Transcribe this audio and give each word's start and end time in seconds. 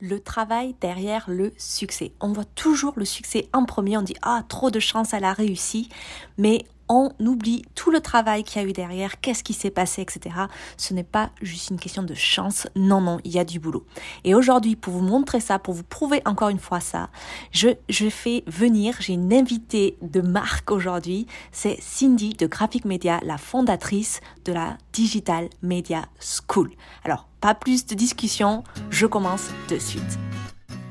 le 0.00 0.20
travail 0.20 0.74
derrière 0.80 1.24
le 1.28 1.52
succès. 1.56 2.12
On 2.20 2.32
voit 2.32 2.44
toujours 2.44 2.94
le 2.96 3.04
succès 3.04 3.48
en 3.52 3.64
premier, 3.64 3.96
on 3.96 4.02
dit 4.02 4.16
ah 4.22 4.42
trop 4.48 4.70
de 4.70 4.80
chance, 4.80 5.12
elle 5.12 5.24
a 5.24 5.32
réussi, 5.32 5.88
mais 6.36 6.64
on 6.88 7.10
oublie 7.20 7.64
tout 7.74 7.90
le 7.90 8.00
travail 8.00 8.44
qu'il 8.44 8.62
y 8.62 8.64
a 8.64 8.68
eu 8.68 8.72
derrière, 8.72 9.20
qu'est-ce 9.20 9.44
qui 9.44 9.52
s'est 9.52 9.70
passé, 9.70 10.02
etc. 10.02 10.34
Ce 10.76 10.94
n'est 10.94 11.04
pas 11.04 11.30
juste 11.42 11.70
une 11.70 11.78
question 11.78 12.02
de 12.02 12.14
chance, 12.14 12.66
non, 12.76 13.00
non, 13.00 13.18
il 13.24 13.32
y 13.32 13.38
a 13.38 13.44
du 13.44 13.60
boulot. 13.60 13.84
Et 14.24 14.34
aujourd'hui, 14.34 14.76
pour 14.76 14.94
vous 14.94 15.02
montrer 15.02 15.40
ça, 15.40 15.58
pour 15.58 15.74
vous 15.74 15.82
prouver 15.82 16.22
encore 16.24 16.48
une 16.48 16.58
fois 16.58 16.80
ça, 16.80 17.10
je, 17.52 17.68
je 17.88 18.08
fais 18.08 18.42
venir, 18.46 18.96
j'ai 19.00 19.14
une 19.14 19.32
invitée 19.32 19.96
de 20.02 20.20
marque 20.20 20.70
aujourd'hui, 20.70 21.26
c'est 21.52 21.78
Cindy 21.80 22.34
de 22.34 22.46
Graphic 22.46 22.84
Media, 22.84 23.20
la 23.22 23.38
fondatrice 23.38 24.20
de 24.44 24.52
la 24.52 24.78
Digital 24.92 25.48
Media 25.62 26.06
School. 26.20 26.70
Alors, 27.04 27.27
pas 27.40 27.54
plus 27.54 27.86
de 27.86 27.94
discussion, 27.94 28.64
je 28.90 29.06
commence 29.06 29.50
de 29.68 29.78
suite. 29.78 30.18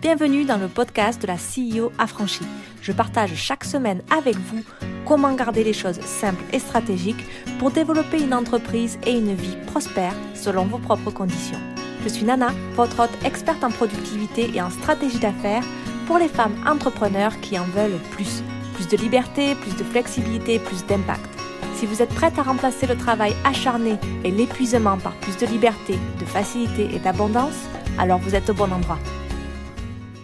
Bienvenue 0.01 0.45
dans 0.45 0.57
le 0.57 0.67
podcast 0.67 1.21
de 1.21 1.27
la 1.27 1.35
CEO 1.35 1.91
affranchie. 1.97 2.45
Je 2.81 2.91
partage 2.91 3.35
chaque 3.35 3.65
semaine 3.65 4.01
avec 4.17 4.35
vous 4.35 4.63
comment 5.05 5.33
garder 5.33 5.63
les 5.63 5.73
choses 5.73 5.99
simples 6.01 6.43
et 6.53 6.59
stratégiques 6.59 7.25
pour 7.59 7.71
développer 7.71 8.21
une 8.21 8.33
entreprise 8.33 8.97
et 9.05 9.17
une 9.17 9.33
vie 9.33 9.57
prospère 9.67 10.13
selon 10.35 10.65
vos 10.65 10.77
propres 10.77 11.11
conditions. 11.11 11.59
Je 12.03 12.09
suis 12.09 12.23
Nana, 12.23 12.51
votre 12.75 12.99
hôte 12.99 13.25
experte 13.25 13.63
en 13.63 13.71
productivité 13.71 14.51
et 14.53 14.61
en 14.61 14.69
stratégie 14.69 15.19
d'affaires 15.19 15.63
pour 16.05 16.17
les 16.17 16.29
femmes 16.29 16.55
entrepreneurs 16.65 17.37
qui 17.41 17.59
en 17.59 17.65
veulent 17.65 17.99
plus. 18.11 18.43
Plus 18.75 18.87
de 18.87 18.97
liberté, 18.97 19.55
plus 19.55 19.75
de 19.75 19.83
flexibilité, 19.83 20.59
plus 20.59 20.85
d'impact. 20.85 21.36
Si 21.77 21.85
vous 21.85 22.01
êtes 22.01 22.09
prête 22.09 22.39
à 22.39 22.41
remplacer 22.41 22.87
le 22.87 22.97
travail 22.97 23.33
acharné 23.45 23.99
et 24.23 24.31
l'épuisement 24.31 24.97
par 24.97 25.15
plus 25.19 25.37
de 25.37 25.45
liberté, 25.45 25.93
de 26.19 26.25
facilité 26.25 26.85
et 26.95 26.97
d'abondance, 26.97 27.67
alors 27.99 28.17
vous 28.17 28.33
êtes 28.33 28.49
au 28.49 28.55
bon 28.55 28.73
endroit. 28.73 28.97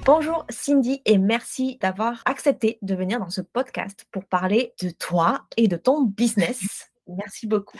Bonjour 0.04 0.48
Cindy 0.50 1.04
et 1.06 1.20
merci 1.20 1.78
d'avoir 1.80 2.24
accepté 2.26 2.80
de 2.82 2.96
venir 2.96 3.20
dans 3.20 3.30
ce 3.30 3.42
podcast 3.42 4.08
pour 4.10 4.26
parler 4.26 4.74
de 4.82 4.90
toi 4.90 5.46
et 5.56 5.68
de 5.68 5.78
ton 5.78 6.02
business. 6.02 6.92
Merci 7.08 7.46
beaucoup. 7.46 7.80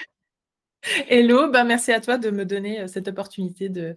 Hello, 1.10 1.50
ben 1.50 1.64
merci 1.64 1.92
à 1.92 2.00
toi 2.00 2.20
de 2.20 2.30
me 2.30 2.46
donner 2.46 2.82
euh, 2.82 2.88
cette 2.88 3.08
opportunité 3.08 3.70
de, 3.70 3.96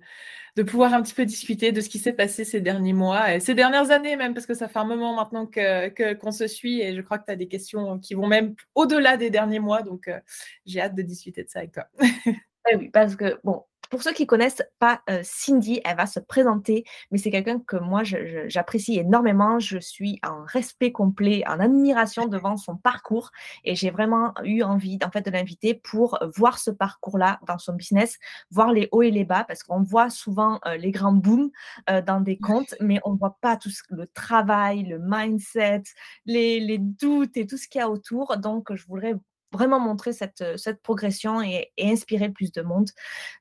de 0.57 0.63
pouvoir 0.63 0.95
un 0.95 1.03
petit 1.03 1.15
peu 1.15 1.27
discuter 1.27 1.71
de 1.71 1.81
ce 1.83 1.89
qui 1.89 1.99
s'est 1.99 2.15
passé 2.15 2.45
ces 2.45 2.63
derniers 2.63 2.95
mois 2.95 3.35
et 3.35 3.41
ces 3.41 3.55
dernières 3.55 3.91
années 3.91 4.17
même, 4.17 4.33
parce 4.33 4.47
que 4.47 4.55
ça 4.55 4.69
fait 4.69 4.79
un 4.79 4.85
moment 4.85 5.15
maintenant 5.15 5.47
que, 5.47 6.15
qu'on 6.15 6.33
se 6.33 6.47
suit 6.47 6.81
et 6.81 6.95
je 6.95 7.03
crois 7.03 7.19
que 7.19 7.27
tu 7.27 7.33
as 7.33 7.37
des 7.37 7.47
questions 7.47 7.99
qui 7.99 8.15
vont 8.15 8.27
même 8.27 8.55
au-delà 8.75 9.19
des 9.19 9.29
derniers 9.29 9.61
mois, 9.61 9.83
donc 9.83 10.09
euh, 10.09 10.19
j'ai 10.65 10.81
hâte 10.81 10.95
de 10.95 11.03
discuter 11.03 11.45
de 11.45 11.51
ça 11.51 11.61
avec 11.61 11.73
toi. 11.73 11.87
Eh 12.69 12.75
oui, 12.75 12.89
parce 12.89 13.15
que, 13.15 13.39
bon, 13.45 13.63
pour 13.91 14.03
ceux 14.03 14.13
qui 14.13 14.27
connaissent 14.27 14.63
pas 14.79 15.01
euh, 15.11 15.21
Cindy, 15.23 15.81
elle 15.85 15.97
va 15.97 16.07
se 16.07 16.21
présenter, 16.21 16.85
mais 17.11 17.19
c'est 17.19 17.31
quelqu'un 17.31 17.61
que 17.61 17.77
moi 17.77 18.03
j'apprécie 18.05 18.99
énormément. 18.99 19.59
Je 19.59 19.79
suis 19.79 20.21
en 20.27 20.45
respect 20.45 20.93
complet, 20.93 21.43
en 21.47 21.61
admiration 21.61 22.27
devant 22.29 22.57
son 22.57 22.77
parcours, 22.77 23.31
et 23.65 23.75
j'ai 23.75 23.91
vraiment 23.91 24.35
eu 24.45 24.63
envie 24.63 24.99
en 25.05 25.11
fait 25.11 25.23
de 25.23 25.31
l'inviter 25.31 25.75
pour 25.75 26.19
voir 26.37 26.59
ce 26.59 26.71
parcours-là 26.71 27.41
dans 27.47 27.59
son 27.59 27.75
business, 27.75 28.19
voir 28.51 28.73
les 28.73 28.89
hauts 28.93 29.03
et 29.03 29.11
les 29.11 29.25
bas, 29.25 29.45
parce 29.45 29.63
qu'on 29.63 29.83
voit 29.83 30.11
souvent 30.11 30.61
euh, 30.67 30.77
les 30.77 30.91
grands 30.91 31.13
booms 31.13 31.51
euh, 31.91 32.03
dans 32.03 32.21
des 32.21 32.39
comptes, 32.39 32.75
mais 32.81 33.01
on 33.05 33.15
voit 33.15 33.39
pas 33.41 33.57
tout 33.57 33.71
ce, 33.71 33.83
le 33.91 34.07
travail, 34.07 34.85
le 34.85 34.99
mindset, 34.99 35.83
les, 36.25 36.61
les 36.61 36.79
doutes 36.79 37.37
et 37.37 37.47
tout 37.47 37.57
ce 37.57 37.69
qu'il 37.69 37.81
y 37.81 37.83
a 37.83 37.91
autour. 37.91 38.37
Donc 38.39 38.75
je 38.75 38.87
voudrais 38.87 39.15
vraiment 39.53 39.81
montrer 39.81 40.13
cette, 40.13 40.41
euh, 40.41 40.57
cette 40.57 40.83
progression 40.83 41.43
et, 41.43 41.73
inspirer 41.81 42.31
plus 42.31 42.53
de 42.53 42.63
monde. 42.63 42.91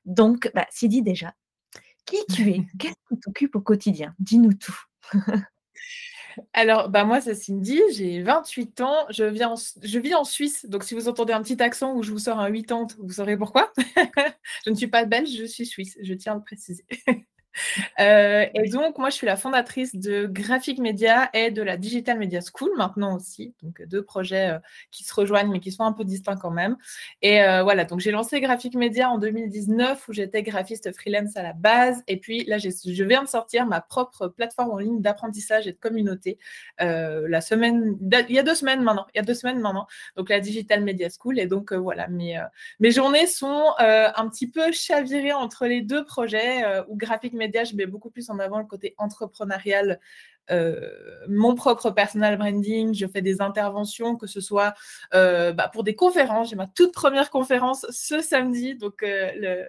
Donc, 0.04 0.50
bah, 0.54 0.66
déjà, 0.82 1.34
qui 2.04 2.18
tu 2.34 2.50
es? 2.50 2.60
Qu'est-ce 2.78 2.94
qui 3.08 3.20
t'occupe 3.20 3.56
au 3.56 3.60
quotidien? 3.60 4.14
Dis-nous 4.18 4.54
tout. 4.54 4.78
Alors, 6.52 6.90
bah 6.90 7.04
moi, 7.04 7.20
c'est 7.20 7.34
Cindy, 7.34 7.80
j'ai 7.92 8.22
28 8.22 8.80
ans, 8.82 9.06
je, 9.10 9.24
viens 9.24 9.54
je 9.82 9.98
vis 9.98 10.14
en 10.14 10.24
Suisse, 10.24 10.66
donc 10.68 10.84
si 10.84 10.94
vous 10.94 11.08
entendez 11.08 11.32
un 11.32 11.42
petit 11.42 11.62
accent 11.62 11.94
où 11.94 12.02
je 12.02 12.12
vous 12.12 12.18
sors 12.18 12.38
un 12.38 12.52
80, 12.52 12.88
vous 12.98 13.12
saurez 13.12 13.38
pourquoi. 13.38 13.72
je 14.66 14.70
ne 14.70 14.74
suis 14.74 14.88
pas 14.88 15.06
belge, 15.06 15.30
je 15.30 15.44
suis 15.44 15.64
suisse, 15.64 15.96
je 16.02 16.14
tiens 16.14 16.32
à 16.32 16.36
le 16.36 16.42
préciser. 16.42 16.84
Euh, 17.98 18.44
et 18.54 18.68
donc, 18.68 18.98
moi, 18.98 19.08
je 19.08 19.14
suis 19.14 19.26
la 19.26 19.36
fondatrice 19.36 19.94
de 19.94 20.26
Graphic 20.26 20.78
Media 20.78 21.30
et 21.32 21.50
de 21.50 21.62
la 21.62 21.76
Digital 21.76 22.18
Media 22.18 22.40
School 22.40 22.70
maintenant 22.76 23.16
aussi. 23.16 23.54
Donc, 23.62 23.82
deux 23.86 24.02
projets 24.02 24.50
euh, 24.50 24.58
qui 24.90 25.02
se 25.02 25.14
rejoignent, 25.14 25.50
mais 25.50 25.60
qui 25.60 25.72
sont 25.72 25.84
un 25.84 25.92
peu 25.92 26.04
distincts 26.04 26.36
quand 26.36 26.50
même. 26.50 26.76
Et 27.22 27.42
euh, 27.42 27.62
voilà, 27.62 27.84
donc 27.84 28.00
j'ai 28.00 28.10
lancé 28.10 28.40
Graphic 28.40 28.74
Media 28.74 29.10
en 29.10 29.18
2019 29.18 30.08
où 30.08 30.12
j'étais 30.12 30.42
graphiste 30.42 30.94
freelance 30.94 31.36
à 31.36 31.42
la 31.42 31.54
base. 31.54 32.02
Et 32.06 32.18
puis 32.18 32.44
là, 32.44 32.58
je 32.58 33.04
viens 33.04 33.22
de 33.22 33.28
sortir 33.28 33.64
ma 33.66 33.80
propre 33.80 34.28
plateforme 34.28 34.72
en 34.72 34.78
ligne 34.78 35.00
d'apprentissage 35.00 35.66
et 35.66 35.72
de 35.72 35.78
communauté 35.78 36.38
la 36.78 37.40
semaine, 37.40 37.96
il 38.28 38.34
y 38.34 38.38
a 38.38 38.42
deux 38.42 38.54
semaines 38.54 38.82
maintenant. 38.82 39.06
Il 39.14 39.18
y 39.18 39.20
a 39.20 39.24
deux 39.24 39.34
semaines 39.34 39.60
maintenant. 39.60 39.86
Donc, 40.16 40.28
la 40.28 40.40
Digital 40.40 40.82
Media 40.82 41.08
School. 41.08 41.38
Et 41.38 41.46
donc, 41.46 41.72
voilà, 41.72 42.08
mes, 42.08 42.40
mes 42.80 42.90
journées 42.90 43.26
sont 43.26 43.72
un 43.78 44.28
petit 44.28 44.50
peu 44.50 44.70
chavirées 44.72 45.32
entre 45.32 45.66
les 45.66 45.80
deux 45.80 46.04
projets 46.04 46.62
où 46.88 46.96
Graphic 46.96 47.32
Media 47.32 47.45
je 47.52 47.76
mets 47.76 47.86
beaucoup 47.86 48.10
plus 48.10 48.30
en 48.30 48.38
avant 48.38 48.58
le 48.58 48.64
côté 48.64 48.94
entrepreneurial, 48.98 50.00
euh, 50.50 50.90
mon 51.28 51.54
propre 51.54 51.90
personal 51.90 52.36
branding. 52.36 52.94
Je 52.94 53.06
fais 53.06 53.22
des 53.22 53.40
interventions, 53.40 54.16
que 54.16 54.26
ce 54.26 54.40
soit 54.40 54.74
euh, 55.14 55.52
bah, 55.52 55.68
pour 55.72 55.84
des 55.84 55.94
conférences. 55.94 56.50
J'ai 56.50 56.56
ma 56.56 56.66
toute 56.66 56.92
première 56.92 57.30
conférence 57.30 57.86
ce 57.90 58.20
samedi, 58.20 58.74
donc 58.76 59.02
euh, 59.02 59.64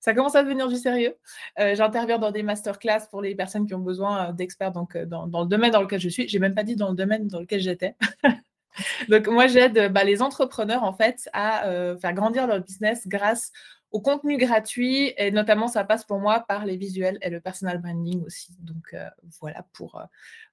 ça 0.00 0.14
commence 0.14 0.36
à 0.36 0.42
devenir 0.42 0.68
du 0.68 0.76
sérieux. 0.76 1.16
J'interviens 1.56 2.18
dans 2.18 2.30
des 2.30 2.42
masterclass 2.42 3.08
pour 3.10 3.20
les 3.20 3.34
personnes 3.34 3.66
qui 3.66 3.74
ont 3.74 3.80
besoin 3.80 4.32
d'experts 4.32 4.72
dans, 4.72 4.86
le 4.94 5.46
domaine 5.46 5.72
dans 5.72 5.82
lequel 5.82 6.00
je 6.00 6.08
suis. 6.08 6.28
J'ai 6.28 6.38
même 6.38 6.54
pas 6.54 6.62
dit 6.62 6.76
dans 6.76 6.90
le 6.90 6.94
domaine 6.94 7.26
dans 7.26 7.40
lequel 7.40 7.60
j'étais. 7.60 7.96
donc 9.08 9.26
moi, 9.26 9.48
j'aide 9.48 9.92
bah, 9.92 10.04
les 10.04 10.22
entrepreneurs 10.22 10.84
en 10.84 10.92
fait 10.92 11.28
à 11.32 11.96
faire 12.00 12.12
grandir 12.14 12.46
leur 12.46 12.60
business 12.60 13.08
grâce 13.08 13.50
au 13.90 14.00
contenu 14.00 14.36
gratuit 14.36 15.14
et 15.16 15.30
notamment 15.30 15.68
ça 15.68 15.84
passe 15.84 16.04
pour 16.04 16.18
moi 16.18 16.40
par 16.40 16.66
les 16.66 16.76
visuels 16.76 17.18
et 17.22 17.30
le 17.30 17.40
personal 17.40 17.78
branding 17.78 18.24
aussi. 18.24 18.54
Donc 18.60 18.94
euh, 18.94 19.08
voilà 19.40 19.64
pour 19.72 19.96
euh, 19.96 20.04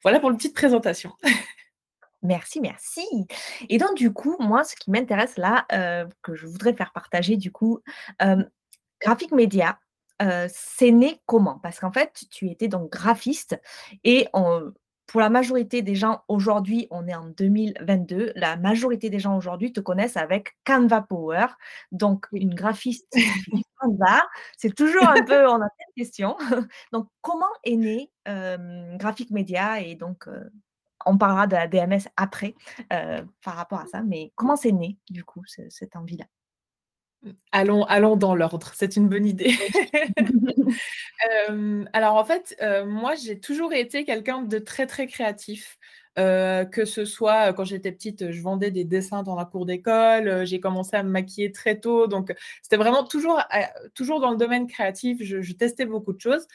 voilà 0.03 0.19
pour 0.19 0.29
une 0.29 0.38
petite 0.38 0.56
présentation. 0.56 1.12
Merci, 2.22 2.59
merci. 2.59 3.06
Et 3.69 3.78
donc 3.78 3.94
du 3.94 4.12
coup, 4.12 4.35
moi, 4.40 4.63
ce 4.63 4.75
qui 4.75 4.90
m'intéresse 4.90 5.38
là, 5.38 5.68
euh, 5.72 6.07
que 6.23 6.34
je 6.34 6.47
voudrais 6.47 6.73
faire 6.73 6.91
partager 6.91 7.38
du 7.38 7.51
coup, 7.51 7.81
graphique 9.00 9.31
média, 9.31 9.78
c'est 10.47 10.90
né 10.90 11.22
comment? 11.28 11.59
Parce 11.59 11.79
qu'en 11.79 11.91
fait, 11.91 12.23
tu 12.31 12.50
étais 12.50 12.67
donc 12.67 12.91
graphiste 12.91 13.62
et 14.03 14.28
on, 14.34 14.73
pour 15.07 15.21
la 15.21 15.29
majorité 15.29 15.81
des 15.81 15.95
gens 15.95 16.23
aujourd'hui, 16.27 16.88
on 16.89 17.07
est 17.07 17.16
en 17.16 17.25
2022, 17.25 18.33
la 18.35 18.57
majorité 18.57 19.09
des 19.09 19.19
gens 19.19 19.38
aujourd'hui 19.38 19.71
te 19.71 19.79
connaissent 19.79 20.17
avec 20.17 20.57
Canva 20.66 21.01
Power. 21.01 21.47
Donc, 21.91 22.25
une 22.31 22.53
graphiste 22.53 23.07
Canva, 23.79 24.23
c'est 24.57 24.73
toujours 24.73 25.07
un 25.07 25.23
peu, 25.23 25.47
on 25.47 25.55
a 25.55 25.69
plein 25.69 25.88
de 25.89 25.93
questions. 25.95 26.35
Donc, 26.91 27.07
comment 27.21 27.45
est 27.63 27.77
né 27.77 28.11
euh, 28.27 28.97
Graphic 28.97 29.31
Media? 29.31 29.81
Et 29.81 29.95
donc, 29.95 30.27
euh, 30.27 30.49
on 31.05 31.17
parlera 31.17 31.47
de 31.47 31.55
la 31.55 31.67
DMS 31.67 32.07
après 32.17 32.55
euh, 32.91 33.23
par 33.43 33.55
rapport 33.55 33.79
à 33.79 33.87
ça. 33.87 34.01
Mais 34.01 34.31
comment 34.35 34.55
c'est 34.55 34.72
né, 34.72 34.97
du 35.09 35.23
coup, 35.23 35.43
cette 35.45 35.95
envie-là? 35.95 36.25
Allons, 37.52 37.84
allons 37.86 38.16
dans 38.16 38.36
l'ordre, 38.36 38.72
c'est 38.76 38.96
une 38.96 39.09
bonne 39.09 39.26
idée. 39.26 39.53
Euh, 41.50 41.86
alors 41.94 42.16
en 42.16 42.26
fait, 42.26 42.56
euh, 42.62 42.86
moi 42.86 43.16
j'ai 43.16 43.40
toujours 43.40 43.74
été 43.74 44.03
quelqu'un 44.03 44.42
de 44.42 44.59
très 44.59 44.86
très 44.86 45.08
créatif. 45.08 45.78
Euh, 46.18 46.66
que 46.66 46.86
ce 46.86 47.06
soit 47.06 47.53
quand 47.53 47.64
j'étais 47.66 47.92
petite, 47.92 48.31
je 48.31 48.42
vendais 48.42 48.72
des 48.72 48.84
dessins 48.84 49.24
dans 49.24 49.36
la 49.36 49.46
cour 49.46 49.66
d'école, 49.66 50.46
j'ai 50.46 50.59
commencé 50.59 50.96
à 50.96 51.03
me 51.03 51.09
maquiller 51.09 51.52
très 51.52 51.80
tôt, 51.80 52.08
donc 52.08 52.34
c'était 52.62 52.78
vraiment 52.78 53.03
toujours, 53.06 53.42
toujours 53.94 54.20
dans 54.20 54.32
le 54.32 54.38
domaine 54.38 54.68
créatif, 54.68 55.18
je, 55.22 55.42
je, 55.42 55.53
testais 55.53 55.86
beaucoup 55.86 56.14
de 56.14 56.22
choses. 56.22 56.46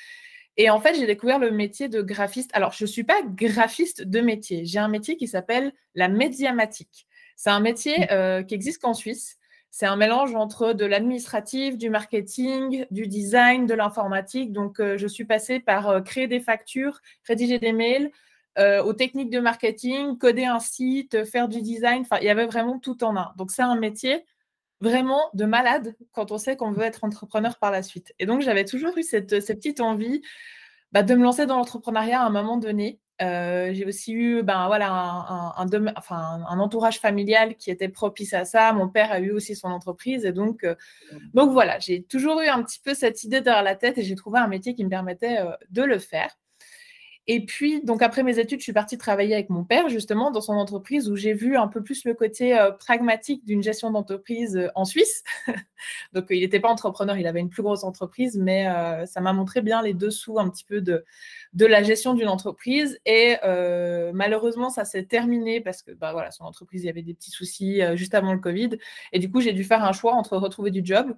Et 0.56 0.71
en 0.71 0.81
fait, 0.81 0.94
j'ai 0.94 1.06
découvert 1.06 1.38
le 1.38 1.50
métier 1.50 1.89
de 1.89 2.03
graphiste. 2.03 2.51
Alors, 2.54 2.72
je 2.72 2.84
ne 2.84 2.89
suis 2.89 3.04
pas 3.04 3.21
graphiste 3.24 4.03
de 4.03 4.21
métier, 4.21 4.65
j'ai 4.65 4.78
un 4.78 4.89
métier 4.89 5.16
qui 5.16 5.28
s'appelle 5.28 5.72
la 5.95 6.09
médiamatique. 6.09 7.06
C'est 7.36 7.51
un 7.51 7.60
métier 7.60 8.06
mmh. 8.10 8.45
qui 8.47 8.54
existe 8.54 8.80
qu'en 8.83 8.95
Suisse. 8.95 9.40
C'est 9.70 9.86
un 9.86 9.96
mélange 9.96 10.34
entre 10.34 10.72
de 10.72 10.84
l'administratif, 10.84 11.78
du 11.78 11.90
marketing, 11.90 12.86
du 12.90 13.06
design, 13.06 13.66
de 13.66 13.74
l'informatique. 13.74 14.52
Donc, 14.52 14.80
euh, 14.80 14.98
je 14.98 15.06
suis 15.06 15.24
passée 15.24 15.60
par 15.60 15.88
euh, 15.88 16.00
créer 16.00 16.26
des 16.26 16.40
factures, 16.40 17.00
rédiger 17.24 17.58
des 17.58 17.72
mails, 17.72 18.10
euh, 18.58 18.82
aux 18.82 18.94
techniques 18.94 19.30
de 19.30 19.38
marketing, 19.38 20.18
coder 20.18 20.44
un 20.44 20.58
site, 20.58 21.24
faire 21.24 21.48
du 21.48 21.62
design. 21.62 22.02
Enfin, 22.02 22.18
il 22.20 22.24
y 22.24 22.30
avait 22.30 22.46
vraiment 22.46 22.80
tout 22.80 23.04
en 23.04 23.16
un. 23.16 23.32
Donc, 23.36 23.52
c'est 23.52 23.62
un 23.62 23.76
métier 23.76 24.24
vraiment 24.80 25.30
de 25.34 25.44
malade 25.44 25.94
quand 26.12 26.32
on 26.32 26.38
sait 26.38 26.56
qu'on 26.56 26.72
veut 26.72 26.82
être 26.82 27.04
entrepreneur 27.04 27.56
par 27.58 27.70
la 27.70 27.82
suite. 27.82 28.12
Et 28.18 28.26
donc, 28.26 28.40
j'avais 28.40 28.64
toujours 28.64 28.96
eu 28.98 29.04
cette, 29.04 29.28
petite 29.28 29.80
envie 29.80 30.20
bah, 30.90 31.04
de 31.04 31.14
me 31.14 31.22
lancer 31.22 31.46
dans 31.46 31.56
l'entrepreneuriat 31.56 32.20
à 32.20 32.26
un 32.26 32.30
moment 32.30 32.56
donné. 32.56 32.98
J'ai 33.20 33.84
aussi 33.86 34.12
eu 34.12 34.42
ben, 34.42 34.66
voilà, 34.66 34.90
un, 34.90 36.58
entourage 36.58 36.98
familial 36.98 37.56
qui 37.56 37.70
était 37.70 37.88
propice 37.88 38.32
à 38.32 38.44
ça. 38.44 38.72
Mon 38.72 38.88
père 38.88 39.12
a 39.12 39.20
eu 39.20 39.30
aussi 39.30 39.54
son 39.54 39.68
entreprise. 39.68 40.24
Et 40.24 40.32
donc, 40.32 40.66
donc 41.34 41.52
voilà, 41.52 41.78
j'ai 41.78 42.02
toujours 42.02 42.40
eu 42.40 42.48
un 42.48 42.62
petit 42.62 42.80
peu 42.80 42.94
cette 42.94 43.22
idée 43.24 43.40
derrière 43.40 43.62
la 43.62 43.76
tête 43.76 43.98
et 43.98 44.02
j'ai 44.02 44.14
trouvé 44.14 44.38
un 44.38 44.48
métier 44.48 44.74
qui 44.74 44.84
me 44.84 44.90
permettait 44.90 45.38
de 45.70 45.82
le 45.82 45.98
faire. 45.98 46.30
Et 47.26 47.44
puis, 47.44 47.82
donc 47.84 48.02
après 48.02 48.22
mes 48.22 48.38
études, 48.38 48.60
je 48.60 48.64
suis 48.64 48.72
partie 48.72 48.98
travailler 48.98 49.34
avec 49.34 49.50
mon 49.50 49.62
père, 49.62 49.88
justement, 49.88 50.30
dans 50.30 50.40
son 50.40 50.54
entreprise 50.54 51.08
où 51.08 51.16
j'ai 51.16 51.34
vu 51.34 51.56
un 51.56 51.68
peu 51.68 51.82
plus 51.82 52.04
le 52.04 52.14
côté 52.14 52.58
euh, 52.58 52.72
pragmatique 52.72 53.44
d'une 53.44 53.62
gestion 53.62 53.90
d'entreprise 53.90 54.56
euh, 54.56 54.68
en 54.74 54.84
Suisse. 54.84 55.22
donc, 56.12 56.26
il 56.30 56.40
n'était 56.40 56.60
pas 56.60 56.68
entrepreneur, 56.68 57.16
il 57.18 57.26
avait 57.26 57.40
une 57.40 57.50
plus 57.50 57.62
grosse 57.62 57.84
entreprise, 57.84 58.36
mais 58.36 58.68
euh, 58.68 59.06
ça 59.06 59.20
m'a 59.20 59.32
montré 59.32 59.60
bien 59.60 59.82
les 59.82 59.94
dessous 59.94 60.38
un 60.38 60.48
petit 60.48 60.64
peu 60.64 60.80
de, 60.80 61.04
de 61.52 61.66
la 61.66 61.82
gestion 61.82 62.14
d'une 62.14 62.28
entreprise. 62.28 62.98
Et 63.06 63.36
malheureusement, 64.12 64.70
ça 64.70 64.84
s'est 64.84 65.04
terminé 65.04 65.60
parce 65.60 65.82
que, 65.82 65.92
bah, 65.92 66.12
voilà, 66.12 66.30
son 66.30 66.44
entreprise, 66.44 66.82
il 66.82 66.86
y 66.86 66.90
avait 66.90 67.02
des 67.02 67.14
petits 67.14 67.30
soucis 67.30 67.80
juste 67.94 68.14
avant 68.14 68.32
le 68.32 68.38
Covid. 68.38 68.70
Et 69.12 69.18
du 69.18 69.30
coup, 69.30 69.40
j'ai 69.40 69.52
dû 69.52 69.64
faire 69.64 69.84
un 69.84 69.92
choix 69.92 70.14
entre 70.14 70.36
retrouver 70.36 70.70
du 70.70 70.80
job 70.84 71.14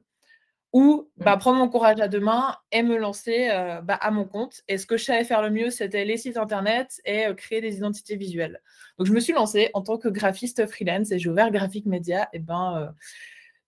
ou 0.73 1.09
mmh. 1.19 1.25
bah, 1.25 1.37
prendre 1.37 1.59
mon 1.59 1.69
courage 1.69 2.01
à 2.01 2.09
deux 2.09 2.21
mains 2.21 2.57
et 2.71 2.83
me 2.83 2.97
lancer 2.97 3.49
euh, 3.51 3.81
bah, 3.83 3.95
à 3.95 4.11
mon 4.11 4.25
compte. 4.25 4.63
Et 4.69 4.79
ce 4.79 4.87
que 4.87 4.97
je 4.97 5.05
savais 5.05 5.25
faire 5.25 5.43
le 5.43 5.51
mieux, 5.51 5.71
c'était 5.71 6.05
les 6.05 6.17
sites 6.17 6.39
internet 6.39 7.01
et 7.05 7.27
euh, 7.27 7.35
créer 7.35 7.61
des 7.61 7.77
identités 7.77 8.17
visuelles. 8.17 8.61
Donc, 8.99 9.07
je 9.07 9.13
me 9.13 9.21
suis 9.21 9.35
lancée 9.35 9.71
en 9.75 9.83
tant 9.83 9.99
que 9.99 10.09
graphiste 10.09 10.67
freelance 10.67 11.13
et 11.13 11.19
j'ai 11.19 11.29
ouvert 11.29 11.51
Graphic 11.51 11.85
Media. 11.85 12.29
Et 12.33 12.39
ben, 12.39 12.79
euh, 12.79 12.87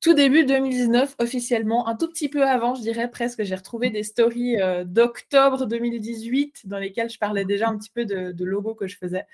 tout 0.00 0.14
début 0.14 0.46
2019, 0.46 1.16
officiellement, 1.18 1.88
un 1.88 1.96
tout 1.96 2.08
petit 2.08 2.30
peu 2.30 2.46
avant, 2.46 2.74
je 2.74 2.80
dirais 2.80 3.10
presque, 3.10 3.42
j'ai 3.42 3.54
retrouvé 3.54 3.90
des 3.90 4.02
stories 4.02 4.56
d'octobre 4.84 5.66
2018 5.66 6.68
dans 6.68 6.78
lesquelles 6.78 7.08
je 7.08 7.18
parlais 7.18 7.46
déjà 7.46 7.68
un 7.68 7.78
petit 7.78 7.88
peu 7.88 8.04
de, 8.04 8.32
de 8.32 8.44
logo 8.44 8.74
que 8.74 8.86
je 8.86 8.98
faisais. 8.98 9.24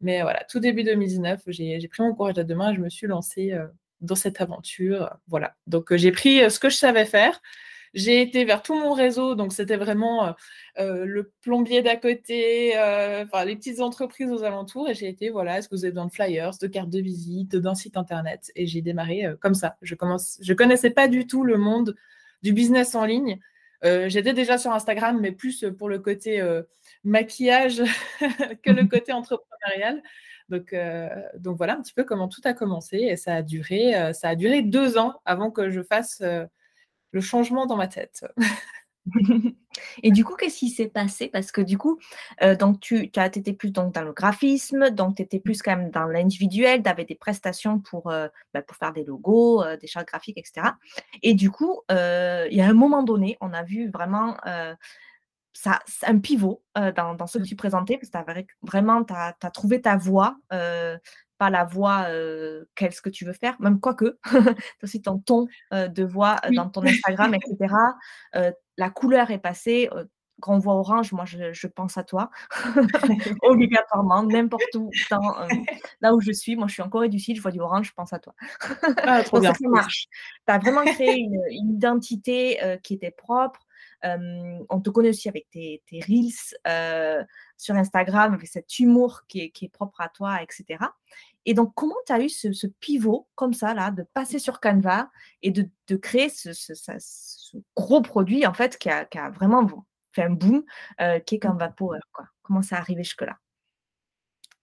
Mais 0.00 0.22
voilà, 0.22 0.44
tout 0.48 0.60
début 0.60 0.84
2019, 0.84 1.42
j'ai 1.48 1.88
pris 1.88 2.02
mon 2.04 2.14
courage 2.14 2.38
à 2.38 2.44
deux 2.44 2.54
mains 2.54 2.70
et 2.70 2.76
je 2.76 2.80
me 2.80 2.88
suis 2.88 3.08
lancée 3.08 3.58
dans 4.00 4.14
cette 4.14 4.40
aventure. 4.40 5.16
Voilà. 5.28 5.54
Donc, 5.66 5.92
euh, 5.92 5.96
j'ai 5.96 6.12
pris 6.12 6.42
euh, 6.42 6.50
ce 6.50 6.58
que 6.58 6.70
je 6.70 6.76
savais 6.76 7.04
faire. 7.04 7.40
J'ai 7.92 8.22
été 8.22 8.44
vers 8.44 8.62
tout 8.62 8.74
mon 8.74 8.92
réseau, 8.92 9.34
donc 9.34 9.52
c'était 9.52 9.76
vraiment 9.76 10.36
euh, 10.78 11.04
le 11.04 11.32
plombier 11.42 11.82
d'à 11.82 11.96
côté, 11.96 12.72
enfin 12.76 13.44
les 13.44 13.56
petites 13.56 13.80
entreprises 13.80 14.30
aux 14.30 14.44
alentours. 14.44 14.88
Et 14.88 14.94
j'ai 14.94 15.08
été, 15.08 15.28
voilà, 15.28 15.58
est-ce 15.58 15.68
que 15.68 15.74
vous 15.74 15.84
avez 15.84 15.90
besoin 15.90 16.06
de 16.06 16.12
flyers, 16.12 16.56
de 16.60 16.68
cartes 16.68 16.88
de 16.88 17.00
visite, 17.00 17.56
d'un 17.56 17.74
site 17.74 17.96
internet? 17.96 18.52
Et 18.54 18.68
j'ai 18.68 18.80
démarré 18.80 19.26
comme 19.40 19.54
ça. 19.54 19.76
Je 19.82 19.96
commence, 19.96 20.38
je 20.40 20.54
connaissais 20.54 20.90
pas 20.90 21.08
du 21.08 21.26
tout 21.26 21.42
le 21.42 21.56
monde 21.56 21.96
du 22.44 22.52
business 22.52 22.94
en 22.94 23.04
ligne. 23.04 23.40
J'étais 23.82 24.34
déjà 24.34 24.56
sur 24.56 24.70
Instagram, 24.70 25.18
mais 25.20 25.32
plus 25.32 25.64
pour 25.76 25.88
le 25.88 25.98
côté 25.98 26.40
maquillage 27.02 27.82
que 28.62 28.70
le 28.70 28.86
côté 28.88 29.12
entrepreneurial. 29.12 30.00
Donc, 30.50 30.72
euh, 30.72 31.08
donc 31.38 31.56
voilà 31.56 31.74
un 31.74 31.82
petit 31.82 31.94
peu 31.94 32.04
comment 32.04 32.28
tout 32.28 32.40
a 32.44 32.52
commencé 32.52 32.96
et 32.96 33.16
ça 33.16 33.36
a 33.36 33.42
duré, 33.42 33.94
euh, 33.94 34.12
deux 34.62 34.98
ans 34.98 35.14
avant 35.24 35.50
que 35.50 35.70
je 35.70 35.82
fasse 35.82 36.20
euh, 36.22 36.44
le 37.12 37.20
changement 37.20 37.66
dans 37.66 37.76
ma 37.76 37.88
tête. 37.88 38.26
et 40.02 40.10
du 40.10 40.26
coup, 40.26 40.36
qu'est-ce 40.36 40.58
qui 40.58 40.68
s'est 40.68 40.88
passé? 40.88 41.28
Parce 41.28 41.52
que 41.52 41.62
du 41.62 41.78
coup, 41.78 41.98
donc 42.58 42.80
tu 42.80 43.10
étais 43.16 43.54
plus 43.54 43.70
dans 43.70 43.90
le 44.04 44.12
graphisme, 44.12 44.90
donc 44.90 45.16
tu 45.16 45.22
étais 45.22 45.40
plus 45.40 45.62
quand 45.62 45.74
même 45.74 45.90
dans 45.90 46.04
l'individuel, 46.04 46.82
tu 46.82 46.88
avais 46.88 47.06
des 47.06 47.14
prestations 47.14 47.80
pour, 47.80 48.04
bah, 48.04 48.62
pour 48.62 48.76
faire 48.76 48.92
des 48.92 49.02
logos, 49.02 49.64
des 49.80 49.86
chartes 49.86 50.06
graphiques, 50.06 50.36
etc. 50.36 50.74
Et 51.22 51.32
du 51.32 51.50
coup, 51.50 51.80
il 51.88 51.94
y 52.52 52.60
a 52.60 52.66
un 52.66 52.74
moment 52.74 53.02
donné, 53.02 53.38
on 53.40 53.54
a 53.54 53.62
vu 53.62 53.90
vraiment 53.90 54.36
ça, 55.52 55.80
un 56.06 56.18
pivot 56.18 56.62
dans, 56.74 57.26
ce 57.26 57.38
que 57.38 57.42
mmh. 57.42 57.46
tu 57.46 57.56
présentais, 57.56 57.98
parce 57.98 58.10
que 58.10 58.18
as, 58.18 58.44
vraiment, 58.62 59.04
tu 59.04 59.14
as, 59.14 59.50
trouvé 59.50 59.80
ta 59.80 59.96
voix, 59.96 60.36
pas 60.48 61.50
la 61.50 61.64
voix, 61.64 62.06
qu'est-ce 62.74 63.02
que 63.02 63.10
tu 63.10 63.24
veux 63.24 63.32
faire, 63.32 63.60
même 63.60 63.80
quoi 63.80 63.94
que, 63.94 64.18
tu 64.78 64.84
aussi 64.84 65.02
ton 65.02 65.18
ton 65.18 65.46
de 65.70 66.04
voix 66.04 66.36
dans 66.52 66.68
ton 66.68 66.84
Instagram, 66.86 67.34
etc. 67.34 67.74
la 68.76 68.90
couleur 68.90 69.30
est 69.30 69.38
passée. 69.38 69.88
Grand 70.38 70.58
voix 70.58 70.76
orange, 70.76 71.12
moi 71.12 71.26
je, 71.26 71.66
pense 71.66 71.98
à 71.98 72.02
toi, 72.02 72.30
obligatoirement, 73.42 74.22
n'importe 74.22 74.74
où, 74.74 74.90
là 76.00 76.14
où 76.14 76.20
je 76.22 76.32
suis. 76.32 76.56
Moi 76.56 76.66
je 76.66 76.72
suis 76.72 76.82
en 76.82 76.88
Corée 76.88 77.10
du 77.10 77.18
Sud, 77.18 77.36
je 77.36 77.42
vois 77.42 77.50
du 77.50 77.60
orange, 77.60 77.88
je 77.88 77.92
pense 77.92 78.14
à 78.14 78.18
toi. 78.18 78.34
ah, 79.02 79.22
trop 79.22 79.38
bien. 79.38 79.52
Ça 79.52 79.68
marche. 79.68 80.06
Tu 80.46 80.52
as 80.54 80.58
vraiment 80.58 80.84
créé 80.86 81.18
une, 81.18 81.38
une 81.50 81.74
identité 81.74 82.58
qui 82.82 82.94
était 82.94 83.10
propre, 83.10 83.60
on 84.02 84.80
te 84.80 84.90
connaît 84.90 85.10
aussi 85.10 85.28
avec 85.28 85.48
tes, 85.50 85.82
reels 85.92 87.28
sur 87.56 87.74
Instagram, 87.74 88.34
avec 88.34 88.48
cet 88.48 88.78
humour 88.78 89.22
qui 89.28 89.52
est, 89.54 89.68
propre 89.72 90.00
à 90.00 90.08
toi, 90.08 90.42
etc. 90.42 90.84
Et 91.46 91.54
donc, 91.54 91.72
comment 91.74 91.96
tu 92.06 92.12
as 92.12 92.20
eu 92.20 92.28
ce, 92.28 92.66
pivot 92.66 93.28
comme 93.34 93.54
ça, 93.54 93.74
là, 93.74 93.90
de 93.90 94.02
passer 94.14 94.38
sur 94.38 94.60
Canva 94.60 95.10
et 95.42 95.50
de, 95.50 95.96
créer 95.96 96.28
ce, 96.28 96.50
gros 97.76 98.02
produit, 98.02 98.46
en 98.46 98.54
fait, 98.54 98.78
qui 98.78 98.88
a, 98.88 99.30
vraiment 99.30 99.66
fait 100.12 100.22
un 100.22 100.30
boom, 100.30 100.64
qui 101.26 101.34
est. 101.34 101.38
Canva 101.38 101.68
Power, 101.68 102.00
quoi? 102.12 102.26
Comment 102.42 102.62
ça 102.62 102.76
arrivé 102.76 103.04
jusque-là? 103.04 103.38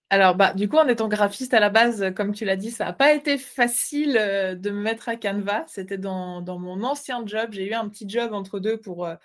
Alors, 0.10 0.36
bah, 0.36 0.54
du 0.54 0.70
coup, 0.70 0.78
en 0.78 0.88
étant 0.88 1.10
graphiste 1.10 1.54
à 1.54 1.60
la 1.60 1.70
base, 1.70 2.14
comme 2.16 2.34
tu 2.34 2.46
l'as 2.46 2.56
dit, 2.56 2.72
ça 2.72 2.86
n'a 2.86 2.94
pas 2.94 3.14
été 3.14 3.38
facile 3.38 4.18
euh, 4.18 4.56
de 4.56 4.70
me 4.70 4.82
mettre 4.82 5.10
à 5.10 5.18
Canva. 5.18 5.66
C'était 5.68 5.98
dans, 5.98 6.42
mon 6.60 6.84
ancien 6.84 7.26
job. 7.26 7.50
J'ai 7.52 7.70
eu 7.70 7.74
un 7.74 7.90
petit 7.90 8.08
job 8.08 8.32
entre 8.32 8.60
deux 8.60 8.78
pour, 8.78 9.06
euh, 9.06 9.16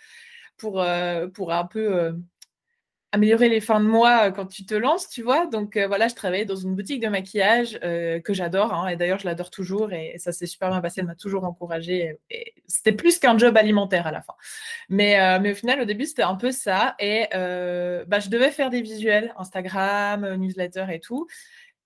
euh, 0.65 1.29
pour 1.29 1.53
un 1.53 1.67
peu 1.67 2.15
améliorer 3.13 3.51
les 3.51 3.61
fins 3.61 3.79
de 3.79 3.87
mois 3.87 4.29
euh, 4.29 4.31
quand 4.31 4.47
tu 4.47 4.65
te 4.65 4.75
lances, 4.75 5.09
tu 5.09 5.23
vois. 5.23 5.47
Donc 5.47 5.77
euh, 5.77 5.87
voilà, 5.87 6.09
je 6.09 6.15
travaillais 6.15 6.47
dans 6.47 6.57
une 6.57 6.75
boutique 6.75 7.01
de 7.01 7.09
maquillage 7.09 7.79
euh, 7.85 8.21
que 8.21 8.33
j'adore, 8.33 8.73
hein, 8.73 8.89
et 8.89 8.97
d'ailleurs 8.97 9.19
je 9.19 9.27
l'adore 9.27 9.51
toujours, 9.51 9.93
et, 9.93 10.15
ça 10.19 10.33
s'est 10.33 10.47
super 10.47 10.71
bien 10.71 10.81
passé, 10.81 11.01
elle 11.01 11.07
m'a 11.07 11.15
toujours 11.15 11.45
encouragée. 11.45 12.17
Et, 12.31 12.55
c'était 12.67 12.93
plus 12.93 13.19
qu'un 13.19 13.37
job 13.37 13.57
alimentaire 13.57 14.07
à 14.07 14.13
la 14.13 14.23
fin. 14.23 14.35
Mais, 14.89 15.39
mais 15.41 15.53
au 15.53 15.55
final, 15.55 15.81
au 15.81 15.85
début, 15.85 16.07
c'était 16.07 16.23
un 16.23 16.37
peu 16.37 16.53
ça, 16.53 16.95
et 16.99 17.29
bah, 17.33 18.19
je 18.19 18.29
devais 18.31 18.51
faire 18.51 18.71
des 18.71 18.81
visuels, 18.81 19.35
Instagram, 19.37 20.37
newsletter 20.37 20.87
et 20.91 21.01
tout. 21.01 21.27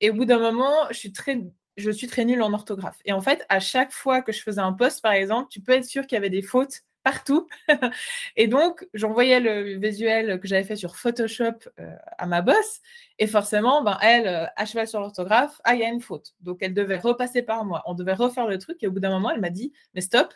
Et 0.00 0.10
au 0.10 0.14
bout 0.14 0.24
d'un 0.24 0.38
moment, 0.38 0.72
je 0.90 0.98
suis 0.98 1.12
très 1.12 1.40
je 1.76 1.90
suis 1.90 2.06
très 2.06 2.24
nulle 2.24 2.42
en 2.42 2.54
orthographe. 2.54 2.98
Et 3.04 3.12
en 3.12 3.20
fait, 3.20 3.44
à 3.50 3.60
chaque 3.60 3.92
fois 3.92 4.22
que 4.22 4.32
je 4.32 4.42
faisais 4.42 4.60
un 4.60 4.72
post, 4.72 5.02
par 5.02 5.12
exemple, 5.12 5.48
tu 5.50 5.60
peux 5.60 5.72
être 5.72 5.84
sûr 5.84 6.06
qu'il 6.06 6.16
y 6.16 6.18
avait 6.18 6.30
des 6.30 6.40
fautes 6.40 6.84
partout. 7.06 7.46
et 8.36 8.48
donc, 8.48 8.84
j'envoyais 8.92 9.38
le 9.38 9.78
visuel 9.78 10.40
que 10.40 10.48
j'avais 10.48 10.64
fait 10.64 10.74
sur 10.74 10.96
Photoshop 10.96 11.54
euh, 11.78 11.94
à 12.18 12.26
ma 12.26 12.42
boss. 12.42 12.80
Et 13.20 13.28
forcément, 13.28 13.80
ben, 13.84 13.96
elle, 14.02 14.26
euh, 14.26 14.46
à 14.56 14.66
cheval 14.66 14.88
sur 14.88 14.98
l'orthographe, 14.98 15.60
ah, 15.62 15.76
il 15.76 15.82
y 15.82 15.84
a 15.84 15.88
une 15.88 16.00
faute. 16.00 16.34
Donc, 16.40 16.58
elle 16.62 16.74
devait 16.74 16.98
repasser 16.98 17.42
par 17.42 17.64
moi. 17.64 17.84
On 17.86 17.94
devait 17.94 18.12
refaire 18.12 18.48
le 18.48 18.58
truc. 18.58 18.82
Et 18.82 18.88
au 18.88 18.90
bout 18.90 18.98
d'un 18.98 19.10
moment, 19.10 19.30
elle 19.30 19.40
m'a 19.40 19.50
dit, 19.50 19.72
mais 19.94 20.00
stop, 20.00 20.34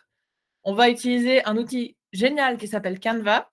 on 0.62 0.72
va 0.72 0.90
utiliser 0.90 1.44
un 1.44 1.56
outil 1.56 1.96
génial 2.12 2.56
qui 2.56 2.68
s'appelle 2.68 3.00
Canva. 3.00 3.50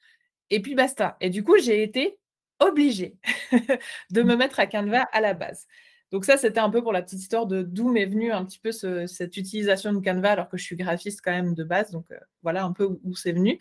Et 0.52 0.62
puis, 0.62 0.76
basta. 0.76 1.18
Et 1.20 1.32
du 1.32 1.44
coup, 1.44 1.58
j'ai 1.58 1.82
été 1.82 2.20
obligée 2.60 3.18
de 4.12 4.22
me 4.22 4.36
mettre 4.36 4.60
à 4.60 4.68
Canva 4.68 5.10
à 5.12 5.22
la 5.22 5.34
base. 5.34 5.66
Donc 6.12 6.24
ça, 6.24 6.38
c'était 6.38 6.60
un 6.60 6.70
peu 6.70 6.82
pour 6.82 6.94
la 6.94 7.02
petite 7.02 7.20
histoire 7.20 7.46
de 7.48 7.62
d'où 7.62 7.92
m'est 7.92 8.06
venue 8.06 8.32
un 8.32 8.46
petit 8.46 8.60
peu 8.60 8.72
cette 8.72 9.36
utilisation 9.36 9.92
de 9.92 10.00
Canva, 10.00 10.32
alors 10.32 10.50
que 10.50 10.58
je 10.58 10.64
suis 10.64 10.78
graphiste 10.78 11.20
quand 11.22 11.32
même 11.32 11.54
de 11.54 11.64
base. 11.66 11.92
Donc 11.92 12.06
euh, 12.12 12.18
voilà 12.44 12.64
un 12.64 12.72
peu 12.72 12.98
où, 13.04 13.16
c'est 13.16 13.34
venu. 13.34 13.60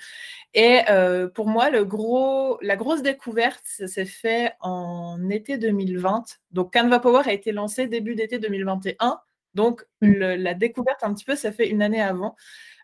Et 0.54 0.80
euh, 0.88 1.28
pour 1.28 1.48
moi, 1.48 1.70
le 1.70 1.84
gros, 1.84 2.58
la 2.62 2.76
grosse 2.76 3.02
découverte, 3.02 3.62
ça 3.64 3.88
s'est 3.88 4.06
fait 4.06 4.52
en 4.60 5.28
été 5.28 5.58
2020. 5.58 6.24
Donc 6.52 6.72
Canva 6.72 7.00
Power 7.00 7.22
a 7.26 7.32
été 7.32 7.50
lancé 7.50 7.88
début 7.88 8.14
d'été 8.14 8.38
2021. 8.38 9.18
Donc 9.54 9.84
mmh. 10.02 10.12
la 10.12 10.54
découverte 10.54 11.02
un 11.02 11.14
petit 11.14 11.24
peu, 11.24 11.34
ça 11.34 11.50
fait 11.50 11.68
une 11.68 11.82
année 11.82 12.02
avant. 12.02 12.36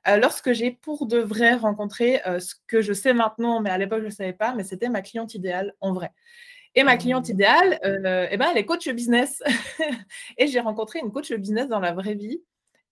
Euh, 0.09 0.17
lorsque 0.17 0.53
j'ai 0.53 0.73
pour 0.73 1.07
de 1.07 1.19
vrai 1.19 1.55
rencontré 1.55 2.21
ce 2.41 2.57
que 2.67 2.83
je 2.83 2.93
sais 2.93 3.13
maintenant, 3.13 3.61
mais 3.61 3.71
à 3.71 3.79
l'époque 3.79 4.01
je 4.01 4.07
ne 4.07 4.11
savais 4.11 4.33
pas, 4.33 4.55
mais 4.55 4.65
c'était 4.65 4.89
ma 4.89 5.03
cliente 5.03 5.35
idéale 5.35 5.75
en 5.81 5.93
vrai. 5.93 6.11
Et 6.75 6.85
ma 6.85 6.97
cliente 6.97 7.29
idéale, 7.29 7.79
euh, 7.85 8.27
eh 8.31 8.37
ben, 8.37 8.49
elle 8.51 8.59
est 8.59 8.65
coach 8.65 8.89
business. 8.89 9.43
et 10.39 10.47
j'ai 10.47 10.61
rencontré 10.61 11.01
une 11.01 11.13
coach 11.13 11.33
business 11.33 11.69
dans 11.69 11.81
la 11.81 11.93
vraie 11.93 12.15
vie. 12.15 12.43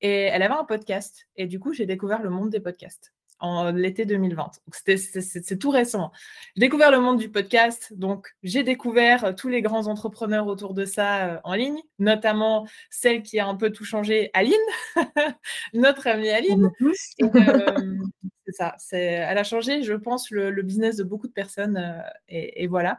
Et 0.02 0.24
elle 0.24 0.42
avait 0.42 0.54
un 0.54 0.64
podcast. 0.64 1.26
Et 1.36 1.46
du 1.46 1.58
coup, 1.58 1.72
j'ai 1.72 1.86
découvert 1.86 2.22
le 2.22 2.30
monde 2.30 2.50
des 2.50 2.60
podcasts 2.60 3.12
en 3.40 3.72
l'été 3.72 4.04
2020. 4.04 4.50
C'est 4.72 5.58
tout 5.58 5.70
récent. 5.70 6.12
J'ai 6.56 6.60
découvert 6.60 6.90
le 6.90 7.00
monde 7.00 7.18
du 7.18 7.30
podcast, 7.30 7.92
donc 7.94 8.28
j'ai 8.42 8.62
découvert 8.62 9.24
euh, 9.24 9.32
tous 9.32 9.48
les 9.48 9.62
grands 9.62 9.86
entrepreneurs 9.86 10.46
autour 10.46 10.74
de 10.74 10.84
ça 10.84 11.26
euh, 11.26 11.38
en 11.44 11.54
ligne, 11.54 11.80
notamment 11.98 12.66
celle 12.90 13.22
qui 13.22 13.38
a 13.38 13.46
un 13.46 13.54
peu 13.54 13.70
tout 13.70 13.84
changé, 13.84 14.30
Aline, 14.34 14.54
notre 15.74 16.06
amie 16.06 16.30
Aline. 16.30 16.70
Euh, 16.82 17.98
c'est 18.46 18.52
ça, 18.52 18.76
elle 18.92 19.38
a 19.38 19.44
changé, 19.44 19.82
je 19.82 19.94
pense, 19.94 20.30
le, 20.30 20.62
business 20.62 20.96
de 20.96 21.04
beaucoup 21.04 21.28
de 21.28 21.32
personnes, 21.32 22.02
et, 22.28 22.66
voilà. 22.66 22.98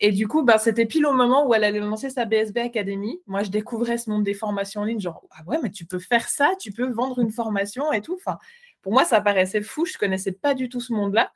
Et 0.00 0.12
du 0.12 0.28
coup, 0.28 0.42
bah, 0.42 0.58
c'était 0.58 0.86
pile 0.86 1.06
au 1.06 1.12
moment 1.12 1.46
où 1.46 1.54
elle 1.54 1.64
allait 1.64 1.80
lancer 1.80 2.10
sa 2.10 2.24
BSB 2.24 2.58
Academy. 2.58 3.20
Moi, 3.26 3.42
je 3.42 3.50
découvrais 3.50 3.98
ce 3.98 4.10
monde 4.10 4.22
des 4.24 4.34
formations 4.34 4.82
en 4.82 4.84
ligne, 4.84 5.00
genre, 5.00 5.24
ah 5.30 5.42
ouais, 5.46 5.58
mais 5.62 5.70
tu 5.70 5.84
peux 5.84 5.98
faire 5.98 6.28
ça, 6.28 6.52
tu 6.58 6.72
peux 6.72 6.88
vendre 6.90 7.18
une 7.18 7.30
formation 7.30 7.92
et 7.92 8.00
tout. 8.00 8.14
Enfin, 8.14 8.38
pour 8.82 8.92
moi, 8.92 9.04
ça 9.04 9.20
paraissait 9.20 9.62
fou. 9.62 9.86
Je 9.86 9.94
ne 9.94 9.98
connaissais 9.98 10.32
pas 10.32 10.54
du 10.54 10.68
tout 10.68 10.80
ce 10.80 10.92
monde-là. 10.92 11.32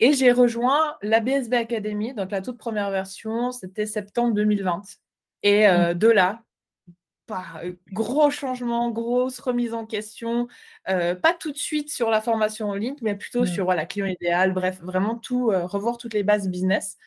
Et 0.00 0.12
j'ai 0.12 0.32
rejoint 0.32 0.96
la 1.02 1.20
BSB 1.20 1.54
Academy, 1.54 2.14
donc 2.14 2.30
la 2.32 2.42
toute 2.42 2.58
première 2.58 2.90
version, 2.90 3.52
c'était 3.52 3.86
septembre 3.86 4.34
2020. 4.34 4.82
Et 5.44 5.68
euh, 5.68 5.94
mmh. 5.94 5.98
de 5.98 6.08
là, 6.08 6.42
euh, 7.30 7.72
gros 7.92 8.28
changement, 8.30 8.90
grosse 8.90 9.38
remise 9.38 9.72
en 9.72 9.86
question, 9.86 10.48
euh, 10.88 11.14
pas 11.14 11.32
tout 11.32 11.52
de 11.52 11.56
suite 11.56 11.90
sur 11.90 12.10
la 12.10 12.20
formation 12.20 12.70
en 12.70 12.74
ligne, 12.74 12.96
mais 13.02 13.14
plutôt 13.14 13.46
sur 13.46 13.72
la 13.72 13.86
client 13.86 14.06
idéal, 14.06 14.52
bref, 14.52 14.80
vraiment 14.82 15.16
tout, 15.16 15.46
revoir 15.46 15.96
toutes 15.96 16.14
les 16.14 16.24
bases 16.24 16.48
business 16.48 16.98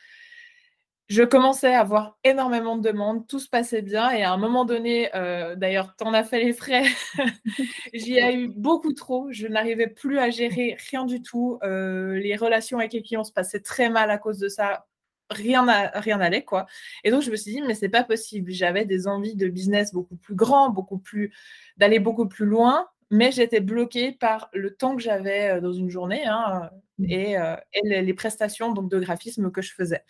je 1.07 1.23
commençais 1.23 1.73
à 1.73 1.79
avoir 1.79 2.17
énormément 2.25 2.75
de 2.75 2.89
demandes, 2.89 3.27
tout 3.27 3.39
se 3.39 3.47
passait 3.47 3.81
bien 3.81 4.11
et 4.11 4.23
à 4.23 4.33
un 4.33 4.37
moment 4.37 4.65
donné, 4.65 5.09
euh, 5.15 5.55
d'ailleurs, 5.55 5.95
tu 5.97 6.03
en 6.03 6.13
as 6.13 6.23
fait 6.23 6.43
les 6.43 6.51
frais, 6.51 6.83
j'y 7.93 8.17
ai 8.17 8.35
eu 8.35 8.49
beaucoup 8.49 8.91
trop, 8.91 9.27
je 9.31 9.47
n'arrivais 9.47 9.87
plus 9.87 10.19
à 10.19 10.29
gérer 10.29 10.75
rien 10.91 11.05
du 11.05 11.21
tout, 11.21 11.59
euh, 11.63 12.19
les 12.19 12.35
relations 12.35 12.79
avec 12.79 12.91
les 12.91 13.01
clients 13.01 13.23
se 13.23 13.31
passaient 13.31 13.61
très 13.61 13.89
mal 13.89 14.11
à 14.11 14.17
cause 14.17 14.37
de 14.37 14.49
ça, 14.49 14.85
rien 15.29 15.65
n'allait 15.65 16.43
quoi. 16.43 16.65
Et 17.05 17.11
donc 17.11 17.21
je 17.21 17.31
me 17.31 17.37
suis 17.37 17.53
dit 17.53 17.61
mais 17.61 17.73
c'est 17.73 17.89
pas 17.89 18.03
possible, 18.03 18.51
j'avais 18.51 18.83
des 18.83 19.07
envies 19.07 19.35
de 19.35 19.47
business 19.47 19.93
beaucoup 19.93 20.17
plus 20.17 20.35
grand, 20.35 20.71
beaucoup 20.71 20.99
plus 20.99 21.33
d'aller 21.77 21.99
beaucoup 21.99 22.27
plus 22.27 22.45
loin, 22.45 22.85
mais 23.11 23.31
j'étais 23.31 23.61
bloquée 23.61 24.11
par 24.11 24.49
le 24.53 24.75
temps 24.75 24.95
que 24.97 25.01
j'avais 25.01 25.51
euh, 25.51 25.61
dans 25.61 25.71
une 25.71 25.89
journée 25.89 26.25
hein, 26.25 26.69
mmh. 26.97 27.05
et, 27.09 27.37
et 27.73 28.01
les, 28.01 28.13
prestations 28.13 28.73
donc 28.73 28.89
de 28.91 28.99
graphisme 28.99 29.51
que 29.51 29.61
je 29.61 29.73
faisais. 29.73 30.03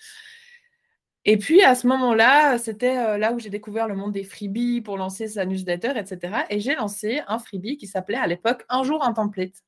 Et 1.30 1.38
puis 1.38 1.62
à 1.62 1.76
ce 1.76 1.86
moment-là, 1.88 2.58
c'était 2.58 2.98
euh, 2.98 3.18
là 3.18 3.34
où 3.34 3.40
j'ai 3.40 3.50
découvert 3.50 3.90
le 3.90 3.96
monde 3.96 4.14
des 4.14 4.24
freebies 4.24 4.80
pour 4.82 4.98
lancer 4.98 5.28
sa 5.28 5.46
newsletter, 5.46 5.92
etc. 5.98 6.46
Et 6.50 6.62
j'ai 6.62 6.74
lancé 6.74 7.22
un 7.28 7.38
freebie 7.38 7.76
qui 7.76 7.86
s'appelait 7.86 8.18
à 8.18 8.28
l'époque 8.28 8.66
Un 8.70 8.84
jour 8.84 9.04
un 9.04 9.12
template 9.12 9.62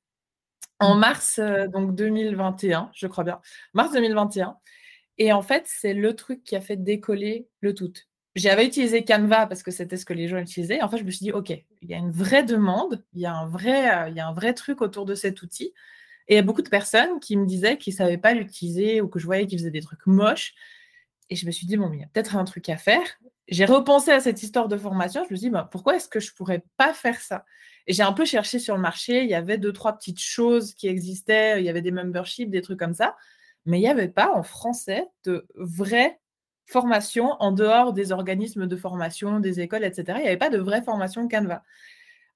en 0.80 0.96
mmh. 0.96 1.00
mars 1.00 1.39
euh, 1.39 1.68
donc 1.68 1.94
2021, 1.96 2.89
je 2.94 3.08
crois 3.08 3.25
bien, 3.25 3.42
mars 3.74 3.92
2021. 3.92 4.58
Et 5.18 5.34
en 5.34 5.42
fait, 5.42 5.63
c'est 5.66 5.94
le 5.94 6.16
truc 6.16 6.44
qui 6.46 6.56
a 6.56 6.62
fait 6.62 6.78
décoller 6.78 7.50
le 7.60 7.75
tout. 7.75 7.92
J'avais 8.36 8.66
utilisé 8.66 9.04
Canva 9.04 9.46
parce 9.46 9.62
que 9.62 9.72
c'était 9.72 9.98
ce 9.98 10.06
que 10.06 10.13
les 10.13 10.30
gens 10.30 10.38
utilisaient. 10.38 10.82
En 10.82 10.88
fait, 10.88 10.98
je 10.98 11.04
me 11.04 11.12
suis 11.12 11.25
dit, 11.25 11.34
OK, 11.34 11.50
il 11.50 11.89
y 11.89 11.94
a 11.94 11.98
une 11.98 12.12
vraie 12.12 12.44
demande, 12.44 13.04
il 13.13 13.20
y 13.20 13.25
a 13.25 13.34
un 13.34 13.48
vrai, 13.48 14.06
euh, 14.06 14.10
il 14.10 14.16
y 14.16 14.22
a 14.22 14.28
un 14.28 14.34
vrai 14.34 14.54
truc 14.54 14.82
autour 14.82 15.06
de 15.06 15.13
cet 15.13 15.42
outil. 15.42 15.74
Et 16.30 16.36
il 16.36 16.38
y 16.38 16.39
a 16.39 16.44
beaucoup 16.44 16.62
de 16.62 16.70
personnes 16.70 17.20
qui 17.20 17.36
me 17.36 17.46
disaient 17.46 17.78
qu'ils 17.78 17.94
ne 17.94 17.98
savaient 17.98 18.18
pas 18.18 18.34
l'utiliser 18.34 19.01
ou 19.01 19.10
que 19.10 19.20
je 19.20 19.25
voyais 19.25 19.46
qu'ils 19.46 19.60
faisaient 19.60 19.72
des 19.72 19.82
trucs 19.82 20.06
moches. 20.08 20.54
Et 21.29 21.36
je 21.36 21.45
me 21.45 21.51
suis 21.51 21.67
dit, 21.67 21.77
bon, 21.77 21.91
il 21.93 22.00
y 22.00 22.03
a 22.03 22.07
peut-être 22.07 22.36
un 22.36 22.43
truc 22.43 22.69
à 22.69 22.77
faire. 22.77 23.03
J'ai 23.48 23.65
repensé 23.65 24.12
à 24.12 24.19
cette 24.19 24.43
histoire 24.43 24.67
de 24.67 24.77
formation. 24.77 25.24
Je 25.27 25.33
me 25.33 25.38
suis 25.38 25.48
dit, 25.48 25.51
bah, 25.51 25.67
pourquoi 25.71 25.95
est-ce 25.95 26.07
que 26.07 26.19
je 26.19 26.31
ne 26.31 26.36
pourrais 26.36 26.63
pas 26.77 26.93
faire 26.93 27.19
ça? 27.19 27.45
Et 27.88 27.93
j'ai 27.93 28.03
un 28.03 28.13
peu 28.13 28.25
cherché 28.25 28.59
sur 28.59 28.75
le 28.75 28.81
marché. 28.81 29.24
Il 29.24 29.29
y 29.29 29.36
avait 29.36 29.57
deux, 29.57 29.74
trois 29.74 29.93
petites 29.93 30.21
choses 30.21 30.74
qui 30.74 30.88
existaient. 30.88 31.59
Il 31.59 31.65
y 31.65 31.69
avait 31.69 31.81
des 31.81 31.91
memberships, 31.91 32.50
des 32.50 32.62
trucs 32.62 32.79
comme 32.79 32.93
ça. 32.93 33.15
Mais 33.65 33.77
il 33.77 33.81
n'y 33.81 33.89
avait 33.89 34.09
pas 34.09 34.31
en 34.33 34.43
français 34.43 35.07
de 35.24 35.48
vraies 35.55 36.19
formations 36.65 37.36
en 37.39 37.51
dehors 37.51 37.93
des 37.93 38.12
organismes 38.12 38.67
de 38.67 38.75
formation, 38.75 39.39
des 39.39 39.59
écoles, 39.59 39.83
etc. 39.83 40.19
Il 40.19 40.21
n'y 40.21 40.27
avait 40.27 40.38
pas 40.38 40.50
de 40.50 40.59
vraie 40.59 40.83
formation 40.83 41.27
Canva. 41.27 41.63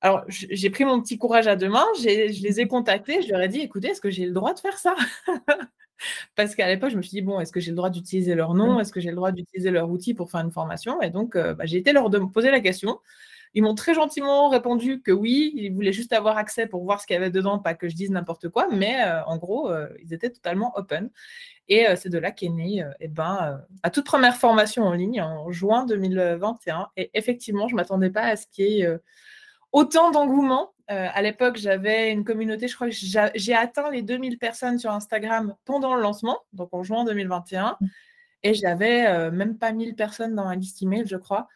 Alors, 0.03 0.25
j'ai 0.27 0.69
pris 0.69 0.83
mon 0.83 1.01
petit 1.01 1.17
courage 1.17 1.47
à 1.47 1.55
deux 1.55 1.69
mains, 1.69 1.87
je 1.97 2.03
les 2.43 2.59
ai 2.59 2.67
contactés, 2.67 3.21
je 3.21 3.31
leur 3.31 3.39
ai 3.39 3.47
dit, 3.47 3.61
écoutez, 3.61 3.87
est-ce 3.87 4.01
que 4.01 4.09
j'ai 4.09 4.25
le 4.25 4.33
droit 4.33 4.53
de 4.53 4.59
faire 4.59 4.77
ça? 4.77 4.95
Parce 6.35 6.55
qu'à 6.55 6.67
l'époque, 6.67 6.89
je 6.89 6.97
me 6.97 7.01
suis 7.01 7.11
dit, 7.11 7.21
bon, 7.21 7.39
est-ce 7.39 7.53
que 7.53 7.61
j'ai 7.61 7.71
le 7.71 7.77
droit 7.77 7.89
d'utiliser 7.89 8.35
leur 8.35 8.53
nom? 8.53 8.75
Mmh. 8.75 8.81
Est-ce 8.81 8.91
que 8.91 8.99
j'ai 8.99 9.11
le 9.11 9.15
droit 9.15 9.31
d'utiliser 9.31 9.71
leur 9.71 9.89
outil 9.89 10.13
pour 10.13 10.29
faire 10.29 10.41
une 10.41 10.51
formation? 10.51 11.01
Et 11.01 11.09
donc, 11.09 11.37
euh, 11.37 11.53
bah, 11.53 11.63
j'ai 11.65 11.77
été 11.77 11.93
leur 11.93 12.09
de 12.09 12.19
poser 12.19 12.51
la 12.51 12.59
question. 12.59 12.99
Ils 13.53 13.63
m'ont 13.63 13.75
très 13.75 13.93
gentiment 13.93 14.49
répondu 14.49 15.01
que 15.01 15.13
oui, 15.13 15.53
ils 15.55 15.71
voulaient 15.71 15.93
juste 15.93 16.11
avoir 16.11 16.35
accès 16.35 16.67
pour 16.67 16.83
voir 16.83 16.99
ce 16.99 17.07
qu'il 17.07 17.13
y 17.13 17.17
avait 17.17 17.31
dedans, 17.31 17.57
pas 17.57 17.73
que 17.73 17.87
je 17.87 17.95
dise 17.95 18.11
n'importe 18.11 18.49
quoi, 18.49 18.67
mais 18.73 19.01
euh, 19.05 19.23
en 19.23 19.37
gros, 19.37 19.71
euh, 19.71 19.87
ils 20.03 20.13
étaient 20.13 20.31
totalement 20.31 20.73
open. 20.75 21.11
Et 21.69 21.85
c'est 21.95 22.09
de 22.09 22.17
là 22.17 22.31
qu'est 22.31 22.49
née 22.49 22.83
eh 22.99 23.07
ben, 23.07 23.61
ma 23.85 23.89
toute 23.89 24.05
première 24.05 24.35
formation 24.35 24.83
en 24.83 24.91
ligne 24.91 25.21
en 25.21 25.49
juin 25.49 25.85
2021. 25.85 26.89
Et 26.97 27.09
effectivement, 27.13 27.69
je 27.69 27.73
ne 27.73 27.77
m'attendais 27.77 28.09
pas 28.09 28.23
à 28.23 28.35
ce 28.35 28.47
qu'il 28.47 28.65
y 28.65 28.81
ait 28.81 28.97
autant 29.73 30.11
d'engouement. 30.11 30.73
Euh, 30.91 31.07
à 31.13 31.21
l'époque, 31.21 31.57
j'avais 31.57 32.11
une 32.11 32.23
communauté, 32.23 32.67
je 32.67 32.75
crois 32.75 32.89
que 32.89 32.95
j'ai 33.35 33.53
atteint 33.53 33.89
les 33.91 34.01
2000 34.01 34.37
personnes 34.37 34.79
sur 34.79 34.91
Instagram 34.91 35.55
pendant 35.65 35.95
le 35.95 36.01
lancement, 36.01 36.39
donc 36.53 36.69
en 36.73 36.83
juin 36.83 37.03
2021. 37.03 37.77
Et 38.43 38.53
j'avais 38.53 39.07
euh, 39.07 39.31
même 39.31 39.57
pas 39.57 39.71
1000 39.71 39.95
personnes 39.95 40.35
dans 40.35 40.45
ma 40.45 40.55
liste 40.55 40.81
email, 40.81 41.05
je 41.07 41.17
crois. 41.17 41.47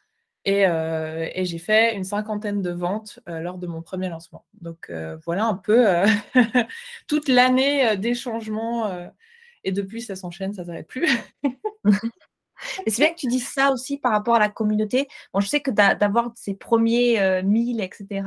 Et, 0.46 0.66
euh, 0.66 1.28
et 1.34 1.44
j'ai 1.44 1.58
fait 1.58 1.94
une 1.96 2.06
cinquantaine 2.06 2.62
de 2.62 2.72
ventes 2.72 3.20
lors 3.28 3.58
de 3.58 3.68
mon 3.68 3.82
premier 3.82 4.08
lancement. 4.08 4.46
Donc 4.62 4.92
voilà 5.26 5.46
un 5.46 5.56
peu 5.56 5.86
toute 7.08 7.28
l'année 7.28 7.98
des 7.98 8.14
changements. 8.14 8.90
et 9.66 9.74
depuis, 9.74 10.02
ça 10.02 10.16
s'enchaîne, 10.16 10.54
ça 10.54 10.62
ne 10.62 10.68
s'arrête 10.68 10.88
plus. 10.88 11.10
C'est 12.88 12.98
bien 12.98 13.10
que 13.10 13.20
tu 13.20 13.28
dises 13.28 13.48
ça 13.48 13.72
aussi 13.72 13.98
par 13.98 14.12
rapport 14.12 14.36
à 14.36 14.40
la 14.40 14.50
communauté. 14.50 15.08
Bon, 15.34 15.40
je 15.40 15.48
sais 15.48 15.62
que 15.62 15.72
d'avoir 15.72 16.32
ces 16.36 16.56
premiers 16.56 17.20
euh, 17.20 17.44
1000, 17.44 17.82
etc., 17.82 18.24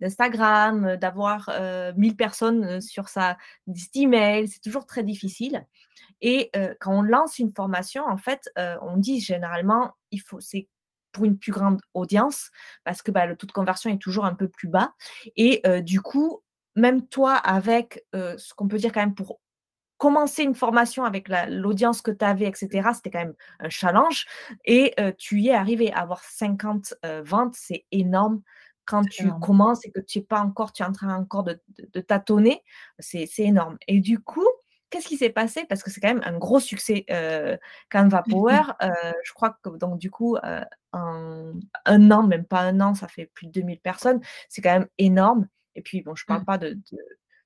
d'Instagram, 0.00 0.84
euh, 0.84 0.96
d'avoir 0.96 1.50
euh, 1.52 1.92
1000 1.96 2.16
personnes 2.16 2.64
euh, 2.64 2.80
sur 2.80 3.08
sa 3.08 3.36
liste 3.66 3.96
email, 3.96 4.48
c'est 4.48 4.60
toujours 4.60 4.86
très 4.86 5.02
difficile. 5.02 5.66
Et 6.22 6.50
quand 6.80 6.98
on 6.98 7.02
lance 7.02 7.38
une 7.38 7.52
formation, 7.52 8.02
en 8.06 8.16
fait, 8.16 8.48
on 8.56 8.96
dit 8.96 9.20
généralement, 9.20 9.92
il 10.10 10.22
faut, 10.22 10.40
c'est 10.40 10.66
pour 11.12 11.26
une 11.26 11.38
plus 11.38 11.52
grande 11.52 11.78
audience 11.92 12.50
parce 12.84 13.02
que 13.02 13.10
bah, 13.10 13.26
le 13.26 13.36
taux 13.36 13.46
de 13.46 13.52
conversion 13.52 13.90
est 13.90 13.98
toujours 14.00 14.24
un 14.24 14.34
peu 14.34 14.48
plus 14.48 14.68
bas. 14.68 14.94
Et 15.36 15.62
du 15.82 16.00
coup, 16.00 16.42
même 16.74 17.06
toi, 17.06 17.34
avec 17.34 18.06
ce 18.14 18.54
qu'on 18.54 18.66
peut 18.66 18.78
dire 18.78 18.92
quand 18.92 19.00
même 19.00 19.14
pour 19.14 19.40
commencer 20.06 20.44
une 20.44 20.54
formation 20.54 21.02
avec 21.02 21.28
l'audience 21.48 22.00
que 22.00 22.12
tu 22.12 22.24
avais, 22.24 22.44
etc., 22.44 22.90
c'était 22.94 23.10
quand 23.10 23.24
même 23.24 23.34
un 23.58 23.68
challenge. 23.68 24.26
Et 24.64 24.94
tu 25.18 25.40
y 25.40 25.48
es 25.48 25.54
arrivé 25.54 25.92
à 25.92 26.02
avoir 26.02 26.22
50 26.22 26.94
ventes, 27.24 27.56
c'est 27.56 27.86
énorme. 27.90 28.40
Quand 28.84 29.02
tu 29.02 29.28
commences 29.40 29.84
et 29.84 29.90
que 29.90 29.98
tu 29.98 30.18
n'es 30.18 30.24
pas 30.24 30.38
encore, 30.38 30.72
tu 30.72 30.84
es 30.84 30.86
en 30.86 30.92
train 30.92 31.12
encore 31.16 31.42
de, 31.42 32.00
tâtonner, 32.00 32.62
c'est 33.00 33.28
énorme. 33.38 33.78
Et 33.88 33.98
du 33.98 34.20
coup, 34.20 34.46
qu'est-ce 34.90 35.08
qui 35.08 35.16
s'est 35.16 35.30
passé? 35.30 35.64
Parce 35.68 35.82
que 35.82 35.90
c'est 35.90 36.00
quand 36.00 36.14
même 36.14 36.22
un 36.24 36.38
gros 36.38 36.60
succès 36.60 37.04
Canva 37.90 38.22
Power. 38.30 38.62
je 39.24 39.32
crois 39.32 39.58
que 39.60 39.70
donc 39.70 39.98
du 39.98 40.12
coup, 40.12 40.36
un, 40.40 41.52
un, 41.84 42.10
an, 42.12 42.22
même 42.22 42.44
pas 42.44 42.60
un 42.60 42.80
an, 42.80 42.94
ça 42.94 43.08
fait 43.08 43.26
plus 43.34 43.48
de 43.48 43.52
2000 43.54 43.80
personnes. 43.80 44.20
C'est 44.48 44.62
quand 44.62 44.78
même 44.78 44.88
énorme. 44.98 45.48
Et 45.74 45.82
puis, 45.82 46.02
bon, 46.02 46.14
je 46.14 46.22
ne 46.22 46.26
parle 46.28 46.42
mmh. 46.42 46.44
pas 46.44 46.58
de 46.58 46.78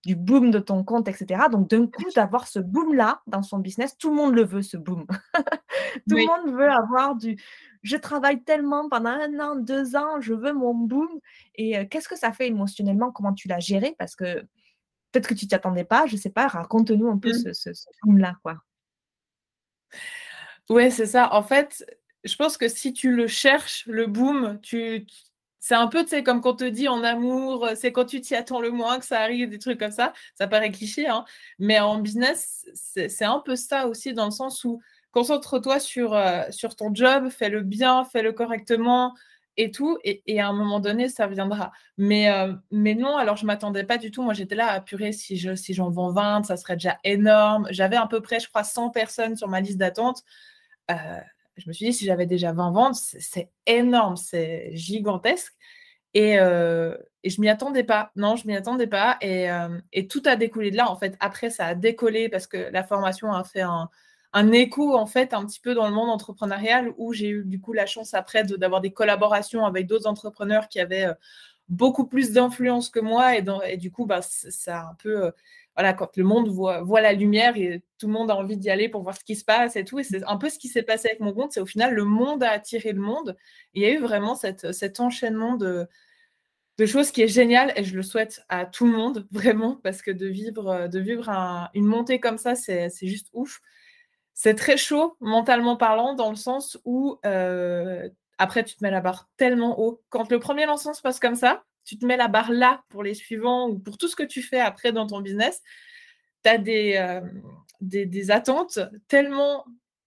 du 0.04 0.16
boom 0.16 0.50
de 0.50 0.58
ton 0.58 0.82
compte, 0.82 1.08
etc. 1.08 1.42
Donc, 1.50 1.68
d'un 1.68 1.86
coup, 1.86 2.10
d'avoir 2.14 2.48
ce 2.48 2.58
boom-là 2.58 3.22
dans 3.26 3.42
son 3.42 3.58
business, 3.58 3.96
tout 3.98 4.10
le 4.10 4.16
monde 4.16 4.34
le 4.34 4.44
veut, 4.44 4.62
ce 4.62 4.76
boom. 4.76 5.06
tout 6.08 6.16
le 6.16 6.26
monde 6.26 6.56
veut 6.56 6.70
avoir 6.70 7.16
du 7.16 7.38
je 7.82 7.96
travaille 7.96 8.42
tellement 8.42 8.88
pendant 8.88 9.10
un 9.10 9.38
an, 9.40 9.56
deux 9.56 9.96
ans, 9.96 10.20
je 10.20 10.34
veux 10.34 10.52
mon 10.52 10.74
boom. 10.74 11.08
Et 11.54 11.78
euh, 11.78 11.84
qu'est-ce 11.86 12.08
que 12.08 12.16
ça 12.16 12.32
fait 12.32 12.46
émotionnellement? 12.46 13.10
Comment 13.10 13.32
tu 13.32 13.48
l'as 13.48 13.60
géré? 13.60 13.94
Parce 13.98 14.14
que 14.14 14.40
peut-être 15.12 15.28
que 15.28 15.34
tu 15.34 15.46
t'y 15.46 15.54
attendais 15.54 15.84
pas, 15.84 16.06
je 16.06 16.14
ne 16.14 16.20
sais 16.20 16.30
pas. 16.30 16.46
Raconte-nous 16.48 17.08
un 17.08 17.18
peu 17.18 17.30
mmh. 17.30 17.54
ce, 17.54 17.70
boom-là, 18.04 18.36
quoi. 18.42 18.62
Oui, 20.68 20.90
c'est 20.92 21.06
ça. 21.06 21.32
En 21.34 21.42
fait, 21.42 21.84
je 22.24 22.36
pense 22.36 22.56
que 22.56 22.68
si 22.68 22.92
tu 22.92 23.14
le 23.14 23.26
cherches, 23.26 23.86
le 23.86 24.06
boom, 24.06 24.60
tu, 24.60 25.06
c'est 25.60 25.74
un 25.74 25.86
peu, 25.86 26.02
tu 26.02 26.08
sais, 26.10 26.22
comme 26.22 26.40
quand 26.40 26.54
on 26.54 26.56
te 26.56 26.64
dit 26.64 26.88
en 26.88 27.04
amour, 27.04 27.66
euh, 27.66 27.74
c'est 27.76 27.92
quand 27.92 28.06
tu 28.06 28.20
t'y 28.20 28.34
attends 28.34 28.60
le 28.60 28.70
moins 28.70 28.98
que 28.98 29.04
ça 29.04 29.20
arrive, 29.20 29.50
des 29.50 29.58
trucs 29.58 29.78
comme 29.78 29.90
ça. 29.92 30.12
Ça 30.34 30.48
paraît 30.48 30.70
cliché, 30.72 31.06
hein. 31.06 31.24
mais 31.58 31.78
en 31.80 31.98
business, 31.98 32.66
c'est 32.74 33.24
un 33.24 33.40
peu 33.40 33.56
ça 33.56 33.86
aussi, 33.86 34.14
dans 34.14 34.24
le 34.24 34.30
sens 34.30 34.64
où 34.64 34.80
concentre-toi 35.12 35.78
sur, 35.80 36.14
euh, 36.14 36.42
sur 36.50 36.76
ton 36.76 36.94
job, 36.94 37.28
fais-le 37.28 37.62
bien, 37.62 38.04
fais-le 38.04 38.32
correctement 38.32 39.14
et 39.56 39.70
tout, 39.70 39.98
et, 40.04 40.40
à 40.40 40.48
un 40.48 40.52
moment 40.54 40.80
donné, 40.80 41.08
ça 41.10 41.26
viendra. 41.26 41.72
Mais, 41.98 42.30
euh, 42.30 42.54
mais 42.70 42.94
non, 42.94 43.16
alors 43.16 43.36
je 43.36 43.42
ne 43.44 43.48
m'attendais 43.48 43.84
pas 43.84 43.98
du 43.98 44.10
tout. 44.10 44.22
Moi, 44.22 44.32
j'étais 44.32 44.54
là 44.54 44.68
à 44.68 44.74
apurer 44.74 45.12
si 45.12 45.36
j'en 45.36 45.56
si 45.56 45.74
vends 45.74 46.12
20, 46.12 46.44
ça 46.44 46.56
serait 46.56 46.76
déjà 46.76 46.98
énorme. 47.04 47.66
J'avais 47.70 47.96
à 47.96 48.06
peu 48.06 48.22
près, 48.22 48.40
je 48.40 48.48
crois, 48.48 48.64
100 48.64 48.90
personnes 48.90 49.36
sur 49.36 49.48
ma 49.48 49.60
liste 49.60 49.76
d'attente 49.78 50.22
je 51.60 51.68
me 51.68 51.72
suis 51.72 51.86
dit, 51.86 51.92
si 51.92 52.04
j'avais 52.04 52.26
déjà 52.26 52.52
20 52.52 52.72
ventes, 52.72 52.94
c'est 52.96 53.50
énorme, 53.66 54.16
c'est 54.16 54.70
gigantesque. 54.72 55.54
Et, 56.14 56.38
euh, 56.40 56.96
et 57.22 57.30
je 57.30 57.40
m'y 57.40 57.48
attendais 57.48 57.84
pas. 57.84 58.10
Non, 58.16 58.36
je 58.36 58.46
m'y 58.46 58.56
attendais 58.56 58.86
pas. 58.86 59.16
Et, 59.20 59.50
euh, 59.50 59.78
et, 59.92 60.08
tout 60.08 60.22
a 60.26 60.36
découlé 60.36 60.70
de 60.70 60.76
là. 60.76 60.90
En 60.90 60.96
fait, 60.96 61.16
après, 61.20 61.50
ça 61.50 61.66
a 61.66 61.74
décollé 61.74 62.28
parce 62.28 62.46
que 62.46 62.56
la 62.72 62.82
formation 62.82 63.32
a 63.32 63.44
fait 63.44 63.62
un, 63.62 63.88
écho, 64.52 64.96
en 64.96 65.06
fait, 65.06 65.34
un 65.34 65.44
petit 65.46 65.60
peu 65.60 65.74
dans 65.74 65.86
le 65.88 65.94
monde 65.94 66.10
entrepreneurial 66.10 66.92
où 66.98 67.12
j'ai 67.12 67.28
eu 67.28 67.44
du 67.44 67.60
coup 67.60 67.72
la 67.72 67.86
chance 67.86 68.14
après 68.14 68.44
d'avoir 68.44 68.80
des 68.80 68.92
collaborations 68.92 69.64
avec 69.66 69.86
d'autres 69.86 70.06
entrepreneurs 70.06 70.68
qui 70.68 70.80
avaient 70.80 71.06
euh, 71.06 71.14
beaucoup 71.68 72.06
plus 72.06 72.32
d'influence 72.32 72.90
que 72.90 73.00
moi. 73.00 73.36
Et, 73.36 73.76
du 73.76 73.92
coup, 73.92 74.06
bah, 74.06 74.20
ça 74.22 74.80
a 74.80 74.90
un 74.90 74.94
peu 74.94 75.32
voilà, 75.80 75.94
quand 75.94 76.14
le 76.18 76.24
monde 76.24 76.50
voit, 76.50 77.00
la 77.00 77.14
lumière 77.14 77.56
et 77.56 77.82
tout 77.96 78.06
le 78.06 78.12
monde 78.12 78.30
a 78.30 78.36
envie 78.36 78.58
d'y 78.58 78.68
aller 78.68 78.90
pour 78.90 79.02
voir 79.02 79.16
ce 79.16 79.24
qui 79.24 79.34
se 79.34 79.46
passe 79.46 79.76
et 79.76 79.84
tout. 79.86 79.98
Et 79.98 80.02
c'est 80.04 80.22
un 80.24 80.36
peu 80.36 80.50
ce 80.50 80.58
qui 80.58 80.68
s'est 80.68 80.82
passé 80.82 81.08
avec 81.08 81.20
mon 81.20 81.32
compte. 81.32 81.52
C'est 81.52 81.60
au 81.60 81.66
final, 81.66 81.94
le 81.94 82.04
monde 82.04 82.42
a 82.42 82.50
attiré 82.50 82.92
le 82.92 83.00
monde. 83.00 83.34
il 83.72 83.80
y 83.82 83.86
a 83.86 83.90
eu 83.90 83.98
vraiment 83.98 84.34
cet 84.34 85.00
enchaînement 85.00 85.56
de, 85.56 85.88
choses 86.84 87.10
qui 87.12 87.22
est 87.22 87.28
génial 87.28 87.72
et 87.76 87.84
je 87.84 87.96
le 87.96 88.02
souhaite 88.02 88.42
à 88.50 88.66
tout 88.66 88.84
le 88.84 88.92
monde, 88.92 89.26
vraiment, 89.32 89.76
parce 89.82 90.02
que 90.02 90.10
de 90.10 90.26
vivre, 90.26 90.86
de 90.86 91.00
vivre 91.00 91.30
une 91.72 91.86
montée 91.86 92.20
comme 92.20 92.36
ça, 92.36 92.54
c'est 92.54 92.90
juste 93.06 93.28
ouf. 93.32 93.62
C'est 94.34 94.54
très 94.54 94.76
chaud, 94.76 95.16
mentalement 95.20 95.76
parlant, 95.78 96.14
dans 96.14 96.28
le 96.28 96.36
sens 96.36 96.78
où 96.84 97.18
euh, 97.24 98.06
après, 98.36 98.64
tu 98.64 98.76
te 98.76 98.84
mets 98.84 98.90
la 98.90 99.00
barre 99.00 99.30
tellement 99.38 99.80
haut. 99.80 100.02
Quand 100.10 100.30
le 100.30 100.38
premier 100.38 100.66
lancement 100.66 100.92
se 100.92 101.00
passe 101.00 101.20
comme 101.20 101.36
ça, 101.36 101.64
tu 101.84 101.98
te 101.98 102.06
mets 102.06 102.16
la 102.16 102.28
barre 102.28 102.52
là 102.52 102.82
pour 102.88 103.02
les 103.02 103.14
suivants 103.14 103.68
ou 103.68 103.78
pour 103.78 103.98
tout 103.98 104.08
ce 104.08 104.16
que 104.16 104.22
tu 104.22 104.42
fais 104.42 104.60
après 104.60 104.92
dans 104.92 105.06
ton 105.06 105.20
business. 105.20 105.62
Tu 106.44 106.50
as 106.50 106.58
euh, 106.58 107.20
des, 107.80 108.06
des, 108.06 108.30
attentes 108.30 108.78
tellement 109.08 109.64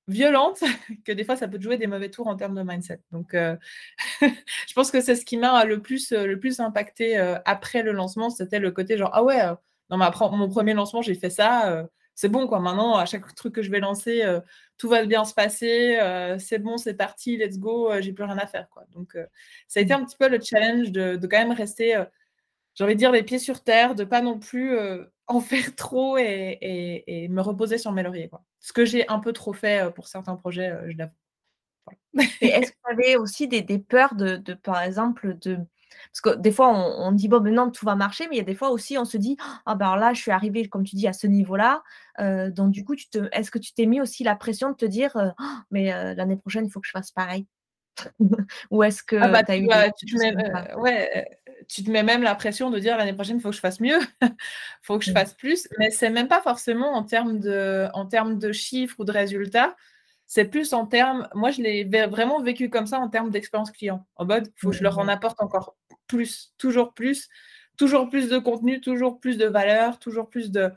violentes 0.07 0.63
que 1.05 1.11
des 1.11 1.23
fois, 1.23 1.35
ça 1.35 1.47
peut 1.47 1.59
jouer 1.59 1.77
des 1.77 1.87
mauvais 1.87 2.09
tours 2.09 2.27
en 2.27 2.35
termes 2.35 2.55
de 2.55 2.63
mindset. 2.63 2.99
Donc, 3.11 3.33
euh, 3.33 3.55
je 4.21 4.73
pense 4.73 4.91
que 4.91 5.01
c'est 5.01 5.15
ce 5.15 5.25
qui 5.25 5.37
m'a 5.37 5.65
le 5.65 5.81
plus, 5.81 6.11
le 6.11 6.39
plus 6.39 6.59
impacté 6.59 7.17
après 7.45 7.83
le 7.83 7.91
lancement. 7.91 8.29
C'était 8.29 8.59
le 8.59 8.71
côté 8.71 8.97
genre, 8.97 9.11
ah 9.13 9.23
ouais, 9.23 9.41
dans 9.89 9.97
mon 9.97 10.49
premier 10.49 10.73
lancement, 10.73 11.01
j'ai 11.01 11.15
fait 11.15 11.29
ça 11.29 11.87
c'est 12.15 12.29
bon, 12.29 12.47
quoi. 12.47 12.59
Maintenant, 12.59 12.95
à 12.95 13.05
chaque 13.05 13.33
truc 13.35 13.55
que 13.55 13.61
je 13.61 13.71
vais 13.71 13.79
lancer, 13.79 14.23
euh, 14.23 14.39
tout 14.77 14.89
va 14.89 15.05
bien 15.05 15.25
se 15.25 15.33
passer, 15.33 15.97
euh, 15.99 16.37
c'est 16.39 16.59
bon, 16.59 16.77
c'est 16.77 16.93
parti, 16.93 17.37
let's 17.37 17.57
go, 17.57 17.91
euh, 17.91 18.01
j'ai 18.01 18.13
plus 18.13 18.23
rien 18.23 18.37
à 18.37 18.47
faire, 18.47 18.69
quoi. 18.69 18.85
Donc, 18.91 19.17
ça 19.67 19.79
a 19.79 19.83
été 19.83 19.93
un 19.93 20.03
petit 20.05 20.17
peu 20.17 20.29
le 20.29 20.39
challenge 20.39 20.91
de, 20.91 21.17
quand 21.21 21.39
même 21.39 21.51
rester, 21.51 22.03
j'ai 22.75 22.83
envie 22.83 22.93
de 22.93 22.99
dire, 22.99 23.11
les 23.11 23.23
pieds 23.23 23.39
sur 23.39 23.63
terre, 23.63 23.95
de 23.95 24.03
pas 24.03 24.21
non 24.21 24.39
plus 24.39 24.77
en 25.27 25.39
faire 25.39 25.75
trop 25.75 26.17
et, 26.17 27.27
me 27.29 27.41
reposer 27.41 27.77
sur 27.77 27.91
mes 27.91 28.03
lauriers, 28.03 28.29
quoi. 28.29 28.43
Ce 28.59 28.73
que 28.73 28.85
j'ai 28.85 29.07
un 29.09 29.19
peu 29.19 29.33
trop 29.33 29.53
fait 29.53 29.91
pour 29.93 30.07
certains 30.07 30.35
projets, 30.35 30.73
je 30.87 30.97
l'avoue. 30.97 31.11
Est-ce 32.41 32.71
que 32.71 32.77
tu 32.85 32.91
avais 32.91 33.15
aussi 33.17 33.47
des, 33.47 33.79
peurs 33.79 34.15
de, 34.15 34.37
de, 34.37 34.53
par 34.53 34.81
exemple, 34.81 35.37
de 35.39 35.59
parce 36.11 36.21
que 36.21 36.39
des 36.39 36.51
fois, 36.51 36.69
on, 36.69 37.11
dit, 37.11 37.27
bon, 37.27 37.41
maintenant, 37.41 37.69
tout 37.69 37.85
va 37.85 37.95
marcher, 37.95 38.27
mais 38.27 38.35
il 38.35 38.39
y 38.39 38.41
a 38.41 38.45
des 38.45 38.55
fois 38.55 38.69
aussi, 38.69 38.97
on 38.97 39.05
se 39.05 39.17
dit, 39.17 39.37
ah 39.65 39.75
ben 39.75 39.95
là, 39.95 40.13
je 40.13 40.21
suis 40.21 40.31
arrivée, 40.31 40.67
comme 40.67 40.83
tu 40.83 40.95
dis, 40.95 41.07
à 41.07 41.13
ce 41.13 41.27
niveau-là. 41.27 41.83
Euh, 42.19 42.49
donc, 42.51 42.71
du 42.71 42.83
coup, 42.83 42.95
est-ce 43.31 43.51
que 43.51 43.59
tu 43.59 43.73
t'es 43.73 43.85
mis 43.85 44.01
aussi 44.01 44.23
la 44.23 44.35
pression 44.35 44.71
de 44.71 44.75
te 44.75 44.85
dire, 44.85 45.15
euh, 45.17 45.29
oh, 45.39 45.43
mais 45.71 45.93
euh, 45.93 46.13
l'année 46.13 46.37
prochaine, 46.37 46.65
il 46.65 46.71
faut 46.71 46.79
que 46.79 46.87
je 46.87 46.91
fasse 46.91 47.11
pareil? 47.11 47.47
Ou 48.71 48.83
est-ce 48.83 49.03
que 49.03 49.15
ah 49.15 49.27
bah, 49.27 49.43
tu 49.43 49.51
as 49.51 49.57
eu. 49.57 49.67
tu, 49.97 50.05
te 50.07 50.17
mets, 50.17 50.75
ouais, 50.75 51.27
tu 51.67 51.83
te 51.83 51.91
mets 51.91 52.03
même 52.03 52.23
la 52.23 52.35
pression 52.35 52.71
de 52.71 52.79
dire, 52.79 52.97
l'année 52.97 53.13
prochaine, 53.13 53.37
il 53.37 53.41
faut 53.41 53.49
que 53.49 53.55
je 53.55 53.61
fasse 53.61 53.79
mieux, 53.79 53.99
il 54.21 54.29
faut 54.81 54.97
que 54.97 55.05
je 55.05 55.11
mmh. 55.11 55.13
fasse 55.13 55.33
plus. 55.35 55.67
Mais 55.77 55.91
c'est 55.91 56.09
même 56.09 56.27
pas 56.27 56.41
forcément 56.41 56.93
en 56.93 57.03
termes 57.03 57.39
de, 57.39 57.87
en 57.93 58.05
termes 58.05 58.39
de 58.39 58.51
chiffres 58.51 58.95
ou 58.99 59.05
de 59.05 59.11
résultats 59.11 59.75
c'est 60.25 60.45
plus 60.45 60.73
en 60.73 60.87
termes, 60.87 61.27
moi 61.35 61.51
je 61.51 61.61
l'ai 61.61 61.83
vraiment 61.83 62.41
vécu 62.41 62.67
comme 62.69 62.87
ça 62.87 62.97
en 62.97 63.07
termes 63.07 63.29
d'expérience 63.29 63.69
client. 63.69 64.07
En 64.15 64.25
mode, 64.25 64.47
il 64.47 64.59
faut 64.59 64.71
que 64.71 64.75
je 64.75 64.81
leur 64.81 64.97
en 64.97 65.05
mmh. 65.05 65.09
apporte 65.09 65.41
encore 65.41 65.75
plus, 66.07 66.53
toujours 66.57 66.93
plus, 66.93 67.29
toujours 67.77 68.09
plus 68.09 68.29
de 68.29 68.37
contenu, 68.37 68.81
toujours 68.81 69.19
plus 69.19 69.37
de 69.37 69.45
valeur, 69.45 69.99
toujours 69.99 70.29
plus 70.29 70.51
de. 70.51 70.71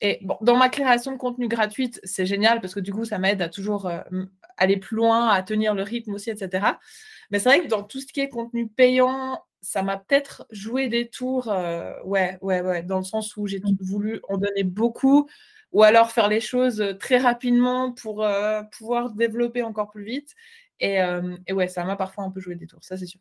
Et 0.00 0.20
bon, 0.22 0.36
dans 0.40 0.56
ma 0.56 0.68
création 0.68 1.12
de 1.12 1.16
contenu 1.16 1.48
gratuite, 1.48 2.00
c'est 2.04 2.26
génial 2.26 2.60
parce 2.60 2.74
que 2.74 2.80
du 2.80 2.92
coup, 2.92 3.04
ça 3.04 3.18
m'aide 3.18 3.42
à 3.42 3.48
toujours 3.48 3.86
euh, 3.86 4.00
aller 4.56 4.76
plus 4.76 4.96
loin, 4.96 5.28
à 5.28 5.42
tenir 5.42 5.74
le 5.74 5.82
rythme 5.82 6.14
aussi, 6.14 6.30
etc. 6.30 6.78
Mais 7.30 7.38
c'est 7.38 7.48
vrai 7.48 7.60
que 7.62 7.68
dans 7.68 7.82
tout 7.82 8.00
ce 8.00 8.06
qui 8.06 8.20
est 8.20 8.28
contenu 8.28 8.68
payant, 8.68 9.42
ça 9.60 9.82
m'a 9.82 9.96
peut-être 9.96 10.46
joué 10.50 10.88
des 10.88 11.08
tours, 11.08 11.50
euh, 11.50 11.92
ouais, 12.04 12.38
ouais, 12.42 12.60
ouais, 12.60 12.82
dans 12.84 12.98
le 12.98 13.04
sens 13.04 13.36
où 13.36 13.46
j'ai 13.48 13.58
mmh. 13.58 13.76
voulu 13.80 14.20
en 14.28 14.38
donner 14.38 14.62
beaucoup, 14.62 15.28
ou 15.72 15.82
alors 15.82 16.12
faire 16.12 16.28
les 16.28 16.40
choses 16.40 16.96
très 17.00 17.18
rapidement 17.18 17.92
pour 17.92 18.22
euh, 18.24 18.62
pouvoir 18.78 19.10
développer 19.10 19.62
encore 19.62 19.90
plus 19.90 20.04
vite. 20.04 20.34
Et, 20.80 20.98
et 21.48 21.52
ouais, 21.52 21.66
ça 21.66 21.82
m'a 21.82 21.96
parfois 21.96 22.22
un 22.22 22.30
peu 22.30 22.38
joué 22.38 22.54
des 22.54 22.68
tours, 22.68 22.84
ça 22.84 22.96
c'est 22.96 23.06
sûr. 23.06 23.20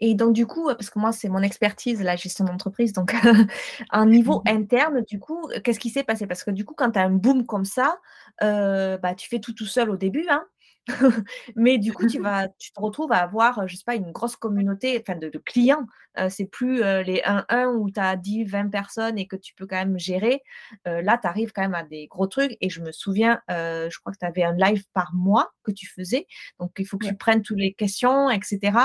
Et 0.00 0.14
donc, 0.14 0.32
du 0.32 0.46
coup, 0.46 0.66
parce 0.66 0.90
que 0.90 0.98
moi, 0.98 1.12
c'est 1.12 1.28
mon 1.28 1.42
expertise, 1.42 2.02
la 2.02 2.16
gestion 2.16 2.44
d'entreprise. 2.44 2.92
Donc, 2.92 3.14
un 3.90 4.06
niveau 4.06 4.42
mmh 4.46 4.50
interne, 4.50 5.02
du 5.02 5.18
coup, 5.20 5.48
qu'est-ce 5.64 5.80
qui 5.80 5.90
s'est 5.90 6.04
passé? 6.04 6.26
Parce 6.26 6.44
que 6.44 6.50
du 6.50 6.64
coup, 6.64 6.74
quand 6.74 6.92
tu 6.92 6.98
as 6.98 7.02
un 7.02 7.10
boom 7.10 7.46
comme 7.46 7.64
ça, 7.64 7.98
euh, 8.42 8.96
bah, 8.98 9.14
tu 9.14 9.28
fais 9.28 9.40
tout 9.40 9.52
tout 9.52 9.66
seul 9.66 9.90
au 9.90 9.96
début. 9.96 10.26
Hein 10.30 10.44
Mais 11.56 11.78
du 11.78 11.92
coup, 11.92 12.06
tu, 12.06 12.20
vas, 12.20 12.48
tu 12.58 12.72
te 12.72 12.80
retrouves 12.80 13.12
à 13.12 13.18
avoir, 13.18 13.66
je 13.68 13.76
sais 13.76 13.84
pas, 13.84 13.94
une 13.94 14.12
grosse 14.12 14.36
communauté 14.36 15.00
enfin, 15.00 15.18
de, 15.18 15.30
clients. 15.38 15.86
c'est 16.28 16.46
plus 16.46 16.78
les 16.78 17.22
1-1 17.24 17.74
où 17.76 17.90
tu 17.90 18.00
as 18.00 18.16
10, 18.16 18.44
20 18.44 18.68
personnes 18.68 19.18
et 19.18 19.26
que 19.26 19.36
tu 19.36 19.54
peux 19.54 19.66
quand 19.66 19.76
même 19.76 19.98
gérer. 19.98 20.42
là, 20.84 21.18
tu 21.18 21.26
arrives 21.26 21.52
quand 21.52 21.62
même 21.62 21.74
à 21.74 21.84
des 21.84 22.06
gros 22.06 22.26
trucs. 22.26 22.56
Et 22.60 22.70
je 22.70 22.80
me 22.80 22.92
souviens, 22.92 23.40
je 23.48 23.98
crois 24.00 24.12
que 24.12 24.18
tu 24.18 24.26
avais 24.26 24.42
un 24.42 24.54
live 24.54 24.84
par 24.92 25.12
mois 25.14 25.50
que 25.62 25.72
tu 25.72 25.86
faisais. 25.86 26.26
Donc, 26.58 26.72
il 26.78 26.86
faut 26.86 26.98
que 26.98 27.06
tu 27.06 27.16
prennes 27.16 27.42
toutes 27.42 27.58
les 27.58 27.72
questions, 27.72 28.30
etc. 28.30 28.78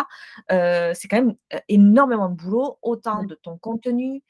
c'est 0.49 1.07
quand 1.07 1.21
même 1.21 1.35
énormément 1.67 2.29
de 2.29 2.35
boulot, 2.35 2.77
autant 2.81 3.23
de 3.23 3.35
ton 3.35 3.57
contenu, 3.57 4.21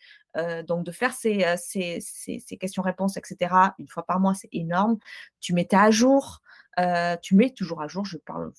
donc, 0.68 0.84
de 0.86 0.92
faire 0.92 1.14
ces, 1.14 1.46
ces, 1.58 2.00
ces 2.02 2.58
questions-réponses, 2.58 3.18
etc., 3.18 3.54
une 3.80 3.88
fois 3.88 4.06
par 4.06 4.20
mois, 4.20 4.34
c'est 4.34 4.50
énorme. 4.52 4.98
Tu 5.40 5.54
mettais 5.54 5.78
à 5.78 5.92
jour. 5.92 6.42
Euh, 6.80 7.16
tu 7.22 7.36
mets 7.36 7.52
toujours 7.52 7.82
à 7.82 7.88
jour, 7.88 8.06
je 8.06 8.18
parle 8.18 8.52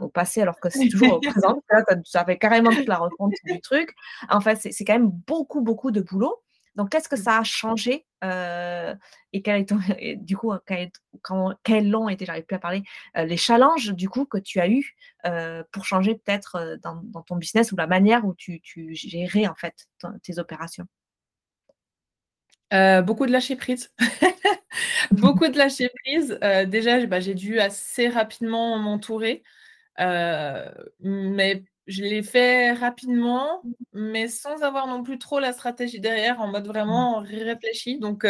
au 0.00 0.08
passé 0.08 0.40
alors 0.40 0.60
que 0.60 0.70
c'est 0.70 0.88
toujours 0.88 1.14
au 1.14 1.20
présent. 1.20 1.60
ça 2.04 2.24
fait 2.24 2.38
carrément 2.38 2.70
toute 2.70 2.86
la 2.86 2.98
refonte 2.98 3.32
du 3.44 3.60
truc. 3.60 3.94
En 4.28 4.40
fait, 4.40 4.56
c'est 4.56 4.84
quand 4.84 4.94
même 4.94 5.10
beaucoup, 5.10 5.60
beaucoup 5.60 5.90
de 5.90 6.00
boulot. 6.00 6.40
Donc, 6.76 6.90
qu'est-ce 6.90 7.08
que 7.08 7.14
mmh. 7.14 7.22
ça 7.22 7.38
a 7.38 7.44
changé 7.44 8.04
euh, 8.24 8.94
et, 9.32 9.42
quel 9.42 9.60
est 9.60 9.68
ton, 9.68 9.78
du 10.16 10.36
coup, 10.36 10.52
quels 11.62 11.96
ont 11.96 12.08
été, 12.08 12.24
j'arrive 12.24 12.44
plus 12.44 12.56
à 12.56 12.58
parler, 12.58 12.82
euh, 13.16 13.24
les 13.24 13.36
challenges 13.36 13.92
du 13.92 14.08
coup 14.08 14.24
que 14.24 14.38
tu 14.38 14.60
as 14.60 14.68
eu 14.68 14.96
pour 15.72 15.84
changer 15.84 16.14
peut-être 16.14 16.78
dans, 16.82 17.22
ton 17.22 17.36
business 17.36 17.72
ou 17.72 17.76
la 17.76 17.86
manière 17.86 18.24
où 18.24 18.34
tu, 18.34 18.60
tu 18.60 18.94
gérais 18.94 19.46
en 19.46 19.54
fait 19.54 19.88
tes 20.22 20.38
opérations? 20.38 20.86
Beaucoup 22.72 23.26
de 23.26 23.32
lâcher 23.32 23.56
prise. 23.56 23.92
beaucoup 25.10 25.48
de 25.48 25.58
lâcher 25.58 25.90
prise. 26.04 26.38
déjà, 26.66 27.04
bah, 27.06 27.20
j'ai 27.20 27.34
dû 27.34 27.60
assez 27.60 28.08
rapidement 28.08 28.78
m'entourer. 28.78 29.42
mais 29.98 31.62
je 31.86 32.02
l'ai 32.02 32.22
fait 32.22 32.72
rapidement, 32.72 33.62
mais 33.92 34.28
sans 34.28 34.62
avoir 34.62 34.86
non 34.86 35.02
plus 35.02 35.18
trop 35.18 35.38
la 35.38 35.52
stratégie 35.52 36.00
derrière, 36.00 36.40
en 36.40 36.48
mode 36.48 36.66
vraiment 36.66 37.20
mmh. 37.20 37.24
réfléchi. 37.26 37.98
Donc, 37.98 38.26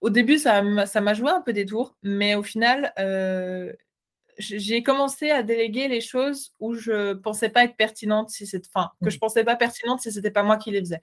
au 0.00 0.10
début, 0.10 0.38
ça 0.38 0.62
m'a 0.62 1.14
joué 1.14 1.30
un 1.30 1.42
peu 1.42 1.52
des 1.52 1.66
tours, 1.66 1.96
mais 2.02 2.34
au 2.34 2.42
final, 2.42 2.92
j'ai 4.38 4.82
commencé 4.82 5.30
à 5.30 5.42
déléguer 5.42 5.88
les 5.88 6.00
choses 6.00 6.54
où 6.60 6.74
je 6.74 7.14
pensais 7.14 7.48
pas 7.48 7.64
être 7.64 7.76
pertinente, 7.76 8.30
si 8.30 8.46
c'est, 8.46 8.62
enfin, 8.66 8.90
que 9.02 9.08
mmh. 9.08 9.10
je 9.10 9.18
pensais 9.18 9.44
pas 9.44 9.56
pertinente 9.56 10.00
si 10.00 10.12
c'était 10.12 10.30
pas 10.30 10.42
moi 10.42 10.56
qui 10.56 10.70
les 10.70 10.80
faisais. 10.80 11.02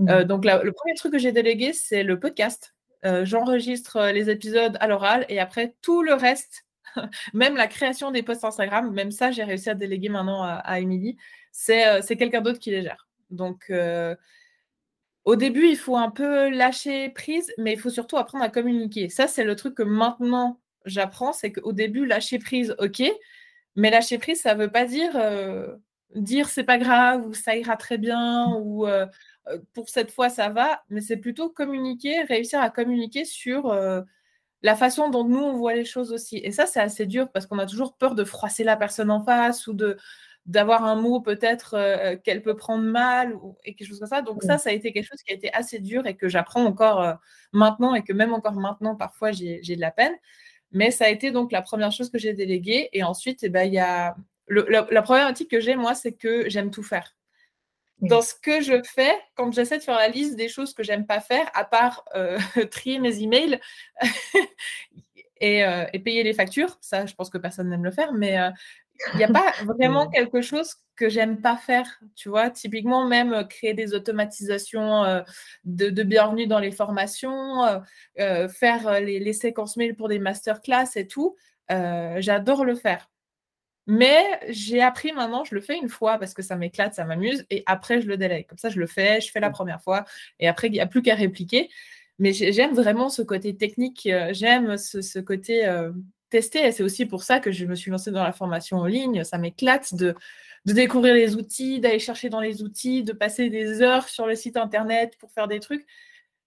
Euh, 0.00 0.22
mmh. 0.22 0.24
donc, 0.24 0.44
le 0.44 0.72
premier 0.72 0.94
truc 0.94 1.12
que 1.12 1.18
j'ai 1.18 1.32
délégué, 1.32 1.72
c'est 1.72 2.02
le 2.02 2.18
podcast. 2.18 2.74
Euh, 3.04 3.24
j'enregistre 3.24 3.96
euh, 3.96 4.12
les 4.12 4.28
épisodes 4.30 4.76
à 4.80 4.88
l'oral 4.88 5.24
et 5.28 5.38
après, 5.38 5.74
tout 5.82 6.02
le 6.02 6.14
reste, 6.14 6.66
même 7.34 7.56
la 7.56 7.66
création 7.66 8.10
des 8.10 8.22
posts 8.22 8.44
Instagram, 8.44 8.92
même 8.92 9.10
ça, 9.10 9.30
j'ai 9.30 9.44
réussi 9.44 9.70
à 9.70 9.74
déléguer 9.74 10.08
maintenant 10.08 10.42
à, 10.42 10.80
Émilie. 10.80 11.16
C'est 11.52 12.16
quelqu'un 12.18 12.40
d'autre 12.40 12.58
qui 12.58 12.70
les 12.70 12.82
gère. 12.82 13.08
Donc, 13.30 13.72
au 15.24 15.36
début, 15.36 15.68
il 15.68 15.76
faut 15.76 15.96
un 15.96 16.10
peu 16.10 16.48
lâcher 16.48 17.10
prise, 17.10 17.52
mais 17.58 17.74
il 17.74 17.78
faut 17.78 17.90
surtout 17.90 18.16
apprendre 18.16 18.44
à 18.44 18.48
communiquer. 18.48 19.08
Ça, 19.08 19.26
c'est 19.26 19.44
le 19.44 19.56
truc 19.56 19.74
que 19.74 19.82
maintenant 19.82 20.60
j'apprends, 20.84 21.32
c'est 21.32 21.52
qu'au 21.52 21.72
début, 21.72 22.06
lâcher 22.06 22.38
prise, 22.38 22.74
ok, 22.78 23.02
mais 23.76 23.90
lâcher 23.90 24.18
prise, 24.18 24.40
ça 24.40 24.54
ne 24.54 24.62
veut 24.62 24.70
pas 24.70 24.86
dire 24.86 25.16
dire 26.14 26.48
c'est 26.48 26.64
pas 26.64 26.78
grave 26.78 27.26
ou 27.26 27.34
ça 27.34 27.56
ira 27.56 27.76
très 27.76 27.98
bien 27.98 28.54
ou 28.56 28.86
euh, 29.48 29.58
pour 29.74 29.88
cette 29.88 30.10
fois, 30.10 30.28
ça 30.28 30.48
va, 30.48 30.82
mais 30.88 31.00
c'est 31.00 31.16
plutôt 31.16 31.50
communiquer, 31.50 32.22
réussir 32.22 32.60
à 32.60 32.70
communiquer 32.70 33.24
sur 33.24 33.70
euh, 33.70 34.02
la 34.62 34.76
façon 34.76 35.10
dont 35.10 35.24
nous, 35.24 35.38
on 35.38 35.56
voit 35.56 35.74
les 35.74 35.84
choses 35.84 36.12
aussi. 36.12 36.38
Et 36.38 36.52
ça, 36.52 36.66
c'est 36.66 36.80
assez 36.80 37.06
dur 37.06 37.30
parce 37.30 37.46
qu'on 37.46 37.58
a 37.58 37.66
toujours 37.66 37.96
peur 37.96 38.14
de 38.14 38.24
froisser 38.24 38.64
la 38.64 38.76
personne 38.76 39.10
en 39.10 39.24
face 39.24 39.66
ou 39.66 39.72
de 39.74 39.96
d'avoir 40.46 40.84
un 40.84 40.96
mot 40.96 41.20
peut-être 41.20 41.74
euh, 41.74 42.16
qu'elle 42.16 42.42
peut 42.42 42.56
prendre 42.56 42.82
mal 42.82 43.34
ou, 43.34 43.58
et 43.64 43.74
quelque 43.74 43.86
chose 43.86 43.98
comme 43.98 44.08
ça. 44.08 44.22
Donc 44.22 44.42
ça, 44.42 44.56
ça 44.56 44.70
a 44.70 44.72
été 44.72 44.92
quelque 44.92 45.06
chose 45.06 45.22
qui 45.22 45.30
a 45.32 45.36
été 45.36 45.52
assez 45.52 45.78
dur 45.78 46.06
et 46.06 46.16
que 46.16 46.28
j'apprends 46.28 46.64
encore 46.64 47.18
maintenant 47.52 47.94
et 47.94 48.02
que 48.02 48.14
même 48.14 48.32
encore 48.32 48.54
maintenant, 48.54 48.96
parfois, 48.96 49.30
j'ai 49.30 49.60
de 49.60 49.80
la 49.80 49.90
peine. 49.90 50.14
Mais 50.72 50.90
ça 50.90 51.04
a 51.04 51.08
été 51.08 51.32
donc 51.32 51.52
la 51.52 51.60
première 51.60 51.92
chose 51.92 52.10
que 52.10 52.18
j'ai 52.18 52.32
déléguée. 52.32 52.88
Et 52.94 53.02
ensuite, 53.02 53.42
eh 53.42 53.50
ben, 53.50 53.64
il 53.64 53.74
y 53.74 53.78
a... 53.78 54.16
la, 54.48 54.86
la 54.90 55.02
problématique 55.02 55.50
que 55.50 55.60
j'ai, 55.60 55.76
moi, 55.76 55.94
c'est 55.94 56.12
que 56.12 56.48
j'aime 56.48 56.70
tout 56.70 56.82
faire 56.82 57.14
dans 58.00 58.22
ce 58.22 58.34
que 58.34 58.60
je 58.60 58.82
fais 58.82 59.12
quand 59.34 59.52
j'essaie 59.52 59.78
de 59.78 59.82
faire 59.82 59.96
la 59.96 60.08
liste 60.08 60.36
des 60.36 60.48
choses 60.48 60.74
que 60.74 60.82
j'aime 60.82 61.06
pas 61.06 61.20
faire, 61.20 61.50
à 61.54 61.64
part 61.64 62.04
euh, 62.14 62.38
trier 62.70 62.98
mes 62.98 63.22
emails 63.22 63.60
et, 65.40 65.64
euh, 65.64 65.84
et, 65.92 65.98
payer 65.98 66.22
les 66.22 66.34
factures. 66.34 66.78
Ça, 66.80 67.06
je 67.06 67.14
pense 67.14 67.30
que 67.30 67.38
personne 67.38 67.68
n'aime 67.68 67.84
le 67.84 67.90
faire, 67.90 68.12
mais 68.12 68.38
euh, 68.38 68.50
il 69.14 69.18
n'y 69.18 69.24
a 69.24 69.28
pas 69.28 69.52
vraiment 69.64 70.08
quelque 70.08 70.40
chose 70.40 70.76
que 70.96 71.08
j'aime 71.08 71.40
pas 71.40 71.56
faire. 71.56 72.00
Tu 72.14 72.28
vois, 72.28 72.50
typiquement, 72.50 73.06
même 73.06 73.46
créer 73.48 73.74
des 73.74 73.94
automatisations 73.94 75.22
de, 75.64 75.90
de, 75.90 76.02
bienvenue 76.02 76.46
dans 76.46 76.58
les 76.58 76.72
formations, 76.72 77.82
faire 78.16 79.00
les, 79.00 79.20
les, 79.20 79.32
séquences 79.32 79.76
mails 79.76 79.94
pour 79.94 80.08
des 80.08 80.18
masterclass 80.18 80.96
et 80.96 81.06
tout, 81.06 81.36
j'adore 81.68 82.64
le 82.64 82.74
faire. 82.74 83.08
Mais 83.90 84.38
j'ai 84.50 84.82
appris 84.82 85.12
maintenant, 85.12 85.44
je 85.44 85.54
le 85.54 85.62
fais 85.62 85.78
une 85.78 85.88
fois 85.88 86.18
parce 86.18 86.34
que 86.34 86.42
ça 86.42 86.56
m'éclate, 86.56 86.92
ça 86.92 87.06
m'amuse, 87.06 87.46
et 87.48 87.62
après, 87.64 88.02
je 88.02 88.06
le 88.06 88.18
délègue. 88.18 88.46
Comme 88.46 88.58
ça, 88.58 88.68
je 88.68 88.78
le 88.78 88.86
fais, 88.86 89.22
je 89.22 89.30
fais 89.30 89.40
la 89.40 89.48
première 89.48 89.82
fois, 89.82 90.04
et 90.38 90.46
après, 90.46 90.68
il 90.68 90.72
n'y 90.72 90.80
a 90.80 90.86
plus 90.86 91.00
qu'à 91.00 91.14
répliquer. 91.14 91.70
Mais 92.18 92.34
j'aime 92.34 92.74
vraiment 92.74 93.08
ce 93.08 93.22
côté 93.22 93.56
technique, 93.56 94.06
euh, 94.06 94.28
j'aime 94.32 94.76
ce, 94.76 95.18
côté 95.20 95.66
euh, 95.66 95.90
tester, 96.28 96.66
et 96.66 96.72
c'est 96.72 96.82
aussi 96.82 97.06
pour 97.06 97.22
ça 97.22 97.40
que 97.40 97.50
je 97.50 97.64
me 97.64 97.74
suis 97.74 97.90
lancée 97.90 98.10
dans 98.10 98.22
la 98.22 98.32
formation 98.32 98.76
en 98.76 98.84
ligne. 98.84 99.24
Ça 99.24 99.38
m'éclate 99.38 99.94
de, 99.94 100.14
de 100.66 100.72
découvrir 100.74 101.14
les 101.14 101.36
outils, 101.36 101.80
d'aller 101.80 101.98
chercher 101.98 102.28
dans 102.28 102.40
les 102.40 102.62
outils, 102.62 103.04
de 103.04 103.14
passer 103.14 103.48
des 103.48 103.80
heures 103.80 104.08
sur 104.08 104.26
le 104.26 104.34
site 104.34 104.58
internet 104.58 105.16
pour 105.18 105.30
faire 105.32 105.48
des 105.48 105.60
trucs. 105.60 105.86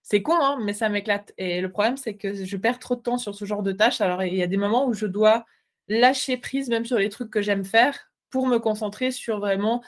C'est 0.03 0.21
con, 0.21 0.35
hein, 0.39 0.59
mais 0.61 0.73
ça 0.73 0.89
m'éclate. 0.89 1.33
Et 1.39 1.59
le 1.61 1.71
problème, 1.71 1.97
c'est 1.97 2.15
que 2.15 2.45
je 2.45 2.57
perds 2.57 2.77
trop 2.77 2.95
de 2.95 3.01
temps 3.01 3.17
sur 3.17 3.33
ce 3.33 3.45
genre 3.45 3.63
de 3.63 3.71
tâches. 3.71 4.01
Alors, 4.01 4.23
il 4.23 4.35
y 4.35 4.43
a 4.43 4.47
des 4.47 4.57
moments 4.57 4.87
où 4.87 4.93
je 4.93 5.07
dois 5.07 5.45
lâcher 5.87 6.37
prise 6.37 6.69
même 6.69 6.85
sur 6.85 6.97
les 6.97 7.09
trucs 7.09 7.29
que 7.29 7.41
j'aime 7.41 7.65
faire 7.65 8.11
pour 8.29 8.47
me 8.47 8.57
concentrer 8.59 9.11
sur 9.11 9.39
vraiment 9.39 9.83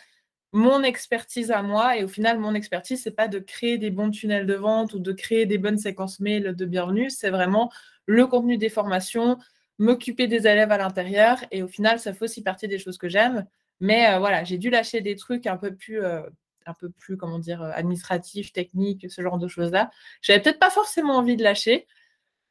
mon 0.53 0.83
expertise 0.83 1.51
à 1.51 1.63
moi. 1.63 1.97
Et 1.97 2.03
au 2.03 2.07
final, 2.07 2.39
mon 2.39 2.53
expertise, 2.53 3.01
c'est 3.01 3.15
pas 3.15 3.27
de 3.27 3.39
créer 3.39 3.77
des 3.77 3.89
bons 3.89 4.11
tunnels 4.11 4.45
de 4.45 4.53
vente 4.53 4.93
ou 4.93 4.99
de 4.99 5.11
créer 5.11 5.45
des 5.45 5.57
bonnes 5.57 5.77
séquences 5.77 6.19
mail 6.19 6.55
de 6.55 6.65
bienvenue. 6.65 7.09
C'est 7.09 7.31
vraiment 7.31 7.71
le 8.05 8.27
contenu 8.27 8.57
des 8.57 8.69
formations, 8.69 9.37
m'occuper 9.79 10.27
des 10.27 10.47
élèves 10.47 10.71
à 10.71 10.77
l'intérieur. 10.77 11.39
Et 11.51 11.63
au 11.63 11.67
final, 11.67 11.99
ça 11.99 12.13
fait 12.13 12.25
aussi 12.25 12.43
partie 12.43 12.67
des 12.67 12.77
choses 12.77 12.97
que 12.97 13.09
j'aime. 13.09 13.45
Mais 13.79 14.13
euh, 14.13 14.19
voilà, 14.19 14.43
j'ai 14.43 14.57
dû 14.57 14.69
lâcher 14.69 15.01
des 15.01 15.15
trucs 15.15 15.47
un 15.47 15.57
peu 15.57 15.75
plus, 15.75 16.03
euh, 16.03 16.21
un 16.65 16.73
peu 16.73 16.89
plus, 16.89 17.17
comment 17.17 17.39
dire, 17.39 17.61
euh, 17.61 17.71
administratifs, 17.73 18.53
techniques, 18.53 19.09
ce 19.09 19.21
genre 19.21 19.39
de 19.39 19.47
choses-là. 19.47 19.89
J'avais 20.21 20.41
peut-être 20.41 20.59
pas 20.59 20.69
forcément 20.69 21.17
envie 21.17 21.35
de 21.35 21.43
lâcher 21.43 21.87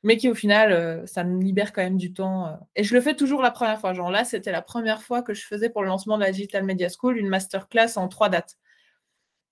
mais 0.03 0.17
qui 0.17 0.29
au 0.29 0.35
final, 0.35 0.73
euh, 0.73 1.07
ça 1.07 1.23
me 1.23 1.41
libère 1.41 1.73
quand 1.73 1.83
même 1.83 1.97
du 1.97 2.13
temps. 2.13 2.47
Euh. 2.47 2.55
Et 2.75 2.83
je 2.85 2.95
le 2.95 3.01
fais 3.01 3.15
toujours 3.15 3.41
la 3.41 3.51
première 3.51 3.81
fois. 3.81 3.95
Genre 3.95 4.11
là, 4.11 4.25
c'était 4.25 4.51
la 4.51 4.63
première 4.63 5.03
fois 5.03 5.23
que 5.23 5.33
je 5.33 5.45
faisais 5.45 5.71
pour 5.71 5.83
le 5.83 5.89
lancement 5.89 6.19
de 6.19 6.25
la 6.25 6.33
Digital 6.33 6.65
Media 6.65 6.89
School 6.89 7.19
une 7.19 7.29
masterclass 7.29 7.97
en 7.97 8.09
trois 8.09 8.29
dates. 8.29 8.57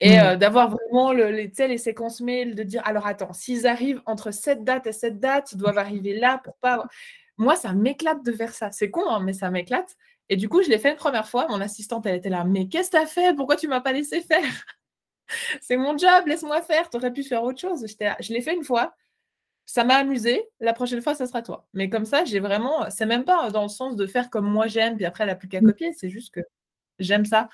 Et 0.01 0.17
mmh. 0.17 0.23
euh, 0.23 0.37
d'avoir 0.37 0.71
vraiment 0.71 1.13
le, 1.13 1.31
les, 1.31 1.53
les 1.57 1.79
séquences 1.79 2.21
mail, 2.21 2.55
de 2.55 2.63
dire 2.63 2.83
alors 2.85 3.07
attends, 3.07 3.33
s'ils 3.33 3.67
arrivent 3.67 4.03
entre 4.07 4.33
cette 4.33 4.65
date 4.65 4.87
et 4.87 4.93
cette 4.93 5.21
date, 5.21 5.53
ils 5.53 5.59
doivent 5.59 5.79
arriver 5.79 6.19
là 6.19 6.41
pour 6.43 6.57
pas. 6.57 6.85
Moi, 7.37 7.55
ça 7.55 7.73
m'éclate 7.73 8.25
de 8.25 8.33
faire 8.33 8.55
ça. 8.55 8.73
C'est 8.73 8.91
con, 8.91 9.09
hein, 9.09 9.21
mais 9.21 9.33
ça 9.33 9.51
m'éclate. 9.51 9.97
Et 10.29 10.37
du 10.37 10.49
coup, 10.49 10.63
je 10.63 10.69
l'ai 10.69 10.79
fait 10.79 10.91
une 10.91 10.97
première 10.97 11.29
fois. 11.29 11.47
Mon 11.49 11.61
assistante, 11.61 12.07
elle 12.07 12.17
était 12.17 12.29
là. 12.29 12.45
Mais 12.45 12.69
qu'est-ce 12.69 12.91
que 12.91 12.97
tu 12.97 13.03
as 13.03 13.07
fait? 13.07 13.35
Pourquoi 13.35 13.57
tu 13.57 13.69
m'as 13.69 13.81
pas 13.81 13.93
laissé 13.93 14.21
faire? 14.21 14.43
C'est 15.61 15.77
mon 15.77 15.97
job, 15.97 16.27
laisse-moi 16.27 16.61
faire. 16.63 16.91
Tu 16.91 16.97
aurais 16.97 17.13
pu 17.13 17.23
faire 17.23 17.43
autre 17.45 17.61
chose. 17.61 17.85
Je 17.87 18.33
l'ai 18.33 18.41
fait 18.41 18.55
une 18.55 18.65
fois 18.65 18.95
ça 19.71 19.85
m'a 19.85 19.95
amusé. 19.95 20.43
La 20.59 20.73
prochaine 20.73 21.01
fois, 21.01 21.15
ça 21.15 21.29
sera 21.29 21.43
toi. 21.43 21.69
Mais 21.75 21.89
comme 21.89 22.05
ça, 22.05 22.25
j'ai 22.25 22.41
vraiment. 22.41 22.91
C'est 22.91 23.07
même 23.07 23.25
pas 23.25 23.51
dans 23.51 23.63
le 23.63 23.69
sens 23.69 23.95
de 23.95 24.05
faire 24.05 24.29
comme 24.29 24.51
moi 24.51 24.67
j'aime, 24.67 24.97
puis 24.97 25.05
après, 25.05 25.23
elle 25.23 25.31
n'a 25.31 25.37
plus 25.37 25.47
qu'à 25.47 25.61
mmh. 25.61 25.67
copier. 25.67 25.93
C'est 25.93 26.11
juste 26.11 26.35
que 26.35 26.41
j'aime 26.99 27.25
ça. 27.25 27.49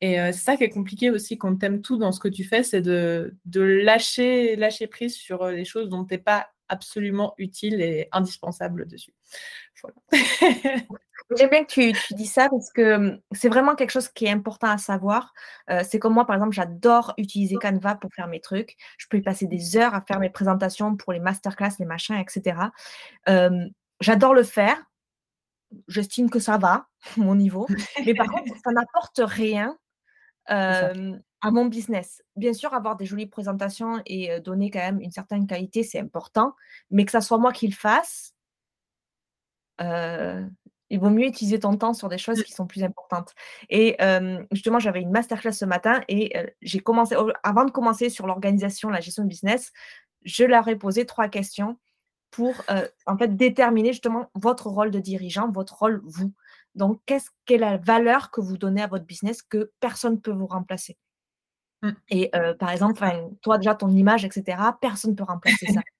Et 0.00 0.20
euh, 0.20 0.32
c'est 0.32 0.40
ça 0.40 0.56
qui 0.56 0.64
est 0.64 0.70
compliqué 0.70 1.10
aussi 1.10 1.38
quand 1.38 1.56
tu 1.56 1.66
aimes 1.66 1.80
tout 1.80 1.96
dans 1.96 2.10
ce 2.10 2.18
que 2.18 2.26
tu 2.26 2.42
fais, 2.42 2.64
c'est 2.64 2.82
de, 2.82 3.36
de 3.44 3.60
lâcher, 3.60 4.56
lâcher 4.56 4.88
prise 4.88 5.14
sur 5.14 5.42
euh, 5.42 5.52
les 5.52 5.64
choses 5.64 5.88
dont 5.88 6.04
tu 6.04 6.14
n'es 6.14 6.18
pas 6.18 6.48
absolument 6.68 7.34
utile 7.38 7.80
et 7.80 8.08
indispensable 8.10 8.88
dessus. 8.88 9.14
J'aime 11.36 11.50
bien 11.50 11.64
que 11.64 11.70
tu, 11.70 11.92
tu, 11.92 12.14
dis 12.14 12.26
ça 12.26 12.48
parce 12.48 12.72
que 12.72 12.96
hum, 12.96 13.20
c'est 13.30 13.48
vraiment 13.48 13.76
quelque 13.76 13.90
chose 13.90 14.08
qui 14.08 14.26
est 14.26 14.30
important 14.30 14.68
à 14.68 14.78
savoir. 14.78 15.32
Euh, 15.70 15.82
c'est 15.88 15.98
comme 15.98 16.14
moi, 16.14 16.26
par 16.26 16.34
exemple, 16.34 16.52
j'adore 16.52 17.14
utiliser 17.18 17.56
Canva 17.56 17.94
pour 17.94 18.10
faire 18.12 18.26
mes 18.26 18.40
trucs. 18.40 18.76
Je 18.98 19.06
peux 19.08 19.18
y 19.18 19.22
passer 19.22 19.46
des 19.46 19.76
heures 19.76 19.94
à 19.94 20.00
faire 20.00 20.18
mes 20.18 20.30
présentations 20.30 20.96
pour 20.96 21.12
les 21.12 21.20
masterclass, 21.20 21.70
les 21.78 21.84
machins, 21.84 22.16
etc. 22.16 22.56
j'adore 24.00 24.34
le 24.34 24.42
faire. 24.42 24.76
J'estime 25.86 26.30
que 26.30 26.40
ça 26.40 26.58
va, 26.58 26.88
mon 27.16 27.36
niveau. 27.36 27.68
Mais 28.04 28.14
par 28.14 28.26
contre, 28.26 28.52
ça 28.64 28.72
n'apporte 28.72 29.20
rien 29.22 29.76
à 30.46 31.50
mon 31.52 31.66
business. 31.66 32.22
Bien 32.34 32.52
sûr, 32.52 32.74
avoir 32.74 32.96
des 32.96 33.06
jolies 33.06 33.28
présentations 33.28 34.02
et 34.04 34.40
donner 34.40 34.70
quand 34.70 34.80
même 34.80 35.00
une 35.00 35.12
certaine 35.12 35.46
qualité, 35.46 35.84
c'est 35.84 36.00
important. 36.00 36.56
Mais 36.90 37.04
que 37.04 37.12
ça 37.12 37.20
soit 37.20 37.38
moi 37.38 37.52
qui 37.52 37.68
le 37.68 37.74
fasse, 37.74 38.34
il 40.90 40.98
vaut 40.98 41.08
mieux 41.08 41.26
utiliser 41.26 41.60
ton 41.60 41.76
temps 41.76 41.94
sur 41.94 42.08
des 42.08 42.18
choses 42.18 42.40
mmh. 42.40 42.42
qui 42.42 42.52
sont 42.52 42.66
plus 42.66 42.82
importantes. 42.82 43.32
Et 43.68 43.96
justement, 44.50 44.78
j'avais 44.78 45.00
une 45.00 45.10
masterclass 45.10 45.52
ce 45.52 45.64
matin 45.64 46.00
et 46.08 46.32
j'ai 46.60 46.80
commencé, 46.80 47.16
avant 47.42 47.64
de 47.64 47.70
commencer 47.70 48.10
sur 48.10 48.26
l'organisation, 48.26 48.90
la 48.90 49.00
gestion 49.00 49.22
de 49.22 49.28
business, 49.28 49.72
je 50.24 50.44
leur 50.44 50.68
ai 50.68 50.76
posé 50.76 51.06
trois 51.06 51.28
questions 51.28 51.78
pour 52.30 52.54
en 53.06 53.16
fait 53.16 53.36
déterminer 53.36 53.92
justement 53.92 54.30
votre 54.34 54.66
rôle 54.66 54.90
de 54.90 54.98
dirigeant, 54.98 55.50
votre 55.50 55.78
rôle 55.78 56.02
vous. 56.04 56.32
Donc, 56.74 57.00
qu'est-ce 57.06 57.30
qu'est 57.46 57.58
la 57.58 57.76
valeur 57.78 58.30
que 58.30 58.40
vous 58.40 58.56
donnez 58.56 58.82
à 58.82 58.86
votre 58.86 59.04
business 59.04 59.42
que 59.42 59.72
personne 59.80 60.14
ne 60.14 60.18
peut 60.18 60.32
vous 60.32 60.46
remplacer? 60.46 60.98
Mmh. 61.82 61.90
Et 62.10 62.30
par 62.58 62.70
exemple, 62.70 63.04
toi 63.42 63.58
déjà 63.58 63.76
ton 63.76 63.90
image, 63.90 64.24
etc. 64.24 64.60
Personne 64.80 65.12
ne 65.12 65.16
peut 65.16 65.24
remplacer 65.24 65.66
ça. 65.66 65.80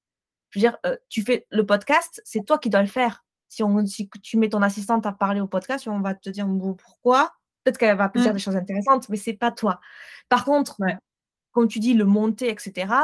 Je 0.50 0.58
veux 0.58 0.62
dire, 0.62 0.78
tu 1.08 1.22
fais 1.22 1.46
le 1.50 1.64
podcast, 1.64 2.20
c'est 2.24 2.44
toi 2.44 2.58
qui 2.58 2.70
dois 2.70 2.82
le 2.82 2.88
faire 2.88 3.24
si, 3.50 3.64
on, 3.64 3.84
si 3.84 4.08
tu 4.22 4.38
mets 4.38 4.48
ton 4.48 4.62
assistante 4.62 5.04
à 5.04 5.12
parler 5.12 5.40
au 5.40 5.48
podcast, 5.48 5.86
on 5.88 6.00
va 6.00 6.14
te 6.14 6.30
dire 6.30 6.46
pourquoi? 6.78 7.34
Peut-être 7.64 7.78
qu'elle 7.78 7.96
va 7.96 8.08
te 8.08 8.18
dire 8.18 8.30
mmh. 8.30 8.34
des 8.34 8.38
choses 8.38 8.56
intéressantes, 8.56 9.08
mais 9.10 9.16
c'est 9.16 9.34
pas 9.34 9.50
toi. 9.50 9.80
Par 10.28 10.44
contre, 10.44 10.78
comme 11.50 11.68
tu 11.68 11.80
dis, 11.80 11.92
le 11.92 12.04
monter, 12.04 12.48
etc., 12.48 12.94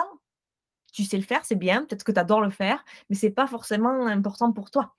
tu 0.93 1.05
sais 1.05 1.19
le 1.19 1.25
faire, 1.25 1.45
c'est 1.45 1.57
bien. 1.57 1.85
Peut-être 1.85 2.05
que 2.05 2.13
tu 2.13 2.21
adores 2.21 2.41
le 2.41 2.51
faire, 2.51 2.83
mais 3.11 3.17
c'est 3.17 3.31
pas 3.31 3.47
forcément 3.49 4.07
important 4.07 4.53
pour 4.53 4.71
toi. 4.71 4.95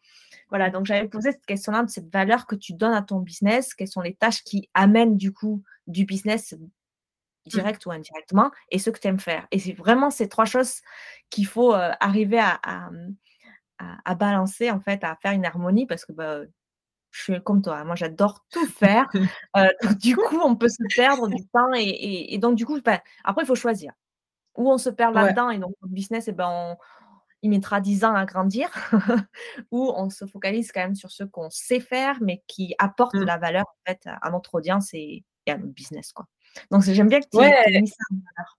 Voilà, 0.49 0.69
donc 0.69 0.85
j'avais 0.85 1.07
posé 1.07 1.31
cette 1.31 1.45
question-là 1.45 1.83
de 1.83 1.89
cette 1.89 2.11
valeur 2.11 2.45
que 2.45 2.55
tu 2.55 2.73
donnes 2.73 2.93
à 2.93 3.01
ton 3.01 3.19
business, 3.19 3.73
quelles 3.73 3.87
sont 3.87 4.01
les 4.01 4.15
tâches 4.15 4.43
qui 4.43 4.69
amènent 4.73 5.15
du 5.15 5.33
coup 5.33 5.63
du 5.87 6.03
business 6.03 6.53
mmh. 6.53 6.67
direct 7.47 7.85
ou 7.85 7.91
indirectement, 7.91 8.51
et 8.69 8.79
ce 8.79 8.89
que 8.89 8.99
tu 8.99 9.07
aimes 9.07 9.19
faire. 9.19 9.47
Et 9.51 9.59
c'est 9.59 9.71
vraiment 9.71 10.11
ces 10.11 10.27
trois 10.27 10.45
choses 10.45 10.81
qu'il 11.29 11.47
faut 11.47 11.73
euh, 11.73 11.91
arriver 12.01 12.39
à, 12.39 12.59
à, 12.63 12.89
balancer, 14.15 14.71
en 14.71 14.79
fait, 14.79 15.03
à 15.03 15.15
faire 15.15 15.33
une 15.33 15.45
harmonie 15.45 15.85
parce 15.85 16.05
que 16.05 16.11
bah, 16.11 16.41
je 17.11 17.23
suis 17.23 17.43
comme 17.43 17.61
toi. 17.61 17.83
Moi, 17.83 17.95
j'adore 17.95 18.45
tout 18.49 18.65
faire. 18.67 19.09
Euh, 19.55 19.69
du 19.99 20.15
coup, 20.15 20.39
on 20.43 20.55
peut 20.55 20.67
se 20.67 20.83
perdre 20.95 21.27
du 21.27 21.43
temps 21.47 21.73
et, 21.73 22.37
donc, 22.37 22.55
du 22.55 22.65
coup, 22.65 22.79
bah, 22.81 23.01
après, 23.23 23.43
il 23.43 23.47
faut 23.47 23.55
choisir. 23.55 23.91
Ou 24.55 24.71
on 24.71 24.77
se 24.77 24.89
perd 24.89 25.15
là-dedans 25.15 25.49
et 25.49 25.57
donc, 25.57 25.73
notre 25.81 25.93
business, 25.93 26.27
et 26.27 26.31
eh 26.31 26.33
ben, 26.33 26.77
il 27.41 27.49
mettra 27.49 27.81
10 27.81 28.05
ans 28.05 28.13
à 28.13 28.25
grandir, 28.25 28.69
ou 29.71 29.91
on 29.95 30.11
se 30.11 30.25
focalise 30.25 30.71
quand 30.71 30.81
même 30.81 30.95
sur 30.95 31.09
ce 31.09 31.23
qu'on 31.23 31.49
sait 31.49 31.79
faire, 31.79 32.17
mais 32.21 32.43
qui 32.45 32.75
apporte 32.77 33.15
de 33.15 33.21
mmh. 33.21 33.25
la 33.25 33.37
valeur 33.37 33.65
en 33.65 33.91
fait, 33.91 34.01
à 34.05 34.29
notre 34.29 34.53
audience 34.55 34.93
et, 34.93 35.23
à 35.47 35.57
notre 35.57 35.73
business. 35.73 36.11
Quoi. 36.11 36.27
Donc, 36.69 36.83
j'aime 36.83 37.09
bien 37.09 37.19
que 37.19 37.27
tu 37.31 37.43
aies 37.43 37.81
mis 37.81 37.87
ça 37.87 38.03
en 38.11 38.17
valeur. 38.35 38.57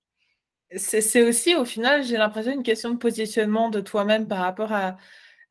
C'est 0.76 1.22
aussi, 1.22 1.54
au 1.54 1.64
final, 1.64 2.04
j'ai 2.04 2.18
l'impression, 2.18 2.52
une 2.52 2.62
question 2.62 2.90
de 2.90 2.98
positionnement 2.98 3.70
de 3.70 3.80
toi-même 3.80 4.28
par 4.28 4.40
rapport 4.40 4.72
à, 4.72 4.96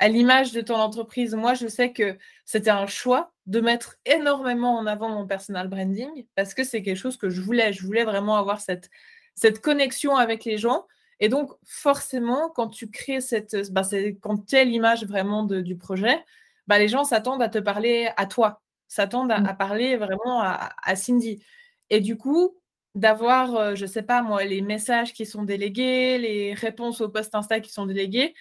l'image 0.08 0.52
de 0.52 0.62
ton 0.62 0.76
entreprise. 0.76 1.34
Moi, 1.34 1.56
je 1.56 1.68
sais 1.68 1.92
que 1.92 2.18
c'était 2.46 2.70
un 2.70 2.86
choix 2.86 3.34
de 3.48 3.60
mettre 3.60 3.96
énormément 4.06 4.78
en 4.78 4.86
avant 4.86 5.10
mon 5.10 5.26
personal 5.26 5.70
branding 5.70 6.28
parce 6.36 6.54
que 6.54 6.64
c'est 6.64 6.84
quelque 6.84 6.98
chose 6.98 7.18
que 7.18 7.30
je 7.30 7.42
voulais. 7.42 7.74
Je 7.74 7.84
voulais 7.84 8.04
vraiment 8.04 8.38
avoir 8.38 8.62
cette, 8.62 8.92
cette 9.34 9.60
connexion 9.60 10.16
avec 10.16 10.46
les 10.46 10.60
gens. 10.60 10.86
Et 11.20 11.30
donc, 11.30 11.52
forcément, 11.66 12.50
quand 12.50 12.68
tu 12.68 12.92
crées 12.92 13.22
cette. 13.22 13.72
Bah, 13.72 13.82
quand 14.22 14.46
tu 14.46 14.56
es 14.56 14.66
l'image 14.66 15.04
vraiment 15.04 15.44
du 15.44 15.76
projet, 15.76 16.24
bah, 16.68 16.78
les 16.78 16.88
gens 16.88 17.04
s'attendent 17.04 17.42
à 17.42 17.50
te 17.50 17.58
parler 17.58 18.12
à 18.18 18.28
toi, 18.28 18.62
s'attendent 18.88 19.32
à, 19.32 19.40
mmh. 19.40 19.58
parler 19.58 19.98
vraiment 19.98 20.42
à, 20.42 20.70
à 20.84 20.96
Cindy. 20.96 21.44
Et 21.90 22.02
du 22.02 22.18
coup, 22.18 22.56
d'avoir, 22.98 23.56
euh, 23.56 23.76
je 23.76 23.86
sais 23.86 24.02
pas 24.02 24.24
moi, 24.24 24.44
les 24.44 24.62
messages 24.62 25.14
qui 25.14 25.26
sont 25.28 25.44
délégués, 25.44 26.18
les 26.18 26.54
réponses 26.56 27.00
aux 27.00 27.10
posts 27.10 27.36
Insta 27.36 27.60
qui 27.60 27.72
sont 27.72 27.86
délégués, 27.86 28.34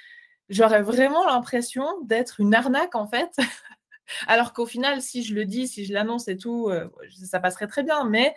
j'aurais 0.49 0.81
vraiment 0.81 1.27
l'impression 1.27 1.85
d'être 2.05 2.40
une 2.40 2.55
arnaque 2.55 2.95
en 2.95 3.07
fait. 3.07 3.37
Alors 4.27 4.55
qu'au 4.55 4.66
final, 4.66 5.03
si 5.03 5.23
je 5.25 5.35
le 5.35 5.45
dis, 5.45 5.69
si 5.69 5.85
je 5.85 5.92
l'annonce 5.92 6.29
et 6.29 6.38
tout, 6.38 6.69
euh, 6.71 6.88
ça 7.23 7.38
passerait 7.38 7.66
très 7.66 7.83
bien, 7.83 8.05
mais 8.05 8.35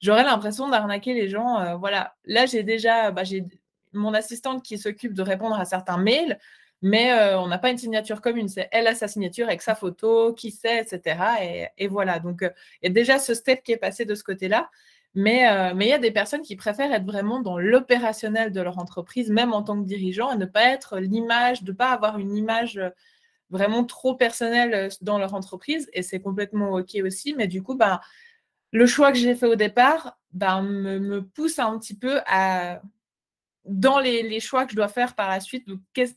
j'aurais 0.00 0.24
l'impression 0.24 0.68
d'arnaquer 0.68 1.14
les 1.14 1.28
gens. 1.28 1.60
Euh, 1.60 1.76
voilà, 1.76 2.16
là 2.24 2.46
j'ai 2.46 2.64
déjà, 2.64 3.12
bah, 3.12 3.22
j'ai 3.22 3.44
mon 3.92 4.12
assistante 4.12 4.64
qui 4.64 4.76
s'occupe 4.76 5.14
de 5.14 5.22
répondre 5.22 5.58
à 5.58 5.64
certains 5.64 5.98
mails, 5.98 6.38
mais 6.82 7.12
on 7.34 7.46
n'a 7.48 7.58
pas 7.58 7.70
une 7.70 7.78
signature 7.78 8.22
commune. 8.22 8.48
C'est 8.48 8.68
elle 8.72 8.86
a 8.86 8.94
sa 8.94 9.08
signature 9.08 9.46
avec 9.48 9.62
sa 9.62 9.74
photo, 9.74 10.32
qui 10.32 10.50
sait, 10.50 10.80
etc. 10.80 11.18
Et, 11.42 11.66
et 11.84 11.88
voilà, 11.88 12.20
donc 12.20 12.38
il 12.42 12.86
y 12.86 12.86
a 12.86 12.92
déjà 12.92 13.18
ce 13.18 13.34
step 13.34 13.62
qui 13.62 13.72
est 13.72 13.76
passé 13.76 14.04
de 14.06 14.14
ce 14.14 14.24
côté-là. 14.24 14.70
Euh, 15.16 15.72
mais 15.74 15.86
il 15.86 15.88
y 15.88 15.92
a 15.92 15.98
des 15.98 16.12
personnes 16.12 16.42
qui 16.42 16.56
préfèrent 16.56 16.92
être 16.92 17.04
vraiment 17.04 17.40
dans 17.40 17.58
l'opérationnel 17.58 18.52
de 18.52 18.60
leur 18.60 18.78
entreprise, 18.78 19.30
même 19.30 19.52
en 19.52 19.62
tant 19.62 19.80
que 19.80 19.86
dirigeant, 19.86 20.30
et 20.32 20.36
ne 20.36 20.44
pas 20.44 20.64
être 20.64 20.98
l'image, 20.98 21.62
de 21.64 21.72
pas 21.72 21.90
avoir 21.90 22.18
une 22.18 22.36
image 22.36 22.78
euh, 22.78 22.90
vraiment 23.50 23.84
trop 23.84 24.14
personnelle 24.14 24.74
euh, 24.74 24.88
dans 25.02 25.18
leur 25.18 25.34
entreprise. 25.34 25.90
Et 25.92 26.02
c'est 26.02 26.20
complètement 26.20 26.72
OK 26.74 26.96
aussi. 27.04 27.34
Mais 27.34 27.48
du 27.48 27.62
coup, 27.62 27.74
ben, 27.74 28.00
le 28.72 28.86
choix 28.86 29.12
que 29.12 29.18
j'ai 29.18 29.34
fait 29.34 29.46
au 29.46 29.56
départ 29.56 30.18
ben, 30.32 30.62
me, 30.62 31.22
pousse 31.22 31.58
un 31.58 31.78
petit 31.78 31.96
peu 31.96 32.20
à, 32.26 32.80
dans 33.64 34.00
les, 34.00 34.40
choix 34.40 34.64
que 34.64 34.72
je 34.72 34.76
dois 34.76 34.88
faire 34.88 35.14
par 35.14 35.28
la 35.28 35.40
suite, 35.40 35.66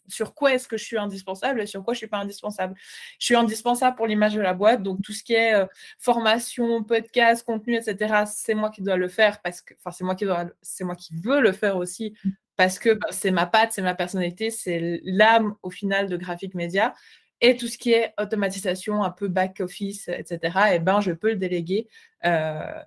sur 0.08 0.34
quoi 0.34 0.54
est-ce 0.54 0.68
que 0.68 0.78
je 0.78 0.84
suis 0.84 0.98
indispensable 0.98 1.62
et 1.62 1.66
sur 1.66 1.84
quoi 1.84 1.94
je 1.94 1.98
ne 1.98 2.00
suis 2.00 2.08
pas 2.08 2.20
indispensable. 2.20 2.76
Je 3.20 3.26
suis 3.26 3.36
indispensable 3.36 3.96
pour 3.96 4.08
l'image 4.08 4.34
de 4.34 4.42
la 4.42 4.54
boîte, 4.54 4.82
donc 4.82 5.02
tout 5.02 5.14
ce 5.14 5.24
qui 5.24 5.34
est 5.34 5.54
euh, 5.54 5.66
formation, 6.00 6.84
podcast, 6.84 7.46
contenu, 7.46 7.76
etc., 7.76 8.24
c'est 8.28 8.56
moi 8.56 8.70
qui 8.70 8.82
dois 8.82 8.98
le 8.98 9.08
faire 9.08 9.42
parce 9.42 9.62
que, 9.62 9.74
enfin, 9.76 9.92
c'est 9.92 10.04
moi 10.04 10.16
qui 10.16 10.26
moi 10.26 10.96
qui 10.96 11.14
veux 11.16 11.42
le 11.42 11.52
faire 11.52 11.78
aussi 11.78 12.14
parce 12.56 12.80
que 12.80 12.94
bah, 12.94 13.08
c'est 13.12 13.32
ma 13.32 13.46
patte, 13.46 13.72
c'est 13.74 13.82
ma 13.82 13.96
personnalité, 13.96 14.50
c'est 14.50 15.02
l'âme 15.04 15.56
au 15.64 15.70
final 15.70 16.08
de 16.08 16.18
Graphic 16.18 16.56
Média. 16.56 16.94
Et 17.42 17.58
tout 17.58 17.68
ce 17.68 17.78
qui 17.78 17.92
est 17.92 18.14
automatisation, 18.18 19.04
un 19.04 19.10
peu 19.10 19.28
back 19.28 19.60
office, 19.60 20.08
etc., 20.08 20.40
et 20.72 20.76
eh 20.76 20.80
ben, 20.80 21.02
je 21.02 21.12
peux 21.12 21.32
le 21.32 21.36
déléguer. 21.36 21.90
Euh, 22.26 22.82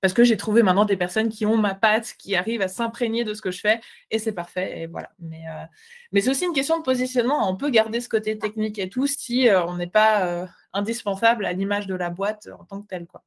parce 0.00 0.14
que 0.14 0.24
j'ai 0.24 0.36
trouvé 0.36 0.62
maintenant 0.62 0.84
des 0.84 0.96
personnes 0.96 1.28
qui 1.28 1.46
ont 1.46 1.56
ma 1.56 1.74
patte, 1.74 2.14
qui 2.18 2.36
arrivent 2.36 2.62
à 2.62 2.68
s'imprégner 2.68 3.24
de 3.24 3.34
ce 3.34 3.42
que 3.42 3.50
je 3.50 3.60
fais, 3.60 3.80
et 4.10 4.18
c'est 4.18 4.32
parfait. 4.32 4.82
Et 4.82 4.86
voilà. 4.86 5.10
Mais, 5.18 5.42
euh, 5.48 6.20
c'est 6.20 6.30
aussi 6.30 6.44
une 6.44 6.52
question 6.52 6.78
de 6.78 6.82
positionnement. 6.82 7.50
On 7.50 7.56
peut 7.56 7.70
garder 7.70 8.00
ce 8.00 8.08
côté 8.08 8.38
technique 8.38 8.78
et 8.78 8.88
tout 8.88 9.06
si 9.06 9.48
euh, 9.48 9.64
on 9.64 9.76
n'est 9.76 9.88
pas 9.88 10.26
euh, 10.26 10.46
indispensable 10.72 11.46
à 11.46 11.52
l'image 11.52 11.86
de 11.86 11.94
la 11.94 12.10
boîte 12.10 12.48
en 12.58 12.64
tant 12.64 12.80
que 12.82 12.86
telle. 12.86 13.06
Quoi. 13.06 13.22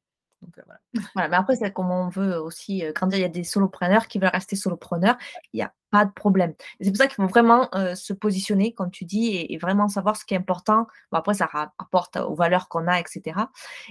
Voilà. 0.54 1.28
mais 1.28 1.36
après, 1.36 1.56
c'est 1.56 1.72
comme 1.72 1.90
on 1.90 2.08
veut 2.08 2.38
aussi 2.38 2.84
grandir. 2.94 3.18
Il 3.18 3.22
y 3.22 3.24
a 3.24 3.28
des 3.28 3.44
solopreneurs 3.44 4.08
qui 4.08 4.18
veulent 4.18 4.30
rester 4.32 4.56
solopreneurs. 4.56 5.16
Il 5.52 5.58
n'y 5.58 5.62
a 5.62 5.72
pas 5.90 6.04
de 6.04 6.12
problème. 6.12 6.54
C'est 6.80 6.90
pour 6.90 6.96
ça 6.96 7.06
qu'il 7.06 7.16
faut 7.16 7.26
vraiment 7.26 7.68
se 7.94 8.12
positionner, 8.12 8.72
comme 8.72 8.90
tu 8.90 9.04
dis, 9.04 9.36
et, 9.36 9.58
vraiment 9.58 9.88
savoir 9.88 10.16
ce 10.16 10.24
qui 10.24 10.34
est 10.34 10.38
important. 10.38 10.86
Bon, 11.10 11.18
après, 11.18 11.34
ça 11.34 11.46
rapporte 11.46 12.16
aux 12.16 12.34
valeurs 12.34 12.68
qu'on 12.68 12.88
a, 12.88 12.98
etc. 12.98 13.40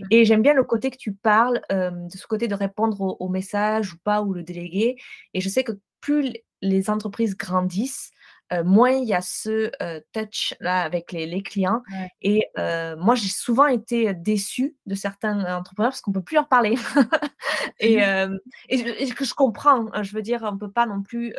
Et 0.09 0.25
j'aime 0.25 0.41
bien 0.41 0.53
le 0.53 0.63
côté 0.63 0.89
que 0.89 0.97
tu 0.97 1.13
parles, 1.13 1.61
de 1.69 2.17
ce 2.17 2.25
côté 2.27 2.47
de 2.47 2.55
répondre 2.55 2.99
aux, 3.01 3.29
messages 3.29 3.93
ou 3.93 3.97
pas, 4.03 4.21
ou 4.21 4.33
le 4.33 4.43
déléguer. 4.43 4.95
Et 5.33 5.41
je 5.41 5.49
sais 5.49 5.63
que 5.63 5.73
plus 6.01 6.33
les 6.61 6.89
entreprises 6.89 7.35
grandissent, 7.35 8.11
euh, 8.53 8.63
moins 8.63 8.91
il 8.91 9.07
y 9.07 9.13
a 9.13 9.21
ce 9.21 9.71
euh, 9.81 10.01
touch 10.13 10.53
là 10.59 10.81
avec 10.81 11.11
les, 11.11 11.41
clients. 11.41 11.81
Et 12.21 12.45
euh, 12.57 12.95
moi, 12.97 13.15
j'ai 13.15 13.29
souvent 13.29 13.67
été 13.67 14.13
déçue 14.13 14.75
de 14.85 14.95
certains 14.95 15.39
entrepreneurs 15.55 15.91
parce 15.91 16.01
qu'on 16.01 16.11
peut 16.11 16.21
plus 16.21 16.35
leur 16.35 16.47
parler. 16.47 16.75
et, 17.79 17.99
et, 18.69 19.09
que 19.11 19.25
je 19.25 19.33
comprends. 19.33 19.87
Hein, 19.93 20.03
je 20.03 20.13
veux 20.13 20.21
dire, 20.21 20.41
on 20.43 20.57
peut 20.57 20.71
pas 20.71 20.85
non 20.85 21.01
plus. 21.01 21.33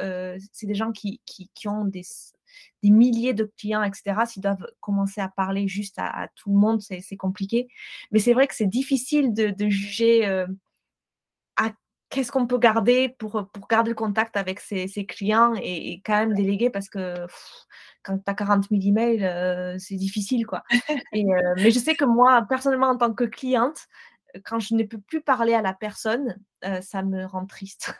c'est 0.53 0.67
des 0.67 0.75
gens 0.75 0.93
qui, 0.93 1.21
qui, 1.27 1.69
ont 1.69 1.85
des, 1.85 2.03
des, 2.83 2.91
milliers 2.91 3.35
de 3.35 3.51
clients, 3.59 3.83
etc. 3.83 4.15
S'ils 4.27 4.43
doivent 4.43 4.67
commencer 4.81 5.21
à 5.21 5.29
parler 5.29 5.69
juste 5.69 5.97
à, 5.99 6.29
tout 6.35 6.51
le 6.51 6.57
monde, 6.57 6.81
c'est 6.81 7.17
compliqué. 7.17 7.69
Mais 8.11 8.19
c'est 8.19 8.33
vrai 8.33 8.47
que 8.47 8.55
c'est 8.55 8.67
difficile 8.67 9.35
de, 9.35 9.51
de 9.51 9.69
juger 9.69 10.47
qu'est-ce 12.13 12.31
qu'on 12.31 12.47
peut 12.47 12.59
garder 12.59 13.09
pour, 13.09 13.49
pour 13.53 13.67
garder 13.69 13.89
le 13.91 13.95
contact 13.95 14.37
avec 14.37 14.61
ses, 14.61 14.87
clients 15.07 15.55
et, 15.55 16.03
quand 16.05 16.19
même 16.19 16.35
déléguer 16.35 16.69
parce 16.69 16.91
que 16.91 17.15
quand 18.03 18.19
tu 18.19 18.25
as 18.27 18.35
40 18.35 18.69
000 18.71 18.83
emails, 18.85 19.25
euh, 19.25 19.77
c'est 19.79 19.97
difficile. 19.97 20.45
quoi. 20.47 20.63
Et, 21.13 21.25
euh, 21.25 21.55
mais 21.57 21.71
je 21.71 21.79
sais 21.79 21.95
que 21.95 22.05
moi, 22.05 22.45
personnellement, 22.49 22.89
en 22.89 22.97
tant 22.97 23.15
que 23.15 23.25
cliente, 23.25 23.87
quand 24.45 24.59
je 24.59 24.75
ne 24.75 24.85
peux 24.85 24.99
plus 24.99 25.21
parler 25.21 25.55
à 25.55 25.63
la 25.63 25.73
personne, 25.73 26.39
euh, 26.65 26.81
ça 26.81 27.03
me 27.03 27.25
rend 27.25 27.47
triste. 27.47 27.95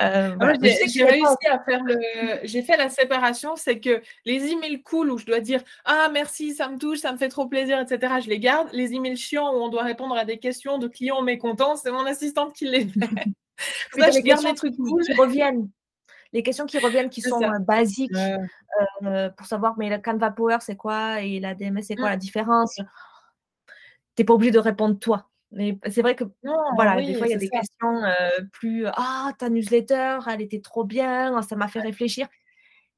euh, 0.00 0.36
j'ai 0.60 1.04
réussi 1.04 1.46
à 1.50 1.58
faire 1.64 1.82
le. 1.82 1.98
J'ai 2.44 2.62
fait 2.62 2.76
la 2.76 2.88
séparation, 2.88 3.56
c'est 3.56 3.80
que 3.80 4.02
les 4.24 4.46
emails 4.46 4.82
cool 4.82 5.10
où 5.10 5.18
je 5.18 5.26
dois 5.26 5.40
dire 5.40 5.62
Ah 5.84 6.08
merci, 6.12 6.54
ça 6.54 6.68
me 6.68 6.78
touche, 6.78 6.98
ça 6.98 7.12
me 7.12 7.18
fait 7.18 7.28
trop 7.28 7.46
plaisir, 7.46 7.78
etc., 7.80 8.14
je 8.22 8.28
les 8.28 8.38
garde. 8.38 8.68
Les 8.72 8.94
emails 8.94 9.16
chiants 9.16 9.52
où 9.52 9.56
on 9.58 9.68
doit 9.68 9.82
répondre 9.82 10.16
à 10.16 10.24
des 10.24 10.38
questions 10.38 10.78
de 10.78 10.88
clients 10.88 11.22
mécontents, 11.22 11.76
c'est 11.76 11.90
mon 11.90 12.06
assistante 12.06 12.54
qui 12.54 12.66
les 12.66 12.86
fait. 12.86 13.00
ça, 13.98 14.10
je 14.10 14.20
garde 14.20 14.44
les 14.44 14.54
trucs 14.54 14.76
cool. 14.76 15.02
qui 15.02 15.14
reviennent. 15.14 15.70
Les 16.32 16.42
questions 16.42 16.66
qui 16.66 16.78
reviennent, 16.78 17.08
qui 17.08 17.22
sont 17.22 17.42
euh, 17.42 17.58
basiques, 17.58 18.12
euh, 19.02 19.30
pour 19.30 19.46
savoir, 19.46 19.78
mais 19.78 19.88
le 19.88 19.98
Canva 19.98 20.30
Power, 20.30 20.58
c'est 20.60 20.76
quoi? 20.76 21.22
Et 21.22 21.40
la 21.40 21.54
DMS, 21.54 21.82
c'est 21.82 21.96
quoi 21.96 22.08
mmh. 22.08 22.12
la 22.12 22.16
différence? 22.16 22.74
Tu 22.74 22.82
n'es 24.18 24.24
pas 24.24 24.34
obligé 24.34 24.50
de 24.50 24.58
répondre 24.58 24.98
toi. 24.98 25.27
Mais 25.50 25.78
c'est 25.88 26.02
vrai 26.02 26.14
que 26.14 26.24
voilà, 26.74 27.00
des 27.00 27.14
fois, 27.14 27.26
il 27.26 27.30
y 27.30 27.34
a 27.34 27.38
des 27.38 27.48
questions 27.48 28.02
plus 28.52 28.86
Ah, 28.94 29.32
ta 29.38 29.48
newsletter, 29.48 30.18
elle 30.28 30.42
était 30.42 30.60
trop 30.60 30.84
bien, 30.84 31.40
ça 31.42 31.56
m'a 31.56 31.68
fait 31.68 31.80
réfléchir. 31.80 32.28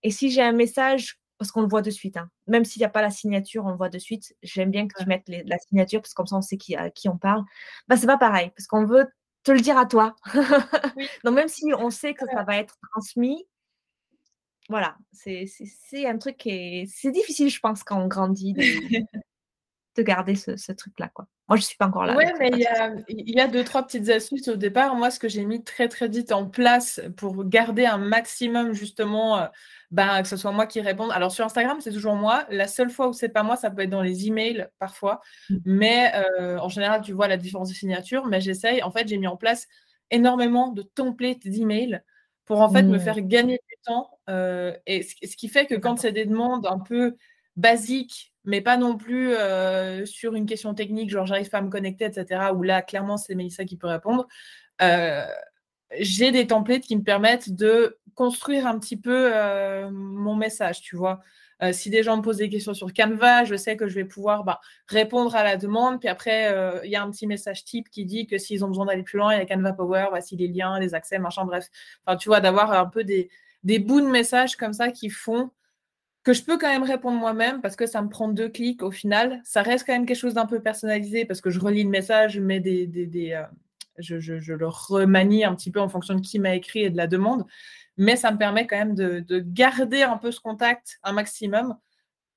Et 0.03 0.11
si 0.11 0.31
j'ai 0.31 0.43
un 0.43 0.53
message, 0.53 1.21
parce 1.39 1.53
qu'on 1.53 1.63
le 1.63 1.69
voit 1.69 1.83
de 1.83 1.91
suite, 1.91 2.17
hein, 2.17 2.31
même 2.49 2.65
s'il 2.65 2.81
n'y 2.81 2.87
a 2.87 2.91
pas 2.91 3.03
la 3.03 3.11
signature, 3.11 3.65
on 3.65 3.71
le 3.71 3.77
voit 3.77 3.89
de 3.89 3.99
suite. 3.99 4.35
J'aime 4.43 4.71
bien 4.71 4.87
que 4.89 4.99
tu 5.01 5.07
mettes 5.07 5.29
la 5.29 5.59
signature, 5.59 6.01
parce 6.01 6.13
que 6.13 6.17
comme 6.17 6.27
ça, 6.27 6.37
on 6.37 6.43
sait 6.43 6.59
qui, 6.59 6.77
à 6.77 6.91
qui 6.91 7.09
on 7.09 7.17
parle. 7.17 7.45
Bah, 7.89 7.97
c'est 7.97 8.07
pas 8.07 8.19
pareil, 8.19 8.51
parce 8.57 8.67
qu'on 8.67 8.85
veut 8.85 9.07
te 9.43 9.53
le 9.53 9.61
dire 9.61 9.79
à 9.79 9.87
toi. 9.87 10.17
Donc, 11.25 11.35
même 11.35 11.49
si 11.49 11.73
on 11.79 11.91
sait 11.91 12.15
que 12.15 12.27
ça 12.27 12.43
va 12.43 12.57
être 12.57 12.77
transmis, 12.91 13.47
voilà, 14.69 14.97
c'est 15.13 15.47
un 16.07 16.19
truc 16.19 16.37
qui 16.37 16.51
est. 16.51 16.87
C'est 16.87 17.11
difficile, 17.11 17.49
je 17.49 17.59
pense, 17.59 17.83
quand 17.83 18.01
on 18.01 18.07
grandit, 18.07 18.53
de, 18.53 18.61
de 20.01 20.07
garder 20.07 20.35
ce, 20.35 20.57
ce 20.57 20.73
truc-là, 20.73 21.11
quoi. 21.13 21.27
Moi, 21.51 21.57
je 21.57 21.63
ne 21.63 21.67
suis 21.67 21.77
pas 21.77 21.89
encore 21.89 22.05
là. 22.05 22.15
Oui, 22.17 22.25
mais 22.39 22.49
il 23.09 23.35
y 23.35 23.41
a, 23.41 23.49
deux, 23.49 23.65
trois 23.65 23.85
petites 23.85 24.09
astuces 24.09 24.47
au 24.47 24.55
départ. 24.55 24.95
Moi, 24.95 25.11
ce 25.11 25.19
que 25.19 25.29
j'ai 25.29 25.45
mis 25.45 25.65
très, 25.65 25.89
très 25.89 26.07
vite 26.07 26.31
en 26.31 26.47
place 26.47 27.01
pour 27.17 27.45
garder 27.45 27.87
un 27.87 27.99
maximum, 27.99 28.73
justement, 28.73 29.37
euh, 29.37 29.47
ben, 29.91 30.23
que 30.23 30.29
ce 30.29 30.37
soit 30.37 30.53
moi 30.53 30.67
qui 30.67 30.81
réponde. 30.81 31.11
Alors, 31.11 31.33
sur 31.33 31.45
Instagram, 31.45 31.79
c'est 31.81 31.91
toujours 31.91 32.15
moi. 32.15 32.47
La 32.51 32.69
seule 32.69 32.89
fois 32.89 33.09
où 33.09 33.13
c'est 33.13 33.31
pas 33.31 33.43
moi, 33.43 33.57
ça 33.57 33.69
peut 33.69 33.83
être 33.83 33.91
dans 33.91 34.01
les 34.01 34.29
emails 34.29 34.69
parfois. 34.79 35.21
Mmh. 35.49 35.57
Mais 35.65 36.13
euh, 36.15 36.57
en 36.59 36.69
général, 36.69 37.01
tu 37.03 37.13
vois 37.13 37.27
la 37.27 37.37
différence 37.37 37.71
de 37.71 37.75
signature. 37.75 38.27
Mais 38.27 38.41
j'essaye. 38.41 38.81
En 38.85 38.93
fait, 38.93 39.09
j'ai 39.09 39.19
mis 39.19 39.27
en 39.27 39.37
place 39.37 39.67
énormément 40.13 40.69
de 40.69 40.83
templates 40.83 41.49
d'emails 41.49 42.01
pour 42.45 42.61
en 42.61 42.71
fait 42.71 42.85
me 42.85 42.97
mmh. 42.97 43.01
faire 43.01 43.21
gagner 43.23 43.61
du 43.69 43.75
temps. 43.85 44.09
Euh, 44.29 44.73
et 44.87 45.03
ce 45.03 45.37
qui 45.37 45.49
fait 45.49 45.67
que 45.67 45.75
quand 45.75 45.99
c'est 45.99 46.13
des 46.13 46.27
demandes 46.27 46.67
un 46.67 46.79
peu 46.79 47.17
basiques, 47.57 48.30
mais 48.45 48.61
pas 48.61 48.77
non 48.77 48.97
plus 48.97 49.35
euh, 49.35 50.07
sur 50.07 50.35
une 50.35 50.47
question 50.47 50.75
technique, 50.75 51.11
genre 51.11 51.27
j'arrive 51.27 51.51
pas 51.51 51.59
à 51.59 51.63
me 51.63 51.71
connecter, 51.71 52.07
etc., 52.07 52.51
où 52.55 52.63
là, 52.63 52.83
clairement, 52.83 53.17
c'est 53.17 53.35
Mélissa 53.35 53.65
qui 53.65 53.77
peut 53.77 53.87
répondre. 53.87 54.27
Euh, 54.83 55.27
j'ai 55.99 56.31
des 56.31 56.47
templates 56.47 56.83
qui 56.83 56.97
me 56.97 57.03
permettent 57.03 57.53
de 57.55 57.99
construire 58.15 58.67
un 58.67 58.79
petit 58.79 58.97
peu 58.97 59.31
euh, 59.35 59.91
mon 59.91 60.35
message, 60.37 60.81
tu 60.83 60.97
vois. 60.97 61.21
si 61.73 61.91
des 61.91 62.03
gens 62.03 62.17
me 62.17 62.23
posent 62.23 62.39
des 62.39 62.49
questions 62.49 62.75
sur 62.75 62.93
Canva, 62.95 63.45
je 63.45 63.55
sais 63.55 63.77
que 63.77 63.87
je 63.89 63.95
vais 63.95 64.05
pouvoir 64.05 64.45
bah, 64.45 64.61
répondre 64.87 65.35
à 65.37 65.45
la 65.45 65.57
demande. 65.57 66.01
Puis 66.01 66.09
après, 66.09 66.55
il 66.85 66.91
y 66.91 66.97
a 66.97 67.03
un 67.03 67.11
petit 67.11 67.27
message 67.27 67.65
type 67.65 67.91
qui 67.91 68.07
dit 68.07 68.27
que 68.27 68.39
s'ils 68.39 68.65
ont 68.65 68.69
besoin 68.69 68.87
d'aller 68.87 69.03
plus 69.03 69.19
loin, 69.19 69.35
il 69.35 69.39
y 69.39 69.43
a 69.43 69.47
Canva 69.47 69.73
Power, 69.75 70.07
voici 70.11 70.37
les 70.37 70.49
liens, 70.49 70.79
les 70.79 70.95
accès, 70.95 71.19
machin, 71.19 71.45
bref. 71.45 71.67
Enfin, 72.07 72.17
tu 72.17 72.29
vois, 72.31 72.41
d'avoir 72.41 72.73
un 72.73 72.87
peu 72.87 73.05
des, 73.05 73.31
des 73.63 73.79
bouts 73.79 74.01
de 74.01 74.07
messages 74.07 74.57
comme 74.57 74.73
ça 74.73 74.91
qui 74.91 75.11
font 75.11 75.51
que 76.23 76.33
je 76.33 76.45
peux 76.45 76.59
quand 76.59 76.69
même 76.69 76.83
répondre 76.83 77.19
moi-même 77.19 77.61
parce 77.63 77.77
que 77.77 77.87
ça 77.87 78.03
me 78.03 78.09
prend 78.09 78.29
deux 78.29 78.49
clics 78.49 78.83
au 78.83 78.91
final. 78.91 79.41
Ça 79.45 79.63
reste 79.63 79.87
quand 79.87 79.93
même 79.93 80.07
quelque 80.07 80.19
chose 80.19 80.35
d'un 80.35 80.47
peu 80.47 80.61
personnalisé 80.61 81.25
parce 81.25 81.41
que 81.41 81.51
je 81.51 81.59
relis 81.61 81.85
le 81.85 81.91
message, 81.91 82.35
je 82.35 82.41
mets 82.41 82.61
des, 82.61 82.87
des, 82.87 83.33
euh, 83.33 83.45
je, 83.99 84.19
je, 84.21 84.53
le 84.53 84.69
remanie 84.69 85.45
un 85.45 85.55
petit 85.55 85.71
peu 85.71 85.81
en 85.81 85.89
fonction 85.89 86.15
de 86.15 86.21
qui 86.21 86.39
m'a 86.39 86.55
écrit 86.55 86.81
et 86.81 86.91
de 86.91 86.97
la 86.97 87.07
demande. 87.07 87.47
Mais 87.97 88.17
ça 88.17 88.33
me 88.33 88.39
permet 88.39 88.67
quand 88.67 88.77
même 88.79 88.95
de, 88.95 89.21
de 89.21 89.41
garder 89.41 90.03
un 90.03 90.17
peu 90.19 90.31
ce 90.31 90.41
contact 90.41 90.99
un 91.03 91.13
maximum 91.13 91.77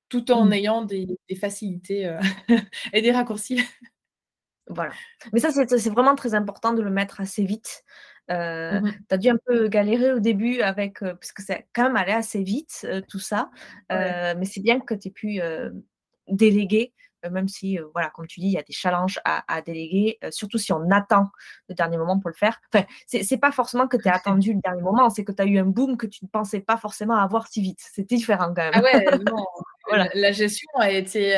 tout 0.09 0.31
en 0.31 0.45
mmh. 0.45 0.53
ayant 0.53 0.81
des, 0.83 1.07
des 1.27 1.35
facilités 1.35 2.05
euh, 2.05 2.19
et 2.93 3.01
des 3.01 3.11
raccourcis. 3.11 3.61
Voilà. 4.67 4.93
Mais 5.33 5.39
ça, 5.39 5.51
c'est 5.51 5.89
vraiment 5.89 6.15
très 6.15 6.35
important 6.35 6.73
de 6.73 6.81
le 6.81 6.89
mettre 6.89 7.19
assez 7.19 7.43
vite. 7.43 7.83
Euh, 8.31 8.79
mmh 8.79 8.91
tu 9.09 9.15
as 9.15 9.17
dû 9.17 9.29
un 9.29 9.37
peu 9.45 9.67
galérer 9.67 10.13
au 10.13 10.19
début 10.19 10.61
avec, 10.61 11.01
euh, 11.01 11.13
parce 11.13 11.31
que 11.31 11.43
c'est 11.43 11.67
quand 11.73 11.83
même 11.83 11.97
allé 11.97 12.13
assez 12.13 12.41
vite, 12.43 12.85
euh, 12.85 13.01
tout 13.07 13.19
ça. 13.19 13.49
mais 13.89 14.45
c'est 14.45 14.61
bien 14.61 14.79
que 14.79 14.93
tu 14.93 15.09
aies 15.09 15.11
pu 15.11 15.41
déléguer, 16.27 16.93
même 17.29 17.47
si, 17.47 17.79
voilà, 17.93 18.09
comme 18.09 18.27
tu 18.27 18.39
dis, 18.39 18.47
il 18.47 18.53
y 18.53 18.57
a 18.57 18.63
des 18.63 18.73
challenges 18.73 19.19
à, 19.25 19.61
déléguer, 19.61 20.19
surtout 20.31 20.57
si 20.57 20.71
on 20.73 20.89
attend 20.91 21.27
le 21.69 21.75
dernier 21.75 21.97
moment 21.97 22.19
pour 22.19 22.29
le 22.29 22.35
faire. 22.35 22.59
Enfin, 22.73 22.85
c'est 23.07 23.37
pas 23.37 23.51
forcément 23.51 23.87
que 23.87 23.97
tu 23.97 24.07
as 24.07 24.13
attendu 24.15 24.53
le 24.53 24.59
dernier 24.61 24.81
moment, 24.81 25.09
c'est 25.09 25.23
que 25.23 25.31
tu 25.31 25.41
as 25.41 25.45
eu 25.45 25.57
un 25.57 25.65
boom 25.65 25.97
que 25.97 26.07
tu 26.07 26.23
ne 26.23 26.29
pensais 26.29 26.61
pas 26.61 26.77
forcément 26.77 27.15
avoir 27.15 27.47
si 27.47 27.61
vite. 27.61 27.79
C'était 27.79 28.15
différent 28.15 28.53
quand 28.53 28.63
même. 28.63 28.73
Ah 28.73 28.81
ouais, 28.81 29.05
non. 29.29 29.45
voilà. 29.87 30.09
La 30.13 30.31
gestion 30.31 30.69
a 30.75 30.91
été, 30.91 31.33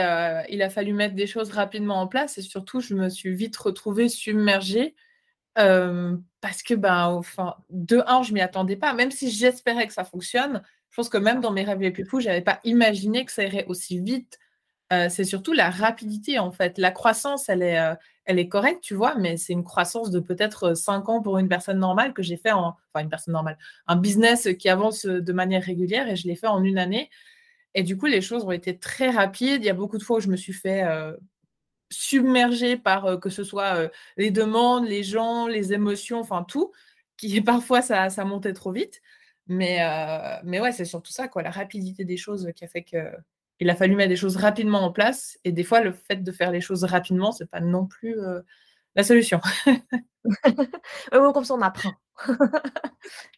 il 0.50 0.62
a 0.62 0.70
fallu 0.70 0.94
mettre 0.94 1.16
des 1.16 1.28
choses 1.28 1.52
rapidement 1.52 2.00
en 2.00 2.08
place 2.08 2.38
et 2.38 2.42
surtout, 2.42 2.80
je 2.80 2.94
me 2.94 3.10
suis 3.10 3.34
vite 3.34 3.58
retrouvée 3.58 4.10
submergée 4.10 4.96
parce 5.56 6.64
que, 6.64 6.74
ben, 6.74 7.08
enfin, 7.08 7.56
de 7.70 8.04
un, 8.08 8.24
je 8.24 8.34
m'y 8.34 8.42
attendais 8.42 8.76
pas. 8.76 8.94
Même 8.94 9.12
si 9.12 9.32
j'espérais 9.32 9.88
que 9.88 9.94
ça 9.94 10.04
fonctionne, 10.04 10.62
je 10.90 10.96
pense 10.98 11.10
que 11.10 11.18
même 11.18 11.42
dans 11.42 11.52
mes 11.52 11.64
rêves 11.64 11.82
les 11.82 11.92
plus 11.92 12.06
fous, 12.06 12.20
je 12.20 12.28
n'avais 12.28 12.42
pas 12.42 12.60
imaginé 12.64 13.26
que 13.26 13.32
ça 13.32 13.44
irait 13.44 13.66
aussi 13.68 14.00
vite. 14.00 14.40
c'est 15.10 15.24
surtout 15.24 15.54
la 15.54 15.70
rapidité, 15.70 16.40
en 16.40 16.52
fait. 16.52 16.78
La 16.78 16.92
croissance, 16.92 17.50
elle 17.50 17.64
est, 17.64 17.80
elle 18.26 18.40
est 18.40 18.48
correcte, 18.48 18.82
tu 18.82 18.96
vois, 18.96 19.16
mais 19.16 19.38
c'est 19.38 19.54
une 19.54 19.64
croissance 19.64 20.12
de 20.12 20.20
peut-être 20.20 20.74
5 20.74 21.10
ans 21.10 21.22
pour 21.22 21.38
une 21.38 21.48
personne 21.48 21.80
normale 21.80 22.14
que 22.14 22.24
j'ai 22.24 22.38
fait 22.38 22.52
en. 22.52 22.76
Enfin, 22.94 23.04
une 23.04 23.10
personne 23.10 23.34
normale. 23.34 23.58
Un 23.88 23.96
business 23.96 24.50
qui 24.60 24.70
avance 24.70 25.06
de 25.06 25.34
manière 25.34 25.64
régulière 25.64 26.10
et 26.10 26.16
je 26.16 26.28
l'ai 26.28 26.36
fait 26.36 26.48
en 26.48 26.64
une 26.64 26.78
année. 26.78 27.10
Et 27.76 27.84
du 27.84 27.98
coup, 27.98 28.06
les 28.06 28.22
choses 28.22 28.44
ont 28.46 28.52
été 28.52 28.78
très 28.78 29.10
rapides. 29.10 29.64
Il 29.64 29.66
y 29.66 29.70
a 29.70 29.74
beaucoup 29.74 29.98
de 29.98 30.04
fois 30.04 30.18
où 30.18 30.20
je 30.22 30.30
me 30.30 30.38
suis 30.38 30.54
fait 30.54 30.84
submergé 31.90 32.78
par 32.78 33.06
euh, 33.06 33.18
que 33.18 33.30
ce 33.30 33.44
soit 33.44 33.76
euh, 33.76 33.90
les 34.18 34.32
demandes, 34.32 34.88
les 34.88 35.04
gens, 35.04 35.48
les 35.48 35.74
émotions, 35.74 36.20
enfin 36.20 36.44
tout, 36.44 36.72
qui 37.18 37.42
parfois 37.42 37.82
ça, 37.82 38.10
ça 38.10 38.26
montait 38.26 38.54
trop 38.54 38.72
vite. 38.72 39.02
Mais, 39.48 39.84
euh, 39.84 40.40
mais 40.44 40.60
ouais, 40.60 40.72
c'est 40.72 40.86
surtout 40.86 41.12
ça, 41.12 41.28
quoi, 41.28 41.44
la 41.44 41.52
rapidité 41.52 42.04
des 42.04 42.18
choses 42.18 42.52
qui 42.56 42.66
a 42.66 42.68
fait 42.68 42.84
que 42.84 43.12
il 43.60 43.70
a 43.70 43.76
fallu 43.76 43.96
mettre 43.96 44.10
des 44.10 44.16
choses 44.18 44.36
rapidement 44.38 44.82
en 44.82 44.92
place. 44.92 45.40
Et 45.46 45.52
des 45.52 45.64
fois, 45.64 45.80
le 45.82 45.94
fait 45.94 46.18
de 46.18 46.32
faire 46.32 46.52
les 46.52 46.60
choses 46.60 46.84
rapidement, 46.84 47.32
c'est 47.32 47.50
pas 47.50 47.62
non 47.62 47.86
plus 47.86 48.18
la 48.96 49.04
solution. 49.04 49.40
comme 51.12 51.46
ça, 51.46 51.54
on 51.54 51.62
apprend. 51.62 51.94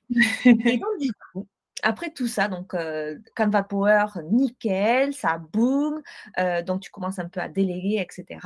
et 0.09 0.77
donc, 0.79 0.99
du 0.99 1.11
coup, 1.33 1.47
après 1.83 2.11
tout 2.11 2.27
ça, 2.27 2.47
donc 2.47 2.73
euh, 2.73 3.17
Canva 3.35 3.63
Power, 3.63 4.05
nickel, 4.31 5.13
ça 5.13 5.37
boom. 5.37 6.01
Euh, 6.39 6.61
donc 6.63 6.81
tu 6.81 6.89
commences 6.89 7.19
un 7.19 7.27
peu 7.27 7.39
à 7.39 7.49
déléguer, 7.49 7.99
etc. 7.99 8.39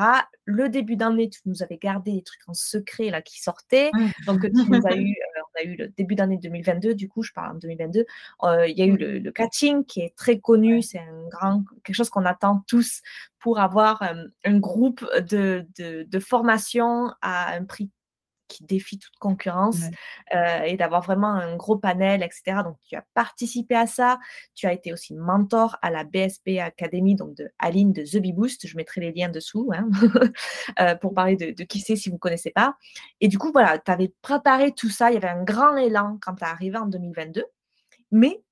Le 0.46 0.70
début 0.70 0.96
d'année, 0.96 1.30
tu 1.30 1.40
nous 1.46 1.64
avais 1.64 1.78
gardé 1.78 2.12
des 2.12 2.24
trucs 2.24 2.42
en 2.48 2.54
secret 2.54 3.10
là 3.10 3.22
qui 3.22 3.42
sortaient. 3.42 3.92
Donc 4.26 4.42
tu 4.42 4.70
nous 4.70 4.86
as 4.86 4.96
eu, 4.96 5.16
euh, 5.38 5.42
on 5.56 5.60
a 5.60 5.64
eu 5.64 5.76
le 5.76 5.88
début 5.90 6.16
d'année 6.16 6.38
2022. 6.38 6.94
Du 6.94 7.08
coup, 7.08 7.24
je 7.24 7.32
parle 7.32 7.56
en 7.56 7.60
2022. 7.60 8.06
Il 8.68 8.78
y 8.78 8.82
a 8.82 8.86
eu 8.86 8.98
le, 8.98 9.20
le, 9.20 9.32
catching 9.32 9.86
qui 9.86 10.02
est 10.02 10.16
très 10.16 10.40
connu. 10.40 10.82
C'est 10.82 11.00
un 11.00 11.28
grand 11.30 11.64
quelque 11.84 11.96
chose 11.96 12.10
qu'on 12.10 12.26
attend 12.26 12.64
tous 12.68 13.02
pour 13.40 13.60
avoir 13.60 14.04
un 14.44 14.60
groupe 14.60 15.06
de, 15.30 15.66
de, 15.78 16.04
de 16.04 16.20
formation 16.20 17.12
à 17.22 17.56
un 17.56 17.66
prix 17.66 17.90
qui 18.52 18.66
défie 18.66 19.00
toute 19.00 19.16
concurrence 19.18 19.84
euh, 20.36 20.64
et 20.64 20.76
d'avoir 20.76 21.02
vraiment 21.02 21.34
un 21.34 21.56
gros 21.56 21.78
panel, 21.78 22.22
etc. 22.22 22.62
Donc, 22.64 22.78
tu 22.84 22.96
as 22.96 23.06
participé 23.14 23.76
à 23.76 23.88
ça. 23.88 24.20
Tu 24.56 24.68
as 24.68 24.74
été 24.74 24.92
aussi 24.92 25.16
mentor 25.16 25.78
à 25.82 25.90
la 25.90 26.04
BSP 26.04 26.60
Academy, 26.60 27.16
donc 27.16 27.36
de 27.36 27.50
Aline 27.60 27.94
de 27.94 28.04
The 28.04 28.18
Bee 28.18 28.34
Boost. 28.34 28.68
Je 28.68 28.76
mettrai 28.76 29.02
les 29.02 29.14
liens 29.14 29.30
dessous 29.30 29.72
hein, 29.74 29.90
euh, 30.80 30.96
pour 30.96 31.14
parler 31.14 31.38
de, 31.38 31.64
qui 31.64 31.80
c'est 31.80 31.96
si 31.96 32.10
vous 32.10 32.16
ne 32.16 32.20
connaissez 32.20 32.52
pas. 32.52 32.76
Et 33.22 33.30
du 33.30 33.38
coup, 33.38 33.52
voilà, 33.54 33.80
tu 33.80 33.90
avais 33.90 34.14
préparé 34.22 34.74
tout 34.74 34.90
ça. 34.90 35.10
Il 35.12 35.14
y 35.14 35.18
avait 35.18 35.30
un 35.30 35.44
grand 35.44 35.78
élan 35.78 36.20
quand 36.22 36.36
tu 36.36 36.44
es 36.44 36.48
arrivé 36.48 36.78
en 36.78 36.88
2022. 36.88 37.46
Mais 38.12 38.44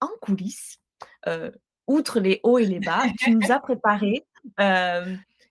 en 0.00 0.08
coulisses, 0.22 0.78
euh, 1.26 1.50
outre 1.86 2.20
les 2.20 2.40
hauts 2.42 2.58
et 2.58 2.66
les 2.66 2.80
bas, 2.80 3.02
tu 3.18 3.32
nous 3.32 3.52
as 3.52 3.60
préparé 3.60 4.26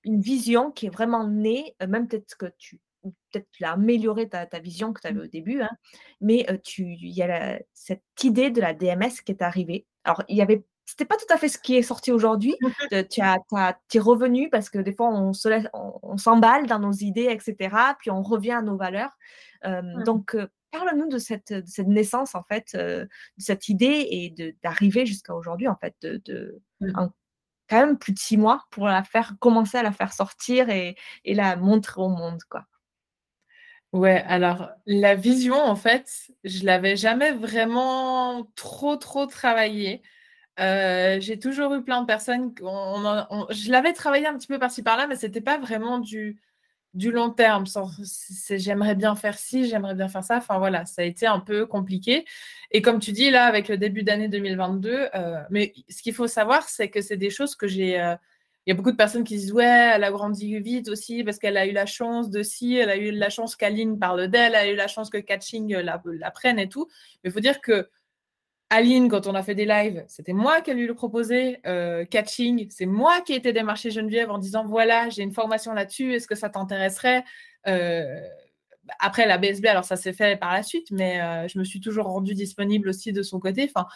une 0.04 0.20
vision 0.20 0.72
qui 0.72 0.88
est 0.88 0.90
vraiment 0.90 1.28
née, 1.28 1.76
même 1.88 2.08
peut-être 2.08 2.36
que 2.36 2.48
tu 2.58 2.80
peut-être 3.04 3.48
tu 3.52 3.64
as 3.64 3.72
amélioré 3.72 4.30
ta, 4.30 4.48
vision 4.60 4.94
que 4.94 5.02
tu 5.02 5.08
avais 5.08 5.20
mmh. 5.20 5.24
au 5.24 5.28
début, 5.28 5.62
hein, 5.62 5.72
mais 6.20 6.46
il 6.78 7.10
y 7.10 7.24
a 7.24 7.60
cette 7.74 8.04
idée 8.24 8.50
de 8.50 8.62
la 8.62 8.74
DMS 8.74 9.22
qui 9.26 9.32
est 9.32 9.42
arrivée. 9.42 9.86
Alors, 10.04 10.24
il 10.28 10.38
y 10.38 10.42
avait 10.42 10.64
c'était 10.86 11.06
pas 11.06 11.16
tout 11.16 11.32
à 11.34 11.38
fait 11.38 11.48
ce 11.48 11.58
qui 11.58 11.78
est 11.78 11.84
sorti 11.84 12.12
aujourd'hui. 12.12 12.56
tu 13.10 13.22
as, 13.22 13.40
es 13.94 14.00
revenu 14.00 14.50
parce 14.50 14.70
que 14.70 14.78
des 14.80 14.94
fois, 14.94 15.08
on 15.10 15.32
on, 15.74 16.18
s'emballe 16.18 16.68
dans 16.68 16.80
nos 16.80 16.92
idées, 16.92 17.30
etc. 17.30 17.76
Puis 18.00 18.12
on 18.12 18.22
revient 18.22 18.52
à 18.52 18.62
nos 18.62 18.76
valeurs. 18.76 19.18
Donc, 20.06 20.36
parle-nous 20.72 21.08
de 21.08 21.18
cette, 21.18 21.66
cette, 21.66 21.88
naissance, 21.88 22.36
en 22.36 22.44
fait, 22.44 22.76
de 22.76 23.08
cette 23.38 23.70
idée 23.70 24.08
et 24.10 24.56
d'arriver 24.64 25.06
jusqu'à 25.06 25.34
aujourd'hui, 25.34 25.70
en 25.70 25.78
fait, 25.78 25.96
de, 26.02 26.62
mmh. 26.82 26.92
quand 27.70 27.80
même 27.80 27.98
plus 27.98 28.12
de 28.12 28.20
six 28.20 28.38
mois 28.38 28.66
pour 28.70 28.88
la 28.88 29.04
faire 29.04 29.36
commencer 29.40 29.78
à 29.78 29.84
la 29.84 29.94
faire 29.94 30.12
sortir 30.12 30.70
et, 30.70 30.96
et 31.24 31.34
la 31.36 31.56
montrer 31.56 32.02
au 32.02 32.10
monde, 32.10 32.42
quoi. 32.50 32.66
Ouais, 33.94 34.24
alors 34.28 34.70
la 34.86 35.16
vision, 35.16 35.56
en 35.56 35.76
fait, 35.76 36.32
je 36.46 36.64
l'avais 36.66 36.96
jamais 36.96 37.34
vraiment 37.34 38.46
trop, 38.56 38.96
trop 38.96 39.26
travaillée. 39.26 40.02
Euh, 40.60 41.20
j'ai 41.22 41.40
toujours 41.40 41.74
eu 41.76 41.84
plein 41.84 42.02
de 42.02 42.08
personnes, 42.08 42.54
je 42.60 43.72
l'avais 43.72 43.94
travaillé 43.94 44.28
un 44.28 44.38
petit 44.38 44.48
peu 44.48 44.60
par-ci 44.60 44.84
par-là, 44.84 45.08
mais 45.08 45.16
c'était 45.18 45.42
pas 45.42 45.58
vraiment 45.60 46.00
du, 46.00 46.40
du 46.94 47.12
long 47.12 47.32
terme. 47.32 47.66
J'aimerais 48.52 48.96
bien 48.96 49.16
faire 49.16 49.38
ci, 49.40 49.68
j'aimerais 49.70 49.96
bien 49.96 50.10
faire 50.10 50.24
ça. 50.24 50.38
Enfin 50.38 50.60
voilà, 50.60 50.86
ça 50.86 51.04
a 51.04 51.06
été 51.06 51.28
un 51.28 51.40
peu 51.40 51.66
compliqué. 51.66 52.26
Et 52.72 52.82
comme 52.84 53.00
tu 53.00 53.12
dis 53.14 53.32
là, 53.32 53.46
avec 53.46 53.70
le 53.70 53.78
début 53.78 54.04
d'année 54.04 54.30
2022, 54.30 55.10
euh, 55.16 55.42
mais 55.52 55.74
ce 55.90 56.02
qu'il 56.04 56.14
faut 56.16 56.28
savoir, 56.28 56.70
c'est 56.70 56.90
que 56.90 57.02
c'est 57.02 57.18
des 57.18 57.30
choses 57.32 57.56
que 57.56 57.68
j'ai 57.68 58.00
euh, 58.02 58.16
il 58.65 58.69
y 58.69 58.74
a 58.74 58.76
beaucoup 58.76 58.91
de 58.91 58.97
personnes 58.97 59.24
qui 59.24 59.38
disent 59.38 59.54
ouais, 59.54 59.91
elle 59.95 60.04
a 60.04 60.12
grandi 60.12 60.60
vite 60.60 60.88
aussi 60.89 61.24
parce 61.24 61.39
qu'elle 61.39 61.58
a 61.58 61.65
eu 61.65 61.71
la 61.71 61.88
chance 61.88 62.30
de 62.30 62.43
si, 62.43 62.76
elle 62.76 62.89
a 62.89 62.97
eu 62.97 63.12
la 63.12 63.30
chance 63.30 63.56
qu'Aline 63.56 63.97
parle 63.97 64.28
d'elle, 64.28 64.54
elle 64.54 64.69
a 64.69 64.71
eu 64.71 64.76
la 64.76 64.88
chance 64.88 65.10
que 65.10 65.17
Catching 65.17 65.76
la, 65.78 66.32
prenne 66.32 66.60
et 66.60 66.69
tout. 66.69 66.88
Mais 67.24 67.30
il 67.32 67.34
faut 67.34 67.39
dire 67.39 67.60
que 67.62 67.89
Aline, 68.69 69.10
quand 69.10 69.28
on 69.28 69.36
a 69.36 69.43
fait 69.43 69.56
des 69.56 69.65
lives, 69.65 70.06
c'était 70.08 70.32
moi 70.32 70.62
qui 70.62 70.74
lui 70.74 70.88
le 70.88 70.95
proposé. 70.95 71.60
Euh, 71.65 72.06
catching, 72.06 72.67
c'est 72.69 72.86
moi 72.86 73.19
qui 73.19 73.34
ai 73.34 73.36
été 73.36 73.52
démarcher 73.52 73.91
Geneviève 73.91 74.32
en 74.32 74.38
disant 74.38 74.65
voilà, 74.65 75.10
j'ai 75.10 75.24
une 75.24 75.34
formation 75.34 75.74
là-dessus, 75.74 76.13
est-ce 76.13 76.28
que 76.28 76.36
ça 76.36 76.50
t'intéresserait? 76.50 77.26
Euh, 77.67 78.21
Après 79.00 79.28
la 79.28 79.38
BSB, 79.38 79.65
alors 79.65 79.84
ça 79.84 79.97
s'est 79.97 80.13
fait 80.13 80.39
par 80.39 80.54
la 80.54 80.63
suite, 80.63 80.89
mais 80.91 81.21
euh, 81.21 81.47
je 81.50 81.60
me 81.60 81.65
suis 81.65 81.82
toujours 81.82 82.06
rendue 82.06 82.34
disponible 82.34 82.89
aussi 82.89 83.12
de 83.12 83.24
son 83.24 83.41
côté. 83.41 83.69
Enfin, 83.74 83.88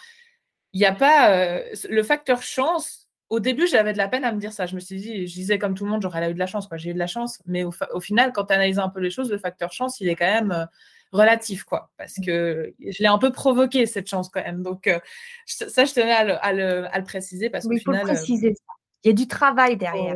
il 0.74 0.80
n'y 0.80 0.86
a 0.86 0.94
pas 0.94 1.62
le 1.90 2.04
facteur 2.04 2.42
chance 2.42 3.05
au 3.30 3.40
début, 3.40 3.68
j'avais 3.68 3.94
de 3.94 3.98
la 3.98 4.08
peine 4.08 4.24
à 4.24 4.32
me 4.32 4.40
dire 4.40 4.54
ça. 4.54 4.66
Je 4.66 4.76
me 4.76 4.80
suis 4.80 4.98
dit, 4.98 5.28
je 5.28 5.34
disais 5.34 5.58
comme 5.58 5.74
tout 5.74 5.86
le 5.86 5.92
monde, 5.92 6.02
j'aurais 6.02 6.30
eu 6.30 6.34
de 6.34 6.40
la 6.40 6.46
chance. 6.46 6.68
J'ai 6.76 6.92
eu 6.92 6.94
de 6.94 7.00
la 7.00 7.08
chance. 7.08 7.42
Mais 7.46 7.64
au, 7.64 8.00
final, 8.00 8.32
quand 8.34 8.46
tu 8.46 8.54
analyses 8.54 8.80
un 8.80 8.90
peu 8.90 9.00
les 9.00 9.10
choses, 9.10 9.32
le 9.32 9.38
facteur 9.38 9.72
chance, 9.72 10.00
il 10.00 10.10
est 10.10 10.16
quand 10.16 10.26
même 10.26 10.52
euh, 10.52 10.66
relatif. 11.12 11.64
quoi. 11.64 11.92
Parce 11.98 12.16
que 12.24 12.74
je 12.80 13.02
l'ai 13.02 13.08
un 13.08 13.18
peu 13.18 13.32
provoqué, 13.32 13.88
cette 13.88 14.08
chance 14.08 14.30
quand 14.30 14.44
même. 14.44 14.62
Donc, 14.62 14.86
euh, 14.88 15.00
ça, 15.46 15.86
je 15.86 15.94
tenais 15.94 16.12
à 16.12 16.54
le, 16.54 17.04
préciser. 17.04 17.50
Parce 17.50 17.66
il 17.70 17.80
faut 17.80 17.92
le 17.92 18.00
euh, 18.00 18.02
préciser. 18.02 18.54
Il 19.04 19.08
y 19.08 19.12
a 19.12 19.14
du 19.14 19.28
travail 19.28 19.76
derrière. 19.76 20.16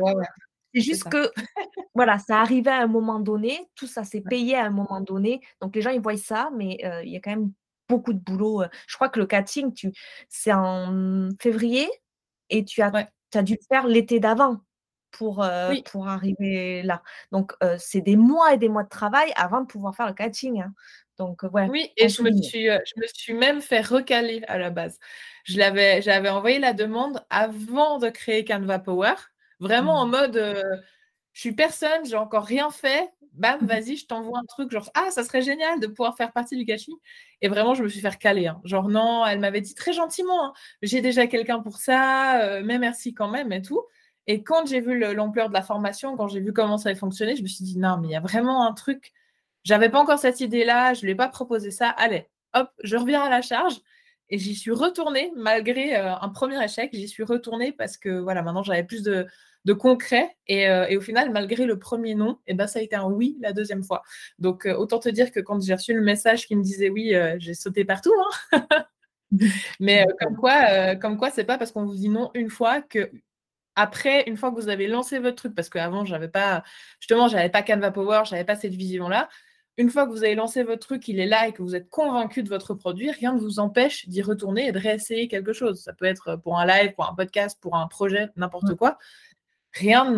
c'est 0.72 0.80
juste 0.80 1.08
que, 1.08 1.32
voilà, 1.96 2.18
ça 2.20 2.40
arrivait 2.40 2.70
à 2.70 2.82
un 2.82 2.86
moment 2.86 3.18
donné. 3.18 3.58
Tout 3.74 3.88
ça 3.88 4.04
s'est 4.04 4.22
payé 4.22 4.54
à 4.54 4.64
un 4.64 4.70
moment 4.70 5.00
donné. 5.00 5.40
Donc, 5.60 5.74
les 5.74 5.82
gens, 5.82 5.90
ils 5.90 6.00
voient 6.00 6.16
ça. 6.16 6.50
Mais 6.56 6.78
il 7.04 7.10
y 7.10 7.16
a 7.16 7.20
quand 7.20 7.30
même 7.30 7.50
beaucoup 7.88 8.12
de 8.12 8.20
boulot. 8.20 8.62
Je 8.86 8.94
crois 8.94 9.08
que 9.08 9.18
le 9.18 9.26
catching, 9.26 9.74
tu... 9.74 9.90
c'est 10.28 10.52
en 10.52 11.28
février 11.40 11.88
et 12.50 12.64
tu 12.64 12.82
as, 12.82 12.92
as 13.34 13.42
dû 13.42 13.54
le 13.54 13.66
faire 13.68 13.86
l'été 13.86 14.20
d'avant 14.20 14.60
pour, 15.10 15.42
euh, 15.42 15.74
pour 15.90 16.08
arriver 16.08 16.82
là. 16.82 17.02
Donc, 17.32 17.52
euh, 17.62 17.76
c'est 17.78 18.00
des 18.00 18.16
mois 18.16 18.54
et 18.54 18.58
des 18.58 18.68
mois 18.68 18.84
de 18.84 18.88
travail 18.88 19.32
avant 19.36 19.60
de 19.60 19.66
pouvoir 19.66 19.94
faire 19.94 20.06
le 20.06 20.14
catching. 20.14 20.62
Hein. 20.62 20.72
Donc, 21.18 21.42
ouais, 21.52 21.68
oui, 21.68 21.90
et 21.96 22.08
je 22.08 22.22
me, 22.22 22.30
suis, 22.42 22.66
je 22.66 23.00
me 23.00 23.06
suis 23.12 23.34
même 23.34 23.60
fait 23.60 23.82
recaler 23.82 24.42
à 24.48 24.56
la 24.56 24.70
base. 24.70 24.98
J'avais 25.44 26.28
envoyé 26.28 26.58
la 26.58 26.72
demande 26.72 27.24
avant 27.28 27.98
de 27.98 28.08
créer 28.08 28.44
Canva 28.44 28.78
Power, 28.78 29.14
vraiment 29.58 30.00
en 30.00 30.06
mmh. 30.06 30.10
mode 30.10 30.82
je 31.40 31.46
suis 31.46 31.54
personne, 31.54 32.04
j'ai 32.04 32.16
encore 32.16 32.44
rien 32.44 32.68
fait, 32.68 33.10
bam, 33.32 33.64
vas-y, 33.66 33.96
je 33.96 34.06
t'envoie 34.06 34.40
un 34.40 34.44
truc, 34.44 34.70
genre, 34.70 34.90
ah, 34.92 35.10
ça 35.10 35.24
serait 35.24 35.40
génial 35.40 35.80
de 35.80 35.86
pouvoir 35.86 36.14
faire 36.14 36.32
partie 36.32 36.54
du 36.54 36.66
catching. 36.66 36.94
Et 37.40 37.48
vraiment, 37.48 37.72
je 37.72 37.82
me 37.82 37.88
suis 37.88 38.02
fait 38.02 38.14
caler. 38.18 38.46
Hein. 38.46 38.60
Genre, 38.64 38.90
non, 38.90 39.24
elle 39.24 39.40
m'avait 39.40 39.62
dit 39.62 39.74
très 39.74 39.94
gentiment, 39.94 40.44
hein, 40.44 40.52
j'ai 40.82 41.00
déjà 41.00 41.26
quelqu'un 41.28 41.60
pour 41.60 41.78
ça, 41.78 42.42
euh, 42.42 42.60
mais 42.62 42.78
merci 42.78 43.14
quand 43.14 43.28
même 43.28 43.52
et 43.52 43.62
tout. 43.62 43.80
Et 44.26 44.42
quand 44.42 44.66
j'ai 44.66 44.82
vu 44.82 44.98
l'ampleur 45.14 45.48
de 45.48 45.54
la 45.54 45.62
formation, 45.62 46.14
quand 46.14 46.28
j'ai 46.28 46.40
vu 46.40 46.52
comment 46.52 46.76
ça 46.76 46.90
allait 46.90 46.98
fonctionner, 46.98 47.36
je 47.36 47.42
me 47.42 47.48
suis 47.48 47.64
dit, 47.64 47.78
non, 47.78 47.96
mais 47.96 48.08
il 48.08 48.10
y 48.10 48.16
a 48.16 48.20
vraiment 48.20 48.66
un 48.66 48.74
truc. 48.74 49.10
J'avais 49.64 49.88
pas 49.88 49.98
encore 49.98 50.18
cette 50.18 50.40
idée-là, 50.40 50.92
je 50.92 51.00
ne 51.00 51.06
lui 51.06 51.12
ai 51.12 51.14
pas 51.14 51.28
proposé 51.28 51.70
ça. 51.70 51.88
Allez, 51.88 52.28
hop, 52.52 52.68
je 52.84 52.98
reviens 52.98 53.22
à 53.22 53.30
la 53.30 53.40
charge. 53.40 53.80
Et 54.30 54.38
j'y 54.38 54.54
suis 54.54 54.70
retournée, 54.70 55.32
malgré 55.36 55.96
euh, 55.96 56.14
un 56.14 56.28
premier 56.28 56.62
échec, 56.64 56.90
j'y 56.92 57.08
suis 57.08 57.24
retournée 57.24 57.72
parce 57.72 57.96
que 57.96 58.20
voilà, 58.20 58.42
maintenant 58.42 58.62
j'avais 58.62 58.84
plus 58.84 59.02
de, 59.02 59.26
de 59.64 59.72
concret. 59.72 60.36
Euh, 60.50 60.86
et, 60.88 60.96
au 60.96 61.00
final, 61.00 61.30
malgré 61.30 61.66
le 61.66 61.78
premier 61.78 62.14
non, 62.14 62.38
et 62.46 62.52
eh 62.52 62.54
ben, 62.54 62.66
ça 62.66 62.78
a 62.78 62.82
été 62.82 62.96
un 62.96 63.06
oui 63.06 63.36
la 63.40 63.52
deuxième 63.52 63.82
fois. 63.84 64.02
Donc, 64.38 64.66
euh, 64.66 64.74
autant 64.74 64.98
te 64.98 65.08
dire 65.08 65.30
que 65.32 65.40
quand 65.40 65.62
j'ai 65.62 65.74
reçu 65.74 65.94
le 65.94 66.02
message 66.02 66.46
qui 66.46 66.56
me 66.56 66.62
disait 66.62 66.90
oui, 66.90 67.14
euh, 67.14 67.36
j'ai 67.38 67.54
sauté 67.54 67.84
partout. 67.84 68.14
Hein. 68.52 68.66
Mais 69.80 70.06
comme 70.18 70.36
quoi, 70.36 70.96
comme 70.96 71.16
quoi, 71.16 71.30
c'est 71.30 71.44
pas 71.44 71.56
parce 71.56 71.70
qu'on 71.70 71.84
vous 71.84 71.94
dit 71.94 72.08
non 72.08 72.32
une 72.34 72.50
fois 72.50 72.82
que 72.82 73.12
après, 73.76 74.24
une 74.26 74.36
fois 74.36 74.50
que 74.50 74.56
vous 74.56 74.68
avez 74.68 74.88
lancé 74.88 75.20
votre 75.20 75.36
truc, 75.36 75.54
parce 75.54 75.68
qu'avant, 75.68 76.04
j'avais 76.04 76.28
pas, 76.28 76.64
justement, 76.98 77.28
j'avais 77.28 77.48
pas 77.48 77.62
Canva 77.62 77.92
Power, 77.92 78.22
j'avais 78.24 78.44
pas 78.44 78.56
cette 78.56 78.74
vision-là. 78.74 79.28
Une 79.76 79.88
fois 79.88 80.06
que 80.06 80.10
vous 80.10 80.24
avez 80.24 80.34
lancé 80.34 80.62
votre 80.62 80.86
truc, 80.86 81.08
il 81.08 81.20
est 81.20 81.26
là 81.26 81.48
et 81.48 81.52
que 81.52 81.62
vous 81.62 81.74
êtes 81.74 81.88
convaincu 81.88 82.42
de 82.42 82.48
votre 82.48 82.74
produit, 82.74 83.10
rien 83.10 83.32
ne 83.32 83.40
vous 83.40 83.60
empêche 83.60 84.08
d'y 84.08 84.20
retourner 84.20 84.66
et 84.66 84.72
de 84.72 84.78
réessayer 84.78 85.26
quelque 85.28 85.52
chose. 85.52 85.80
Ça 85.80 85.92
peut 85.92 86.04
être 86.04 86.36
pour 86.36 86.58
un 86.58 86.66
live, 86.66 86.92
pour 86.94 87.08
un 87.08 87.14
podcast, 87.14 87.58
pour 87.60 87.76
un 87.76 87.86
projet, 87.86 88.28
n'importe 88.36 88.74
quoi 88.74 88.98
rien, 89.72 90.14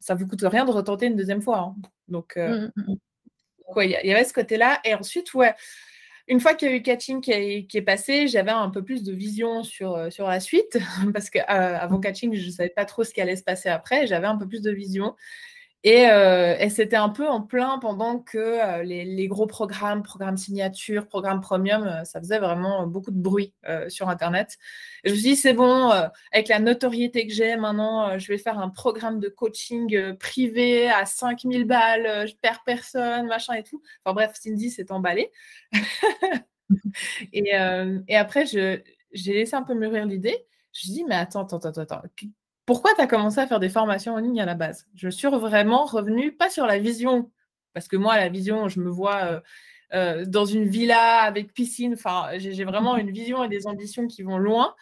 ça 0.00 0.14
vous 0.14 0.26
coûte 0.26 0.42
rien 0.42 0.64
de 0.64 0.70
retenter 0.70 1.06
une 1.06 1.16
deuxième 1.16 1.42
fois. 1.42 1.58
Hein. 1.58 1.76
Donc, 2.08 2.36
euh, 2.36 2.68
mmh, 2.76 2.82
mmh, 2.82 2.92
mmh. 2.92 3.82
il 3.82 3.90
y, 3.90 4.12
avait 4.12 4.24
ce 4.24 4.32
côté-là. 4.32 4.80
Et 4.84 4.94
ensuite, 4.94 5.32
ouais, 5.34 5.54
une 6.28 6.40
fois 6.40 6.54
qu'il 6.54 6.68
y 6.68 6.72
a 6.72 6.74
eu 6.74 6.82
Catching 6.82 7.20
qui, 7.20 7.32
est 7.32 7.82
passé, 7.82 8.28
j'avais 8.28 8.50
un 8.50 8.70
peu 8.70 8.82
plus 8.82 9.02
de 9.02 9.12
vision 9.12 9.62
sur, 9.62 9.94
euh, 9.94 10.10
sur 10.10 10.26
la 10.26 10.40
suite, 10.40 10.78
parce 11.14 11.30
qu'avant 11.30 11.96
euh, 11.96 12.00
Catching, 12.00 12.34
je 12.34 12.46
ne 12.46 12.52
savais 12.52 12.70
pas 12.70 12.84
trop 12.84 13.04
ce 13.04 13.12
qui 13.12 13.20
allait 13.20 13.36
se 13.36 13.44
passer 13.44 13.68
après. 13.68 14.06
J'avais 14.06 14.26
un 14.26 14.36
peu 14.36 14.46
plus 14.46 14.62
de 14.62 14.70
vision. 14.70 15.14
Euh, 15.84 16.56
et, 16.60 16.70
c'était 16.70 16.96
un 16.96 17.08
peu 17.08 17.28
en 17.28 17.40
plein 17.42 17.78
pendant 17.78 18.20
que 18.20 18.38
euh, 18.38 18.82
les, 18.84 19.26
gros 19.26 19.46
programmes, 19.46 20.02
programmes 20.02 20.36
signature, 20.36 21.08
programmes 21.08 21.40
premium, 21.40 21.82
euh, 21.84 22.04
ça 22.04 22.20
faisait 22.20 22.38
vraiment 22.38 22.86
beaucoup 22.86 23.10
de 23.10 23.20
bruit 23.20 23.52
sur 23.88 24.08
Internet. 24.08 24.58
Et 25.04 25.08
je 25.08 25.14
me 25.14 25.18
suis 25.18 25.30
dit, 25.30 25.36
c'est 25.36 25.54
bon, 25.54 25.90
avec 26.32 26.48
la 26.48 26.60
notoriété 26.60 27.26
que 27.26 27.32
j'ai 27.32 27.56
maintenant, 27.56 28.18
je 28.18 28.28
vais 28.28 28.38
faire 28.38 28.58
un 28.58 28.68
programme 28.68 29.18
de 29.18 29.28
coaching 29.28 30.16
privé 30.18 30.88
à 30.88 31.06
5000 31.06 31.64
balles, 31.64 32.28
je 32.28 32.34
perds 32.36 32.62
personne, 32.64 33.26
machin 33.26 33.54
et 33.54 33.62
tout. 33.62 33.82
Enfin 34.04 34.14
bref, 34.14 34.32
Cindy 34.34 34.70
s'est 34.70 34.92
emballée. 34.92 35.30
et, 37.32 37.52
et, 38.08 38.16
après, 38.16 38.46
j'ai 38.46 38.84
laissé 39.12 39.54
un 39.54 39.62
peu 39.62 39.74
mûrir 39.74 40.06
l'idée. 40.06 40.46
Je 40.72 40.90
me 40.90 40.94
dis, 40.94 41.04
mais 41.04 41.16
attends, 41.16 41.44
attends, 41.44 41.58
attends, 41.58 41.80
attends. 41.80 42.02
Pourquoi 42.66 42.94
tu 42.94 43.00
as 43.00 43.06
commencé 43.06 43.38
à 43.38 43.46
faire 43.46 43.60
des 43.60 43.68
formations 43.68 44.14
en 44.14 44.18
ligne 44.18 44.40
à 44.40 44.46
la 44.46 44.54
base? 44.54 44.86
Je 44.94 45.08
suis 45.08 45.28
vraiment 45.28 45.84
revenue, 45.84 46.32
pas 46.32 46.48
sur 46.48 46.66
la 46.66 46.78
vision, 46.78 47.30
parce 47.74 47.88
que 47.88 47.96
moi, 47.96 48.16
la 48.16 48.28
vision, 48.28 48.68
je 48.68 48.80
me 48.80 48.88
vois 48.88 49.42
euh, 49.94 50.24
dans 50.26 50.46
une 50.46 50.66
villa 50.66 51.20
avec 51.22 51.52
piscine. 51.52 51.94
Enfin, 51.94 52.30
j'ai 52.36 52.64
vraiment 52.64 52.96
une 52.96 53.10
vision 53.10 53.44
et 53.44 53.48
des 53.48 53.66
ambitions 53.66 54.06
qui 54.06 54.22
vont 54.22 54.38
loin. 54.38 54.74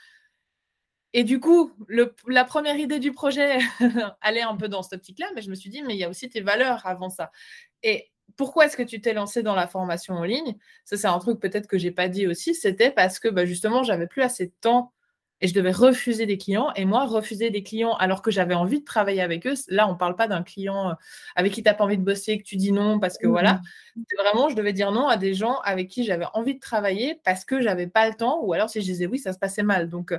Et 1.12 1.24
du 1.24 1.40
coup, 1.40 1.72
la 2.28 2.44
première 2.44 2.76
idée 2.76 3.00
du 3.00 3.10
projet 3.12 3.58
allait 4.20 4.42
un 4.42 4.56
peu 4.56 4.68
dans 4.68 4.82
cette 4.82 4.94
optique-là, 4.94 5.26
mais 5.34 5.42
je 5.42 5.50
me 5.50 5.56
suis 5.56 5.70
dit, 5.70 5.82
mais 5.82 5.94
il 5.94 5.98
y 5.98 6.04
a 6.04 6.08
aussi 6.08 6.28
tes 6.28 6.40
valeurs 6.40 6.86
avant 6.86 7.10
ça. 7.10 7.32
Et 7.82 8.10
pourquoi 8.36 8.66
est-ce 8.66 8.76
que 8.76 8.84
tu 8.84 9.00
t'es 9.00 9.12
lancé 9.12 9.42
dans 9.42 9.56
la 9.56 9.66
formation 9.66 10.14
en 10.14 10.22
ligne? 10.22 10.56
Ça, 10.84 10.96
c'est 10.96 11.08
un 11.08 11.18
truc 11.18 11.40
peut-être 11.40 11.66
que 11.66 11.78
j'ai 11.78 11.90
pas 11.90 12.08
dit 12.08 12.28
aussi. 12.28 12.54
C'était 12.54 12.92
parce 12.92 13.18
que 13.18 13.28
bah, 13.28 13.44
justement, 13.44 13.82
j'avais 13.82 14.06
plus 14.06 14.22
assez 14.22 14.46
de 14.46 14.52
temps 14.60 14.92
et 15.40 15.48
je 15.48 15.54
devais 15.54 15.70
refuser 15.70 16.26
des 16.26 16.38
clients. 16.38 16.72
Et 16.76 16.84
moi, 16.84 17.06
refuser 17.06 17.50
des 17.50 17.62
clients 17.62 17.94
alors 17.94 18.22
que 18.22 18.30
j'avais 18.30 18.54
envie 18.54 18.80
de 18.80 18.84
travailler 18.84 19.22
avec 19.22 19.46
eux, 19.46 19.54
là, 19.68 19.88
on 19.88 19.92
ne 19.92 19.98
parle 19.98 20.16
pas 20.16 20.28
d'un 20.28 20.42
client 20.42 20.90
euh, 20.90 20.94
avec 21.34 21.52
qui 21.52 21.62
tu 21.62 21.68
n'as 21.68 21.74
pas 21.74 21.84
envie 21.84 21.98
de 21.98 22.02
bosser, 22.02 22.38
que 22.38 22.42
tu 22.42 22.56
dis 22.56 22.72
non 22.72 23.00
parce 23.00 23.16
que 23.16 23.26
voilà. 23.26 23.54
Mmh. 23.96 24.02
C'est 24.08 24.22
vraiment, 24.22 24.48
je 24.48 24.54
devais 24.54 24.72
dire 24.72 24.92
non 24.92 25.08
à 25.08 25.16
des 25.16 25.34
gens 25.34 25.58
avec 25.60 25.88
qui 25.88 26.04
j'avais 26.04 26.26
envie 26.34 26.54
de 26.54 26.60
travailler 26.60 27.20
parce 27.24 27.44
que 27.44 27.60
j'avais 27.60 27.86
pas 27.86 28.08
le 28.08 28.14
temps 28.14 28.40
ou 28.42 28.52
alors 28.52 28.68
si 28.68 28.80
je 28.80 28.86
disais 28.86 29.06
oui, 29.06 29.18
ça 29.18 29.32
se 29.32 29.38
passait 29.38 29.62
mal. 29.62 29.88
Donc, 29.88 30.12
euh, 30.12 30.18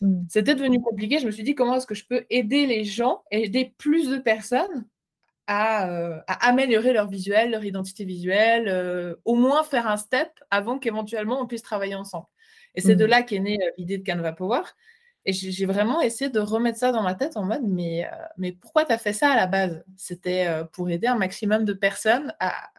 mmh. 0.00 0.24
c'était 0.28 0.54
devenu 0.54 0.80
compliqué. 0.80 1.18
Je 1.18 1.26
me 1.26 1.30
suis 1.30 1.44
dit 1.44 1.54
comment 1.54 1.76
est-ce 1.76 1.86
que 1.86 1.94
je 1.94 2.06
peux 2.06 2.24
aider 2.30 2.66
les 2.66 2.84
gens, 2.84 3.22
aider 3.30 3.74
plus 3.76 4.08
de 4.08 4.16
personnes 4.16 4.86
à, 5.46 5.90
euh, 5.90 6.18
à, 6.26 6.48
améliorer 6.48 6.92
leur 6.94 7.08
visuel, 7.08 7.50
leur 7.50 7.64
identité 7.64 8.04
visuelle, 8.04 9.16
au 9.26 9.34
moins 9.34 9.62
faire 9.62 9.86
un 9.86 9.98
step 9.98 10.30
avant 10.50 10.78
qu'éventuellement 10.78 11.40
on 11.40 11.46
puisse 11.46 11.62
travailler 11.62 11.94
ensemble? 11.94 12.26
Et 12.74 12.80
c'est 12.80 12.96
de 12.96 13.06
mmh. 13.06 13.10
là 13.10 13.22
qu'est 13.22 13.38
née 13.38 13.58
euh, 13.62 13.70
l'idée 13.78 13.98
de 13.98 14.04
Canva 14.04 14.32
Power. 14.32 14.62
Et 15.24 15.32
j'ai 15.32 15.66
vraiment 15.66 16.00
essayé 16.00 16.30
de 16.30 16.40
remettre 16.40 16.78
ça 16.78 16.92
dans 16.92 17.02
ma 17.02 17.14
tête 17.14 17.36
en 17.36 17.44
mode, 17.44 17.64
mais, 17.64 18.06
euh, 18.06 18.10
mais 18.38 18.52
pourquoi 18.52 18.86
tu 18.86 18.92
as 18.92 18.98
fait 18.98 19.12
ça 19.12 19.32
à 19.32 19.36
la 19.36 19.46
base? 19.46 19.84
C'était 19.96 20.46
euh, 20.46 20.64
pour 20.64 20.88
aider 20.88 21.06
un 21.06 21.16
maximum 21.16 21.64
de 21.64 21.74
personnes 21.74 22.32
à, 22.40 22.70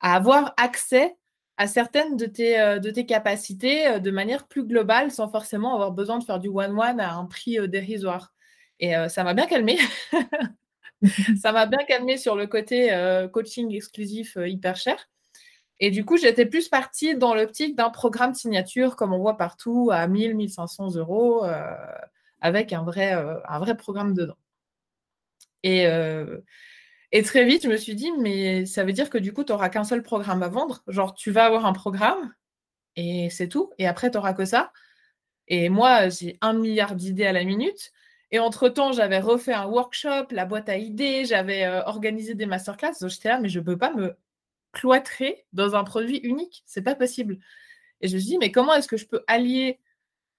à, 0.00 0.14
avoir 0.14 0.54
accès 0.56 1.16
à 1.56 1.66
certaines 1.66 2.16
de 2.16 2.26
tes, 2.26 2.78
de 2.78 2.90
tes 2.90 3.04
capacités 3.04 3.98
de 3.98 4.10
manière 4.12 4.46
plus 4.46 4.64
globale 4.64 5.10
sans 5.10 5.28
forcément 5.28 5.74
avoir 5.74 5.90
besoin 5.90 6.18
de 6.18 6.24
faire 6.24 6.38
du 6.38 6.48
one-one 6.48 7.00
à 7.00 7.14
un 7.14 7.24
prix 7.24 7.58
dérisoire. 7.68 8.32
Et 8.78 8.92
ça 9.08 9.24
m'a 9.24 9.34
bien 9.34 9.46
calmé. 9.46 9.76
ça 11.42 11.50
m'a 11.50 11.66
bien 11.66 11.84
calmé 11.88 12.16
sur 12.16 12.36
le 12.36 12.46
côté 12.46 12.92
coaching 13.32 13.74
exclusif 13.74 14.38
hyper 14.40 14.76
cher. 14.76 15.08
Et 15.80 15.90
du 15.90 16.04
coup, 16.04 16.16
j'étais 16.16 16.46
plus 16.46 16.68
partie 16.68 17.14
dans 17.16 17.34
l'optique 17.34 17.76
d'un 17.76 17.90
programme 17.90 18.34
signature, 18.34 18.96
comme 18.96 19.12
on 19.12 19.18
voit 19.18 19.36
partout, 19.36 19.90
à 19.92 20.06
1000, 20.08 20.34
1500 20.34 20.96
euros, 20.96 21.44
euh, 21.44 21.62
avec 22.40 22.72
un 22.72 22.82
vrai, 22.82 23.14
euh, 23.14 23.38
un 23.48 23.58
vrai 23.60 23.76
programme 23.76 24.14
dedans. 24.14 24.36
Et, 25.62 25.86
euh, 25.86 26.40
et, 27.12 27.22
très 27.22 27.44
vite, 27.44 27.64
je 27.64 27.68
me 27.68 27.76
suis 27.76 27.94
dit, 27.94 28.10
mais 28.20 28.66
ça 28.66 28.84
veut 28.84 28.92
dire 28.92 29.10
que 29.10 29.18
du 29.18 29.32
coup, 29.32 29.44
tu 29.44 29.52
n'auras 29.52 29.68
qu'un 29.70 29.84
seul 29.84 30.02
programme 30.02 30.42
à 30.42 30.48
vendre. 30.48 30.82
Genre, 30.88 31.14
tu 31.14 31.30
vas 31.30 31.44
avoir 31.46 31.66
un 31.66 31.72
programme 31.72 32.34
et 32.96 33.30
c'est 33.30 33.48
tout. 33.48 33.72
Et 33.78 33.86
après, 33.86 34.10
tu 34.10 34.18
n'auras 34.18 34.34
que 34.34 34.44
ça. 34.44 34.72
Et 35.48 35.68
moi, 35.70 36.08
j'ai 36.10 36.38
un 36.42 36.54
milliard 36.54 36.94
d'idées 36.96 37.26
à 37.26 37.32
la 37.32 37.44
minute. 37.44 37.92
Et 38.30 38.38
entre-temps, 38.40 38.92
j'avais 38.92 39.20
refait 39.20 39.54
un 39.54 39.66
workshop, 39.66 40.26
la 40.32 40.44
boîte 40.46 40.68
à 40.68 40.76
idées, 40.76 41.24
j'avais 41.24 41.66
organisé 41.86 42.34
des 42.34 42.46
masterclass. 42.46 42.92
Donc, 43.00 43.10
j'étais 43.10 43.28
là, 43.30 43.40
mais 43.40 43.48
je 43.48 43.60
ne 43.60 43.64
peux 43.64 43.78
pas 43.78 43.92
me 43.94 44.16
cloîtré 44.78 45.44
dans 45.52 45.74
un 45.74 45.82
produit 45.82 46.18
unique. 46.18 46.62
C'est 46.64 46.82
pas 46.82 46.94
possible. 46.94 47.38
Et 48.00 48.06
je 48.06 48.14
me 48.14 48.20
suis 48.20 48.30
dit, 48.30 48.38
mais 48.38 48.52
comment 48.52 48.74
est-ce 48.74 48.86
que 48.86 48.96
je 48.96 49.06
peux 49.06 49.24
allier 49.26 49.80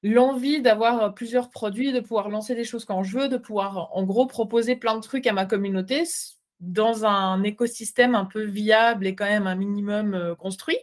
l'envie 0.02 0.62
d'avoir 0.62 1.02
euh, 1.02 1.10
plusieurs 1.10 1.50
produits, 1.50 1.92
de 1.92 2.00
pouvoir 2.00 2.30
lancer 2.30 2.56
des 2.56 2.64
choses 2.64 2.86
quand 2.86 3.04
je 3.04 3.18
veux, 3.18 3.28
de 3.28 3.38
pouvoir 3.38 3.90
en 3.94 4.04
gros 4.04 4.28
proposer 4.28 4.78
plein 4.78 4.96
de 4.96 5.02
trucs 5.02 5.28
à 5.28 5.34
ma 5.34 5.46
communauté 5.46 6.04
dans 6.62 7.06
un 7.06 7.44
écosystème 7.44 8.16
un 8.16 8.24
peu 8.24 8.44
viable 8.44 9.08
et 9.08 9.16
quand 9.16 9.26
même 9.26 9.46
un 9.46 9.56
minimum 9.56 10.14
euh, 10.14 10.36
construit? 10.36 10.80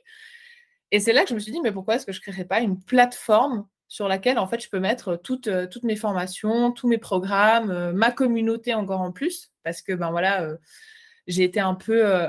Et 0.90 1.00
c'est 1.00 1.14
là 1.14 1.22
que 1.22 1.30
je 1.30 1.34
me 1.34 1.40
suis 1.40 1.52
dit, 1.52 1.60
mais 1.62 1.72
pourquoi 1.72 1.94
est-ce 1.96 2.04
que 2.04 2.12
je 2.12 2.20
ne 2.20 2.22
créerais 2.22 2.44
pas 2.44 2.60
une 2.60 2.80
plateforme 2.80 3.66
sur 3.88 4.06
laquelle 4.06 4.38
en 4.38 4.46
fait 4.46 4.60
je 4.60 4.68
peux 4.68 4.80
mettre 4.80 5.16
toutes, 5.16 5.48
euh, 5.48 5.66
toutes 5.66 5.84
mes 5.84 5.96
formations, 5.96 6.72
tous 6.72 6.88
mes 6.88 6.98
programmes, 6.98 7.92
ma 7.92 8.10
communauté 8.10 8.74
encore 8.74 9.00
en 9.00 9.12
plus, 9.12 9.50
parce 9.62 9.80
que 9.80 9.94
ben 9.94 10.10
voilà, 10.10 10.46
j'ai 11.26 11.44
été 11.44 11.60
un 11.60 11.74
peu 11.74 12.28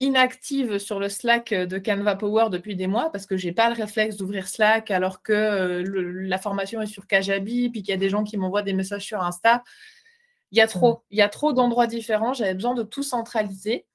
inactive 0.00 0.78
sur 0.78 0.98
le 0.98 1.10
Slack 1.10 1.52
de 1.52 1.78
Canva 1.78 2.16
Power 2.16 2.46
depuis 2.50 2.74
des 2.74 2.86
mois 2.86 3.12
parce 3.12 3.26
que 3.26 3.36
j'ai 3.36 3.52
pas 3.52 3.68
le 3.68 3.74
réflexe 3.74 4.16
d'ouvrir 4.16 4.48
Slack 4.48 4.90
alors 4.90 5.22
que 5.22 5.32
euh, 5.32 6.22
la 6.26 6.38
formation 6.38 6.80
est 6.80 6.86
sur 6.86 7.06
Kajabi, 7.06 7.68
puis 7.68 7.82
qu'il 7.82 7.90
y 7.90 7.94
a 7.94 7.98
des 7.98 8.08
gens 8.08 8.24
qui 8.24 8.38
m'envoient 8.38 8.62
des 8.62 8.72
messages 8.72 9.04
sur 9.04 9.22
Insta. 9.22 9.62
Il 10.52 10.58
y 10.58 10.62
a 10.62 10.66
trop, 10.66 10.94
mmh. 10.94 11.00
il 11.10 11.18
y 11.18 11.22
a 11.22 11.28
trop 11.28 11.52
d'endroits 11.52 11.86
différents. 11.86 12.32
J'avais 12.32 12.54
besoin 12.54 12.74
de 12.74 12.82
tout 12.82 13.02
centraliser. 13.02 13.86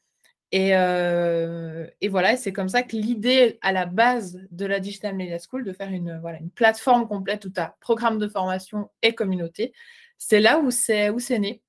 Et, 0.51 0.75
euh, 0.75 1.87
et 2.01 2.07
voilà, 2.07 2.37
c'est 2.37 2.53
comme 2.53 2.69
ça 2.69 2.83
que 2.83 2.95
l'idée 2.95 3.57
à 3.61 3.71
la 3.71 3.87
base 3.87 4.39
de 4.51 4.65
la 4.65 4.79
Digital 4.79 5.15
Media 5.15 5.37
School, 5.39 5.65
de 5.65 5.73
faire 5.73 5.89
une, 5.89 6.19
voilà, 6.19 6.37
une 6.37 6.51
plateforme 6.51 7.07
complète 7.07 7.45
où 7.45 7.49
tu 7.49 7.59
as 7.59 7.75
programme 7.81 8.19
de 8.19 8.27
formation 8.27 8.89
et 9.01 9.15
communauté, 9.15 9.73
c'est 10.17 10.39
là 10.39 10.59
où 10.59 10.69
c'est 10.71 11.11
né. 11.39 11.61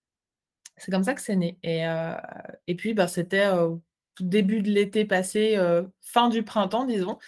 C'est 0.76 0.92
comme 0.92 1.04
ça 1.04 1.14
que 1.14 1.22
c'est 1.22 1.36
né. 1.36 1.58
Et, 1.62 1.86
euh, 1.86 2.14
et 2.66 2.76
puis, 2.76 2.92
bah, 2.92 3.08
c'était 3.08 3.48
début 4.20 4.62
de 4.62 4.70
l'été 4.70 5.04
passé, 5.04 5.56
euh, 5.56 5.82
fin 6.00 6.28
du 6.28 6.42
printemps, 6.42 6.84
disons, 6.84 7.18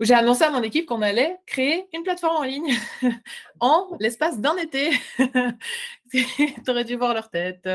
où 0.00 0.04
j'ai 0.04 0.14
annoncé 0.14 0.44
à 0.44 0.50
mon 0.50 0.62
équipe 0.62 0.86
qu'on 0.86 1.02
allait 1.02 1.36
créer 1.46 1.86
une 1.94 2.02
plateforme 2.02 2.36
en 2.36 2.42
ligne 2.42 2.74
en 3.60 3.96
l'espace 4.00 4.40
d'un 4.40 4.56
été. 4.56 4.90
tu 6.12 6.26
aurais 6.68 6.84
dû 6.84 6.96
voir 6.96 7.14
leur 7.14 7.30
tête. 7.30 7.68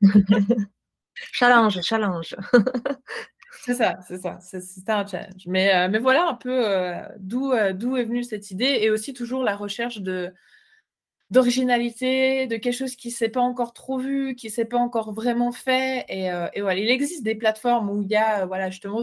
challenge, 1.32 1.80
challenge. 1.82 2.36
c'est 3.64 3.74
ça, 3.74 3.98
c'est 4.06 4.18
ça, 4.18 4.38
c'était 4.40 4.92
un 4.92 5.06
challenge. 5.06 5.42
Mais, 5.46 5.74
euh, 5.74 5.88
mais 5.90 5.98
voilà 5.98 6.28
un 6.28 6.34
peu 6.34 6.66
euh, 6.66 7.00
d'où 7.18 7.52
d'où 7.74 7.96
est 7.96 8.04
venue 8.04 8.24
cette 8.24 8.50
idée 8.50 8.78
et 8.80 8.90
aussi 8.90 9.12
toujours 9.12 9.44
la 9.44 9.56
recherche 9.56 9.98
de, 10.00 10.32
d'originalité, 11.30 12.46
de 12.46 12.56
quelque 12.56 12.74
chose 12.74 12.94
qui 12.94 13.08
ne 13.08 13.12
s'est 13.12 13.28
pas 13.28 13.40
encore 13.40 13.72
trop 13.72 13.98
vu, 13.98 14.34
qui 14.36 14.46
ne 14.46 14.52
s'est 14.52 14.64
pas 14.64 14.78
encore 14.78 15.12
vraiment 15.12 15.52
fait. 15.52 16.04
Et, 16.08 16.30
euh, 16.30 16.48
et, 16.54 16.60
voilà, 16.60 16.78
il 16.78 16.90
existe 16.90 17.24
des 17.24 17.34
plateformes 17.34 17.90
où 17.90 18.02
il 18.02 18.08
y 18.08 18.16
a, 18.16 18.42
euh, 18.42 18.46
voilà, 18.46 18.70
justement, 18.70 19.02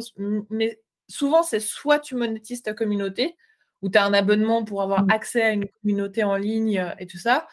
mais 0.50 0.80
souvent, 1.10 1.44
c'est 1.44 1.60
soit 1.60 2.00
tu 2.00 2.16
monétises 2.16 2.62
ta 2.62 2.74
communauté, 2.74 3.36
où 3.82 3.90
tu 3.90 3.98
as 3.98 4.06
un 4.06 4.14
abonnement 4.14 4.64
pour 4.64 4.82
avoir 4.82 5.04
mmh. 5.04 5.12
accès 5.12 5.42
à 5.42 5.52
une 5.52 5.68
communauté 5.82 6.24
en 6.24 6.38
ligne 6.38 6.80
euh, 6.80 6.96
et 6.98 7.08
tout 7.08 7.18
ça. 7.18 7.48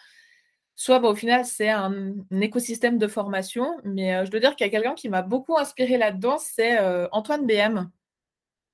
Soit 0.76 1.00
bah, 1.00 1.08
au 1.08 1.16
final, 1.16 1.44
c'est 1.44 1.68
un, 1.68 2.14
écosystème 2.40 2.96
de 2.96 3.08
formation. 3.08 3.76
Mais 3.82 4.24
je 4.24 4.30
dois 4.30 4.40
dire 4.40 4.54
qu'il 4.54 4.66
y 4.66 4.68
a 4.68 4.70
quelqu'un 4.70 4.94
qui 4.94 5.08
m'a 5.08 5.22
beaucoup 5.22 5.58
inspiré 5.58 5.98
là-dedans, 5.98 6.38
c'est 6.38 6.78
Antoine 7.12 7.46
BM. 7.46 7.90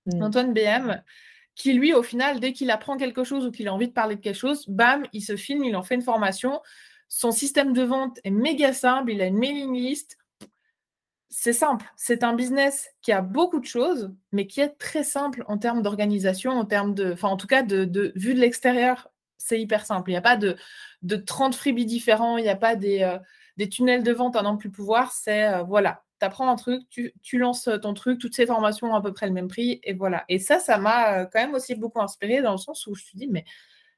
Mmh. 0.07 0.23
Antoine 0.23 0.55
BM, 0.55 1.03
qui 1.57 1.73
lui, 1.73 1.95
au 1.95 2.03
final, 2.03 2.39
dès 2.39 2.53
qu'il 2.53 2.71
apprend 2.71 2.99
quelque 2.99 3.25
chose 3.25 3.47
ou 3.47 3.51
qu'il 3.51 3.67
a 3.67 3.75
envie 3.75 3.89
de 3.89 3.93
parler 3.93 4.15
de 4.17 4.21
quelque 4.21 4.37
chose, 4.37 4.69
bam, 4.69 5.05
il 5.13 5.23
se 5.23 5.37
filme, 5.37 5.65
il 5.65 5.75
en 5.75 5.83
fait 5.83 5.95
une 5.97 6.03
formation. 6.03 6.61
Son 7.09 7.33
système 7.33 7.73
de 7.73 7.83
vente 7.83 8.21
est 8.25 8.31
méga 8.31 8.75
simple, 8.75 9.11
il 9.11 9.23
a 9.23 9.27
une 9.27 9.39
mailing 9.39 9.75
list. 9.75 10.19
C'est 11.31 11.55
simple, 11.55 11.87
c'est 11.97 12.23
un 12.23 12.35
business 12.35 12.89
qui 13.01 13.11
a 13.11 13.23
beaucoup 13.23 13.59
de 13.59 13.67
choses, 13.67 14.13
mais 14.33 14.47
qui 14.47 14.61
est 14.61 14.79
très 14.79 15.03
simple 15.03 15.45
en 15.49 15.59
termes 15.59 15.83
d'organisation, 15.83 16.53
en 16.53 16.65
termes 16.67 16.95
de, 16.95 17.13
enfin 17.13 17.29
en 17.29 17.37
tout 17.37 17.47
cas 17.47 17.63
de, 17.63 18.13
vue 18.15 18.35
de 18.35 18.41
l'extérieur, 18.41 19.09
c'est 19.39 19.61
hyper 19.61 19.87
simple. 19.87 20.11
Il 20.11 20.15
n'y 20.15 20.19
a 20.19 20.23
pas 20.23 20.37
de, 20.37 20.57
de 21.03 21.17
30 21.17 21.55
freebies 21.55 21.87
différents, 21.87 22.37
il 22.37 22.43
n'y 22.43 22.49
a 22.49 22.57
pas 22.57 22.77
des, 22.77 23.03
euh, 23.03 23.19
des 23.57 23.69
tunnels 23.69 24.03
de 24.03 24.13
vente 24.13 24.37
à 24.37 24.43
non 24.43 24.57
plus 24.57 24.71
pouvoir. 24.71 25.13
C'est 25.13 25.47
euh, 25.47 25.63
voilà, 25.63 26.05
tu 26.19 26.27
apprends 26.27 26.49
un 26.49 26.57
truc, 26.57 26.83
tu, 26.91 27.39
lances 27.39 27.69
ton 27.83 27.95
truc, 27.95 28.19
toutes 28.19 28.35
ces 28.35 28.47
formations 28.47 28.89
ont 28.93 28.95
à 28.95 29.03
peu 29.03 29.13
près 29.13 29.27
le 29.27 29.33
même 29.33 29.49
prix, 29.49 29.81
et 29.83 29.95
voilà. 29.95 30.25
Et 30.29 30.39
ça, 30.39 30.59
ça 30.59 30.79
m'a 30.79 31.21
euh, 31.21 31.27
quand 31.31 31.41
même 31.41 31.55
aussi 31.55 31.75
beaucoup 31.75 32.01
inspiré 32.01 32.43
dans 32.43 32.53
le 32.53 32.59
sens 32.59 32.87
où 32.87 32.95
je 32.95 33.03
me 33.03 33.05
suis 33.05 33.19
dit, 33.19 33.29
mais 33.29 33.45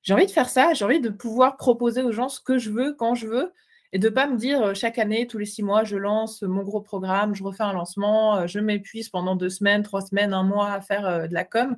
j'ai 0.03 0.15
envie 0.15 0.27
de 0.27 0.31
faire 0.31 0.49
ça, 0.49 0.75
j'ai 0.75 0.85
envie 0.85 1.01
de 1.01 1.11
pouvoir 1.11 1.57
proposer 1.57 2.03
aux 2.03 2.13
gens 2.13 2.29
ce 2.29 2.41
que 2.41 2.59
je 2.59 2.71
veux, 2.71 2.95
quand 2.95 3.15
je 3.15 3.27
veux, 3.27 3.53
et 3.93 3.99
de 3.99 4.09
ne 4.09 4.15
pas 4.15 4.27
me 4.27 4.37
dire 4.37 4.63
euh, 4.63 4.75
chaque 4.75 4.99
année, 4.99 5.27
tous 5.27 5.39
les 5.39 5.47
six 5.47 5.63
mois, 5.63 5.85
je 5.85 5.97
lance 5.97 6.43
mon 6.43 6.63
gros 6.63 6.81
programme, 6.81 7.35
je 7.35 7.43
refais 7.45 7.63
un 7.63 7.73
lancement, 7.73 8.37
euh, 8.39 8.47
je 8.47 8.61
m'épuise 8.61 9.09
pendant 9.11 9.37
deux 9.37 9.51
semaines, 9.51 9.83
trois 9.83 10.03
semaines, 10.03 10.33
un 10.35 10.45
mois 10.45 10.73
à 10.73 10.81
faire 10.81 11.29
de 11.29 11.35
la 11.35 11.45
com. 11.45 11.77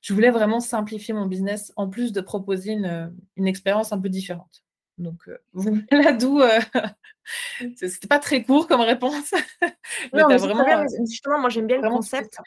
Je 0.00 0.14
voulais 0.14 0.30
vraiment 0.30 0.60
simplifier 0.60 1.14
mon 1.14 1.26
business 1.26 1.72
en 1.76 1.88
plus 1.88 2.12
de 2.12 2.20
proposer 2.20 2.72
une 2.72 3.46
expérience 3.46 3.92
un 3.92 4.00
peu 4.00 4.08
différente. 4.08 4.64
Donc, 5.02 5.28
voilà 5.52 6.12
d'où 6.12 6.40
c'était 7.76 8.08
pas 8.08 8.18
très 8.18 8.42
court 8.42 8.66
comme 8.66 8.80
réponse. 8.80 9.32
non, 10.12 10.28
mais 10.28 10.36
vraiment, 10.36 10.84
justement, 11.06 11.38
moi 11.38 11.50
j'aime 11.50 11.66
bien 11.66 11.80
le 11.80 11.88
concept. 11.88 12.38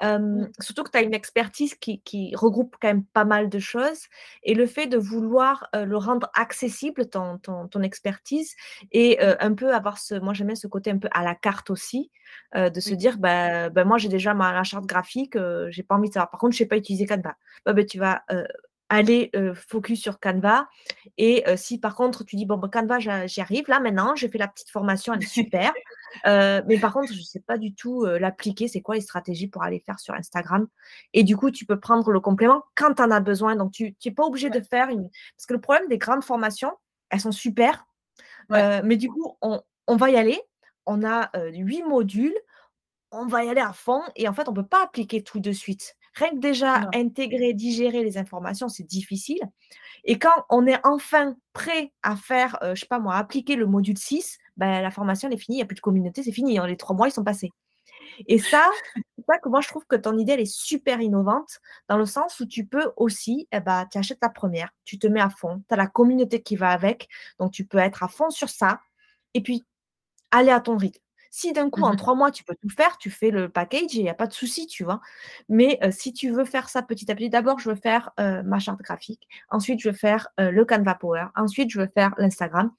Mmh. 0.00 0.46
Surtout 0.60 0.84
que 0.84 0.90
tu 0.90 0.98
as 0.98 1.02
une 1.02 1.14
expertise 1.14 1.74
qui, 1.74 2.00
qui, 2.02 2.32
regroupe 2.36 2.76
quand 2.80 2.88
même 2.88 3.04
pas 3.04 3.24
mal 3.24 3.48
de 3.48 3.58
choses. 3.58 4.06
Et 4.42 4.54
le 4.54 4.66
fait 4.66 4.86
de 4.86 4.96
vouloir 4.96 5.68
le 5.74 5.96
rendre 5.96 6.30
accessible, 6.34 7.08
ton, 7.08 7.38
ton, 7.38 7.68
ton 7.68 7.82
expertise, 7.82 8.54
et 8.92 9.18
un 9.20 9.54
peu 9.54 9.74
avoir 9.74 9.98
ce. 9.98 10.14
Moi 10.14 10.34
j'aime 10.34 10.48
bien 10.48 10.56
ce 10.56 10.66
côté 10.66 10.90
un 10.90 10.98
peu 10.98 11.08
à 11.12 11.24
la 11.24 11.34
carte 11.34 11.70
aussi, 11.70 12.10
de 12.54 12.80
se 12.80 12.94
dire 12.94 13.18
bah, 13.18 13.70
moi 13.84 13.98
j'ai 13.98 14.08
déjà 14.08 14.34
ma, 14.34 14.62
charte 14.62 14.86
graphique, 14.86 15.36
j'ai 15.70 15.82
pas 15.82 15.96
envie 15.96 16.08
de 16.08 16.14
savoir. 16.14 16.30
Par 16.30 16.40
contre, 16.40 16.52
je 16.52 16.58
sais 16.58 16.66
pas 16.66 16.76
utiliser 16.76 17.06
Canva. 17.06 17.34
Bah, 17.64 17.84
tu 17.84 17.98
vas 17.98 18.22
aller 18.88 19.30
focus 19.54 20.00
sur 20.00 20.20
Canva. 20.20 20.68
Et 21.16 21.44
si 21.56 21.78
par 21.78 21.94
contre 21.94 22.24
tu 22.24 22.36
dis, 22.36 22.46
bon, 22.46 22.56
bah, 22.56 22.68
Canva, 22.72 22.98
j'y 22.98 23.40
arrive, 23.40 23.68
là 23.68 23.80
maintenant, 23.80 24.14
j'ai 24.14 24.28
fait 24.28 24.38
la 24.38 24.48
petite 24.48 24.70
formation, 24.70 25.12
elle 25.14 25.22
est 25.22 25.26
super. 25.26 25.72
mais 26.24 26.78
par 26.80 26.92
contre, 26.92 27.12
je 27.12 27.18
ne 27.18 27.24
sais 27.24 27.40
pas 27.40 27.58
du 27.58 27.74
tout 27.74 28.04
l'appliquer, 28.04 28.68
c'est 28.68 28.80
quoi 28.80 28.94
les 28.94 29.00
stratégies 29.00 29.48
pour 29.48 29.62
aller 29.62 29.80
faire 29.80 29.98
sur 29.98 30.14
Instagram. 30.14 30.66
Et 31.12 31.22
du 31.22 31.36
coup, 31.36 31.50
tu 31.50 31.66
peux 31.66 31.78
prendre 31.78 32.10
le 32.10 32.20
complément 32.20 32.62
quand 32.74 32.94
tu 32.94 33.02
en 33.02 33.10
as 33.10 33.20
besoin. 33.20 33.56
Donc, 33.56 33.72
tu 33.72 33.94
n'es 34.04 34.12
pas 34.12 34.24
obligé 34.24 34.50
de 34.50 34.60
faire 34.60 34.88
une... 34.88 35.08
Parce 35.36 35.46
que 35.46 35.54
le 35.54 35.60
problème 35.60 35.88
des 35.88 35.98
grandes 35.98 36.24
formations, 36.24 36.72
elles 37.10 37.20
sont 37.20 37.32
super. 37.32 37.86
mais 38.50 38.96
du 38.96 39.08
coup, 39.08 39.36
on, 39.42 39.60
on, 39.86 39.96
va 39.96 40.10
y 40.10 40.16
aller. 40.16 40.40
On 40.86 41.04
a 41.04 41.30
huit 41.50 41.82
modules. 41.82 42.36
On 43.10 43.26
va 43.26 43.44
y 43.44 43.48
aller 43.48 43.60
à 43.60 43.72
fond. 43.72 44.02
Et 44.16 44.28
en 44.28 44.34
fait, 44.34 44.48
on 44.48 44.52
ne 44.52 44.56
peut 44.56 44.66
pas 44.66 44.84
appliquer 44.84 45.22
tout 45.22 45.40
de 45.40 45.52
suite. 45.52 45.96
Rien 46.18 46.30
que 46.30 46.38
déjà 46.38 46.88
intégrer, 46.94 47.54
digérer 47.54 48.02
les 48.02 48.18
informations, 48.18 48.68
c'est 48.68 48.84
difficile. 48.84 49.40
Et 50.04 50.18
quand 50.18 50.44
on 50.50 50.66
est 50.66 50.78
enfin 50.84 51.36
prêt 51.52 51.92
à 52.02 52.16
faire, 52.16 52.58
je 52.60 52.66
euh, 52.66 52.74
je 52.74 52.80
sais 52.80 52.86
pas 52.86 52.98
moi, 52.98 53.16
appliquer 53.16 53.56
le 53.56 53.66
module 53.66 53.98
6, 53.98 54.38
ben, 54.56 54.80
la 54.82 54.90
formation 54.90 55.28
elle 55.28 55.34
est 55.34 55.38
finie, 55.38 55.56
il 55.56 55.60
n'y 55.60 55.62
a 55.62 55.66
plus 55.66 55.76
de 55.76 55.80
communauté, 55.80 56.22
c'est 56.22 56.32
fini, 56.32 56.58
hein, 56.58 56.66
les 56.66 56.76
trois 56.76 56.96
mois 56.96 57.08
ils 57.08 57.12
sont 57.12 57.24
passés. 57.24 57.52
Et 58.26 58.38
ça, 58.38 58.68
c'est 58.94 59.24
ça 59.28 59.38
que 59.38 59.48
moi 59.48 59.60
je 59.60 59.68
trouve 59.68 59.86
que 59.86 59.96
ton 59.96 60.16
idée 60.18 60.32
elle 60.32 60.40
est 60.40 60.52
super 60.52 61.00
innovante 61.00 61.60
dans 61.88 61.98
le 61.98 62.06
sens 62.06 62.40
où 62.40 62.46
tu 62.46 62.64
peux 62.66 62.92
aussi, 62.96 63.48
eh 63.52 63.60
ben, 63.60 63.86
tu 63.90 63.98
achètes 63.98 64.20
ta 64.20 64.28
première, 64.28 64.70
tu 64.84 64.98
te 64.98 65.06
mets 65.06 65.20
à 65.20 65.30
fond, 65.30 65.62
tu 65.68 65.74
as 65.74 65.76
la 65.76 65.86
communauté 65.86 66.42
qui 66.42 66.56
va 66.56 66.70
avec, 66.70 67.08
donc 67.38 67.52
tu 67.52 67.64
peux 67.64 67.78
être 67.78 68.02
à 68.02 68.08
fond 68.08 68.30
sur 68.30 68.48
ça 68.48 68.80
et 69.34 69.42
puis 69.42 69.66
aller 70.30 70.50
à 70.50 70.60
ton 70.60 70.76
rythme. 70.76 71.00
Si 71.30 71.52
d'un 71.52 71.70
coup, 71.70 71.82
en 71.82 71.92
mmh 71.92 71.96
trois 71.96 72.14
mois, 72.14 72.30
tu 72.30 72.44
peux 72.44 72.54
tout 72.54 72.68
faire, 72.68 72.98
tu 72.98 73.10
fais 73.10 73.30
le 73.30 73.48
package 73.48 73.94
et 73.94 73.98
il 73.98 74.02
n'y 74.02 74.08
a 74.08 74.14
pas 74.14 74.26
de 74.26 74.32
souci, 74.32 74.66
tu 74.66 74.84
vois. 74.84 75.00
Mais 75.48 75.78
si 75.90 76.12
tu 76.12 76.30
veux 76.30 76.44
faire 76.44 76.68
ça 76.68 76.82
petit 76.82 77.10
à 77.10 77.14
petit, 77.14 77.30
d'abord, 77.30 77.58
je 77.58 77.68
veux 77.68 77.76
faire 77.76 78.10
ma 78.18 78.58
charte 78.58 78.80
graphique. 78.80 79.28
Ensuite, 79.50 79.80
je 79.80 79.90
veux 79.90 79.94
faire 79.94 80.28
le 80.38 80.64
Canva 80.64 80.94
Power. 80.94 81.26
Ensuite, 81.36 81.70
je 81.70 81.80
veux 81.80 81.90
faire 81.94 82.14
l'Instagram. 82.18 82.72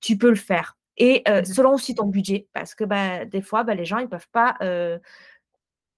Tu 0.00 0.18
peux 0.18 0.28
le 0.30 0.36
faire. 0.36 0.76
Et 0.98 1.22
mmh 1.26 1.44
selon 1.44 1.74
aussi 1.74 1.94
ton 1.94 2.06
budget, 2.06 2.48
parce 2.52 2.74
que 2.74 2.84
bah, 2.84 3.24
des 3.24 3.42
fois, 3.42 3.64
bah, 3.64 3.74
les 3.74 3.84
gens, 3.84 3.98
ils 3.98 4.04
ne 4.04 4.08
peuvent 4.08 4.28
pas 4.32 4.56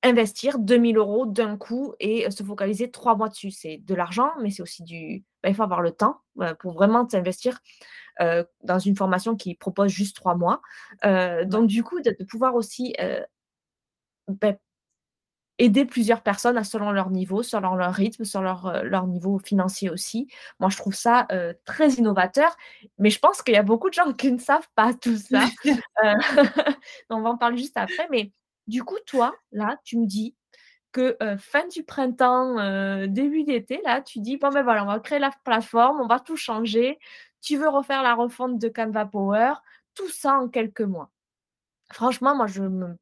investir 0.05 0.61
2000 0.61 0.97
euros 0.97 1.27
d'un 1.27 1.57
coup 1.57 1.93
et 1.99 2.31
se 2.31 2.45
focaliser 2.45 2.91
trois 2.91 3.17
mois 3.17 3.29
dessus. 3.29 3.51
C'est 3.51 3.79
de 3.79 3.95
l'argent, 3.97 4.31
mais 4.41 4.51
c'est 4.51 4.63
aussi 4.63 4.85
du... 4.85 5.25
Bah, 5.43 5.49
il 5.49 5.55
faut 5.55 5.65
avoir 5.65 5.83
le 5.83 5.91
temps 5.93 6.21
pour 6.61 6.73
vraiment 6.73 7.07
t'investir 8.19 8.45
dans 8.65 8.79
une 8.79 8.97
formation 8.97 9.37
qui 9.37 9.55
propose 9.55 9.91
juste 9.91 10.17
trois 10.17 10.35
mois. 10.35 10.61
donc, 11.03 11.67
du 11.67 11.83
coup, 11.83 12.01
de, 12.01 12.17
pouvoir 12.25 12.55
aussi 12.55 12.95
ben, 14.29 14.57
aider 15.59 15.85
plusieurs 15.85 16.23
personnes 16.23 16.63
selon 16.63 16.93
leur 16.93 17.11
niveau, 17.11 17.43
selon 17.43 17.75
leur 17.75 17.93
rythme, 17.93 18.25
sur 18.25 18.43
leur, 18.43 18.85
leur 18.85 19.07
niveau 19.07 19.39
financier 19.39 19.91
aussi. 19.91 20.29
Moi, 20.61 20.71
je 20.71 20.77
trouve 20.77 20.95
ça 20.95 21.27
très 21.65 21.91
innovateur, 21.91 22.57
mais 22.99 23.11
je 23.11 23.19
pense 23.19 23.43
qu'il 23.43 23.55
y 23.55 23.59
a 23.59 23.63
beaucoup 23.63 23.89
de 23.89 23.95
gens 23.95 24.13
qui 24.13 24.33
ne 24.33 24.39
savent 24.39 24.69
pas 24.75 24.95
tout 24.95 25.17
ça. 25.17 25.45
on 27.11 27.21
va 27.21 27.31
en 27.31 27.37
parler 27.37 27.59
juste 27.59 27.77
après, 27.77 28.09
mais 28.11 28.33
du 28.67 28.85
coup, 28.85 28.99
toi, 29.07 29.35
là, 29.51 29.79
tu 29.83 29.99
me 29.99 30.07
dis 30.07 30.37
que 30.93 31.17
fin 31.39 31.67
du 31.69 31.85
printemps, 31.85 33.07
début 33.07 33.45
d'été, 33.45 33.81
là, 33.85 34.01
tu 34.01 34.21
dis, 34.21 34.37
bon 34.37 34.51
ben 34.51 34.63
voilà, 34.63 34.85
on 34.85 34.87
va 34.87 35.01
créer 35.01 35.19
la 35.19 35.31
plateforme, 35.45 36.01
on 36.01 36.07
va 36.07 36.21
tout 36.21 36.37
changer, 36.37 36.99
tu 37.41 37.57
veux 37.57 37.69
refaire 37.69 38.03
la 38.03 38.15
refonte 38.15 38.59
de 38.59 38.69
Canva 38.69 39.07
Power, 39.07 39.55
tout 39.95 40.09
ça 40.09 40.39
en 40.39 40.49
quelques 40.49 40.81
mois. 40.83 41.11
Franchement, 41.93 42.37
moi, 42.37 42.47
je 42.47 42.63
me, 42.63 42.97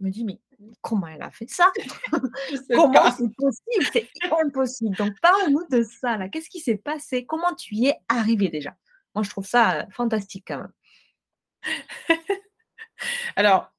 dis, 0.00 0.24
mais 0.24 0.40
comment 0.80 1.06
elle 1.06 1.22
a 1.22 1.30
fait 1.30 1.48
ça? 1.48 1.70
Comment 2.74 3.10
c'est 3.10 3.34
possible? 3.36 3.86
C'est 3.92 4.08
impossible. 4.40 4.96
Donc, 4.96 5.18
parle-nous 5.20 5.66
de 5.70 5.82
ça, 5.82 6.16
là. 6.16 6.28
Qu'est-ce 6.28 6.50
qui 6.50 6.60
s'est 6.60 6.76
passé? 6.76 7.24
Comment 7.24 7.54
tu 7.54 7.74
y 7.74 7.88
es 7.88 7.96
arrivé 8.08 8.48
déjà? 8.48 8.76
Moi, 9.14 9.22
je 9.22 9.30
trouve 9.30 9.46
ça 9.46 9.86
fantastique 9.90 10.44
quand 10.46 10.58
même. 10.58 10.72
Alors, 13.36 13.72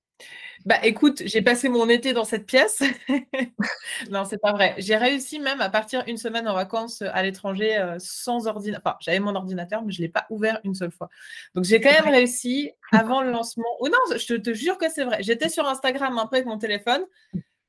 bah 0.66 0.76
écoute, 0.84 1.22
j'ai 1.26 1.42
passé 1.42 1.70
mon 1.70 1.88
été 1.88 2.14
dans 2.14 2.26
cette 2.26 2.46
pièce. 2.46 2.84
non, 4.12 4.26
c'est 4.26 4.38
pas 4.38 4.52
vrai. 4.52 4.76
J'ai 4.78 4.98
réussi 4.98 5.40
même 5.40 5.62
à 5.62 5.70
partir 5.70 6.04
une 6.08 6.18
semaine 6.18 6.48
en 6.48 6.54
vacances 6.54 7.02
à 7.02 7.24
l'étranger 7.24 7.78
euh, 7.78 7.96
sans 8.00 8.48
ordinateur. 8.48 8.82
Enfin, 8.86 8.98
j'avais 9.00 9.20
mon 9.20 9.36
ordinateur, 9.36 9.84
mais 9.84 9.92
je 9.92 10.02
ne 10.02 10.08
l'ai 10.08 10.12
pas 10.12 10.26
ouvert 10.30 10.60
une 10.64 10.76
seule 10.76 10.92
fois. 10.92 11.10
Donc 11.56 11.64
j'ai 11.64 11.80
quand 11.80 11.92
même 11.92 12.14
réussi 12.14 12.72
avant 12.92 13.22
le 13.22 13.32
lancement. 13.32 13.68
Ou 13.80 13.88
non, 13.88 14.18
je 14.18 14.36
te 14.36 14.54
jure 14.54 14.78
que 14.78 14.90
c'est 14.90 15.06
vrai. 15.06 15.24
J'étais 15.24 15.50
sur 15.50 15.68
Instagram 15.68 16.18
un 16.18 16.28
peu 16.28 16.36
avec 16.38 16.48
mon 16.48 16.58
téléphone, 16.58 17.06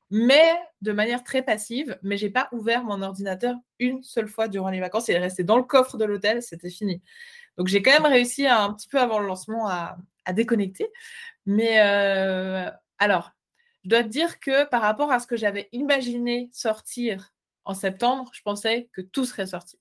mais 0.09 0.53
de 0.81 0.91
manière 0.91 1.23
très 1.23 1.43
passive. 1.43 1.97
Mais 2.03 2.17
j'ai 2.17 2.29
pas 2.29 2.49
ouvert 2.51 2.83
mon 2.83 3.01
ordinateur 3.01 3.55
une 3.79 4.03
seule 4.03 4.27
fois 4.27 4.49
durant 4.49 4.69
les 4.69 4.81
vacances. 4.81 5.07
Il 5.07 5.15
est 5.15 5.19
resté 5.19 5.43
dans 5.43 5.57
le 5.57 5.63
coffre 5.63 5.97
de 5.97 6.05
l'hôtel. 6.05 6.41
C'était 6.41 6.69
fini. 6.69 7.01
Donc 7.57 7.67
j'ai 7.67 7.81
quand 7.81 7.91
même 7.91 8.11
réussi 8.11 8.47
un 8.47 8.73
petit 8.73 8.89
peu 8.89 8.99
avant 8.99 9.19
le 9.19 9.27
lancement 9.27 9.67
à, 9.69 9.97
à 10.25 10.33
déconnecter. 10.33 10.89
Mais 11.45 11.81
euh, 11.81 12.69
alors, 13.01 13.31
je 13.83 13.89
dois 13.89 14.03
te 14.03 14.09
dire 14.09 14.39
que 14.39 14.69
par 14.69 14.83
rapport 14.83 15.11
à 15.11 15.19
ce 15.19 15.25
que 15.25 15.35
j'avais 15.35 15.67
imaginé 15.71 16.51
sortir 16.53 17.33
en 17.65 17.73
septembre, 17.73 18.29
je 18.31 18.43
pensais 18.43 18.89
que 18.93 19.01
tout 19.01 19.25
serait 19.25 19.47
sorti. 19.47 19.79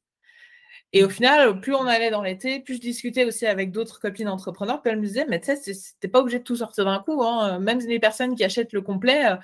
Et 0.95 1.05
au 1.05 1.09
mmh. 1.09 1.11
final, 1.11 1.61
plus 1.61 1.75
on 1.75 1.85
allait 1.85 2.11
dans 2.11 2.23
l'été, 2.23 2.61
plus 2.61 2.77
je 2.77 2.81
discutais 2.81 3.27
aussi 3.27 3.47
avec 3.47 3.73
d'autres 3.73 4.01
copines 4.01 4.27
entrepreneurs, 4.27 4.81
puis 4.81 4.91
elles 4.91 4.99
me 4.99 5.05
disaient, 5.05 5.27
mais 5.29 5.39
tu 5.39 5.55
sais, 5.55 5.73
t'es 6.01 6.09
pas 6.09 6.21
obligé 6.21 6.39
de 6.39 6.45
tout 6.45 6.57
sortir 6.57 6.87
d'un 6.87 7.01
coup. 7.01 7.23
Hein. 7.23 7.59
Même 7.59 7.81
les 7.81 8.01
personnes 8.01 8.35
qui 8.35 8.43
achètent 8.43 8.73
le 8.73 8.81
complet, 8.81 9.27
euh, 9.27 9.37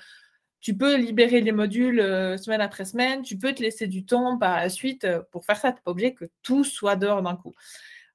tu 0.59 0.75
peux 0.75 0.95
libérer 0.95 1.41
les 1.41 1.51
modules 1.51 1.99
euh, 1.99 2.35
semaine 2.37 2.61
après 2.61 2.85
semaine, 2.85 3.21
tu 3.21 3.37
peux 3.37 3.53
te 3.53 3.61
laisser 3.61 3.85
du 3.85 4.07
temps 4.07 4.39
par 4.39 4.57
la 4.57 4.69
suite 4.69 5.07
pour 5.31 5.45
faire 5.45 5.57
ça. 5.57 5.71
Tu 5.71 5.75
n'es 5.75 5.81
pas 5.83 5.91
obligé 5.91 6.15
que 6.15 6.25
tout 6.41 6.63
soit 6.63 6.95
dehors 6.95 7.21
d'un 7.21 7.35
coup. 7.35 7.53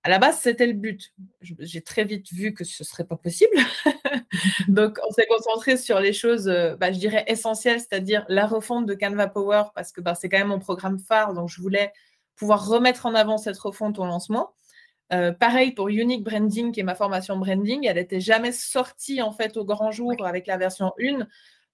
À 0.04 0.10
la 0.10 0.18
base, 0.18 0.38
c'était 0.40 0.66
le 0.66 0.72
but. 0.72 1.12
J'ai 1.40 1.80
très 1.80 2.04
vite 2.04 2.32
vu 2.32 2.54
que 2.54 2.64
ce 2.64 2.82
ne 2.82 2.86
serait 2.86 3.04
pas 3.04 3.16
possible. 3.16 3.56
Donc, 4.68 4.98
on 5.06 5.12
s'est 5.12 5.26
concentré 5.28 5.76
sur 5.76 6.00
les 6.00 6.12
choses, 6.12 6.48
euh, 6.48 6.74
bah, 6.76 6.90
je 6.90 6.98
dirais, 6.98 7.24
essentielles, 7.28 7.78
c'est-à-dire 7.78 8.24
la 8.28 8.46
refonte 8.46 8.86
de 8.86 8.94
Canva 8.94 9.28
Power, 9.28 9.64
parce 9.74 9.92
que 9.92 10.00
bah, 10.00 10.14
c'est 10.16 10.28
quand 10.28 10.38
même 10.38 10.48
mon 10.48 10.58
programme 10.58 10.98
phare. 10.98 11.34
Donc, 11.34 11.48
je 11.48 11.60
voulais 11.60 11.92
pouvoir 12.34 12.66
remettre 12.66 13.06
en 13.06 13.14
avant 13.14 13.38
cette 13.38 13.58
refonte 13.58 13.98
au 14.00 14.04
lancement. 14.04 14.54
Euh, 15.12 15.30
pareil 15.30 15.72
pour 15.72 15.88
Unique 15.88 16.24
Branding, 16.24 16.72
qui 16.72 16.80
est 16.80 16.84
ma 16.84 16.94
formation 16.94 17.36
branding. 17.36 17.86
Elle 17.86 17.96
n'était 17.96 18.20
jamais 18.20 18.50
sortie, 18.50 19.22
en 19.22 19.30
fait, 19.30 19.56
au 19.56 19.64
grand 19.64 19.92
jour 19.92 20.14
avec 20.24 20.46
la 20.48 20.56
version 20.56 20.92
1, 21.00 21.26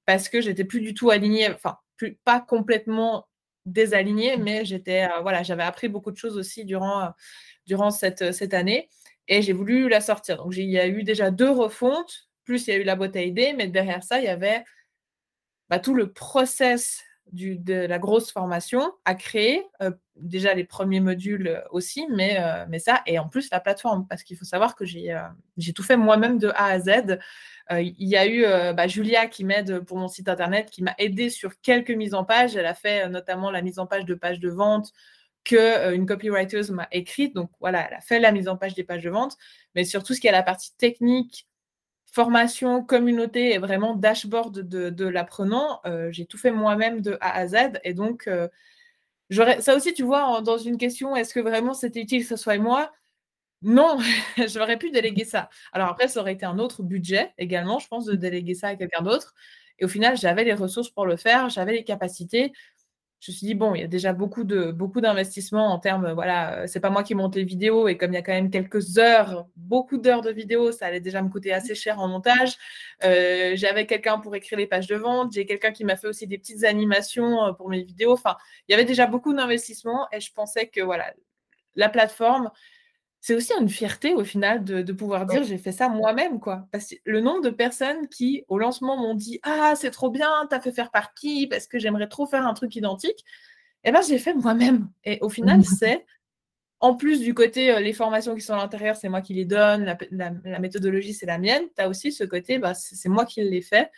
parce 0.04 0.28
que 0.28 0.40
j'étais 0.40 0.64
plus 0.64 0.80
du 0.80 0.92
tout 0.92 1.10
alignée, 1.10 1.48
enfin, 1.50 1.78
plus, 1.96 2.18
pas 2.24 2.40
complètement 2.40 3.26
désalignée, 3.72 4.36
mais 4.36 4.64
j'étais, 4.64 5.04
euh, 5.04 5.20
voilà, 5.22 5.42
j'avais 5.42 5.62
appris 5.62 5.88
beaucoup 5.88 6.10
de 6.10 6.16
choses 6.16 6.36
aussi 6.36 6.64
durant 6.64 7.12
durant 7.66 7.90
cette, 7.90 8.32
cette 8.32 8.54
année 8.54 8.88
et 9.28 9.42
j'ai 9.42 9.52
voulu 9.52 9.88
la 9.88 10.00
sortir. 10.00 10.38
Donc, 10.38 10.56
il 10.56 10.70
y 10.70 10.78
a 10.78 10.88
eu 10.88 11.04
déjà 11.04 11.30
deux 11.30 11.50
refontes, 11.50 12.28
plus 12.44 12.66
il 12.66 12.70
y 12.70 12.72
a 12.72 12.76
eu 12.78 12.82
la 12.82 12.96
boîte 12.96 13.14
à 13.14 13.22
idées, 13.22 13.52
mais 13.52 13.68
derrière 13.68 14.02
ça, 14.02 14.18
il 14.18 14.24
y 14.24 14.28
avait 14.28 14.64
bah, 15.68 15.78
tout 15.78 15.94
le 15.94 16.12
process 16.12 17.02
du, 17.32 17.58
de 17.58 17.74
la 17.74 17.98
grosse 17.98 18.32
formation 18.32 18.92
à 19.04 19.14
créer. 19.14 19.64
Euh, 19.82 19.90
déjà 20.16 20.54
les 20.54 20.64
premiers 20.64 21.00
modules 21.00 21.62
aussi, 21.70 22.06
mais, 22.10 22.38
euh, 22.40 22.64
mais 22.68 22.78
ça, 22.78 23.02
et 23.06 23.18
en 23.18 23.28
plus 23.28 23.50
la 23.50 23.60
plateforme, 23.60 24.06
parce 24.08 24.22
qu'il 24.22 24.36
faut 24.36 24.44
savoir 24.44 24.74
que 24.74 24.84
j'ai 24.84 25.12
euh, 25.12 25.20
tout 25.74 25.82
fait 25.82 25.96
moi-même 25.96 26.38
de 26.38 26.48
A 26.48 26.66
à 26.66 26.78
Z. 26.80 27.18
il 27.70 28.08
y 28.08 28.16
a 28.16 28.26
eu 28.26 28.42
bah, 28.74 28.86
Julia 28.88 29.26
qui 29.26 29.44
m'aide 29.44 29.80
pour 29.80 29.98
mon 29.98 30.08
site 30.08 30.28
internet, 30.28 30.70
qui 30.70 30.82
m'a 30.82 30.94
aidé 30.98 31.30
sur 31.30 31.60
quelques 31.60 31.90
mises 31.90 32.14
en 32.14 32.24
page. 32.24 32.56
Elle 32.56 32.66
a 32.66 32.74
fait 32.74 33.08
notamment 33.08 33.50
la 33.50 33.62
mise 33.62 33.78
en 33.78 33.86
page 33.86 34.04
de 34.04 34.14
pages 34.14 34.40
de 34.40 34.48
vente, 34.48 34.92
euh, 35.56 35.92
une 35.92 36.06
copywriter 36.06 36.62
m'a 36.70 36.88
écrite. 36.92 37.34
Donc 37.34 37.50
voilà, 37.60 37.86
elle 37.88 37.94
a 37.94 38.00
fait 38.00 38.20
la 38.20 38.32
mise 38.32 38.48
en 38.48 38.56
page 38.56 38.74
des 38.74 38.84
pages 38.84 39.02
de 39.02 39.10
vente, 39.10 39.36
mais 39.74 39.84
surtout 39.84 40.14
ce 40.14 40.20
qui 40.20 40.26
est 40.26 40.32
la 40.32 40.42
partie 40.42 40.74
technique, 40.76 41.47
formation, 42.12 42.82
communauté 42.82 43.54
et 43.54 43.58
vraiment 43.58 43.94
dashboard 43.94 44.60
de, 44.60 45.04
l'apprenant, 45.06 45.80
euh, 45.86 46.10
j'ai 46.10 46.26
tout 46.26 46.38
fait 46.38 46.50
moi-même 46.50 47.00
de 47.00 47.18
A 47.20 47.36
à 47.36 47.46
Z. 47.46 47.80
Et 47.84 47.94
donc, 47.94 48.26
euh, 48.28 48.48
ça 49.60 49.76
aussi, 49.76 49.94
tu 49.94 50.02
vois, 50.04 50.40
dans 50.42 50.58
une 50.58 50.78
question, 50.78 51.14
est-ce 51.16 51.34
que 51.34 51.40
vraiment 51.40 51.74
c'était 51.74 52.00
utile 52.00 52.22
que 52.22 52.28
ce 52.28 52.36
soit 52.36 52.58
moi? 52.58 52.92
Non, 53.62 53.98
j'aurais 54.48 54.78
pu 54.78 54.90
déléguer 54.90 55.24
ça. 55.24 55.50
Alors 55.72 55.88
après, 55.88 56.08
ça 56.08 56.20
aurait 56.20 56.34
été 56.34 56.46
un 56.46 56.58
autre 56.58 56.82
budget 56.82 57.32
également, 57.38 57.78
je 57.78 57.88
pense, 57.88 58.06
de 58.06 58.14
déléguer 58.14 58.54
ça 58.54 58.68
à 58.68 58.76
quelqu'un 58.76 59.02
d'autre. 59.02 59.34
Et 59.78 59.84
au 59.84 59.88
final, 59.88 60.16
j'avais 60.16 60.44
les 60.44 60.54
ressources 60.54 60.90
pour 60.90 61.06
le 61.06 61.16
faire, 61.16 61.48
j'avais 61.50 61.72
les 61.72 61.84
capacités. 61.84 62.52
Je 63.20 63.32
me 63.32 63.36
suis 63.36 63.46
dit, 63.48 63.54
bon, 63.54 63.74
il 63.74 63.80
y 63.80 63.84
a 63.84 63.88
déjà 63.88 64.12
beaucoup 64.12 64.44
de 64.44 64.70
beaucoup 64.70 65.00
d'investissements 65.00 65.72
en 65.72 65.78
termes, 65.80 66.12
voilà, 66.12 66.66
c'est 66.68 66.78
pas 66.78 66.90
moi 66.90 67.02
qui 67.02 67.14
monte 67.16 67.34
les 67.34 67.44
vidéos 67.44 67.88
et 67.88 67.96
comme 67.96 68.12
il 68.12 68.14
y 68.14 68.18
a 68.18 68.22
quand 68.22 68.32
même 68.32 68.50
quelques 68.50 68.98
heures, 68.98 69.46
beaucoup 69.56 69.98
d'heures 69.98 70.20
de 70.20 70.30
vidéos, 70.30 70.70
ça 70.70 70.86
allait 70.86 71.00
déjà 71.00 71.20
me 71.20 71.28
coûter 71.28 71.52
assez 71.52 71.74
cher 71.74 71.98
en 71.98 72.06
montage. 72.06 72.56
Euh, 73.04 73.52
j'avais 73.56 73.86
quelqu'un 73.86 74.18
pour 74.18 74.36
écrire 74.36 74.58
les 74.58 74.68
pages 74.68 74.86
de 74.86 74.96
vente, 74.96 75.32
j'ai 75.32 75.46
quelqu'un 75.46 75.72
qui 75.72 75.84
m'a 75.84 75.96
fait 75.96 76.06
aussi 76.06 76.28
des 76.28 76.38
petites 76.38 76.64
animations 76.64 77.44
euh, 77.46 77.52
pour 77.52 77.68
mes 77.68 77.82
vidéos. 77.82 78.12
Enfin, 78.12 78.36
il 78.68 78.72
y 78.72 78.74
avait 78.74 78.84
déjà 78.84 79.06
beaucoup 79.06 79.34
d'investissements 79.34 80.06
et 80.12 80.20
je 80.20 80.32
pensais 80.32 80.68
que, 80.68 80.80
voilà, 80.80 81.12
la 81.74 81.88
plateforme, 81.88 82.50
c'est 83.20 83.34
aussi 83.34 83.52
une 83.60 83.68
fierté 83.68 84.14
au 84.14 84.24
final 84.24 84.64
de, 84.64 84.92
pouvoir 84.92 85.26
dire 85.26 85.42
j'ai 85.42 85.58
fait 85.58 85.72
ça 85.72 85.88
moi-même 85.88 86.38
quoi. 86.40 86.68
Parce 86.70 86.90
que 86.90 86.94
le 87.04 87.20
nombre 87.20 87.42
de 87.42 87.50
personnes 87.50 88.08
qui 88.08 88.44
au 88.48 88.58
lancement 88.58 88.96
m'ont 88.96 89.14
dit 89.14 89.40
ah 89.42 89.74
c'est 89.76 89.90
trop 89.90 90.10
bien, 90.10 90.30
t'as 90.48 90.60
fait 90.60 90.72
faire 90.72 90.90
par 90.90 91.14
qui? 91.14 91.46
Parce 91.46 91.66
que 91.66 91.78
j'aimerais 91.78 92.08
trop 92.08 92.26
faire 92.26 92.46
un 92.46 92.54
truc 92.54 92.74
identique. 92.76 93.24
Et 93.84 93.90
eh 93.90 93.92
ben 93.92 94.00
j'ai 94.02 94.18
fait 94.18 94.34
moi-même. 94.34 94.88
Et 95.04 95.18
au 95.20 95.28
final 95.28 95.64
c'est 95.64 96.04
en 96.80 96.94
plus 96.94 97.20
du 97.20 97.34
côté 97.34 97.72
euh, 97.72 97.80
les 97.80 97.92
formations 97.92 98.34
qui 98.34 98.40
sont 98.40 98.54
à 98.54 98.58
l'intérieur 98.58 98.96
c'est 98.96 99.08
moi 99.08 99.20
qui 99.20 99.34
les 99.34 99.44
donne, 99.44 99.96
la, 100.12 100.58
méthodologie 100.60 101.14
c'est 101.14 101.26
la 101.26 101.38
mienne. 101.38 101.64
Tu 101.76 101.82
as 101.82 101.88
aussi 101.88 102.12
ce 102.12 102.24
côté 102.24 102.58
bah, 102.58 102.74
c'est 102.74 103.08
moi 103.08 103.24
qui 103.24 103.42
l'ai 103.42 103.62
fait. 103.62 103.90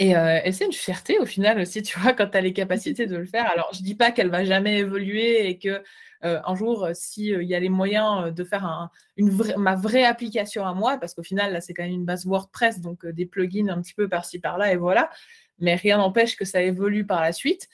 Et, 0.00 0.16
euh, 0.16 0.40
et 0.44 0.52
c'est 0.52 0.66
une 0.66 0.72
fierté 0.72 1.18
au 1.18 1.26
final 1.26 1.58
aussi, 1.58 1.82
tu 1.82 1.98
vois, 1.98 2.12
quand 2.12 2.28
tu 2.28 2.36
as 2.36 2.40
les 2.40 2.52
capacités 2.52 3.06
de 3.06 3.16
le 3.16 3.26
faire. 3.26 3.50
Alors, 3.50 3.68
je 3.72 3.82
dis 3.82 3.96
pas 3.96 4.12
qu'elle 4.12 4.30
va 4.30 4.44
jamais 4.44 4.78
évoluer 4.78 5.48
et 5.48 5.58
que 5.58 5.82
euh, 6.24 6.40
un 6.44 6.54
jour, 6.54 6.84
euh, 6.84 6.92
s'il 6.94 7.34
euh, 7.34 7.42
y 7.44 7.54
a 7.54 7.60
les 7.60 7.68
moyens 7.68 8.34
de 8.34 8.44
faire 8.44 8.90
une 9.16 9.30
ma 9.56 9.76
vraie 9.76 10.04
application 10.04 10.66
à 10.66 10.74
moi, 10.74 10.98
parce 10.98 11.14
qu'au 11.14 11.22
final, 11.22 11.52
là, 11.52 11.60
c'est 11.60 11.74
quand 11.74 11.84
même 11.84 11.92
une 11.92 12.04
base 12.04 12.26
WordPress, 12.26 12.80
donc 12.80 13.06
des 13.06 13.26
plugins 13.26 13.68
un 13.68 13.80
petit 13.80 13.94
peu 13.94 14.08
par-ci, 14.08 14.38
par-là, 14.40 14.72
et 14.72 14.76
voilà. 14.76 15.10
Mais 15.58 15.74
rien 15.74 15.98
n'empêche 15.98 16.36
que 16.36 16.44
ça 16.44 16.62
évolue 16.62 17.06
par 17.06 17.20
la 17.20 17.32
suite. 17.32 17.68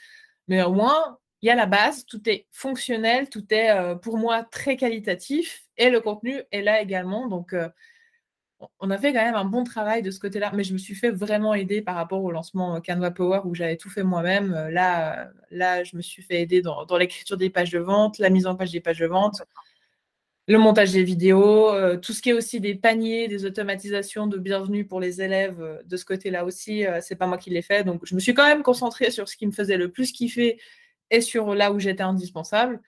Mais 0.49 0.63
au 0.63 0.73
moins, 0.73 1.19
il 1.43 1.47
y 1.49 1.51
a 1.51 1.55
la 1.55 1.67
base, 1.67 2.05
tout 2.07 2.29
est 2.29 2.47
fonctionnel, 2.53 3.29
tout 3.29 3.45
est 3.51 3.71
pour 4.03 4.19
moi 4.19 4.45
très 4.45 4.77
qualitatif, 4.77 5.65
et 5.77 5.91
le 5.91 6.01
contenu 6.01 6.43
est 6.53 6.63
là 6.63 6.81
également. 6.81 7.29
Donc, 7.29 7.55
on 8.81 8.91
a 8.91 8.99
fait 8.99 9.13
quand 9.13 9.25
même 9.25 9.35
un 9.35 9.45
bon 9.45 9.65
travail 9.65 10.03
de 10.03 10.11
ce 10.11 10.21
côté-là, 10.21 10.51
mais 10.55 10.65
je 10.65 10.73
me 10.73 10.79
suis 10.79 10.95
fait 10.95 11.11
vraiment 11.11 11.55
aider 11.55 11.83
par 11.83 11.95
rapport 11.95 12.23
au 12.23 12.31
lancement 12.31 12.81
Canva 12.81 13.11
Power 13.11 13.41
où 13.45 13.55
j'avais 13.55 13.77
tout 13.77 13.91
fait 13.91 14.03
moi-même. 14.03 14.53
Euh, 14.55 14.71
là, 14.71 15.31
là, 15.51 15.85
je 15.85 15.97
me 15.97 16.03
suis 16.03 16.23
fait 16.23 16.43
aider 16.43 16.63
dans, 16.63 16.87
l'écriture 16.97 17.37
des 17.37 17.51
pages 17.51 17.71
de 17.71 17.79
vente, 17.79 18.19
la 18.19 18.31
mise 18.31 18.47
en 18.47 18.57
page 18.57 18.71
des 18.73 18.81
pages 18.81 18.99
de 18.99 19.07
vente, 19.07 19.43
le 20.47 20.59
montage 20.59 20.93
des 20.93 21.05
vidéos, 21.05 21.71
euh, 21.73 21.97
tout 21.97 22.13
ce 22.13 22.21
qui 22.21 22.31
est 22.31 22.33
aussi 22.35 22.61
des 22.61 22.75
paniers, 22.75 23.29
des 23.29 23.47
automatisations 23.47 24.27
de 24.27 24.39
bienvenue 24.39 24.87
pour 24.87 25.01
les 25.01 25.23
élèves. 25.23 25.61
Euh, 25.61 25.83
de 25.85 25.97
ce 25.97 26.05
côté-là 26.05 26.45
aussi, 26.45 26.85
c'est 27.01 27.17
pas 27.17 27.27
moi 27.27 27.39
qui 27.39 27.51
l'ai 27.51 27.63
fait. 27.63 27.85
Donc, 27.85 28.03
je 28.05 28.15
me 28.15 28.21
suis 28.21 28.35
quand 28.35 28.47
même 28.47 28.63
concentrée 28.63 29.11
sur 29.11 29.29
ce 29.29 29.37
qui 29.37 29.47
me 29.47 29.53
faisait 29.53 29.79
le 29.79 29.91
plus 29.91 30.13
kiffer 30.13 30.61
et 31.11 31.21
sur 31.21 31.55
là 31.55 31.73
où 31.73 31.79
j'étais 31.79 32.03
indispensable. 32.03 32.81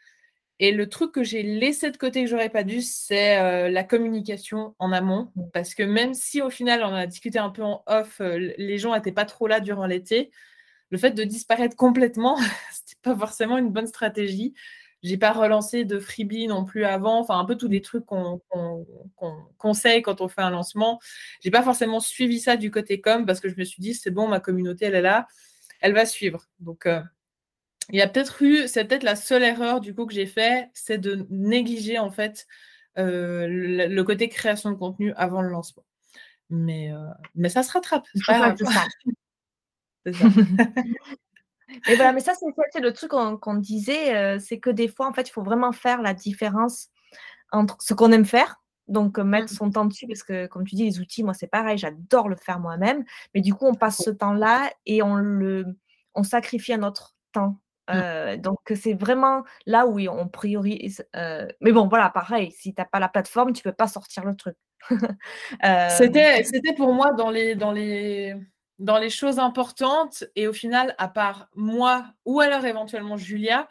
Et 0.58 0.72
le 0.72 0.88
truc 0.88 1.12
que 1.12 1.22
j'ai 1.22 1.42
laissé 1.42 1.90
de 1.90 1.96
côté 1.96 2.24
que 2.24 2.30
j'aurais 2.30 2.48
pas 2.48 2.64
dû, 2.64 2.80
c'est 2.80 3.38
euh, 3.38 3.68
la 3.68 3.84
communication 3.84 4.74
en 4.78 4.90
amont. 4.92 5.30
Parce 5.52 5.74
que 5.74 5.82
même 5.82 6.14
si 6.14 6.40
au 6.40 6.48
final, 6.48 6.82
on 6.82 6.94
a 6.94 7.06
discuté 7.06 7.38
un 7.38 7.50
peu 7.50 7.62
en 7.62 7.82
off, 7.86 8.20
euh, 8.20 8.52
les 8.56 8.78
gens 8.78 8.94
n'étaient 8.94 9.12
pas 9.12 9.26
trop 9.26 9.46
là 9.46 9.60
durant 9.60 9.86
l'été, 9.86 10.30
le 10.90 10.98
fait 10.98 11.10
de 11.10 11.24
disparaître 11.24 11.76
complètement, 11.76 12.36
c'était 12.72 12.98
pas 13.02 13.16
forcément 13.16 13.58
une 13.58 13.70
bonne 13.70 13.86
stratégie. 13.86 14.54
J'ai 15.02 15.18
pas 15.18 15.32
relancé 15.32 15.84
de 15.84 15.98
freebie 16.00 16.48
non 16.48 16.64
plus 16.64 16.84
avant, 16.84 17.20
enfin 17.20 17.38
un 17.38 17.44
peu 17.44 17.56
tous 17.56 17.68
les 17.68 17.82
trucs 17.82 18.06
qu'on 18.06 18.40
conseille 19.58 20.02
quand 20.02 20.20
on 20.20 20.28
fait 20.28 20.40
un 20.40 20.50
lancement. 20.50 20.98
J'ai 21.40 21.50
pas 21.50 21.62
forcément 21.62 22.00
suivi 22.00 22.40
ça 22.40 22.56
du 22.56 22.70
côté 22.70 23.00
com 23.00 23.26
parce 23.26 23.40
que 23.40 23.48
je 23.48 23.56
me 23.56 23.64
suis 23.64 23.80
dit 23.80 23.94
c'est 23.94 24.10
bon, 24.10 24.26
ma 24.26 24.40
communauté 24.40 24.86
elle 24.86 24.94
est 24.94 25.02
là, 25.02 25.28
elle 25.80 25.92
va 25.92 26.06
suivre. 26.06 26.48
Donc 26.60 26.86
euh, 26.86 27.00
il 27.90 27.98
y 27.98 28.02
a 28.02 28.08
peut-être 28.08 28.42
eu, 28.42 28.66
c'est 28.66 28.84
peut-être 28.84 29.04
la 29.04 29.16
seule 29.16 29.42
erreur 29.42 29.80
du 29.80 29.94
coup 29.94 30.06
que 30.06 30.14
j'ai 30.14 30.26
fait, 30.26 30.70
c'est 30.74 30.98
de 30.98 31.26
négliger 31.30 31.98
en 31.98 32.10
fait 32.10 32.46
euh, 32.98 33.46
le, 33.48 34.02
côté 34.02 34.28
création 34.28 34.70
de 34.70 34.76
contenu 34.76 35.12
avant 35.14 35.42
le 35.42 35.50
lancement. 35.50 35.84
Mais, 36.50 36.92
euh, 36.92 37.08
mais 37.34 37.48
ça 37.48 37.62
se 37.62 37.72
rattrape. 37.72 38.06
C'est 38.14 38.22
ça. 38.64 38.86
Et 41.88 41.96
voilà, 41.96 42.12
mais 42.12 42.20
ça, 42.20 42.32
c'est 42.72 42.80
le 42.80 42.92
truc 42.92 43.10
qu'on 43.10 43.54
disait, 43.54 44.16
euh, 44.16 44.38
c'est 44.38 44.58
que 44.60 44.70
des 44.70 44.88
fois, 44.88 45.08
en 45.08 45.12
fait, 45.12 45.28
il 45.28 45.32
faut 45.32 45.42
vraiment 45.42 45.72
faire 45.72 46.00
la 46.00 46.14
différence 46.14 46.88
entre 47.52 47.76
ce 47.80 47.92
qu'on 47.92 48.12
aime 48.12 48.24
faire, 48.24 48.62
donc 48.86 49.18
mettre 49.18 49.52
mmh. 49.52 49.56
son 49.56 49.70
temps 49.70 49.84
dessus, 49.84 50.06
parce 50.06 50.22
que 50.22 50.46
comme 50.46 50.64
tu 50.64 50.76
dis, 50.76 50.84
les 50.84 51.00
outils, 51.00 51.24
moi, 51.24 51.34
c'est 51.34 51.48
pareil, 51.48 51.76
j'adore 51.76 52.28
le 52.28 52.36
faire 52.36 52.60
moi-même, 52.60 53.04
mais 53.34 53.40
du 53.40 53.52
coup, 53.52 53.66
on 53.66 53.74
passe 53.74 54.00
ce 54.02 54.10
temps-là 54.10 54.70
et 54.86 55.02
on 55.02 55.16
le, 55.16 55.76
on 56.14 56.22
sacrifie 56.22 56.72
un 56.72 56.84
autre 56.84 57.16
temps 57.32 57.60
Mmh. 57.88 58.38
donc 58.38 58.58
c'est 58.74 58.94
vraiment 58.94 59.44
là 59.64 59.86
où 59.86 60.00
on 60.00 60.28
priorise. 60.28 61.06
mais 61.14 61.72
bon, 61.72 61.88
voilà, 61.88 62.10
pareil, 62.10 62.50
si 62.50 62.74
tu 62.74 62.80
n'as 62.80 62.86
pas 62.86 62.98
la 62.98 63.08
plateforme, 63.08 63.52
tu 63.52 63.62
peux 63.62 63.72
pas 63.72 63.88
sortir 63.88 64.24
le 64.24 64.34
truc. 64.34 64.56
c'était, 65.90 66.44
c'était 66.44 66.74
pour 66.74 66.92
moi 66.92 67.12
dans 67.12 67.30
les, 67.30 67.54
dans, 67.54 67.72
les, 67.72 68.34
dans 68.78 68.98
les 68.98 69.10
choses 69.10 69.38
importantes. 69.38 70.24
Et 70.34 70.46
au 70.46 70.52
final, 70.52 70.94
à 70.98 71.08
part 71.08 71.48
moi 71.54 72.06
ou 72.24 72.40
alors 72.40 72.64
éventuellement 72.64 73.16
Julia, 73.16 73.68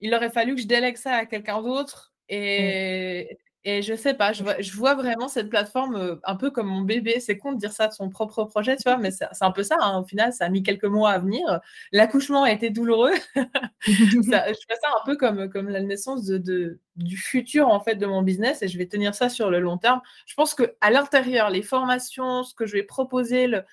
il 0.00 0.14
aurait 0.14 0.30
fallu 0.30 0.54
que 0.54 0.60
je 0.60 0.66
délègue 0.66 0.96
ça 0.96 1.14
à 1.14 1.26
quelqu'un 1.26 1.62
d'autre. 1.62 2.12
Mmh. 2.30 2.34
Et, 2.34 3.38
et 3.68 3.82
je 3.82 3.94
sais 3.96 4.14
pas, 4.14 4.32
je 4.32 4.44
vois, 4.76 4.94
vraiment 4.94 5.26
cette 5.26 5.50
plateforme 5.50 5.96
euh, 5.96 6.14
un 6.22 6.36
peu 6.36 6.52
comme 6.52 6.68
mon 6.68 6.82
bébé. 6.82 7.18
C'est 7.18 7.36
con 7.36 7.50
de 7.50 7.58
dire 7.58 7.72
ça 7.72 7.88
de 7.88 7.92
son 7.92 8.08
propre 8.08 8.44
projet, 8.44 8.76
tu 8.76 8.84
vois, 8.84 8.96
mais 8.96 9.10
c'est 9.10 9.26
un 9.40 9.50
peu 9.50 9.64
ça. 9.64 9.76
Hein. 9.80 9.98
Au 9.98 10.04
final, 10.04 10.32
ça 10.32 10.44
a 10.44 10.48
mis 10.50 10.62
quelques 10.62 10.84
mois 10.84 11.10
à 11.10 11.18
venir. 11.18 11.60
L'accouchement 11.90 12.44
a 12.44 12.52
été 12.52 12.70
douloureux. 12.70 13.10
je 13.80 14.18
vois 14.20 14.76
ça 14.80 14.88
un 15.02 15.04
peu 15.04 15.16
comme, 15.16 15.50
comme 15.50 15.68
la 15.68 15.80
naissance 15.80 16.26
de, 16.26 16.78
du 16.94 17.16
futur 17.16 17.66
en 17.66 17.80
fait 17.80 17.96
de 17.96 18.06
mon 18.06 18.22
business 18.22 18.62
et 18.62 18.68
je 18.68 18.78
vais 18.78 18.86
tenir 18.86 19.16
ça 19.16 19.28
sur 19.28 19.50
le 19.50 19.58
long 19.58 19.78
terme. 19.78 20.00
Je 20.26 20.34
pense 20.34 20.54
que 20.54 20.76
à 20.80 20.92
l'intérieur, 20.92 21.50
les 21.50 21.62
formations, 21.62 22.44
ce 22.44 22.54
que 22.54 22.66
je 22.66 22.74
vais 22.74 22.84
proposer, 22.84 23.48
le, 23.48 23.64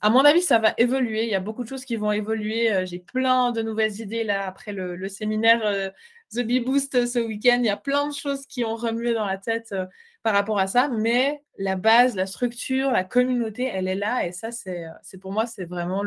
à 0.00 0.10
mon 0.10 0.24
avis, 0.24 0.42
ça 0.42 0.58
va 0.58 0.74
évoluer. 0.78 1.24
Il 1.24 1.30
y 1.30 1.34
a 1.34 1.40
beaucoup 1.40 1.64
de 1.64 1.68
choses 1.68 1.84
qui 1.84 1.96
vont 1.96 2.12
évoluer. 2.12 2.72
Euh, 2.72 2.86
j'ai 2.86 2.98
plein 2.98 3.52
de 3.52 3.62
nouvelles 3.62 4.00
idées 4.00 4.24
là 4.24 4.46
après 4.46 4.72
le, 4.72 5.08
séminaire 5.08 5.60
euh, 5.64 5.90
The 6.30 6.40
Bee 6.40 6.60
Boost 6.60 7.06
ce 7.06 7.18
week-end. 7.18 7.58
Il 7.58 7.66
y 7.66 7.70
a 7.70 7.76
plein 7.76 8.08
de 8.08 8.14
choses 8.14 8.46
qui 8.46 8.64
ont 8.64 8.76
remué 8.76 9.14
dans 9.14 9.26
la 9.26 9.38
tête 9.38 9.72
euh, 9.72 9.86
par 10.22 10.34
rapport 10.34 10.58
à 10.58 10.66
ça. 10.66 10.88
Mais 10.88 11.42
la 11.58 11.76
base, 11.76 12.16
la 12.16 12.26
structure, 12.26 12.90
la 12.90 13.04
communauté, 13.04 13.64
elle 13.64 13.88
est 13.88 13.94
là. 13.94 14.26
Et 14.26 14.32
ça, 14.32 14.50
c'est 14.52 15.18
pour 15.20 15.32
moi, 15.32 15.46
c'est 15.46 15.64
vraiment 15.64 16.02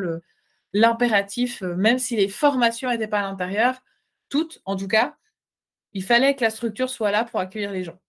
l'impératif. 0.73 1.61
Même 1.61 1.99
si 1.99 2.15
les 2.15 2.27
formations 2.29 2.89
n'étaient 2.89 3.07
pas 3.07 3.19
à 3.19 3.23
l'intérieur, 3.23 3.81
toutes 4.29 4.61
en 4.65 4.75
tout 4.75 4.87
cas, 4.87 5.15
il 5.93 6.03
fallait 6.03 6.35
que 6.35 6.43
la 6.43 6.49
structure 6.49 6.89
soit 6.89 7.11
là 7.11 7.23
pour 7.23 7.39
accueillir 7.39 7.71
les 7.71 7.83
gens. 7.83 7.99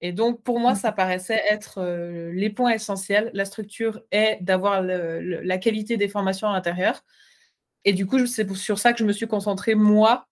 Et 0.00 0.12
donc, 0.12 0.42
pour 0.42 0.60
moi, 0.60 0.72
mmh. 0.72 0.76
ça 0.76 0.92
paraissait 0.92 1.42
être 1.48 1.78
euh, 1.78 2.30
les 2.32 2.50
points 2.50 2.72
essentiels. 2.72 3.30
La 3.34 3.44
structure 3.44 4.02
est 4.10 4.38
d'avoir 4.42 4.82
la 4.82 5.58
qualité 5.58 5.96
des 5.96 6.08
formations 6.08 6.48
à 6.48 6.52
l'intérieur. 6.52 7.02
Et 7.84 7.92
du 7.92 8.06
coup, 8.06 8.26
c'est 8.26 8.52
sur 8.54 8.78
ça 8.78 8.92
que 8.92 8.98
je 8.98 9.04
me 9.04 9.12
suis 9.12 9.26
concentrée, 9.26 9.74
moi. 9.74 10.28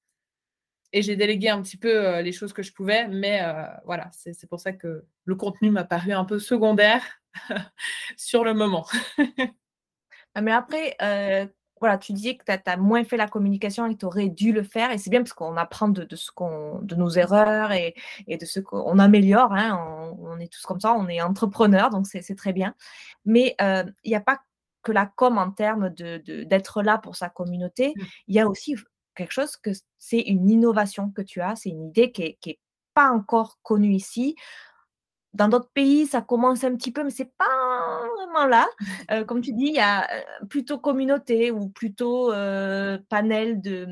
Et 0.93 1.03
j'ai 1.03 1.17
délégué 1.17 1.49
un 1.49 1.61
petit 1.63 1.77
peu 1.77 2.07
euh, 2.07 2.23
les 2.23 2.33
choses 2.33 2.53
que 2.53 2.63
je 2.63 2.73
pouvais. 2.73 3.09
Mais 3.09 3.43
euh, 3.43 3.65
voilà, 3.85 4.11
c'est 4.13 4.49
pour 4.49 4.61
ça 4.61 4.73
que 4.73 5.05
le 5.25 5.35
contenu 5.35 5.71
m'a 5.71 5.85
paru 5.85 6.13
un 6.13 6.25
peu 6.25 6.39
secondaire 6.39 7.03
sur 8.17 8.45
le 8.45 8.55
moment. 8.55 8.87
Ah, 10.35 10.41
mais 10.43 10.53
après, 10.53 10.97
voilà, 11.81 11.99
tu 11.99 12.13
disais 12.13 12.37
que 12.37 12.45
tu 12.45 12.53
as, 12.53 12.77
moins 12.77 13.05
fait 13.05 13.17
la 13.17 13.29
communication 13.29 13.87
et 13.87 13.95
que 13.95 14.01
tu 14.01 14.07
aurais 14.07 14.29
dû 14.29 14.53
le 14.53 14.63
faire. 14.63 14.91
Et 14.91 14.99
c'est 14.99 15.11
bien 15.11 15.21
parce 15.21 15.33
qu'on 15.33 15.57
apprend 15.57 15.89
de, 15.89 16.07
ce 16.17 16.31
qu'on, 16.31 16.79
de 16.81 16.95
nos 16.95 17.11
erreurs 17.11 17.73
et, 17.73 17.95
de 18.29 18.47
ce 18.47 18.61
qu'on 18.61 18.99
améliore. 18.99 19.53
Hein. 19.53 20.15
On, 20.19 20.39
est 20.39 20.53
tous 20.53 20.63
comme 20.63 20.81
ça, 20.81 20.95
on 20.95 21.09
est 21.09 21.21
entrepreneurs, 21.21 21.91
donc 21.91 22.07
c'est, 22.07 22.23
très 22.37 22.53
bien. 22.53 22.75
Mais 23.25 23.55
euh, 23.61 23.85
il 24.05 24.11
n'y 24.11 24.17
a 24.17 24.21
pas 24.21 24.41
que 24.83 24.93
la 24.93 25.07
com 25.07 25.39
en 25.39 25.51
termes 25.51 25.91
de, 25.91 26.19
d'être 26.45 26.83
là 26.83 26.99
pour 26.99 27.17
sa 27.17 27.29
communauté. 27.29 27.93
Mmh. 27.97 28.03
Il 28.29 28.35
y 28.35 28.41
a 28.41 28.49
aussi 28.49 28.77
quelque 29.15 29.33
chose 29.33 29.57
que 29.57 29.71
c'est 29.99 30.21
une 30.21 30.51
innovation 30.51 31.11
que 31.11 31.23
tu 31.23 31.41
as, 31.41 31.57
c'est 31.57 31.71
une 31.71 31.89
idée 31.89 32.13
qui 32.13 32.37
n'est 32.47 32.59
pas 32.95 33.11
encore 33.11 33.59
connue 33.63 33.95
ici. 33.95 34.37
Dans 35.35 35.49
d'autres 35.49 35.71
pays, 35.75 36.07
ça 36.07 36.23
commence 36.23 36.63
un 36.63 36.77
petit 36.77 36.93
peu, 36.93 37.03
mais 37.03 37.11
c'est 37.11 37.33
pas 37.37 38.07
vraiment 38.17 38.47
là. 38.47 38.67
Euh, 39.11 39.25
comme 39.25 39.43
tu 39.43 39.53
dis, 39.53 39.67
il 39.67 39.75
y 39.75 39.81
a 39.81 40.11
euh, 40.11 40.47
plutôt 40.49 40.79
communauté 40.79 41.51
ou 41.51 41.69
plutôt 41.69 42.33
euh, 42.33 42.99
panel 43.11 43.61
de, 43.61 43.87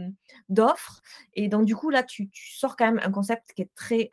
d'offres. 0.48 1.02
Et 1.34 1.48
donc, 1.48 1.66
du 1.66 1.76
coup, 1.76 1.90
là, 1.90 2.02
tu, 2.02 2.30
sors 2.32 2.76
quand 2.76 2.86
même 2.86 3.00
un 3.04 3.10
concept 3.10 3.52
qui 3.54 3.62
est 3.62 3.70
très 3.74 4.10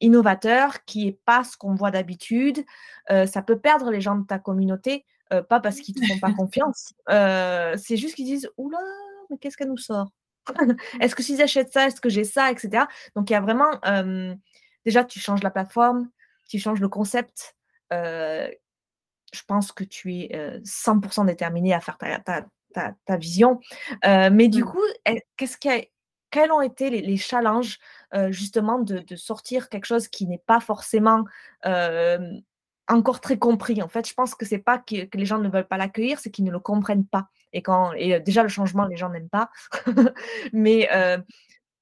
innovateur, 0.00 0.84
qui 0.84 1.06
n'est 1.06 1.18
pas 1.24 1.44
ce 1.44 1.56
qu'on 1.56 1.74
voit 1.74 1.90
d'habitude. 1.90 2.64
ça 3.08 3.42
peut 3.42 3.58
perdre 3.58 3.90
les 3.90 4.00
gens 4.00 4.16
de 4.16 4.24
ta 4.24 4.38
communauté, 4.38 5.04
pas 5.30 5.60
parce 5.60 5.80
qu'ils 5.80 5.96
ne 5.96 6.06
te 6.06 6.12
font 6.12 6.20
pas 6.20 6.32
confiance. 6.32 6.94
c'est 7.76 7.96
juste 7.96 8.14
qu'ils 8.14 8.26
disent 8.26 8.48
Oula, 8.56 8.78
mais 9.28 9.36
qu'est-ce 9.38 9.56
qu'elle 9.56 9.68
nous 9.68 9.76
sort? 9.76 10.08
Est-ce 11.00 11.14
que 11.14 11.22
s'ils 11.22 11.42
achètent 11.42 11.72
ça, 11.72 11.86
est-ce 11.86 12.00
que 12.00 12.08
j'ai 12.08 12.24
ça, 12.24 12.50
etc. 12.50 12.84
Donc, 13.14 13.28
il 13.30 13.32
y 13.32 13.36
a 13.36 13.40
vraiment 13.40 13.72
déjà, 14.86 15.04
tu 15.04 15.18
changes 15.20 15.42
la 15.42 15.50
plateforme, 15.50 16.08
tu 16.48 16.58
changes 16.58 16.80
le 16.80 16.88
concept. 16.88 17.56
Euh, 17.92 18.48
je 19.34 19.42
pense 19.46 19.72
que 19.72 19.84
tu 19.84 20.14
es 20.14 20.60
100% 20.64 21.22
euh, 21.22 21.24
déterminé 21.26 21.74
à 21.74 21.80
faire 21.80 21.98
ta, 21.98 22.46
ta, 22.72 23.16
vision. 23.16 23.60
mais 24.04 24.48
du 24.48 24.62
mmh. 24.62 24.66
coup, 24.66 24.82
qu'est-ce 25.36 25.58
quels 26.30 26.52
ont 26.52 26.60
été 26.60 26.90
les, 26.90 27.16
challenges 27.16 27.78
justement 28.28 28.78
de, 28.78 29.16
sortir 29.16 29.68
quelque 29.68 29.86
chose 29.86 30.08
qui 30.08 30.26
n'est 30.26 30.42
pas 30.46 30.60
forcément 30.60 31.24
encore 32.88 33.20
très 33.20 33.38
compris? 33.38 33.82
En 33.82 33.88
fait, 33.88 34.08
je 34.08 34.14
pense 34.14 34.34
que 34.34 34.46
c'est 34.46 34.58
pas 34.58 34.78
que, 34.78 35.08
les 35.14 35.24
gens 35.26 35.38
ne 35.38 35.48
veulent 35.48 35.66
pas 35.66 35.78
l'accueillir, 35.78 36.20
c'est 36.20 36.30
qu'ils 36.30 36.44
ne 36.44 36.52
le 36.52 36.60
comprennent 36.60 37.06
pas. 37.06 37.28
Et 37.52 37.62
quand 37.62 37.92
et 37.94 38.20
déjà 38.20 38.42
le 38.42 38.48
changement, 38.48 38.84
les 38.84 38.96
gens 38.96 39.08
n'aiment 39.08 39.30
pas. 39.30 39.50
mais 40.52 40.88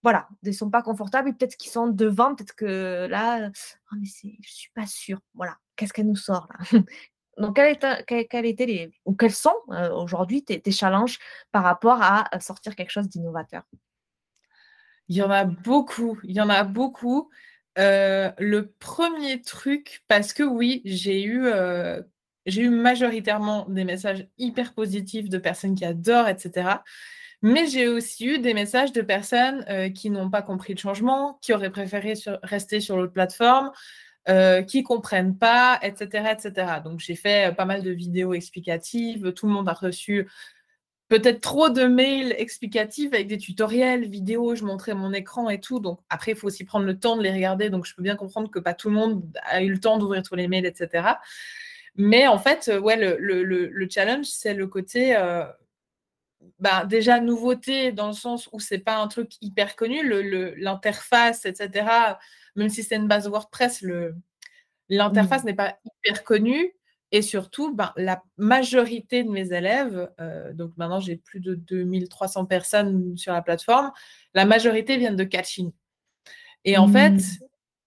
voilà, 0.05 0.29
ils 0.45 0.55
sont 0.55 0.71
pas 0.71 0.83
confortables. 0.83 1.35
Peut-être 1.35 1.57
qu'ils 1.57 1.73
sont 1.73 1.89
devant, 1.89 2.37
peut-être 2.37 2.55
que 2.55 3.07
là, 3.11 3.51
oh, 3.51 3.97
mais 3.99 4.07
je 4.07 4.51
suis 4.51 4.71
pas 4.75 4.87
sûre. 4.87 5.19
Voilà, 5.35 5.57
qu'est-ce 5.75 5.93
qu'elle 5.93 6.07
nous 6.07 6.15
sort 6.15 6.49
là? 6.53 6.81
Donc, 7.39 7.57
quels 7.57 8.47
étaient 8.47 8.67
les, 8.67 8.93
ou 9.05 9.15
quels 9.15 9.33
sont 9.33 9.57
aujourd'hui 9.93 10.45
tes, 10.45 10.71
challenges 10.71 11.19
par 11.51 11.65
rapport 11.65 12.01
à 12.01 12.29
sortir 12.39 12.77
quelque 12.77 12.91
chose 12.91 13.09
d'innovateur? 13.09 13.65
Il 15.09 15.17
y 15.17 15.23
en 15.23 15.31
a 15.31 15.45
beaucoup, 15.45 16.19
il 16.23 16.37
y 16.37 16.41
en 16.41 16.49
a 16.49 16.65
beaucoup. 16.65 17.31
Euh, 17.79 18.31
le 18.39 18.71
premier 18.71 19.41
truc, 19.41 20.05
parce 20.07 20.33
que 20.33 20.45
oui, 20.45 20.83
euh, 20.87 22.03
j'ai 22.47 22.63
eu 22.63 22.71
majoritairement 22.71 23.67
des 23.69 23.85
messages 23.85 24.29
hyper 24.39 24.75
positifs 24.75 25.29
de 25.29 25.39
personnes 25.39 25.75
qui 25.75 25.85
adorent, 25.85 26.29
etc. 26.29 26.77
Mais 27.45 27.67
j'ai 27.67 27.89
aussi 27.89 28.27
eu 28.27 28.39
des 28.39 28.55
messages 28.55 28.93
de 28.93 29.03
personnes 29.03 29.67
euh, 29.69 29.91
qui 29.91 30.09
n'ont 30.09 30.31
pas 30.31 30.41
compris 30.41 30.73
le 30.73 30.79
changement, 30.79 31.39
qui 31.43 31.53
auraient 31.53 31.71
préféré 31.71 32.15
rester 32.43 32.81
sur 32.81 32.97
l'autre 32.97 33.13
plateforme, 33.13 33.71
qui 34.67 34.83
comprennent 34.83 35.37
pas, 35.37 35.79
etc., 35.83 36.33
etc. 36.33 36.81
Donc 36.83 37.01
j'ai 37.01 37.15
fait 37.15 37.55
pas 37.55 37.67
mal 37.67 37.83
de 37.83 37.91
vidéos 37.91 38.33
explicatives. 38.33 39.35
Tout 39.35 39.47
le 39.47 39.53
monde 39.53 39.69
a 39.69 39.75
reçu 39.75 40.27
peut-être 41.09 41.41
trop 41.41 41.69
de 41.69 41.85
mails 41.85 42.35
explicatifs 42.39 43.13
avec 43.13 43.29
des 43.29 43.39
tutoriels, 43.39 44.09
vidéos, 44.09 44.55
je 44.55 44.65
montrais 44.65 44.95
mon 44.95 45.13
écran 45.13 45.49
et 45.51 45.61
tout. 45.61 45.81
Donc 45.81 46.01
après, 46.09 46.33
il 46.33 46.37
faut 46.37 46.47
aussi 46.47 46.65
prendre 46.65 46.87
le 46.87 46.99
temps 46.99 47.17
de 47.17 47.23
les 47.23 47.31
regarder. 47.31 47.71
Donc 47.71 47.87
je 47.87 47.95
peux 47.95 48.03
bien 48.03 48.17
comprendre 48.17 48.51
que 48.51 48.59
pas 48.59 48.75
tout 48.75 48.89
le 48.89 48.95
monde 48.95 49.23
a 49.45 49.63
eu 49.63 49.71
le 49.71 49.79
temps 49.79 49.99
d'ouvrir 49.99 50.23
tous 50.23 50.35
les 50.35 50.49
mails, 50.49 50.67
etc. 50.67 51.19
Mais 51.97 52.27
en 52.27 52.39
fait, 52.39 52.69
euh, 52.69 52.81
ouais, 52.81 52.97
le, 52.97 53.89
challenge, 53.89 54.27
c'est 54.27 54.55
le 54.55 54.67
côté 54.67 55.17
euh, 55.17 55.45
bah, 56.59 56.85
déjà 56.85 57.21
nouveauté 57.21 57.93
dans 57.93 58.09
le 58.09 58.13
sens 58.13 58.49
où 58.53 58.61
c'est 58.61 58.79
pas 58.79 58.97
un 58.97 59.09
truc 59.09 59.33
hyper 59.41 59.77
connu, 59.77 60.03
l'interface, 60.57 61.45
etc. 61.47 61.87
Même 62.57 62.69
si 62.69 62.83
c'est 62.83 62.97
une 62.97 63.09
base 63.09 63.29
WordPress, 63.29 63.85
l'interface 64.89 65.45
n'est 65.45 65.55
pas 65.55 65.79
hyper 65.85 66.25
connue. 66.25 66.75
Et 67.13 67.23
surtout, 67.23 67.73
ben, 67.73 67.93
la 67.97 68.23
majorité 68.39 69.23
de 69.23 69.31
mes 69.31 69.53
élèves, 69.53 70.11
euh, 70.21 70.53
donc 70.53 70.73
maintenant 70.77 70.99
j'ai 70.99 71.17
plus 71.17 71.39
de 71.39 71.55
2300 71.55 72.45
personnes 72.47 73.17
sur 73.17 73.33
la 73.33 73.41
plateforme, 73.41 73.93
la 74.35 74.45
majorité 74.45 74.97
viennent 74.97 75.15
de 75.15 75.23
catching. 75.23 75.71
Et 76.65 76.77
en 76.77 76.89
fait, 76.89 77.11
mmh. 77.11 77.39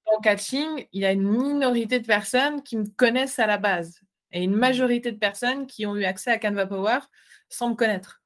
dans 0.05 0.21
catching, 0.21 0.87
il 0.93 1.01
y 1.01 1.05
a 1.05 1.11
une 1.11 1.27
minorité 1.29 1.99
de 1.99 2.05
personnes 2.05 2.63
qui 2.63 2.77
me 2.77 2.85
connaissent 2.95 3.39
à 3.39 3.47
la 3.47 3.57
base 3.57 3.99
et 4.31 4.43
une 4.43 4.55
majorité 4.55 5.11
de 5.11 5.17
personnes 5.17 5.67
qui 5.67 5.85
ont 5.85 5.95
eu 5.95 6.05
accès 6.05 6.31
à 6.31 6.37
Canva 6.37 6.65
Power 6.65 6.99
sans 7.49 7.71
me 7.71 7.75
connaître. 7.75 8.21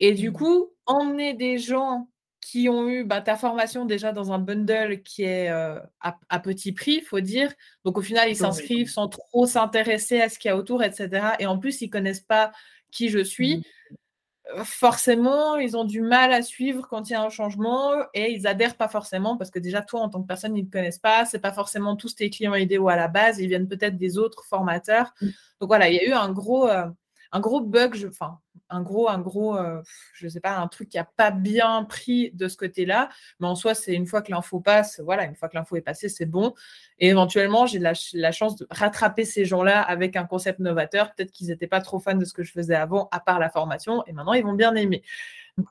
Et 0.00 0.12
du 0.12 0.30
mmh. 0.30 0.32
coup, 0.32 0.72
emmener 0.86 1.34
des 1.34 1.58
gens 1.58 2.08
qui 2.40 2.68
ont 2.68 2.88
eu 2.88 3.04
bah, 3.04 3.20
ta 3.20 3.36
formation 3.36 3.84
déjà 3.84 4.12
dans 4.12 4.32
un 4.32 4.38
bundle 4.38 5.02
qui 5.02 5.24
est 5.24 5.50
euh, 5.50 5.78
à, 6.00 6.40
petit 6.40 6.72
prix, 6.72 6.94
il 6.94 7.02
faut 7.02 7.20
dire. 7.20 7.52
Donc 7.84 7.98
au 7.98 8.02
final, 8.02 8.28
ils 8.30 8.36
s'inscrivent 8.36 8.88
sans 8.88 9.08
trop 9.08 9.46
s'intéresser 9.46 10.20
à 10.20 10.28
ce 10.28 10.38
qu'il 10.38 10.48
y 10.48 10.52
a 10.52 10.56
autour, 10.56 10.82
etc. 10.82 11.32
Et 11.40 11.46
en 11.46 11.58
plus, 11.58 11.82
ils 11.82 11.86
ne 11.86 11.92
connaissent 11.92 12.20
pas 12.20 12.52
qui 12.90 13.08
je 13.08 13.18
suis. 13.18 13.58
Mmh. 13.58 14.62
Forcément, 14.64 15.56
ils 15.56 15.76
ont 15.76 15.84
du 15.84 16.00
mal 16.00 16.32
à 16.32 16.40
suivre 16.40 16.86
quand 16.88 17.10
il 17.10 17.12
y 17.12 17.16
a 17.16 17.22
un 17.22 17.28
changement 17.28 17.92
et 18.14 18.32
ils 18.32 18.46
adhèrent 18.46 18.78
pas 18.78 18.88
forcément 18.88 19.36
parce 19.36 19.50
que 19.50 19.58
déjà, 19.58 19.82
toi, 19.82 20.00
en 20.00 20.08
tant 20.08 20.22
que 20.22 20.26
personne, 20.26 20.56
ils 20.56 20.62
ne 20.62 20.68
te 20.68 20.72
connaissent 20.72 20.98
pas. 20.98 21.26
Ce 21.26 21.36
pas 21.36 21.52
forcément 21.52 21.96
tous 21.96 22.14
tes 22.14 22.30
clients 22.30 22.54
idéaux 22.54 22.88
à 22.88 22.96
la 22.96 23.08
base. 23.08 23.40
Ils 23.40 23.48
viennent 23.48 23.68
peut-être 23.68 23.98
des 23.98 24.16
autres 24.16 24.44
formateurs. 24.46 25.12
Mmh. 25.20 25.26
Donc 25.60 25.68
voilà, 25.68 25.90
il 25.90 25.96
y 25.96 26.00
a 26.00 26.04
eu 26.04 26.12
un 26.12 26.32
gros, 26.32 26.66
euh, 26.66 26.86
un 27.32 27.40
gros 27.40 27.60
bug, 27.60 28.06
enfin, 28.08 28.38
un 28.70 28.82
gros, 28.82 29.08
un 29.08 29.18
gros, 29.18 29.56
euh, 29.56 29.82
je 30.12 30.28
sais 30.28 30.40
pas, 30.40 30.56
un 30.56 30.68
truc 30.68 30.88
qui 30.88 30.98
a 30.98 31.04
pas 31.04 31.30
bien 31.30 31.84
pris 31.84 32.30
de 32.32 32.48
ce 32.48 32.56
côté-là. 32.56 33.08
Mais 33.40 33.46
en 33.46 33.54
soi, 33.54 33.74
c'est 33.74 33.94
une 33.94 34.06
fois 34.06 34.22
que 34.22 34.30
l'info 34.30 34.60
passe, 34.60 35.00
voilà, 35.00 35.24
une 35.24 35.34
fois 35.34 35.48
que 35.48 35.56
l'info 35.56 35.76
est 35.76 35.82
passée, 35.82 36.08
c'est 36.08 36.26
bon. 36.26 36.54
Et 36.98 37.08
éventuellement, 37.08 37.66
j'ai 37.66 37.78
la, 37.78 37.92
la, 38.14 38.32
chance 38.32 38.56
de 38.56 38.66
rattraper 38.70 39.24
ces 39.24 39.44
gens-là 39.44 39.80
avec 39.82 40.16
un 40.16 40.24
concept 40.24 40.58
novateur. 40.58 41.14
Peut-être 41.14 41.32
qu'ils 41.32 41.48
n'étaient 41.48 41.66
pas 41.66 41.80
trop 41.80 41.98
fans 41.98 42.14
de 42.14 42.24
ce 42.24 42.32
que 42.32 42.42
je 42.42 42.52
faisais 42.52 42.74
avant, 42.74 43.08
à 43.12 43.20
part 43.20 43.38
la 43.38 43.50
formation, 43.50 44.04
et 44.06 44.12
maintenant 44.12 44.32
ils 44.32 44.44
vont 44.44 44.54
bien 44.54 44.74
aimer. 44.74 45.02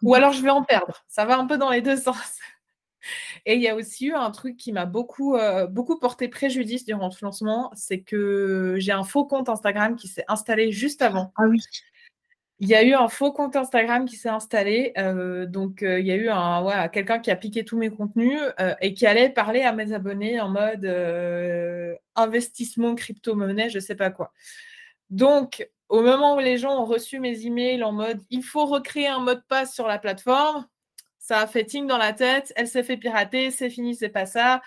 Ou 0.02 0.16
alors 0.16 0.34
je 0.34 0.42
vais 0.42 0.50
en 0.50 0.64
perdre. 0.64 1.04
Ça 1.08 1.26
va 1.26 1.38
un 1.38 1.46
peu 1.46 1.58
dans 1.58 1.70
les 1.70 1.82
deux 1.82 1.98
sens. 1.98 2.40
Et 3.46 3.56
il 3.56 3.62
y 3.62 3.70
a 3.70 3.76
aussi 3.76 4.08
eu 4.08 4.14
un 4.14 4.32
truc 4.32 4.58
qui 4.58 4.72
m'a 4.72 4.86
beaucoup, 4.86 5.36
euh, 5.36 5.68
beaucoup 5.68 5.98
porté 5.98 6.28
préjudice 6.28 6.86
durant 6.86 7.12
ce 7.12 7.24
lancement, 7.24 7.72
c'est 7.76 8.02
que 8.02 8.76
j'ai 8.80 8.92
un 8.92 9.04
faux 9.04 9.26
compte 9.26 9.50
Instagram 9.50 9.96
qui 9.96 10.08
s'est 10.08 10.26
installé 10.28 10.72
juste 10.72 11.02
avant. 11.02 11.32
Ah 11.38 11.44
oui. 11.48 11.60
Il 12.60 12.68
y 12.68 12.76
a 12.76 12.84
eu 12.84 12.94
un 12.94 13.08
faux 13.08 13.32
compte 13.32 13.56
Instagram 13.56 14.06
qui 14.06 14.16
s'est 14.16 14.30
installé. 14.30 14.94
Euh, 14.98 15.46
donc, 15.46 15.84
euh, 15.84 16.00
il 16.00 16.08
y 16.08 16.12
a 16.12 16.16
eu 16.16 16.30
un, 16.30 16.64
ouais, 16.64 16.90
quelqu'un 16.92 17.20
qui 17.20 17.30
a 17.30 17.36
piqué 17.36 17.64
tous 17.64 17.78
mes 17.78 17.90
contenus 17.90 18.42
et 18.82 18.94
qui 18.94 19.06
allait 19.06 19.30
parler 19.30 19.62
à 19.62 19.74
mes 19.74 19.94
abonnés 19.94 20.40
en 20.40 20.50
mode 20.50 20.86
investissement 22.16 22.96
crypto-monnaie, 22.96 23.70
je 23.70 23.78
ne 23.78 23.82
sais 23.82 23.96
pas 23.96 24.10
quoi. 24.10 24.34
Donc, 25.10 25.70
au 25.90 26.02
moment 26.02 26.36
où 26.36 26.40
les 26.40 26.58
gens 26.58 26.82
ont 26.82 26.86
reçu 26.86 27.20
mes 27.20 27.46
emails 27.46 27.84
en 27.84 27.92
mode 27.92 28.22
il 28.30 28.44
faut 28.44 28.66
recréer 28.66 29.08
un 29.08 29.20
mot 29.20 29.36
de 29.36 29.44
passe 29.48 29.74
sur 29.74 29.88
la 29.88 30.00
plateforme, 30.00 30.66
ça 31.20 31.40
a 31.40 31.48
fait 31.48 31.66
ting 31.66 31.88
dans 31.88 31.98
la 31.98 32.14
tête, 32.14 32.54
elle 32.56 32.68
s'est 32.68 32.84
fait 32.84 32.98
pirater, 32.98 33.52
c'est 33.52 33.70
fini, 33.70 33.96
c'est 33.96 34.10
pas 34.10 34.26
ça, 34.26 34.62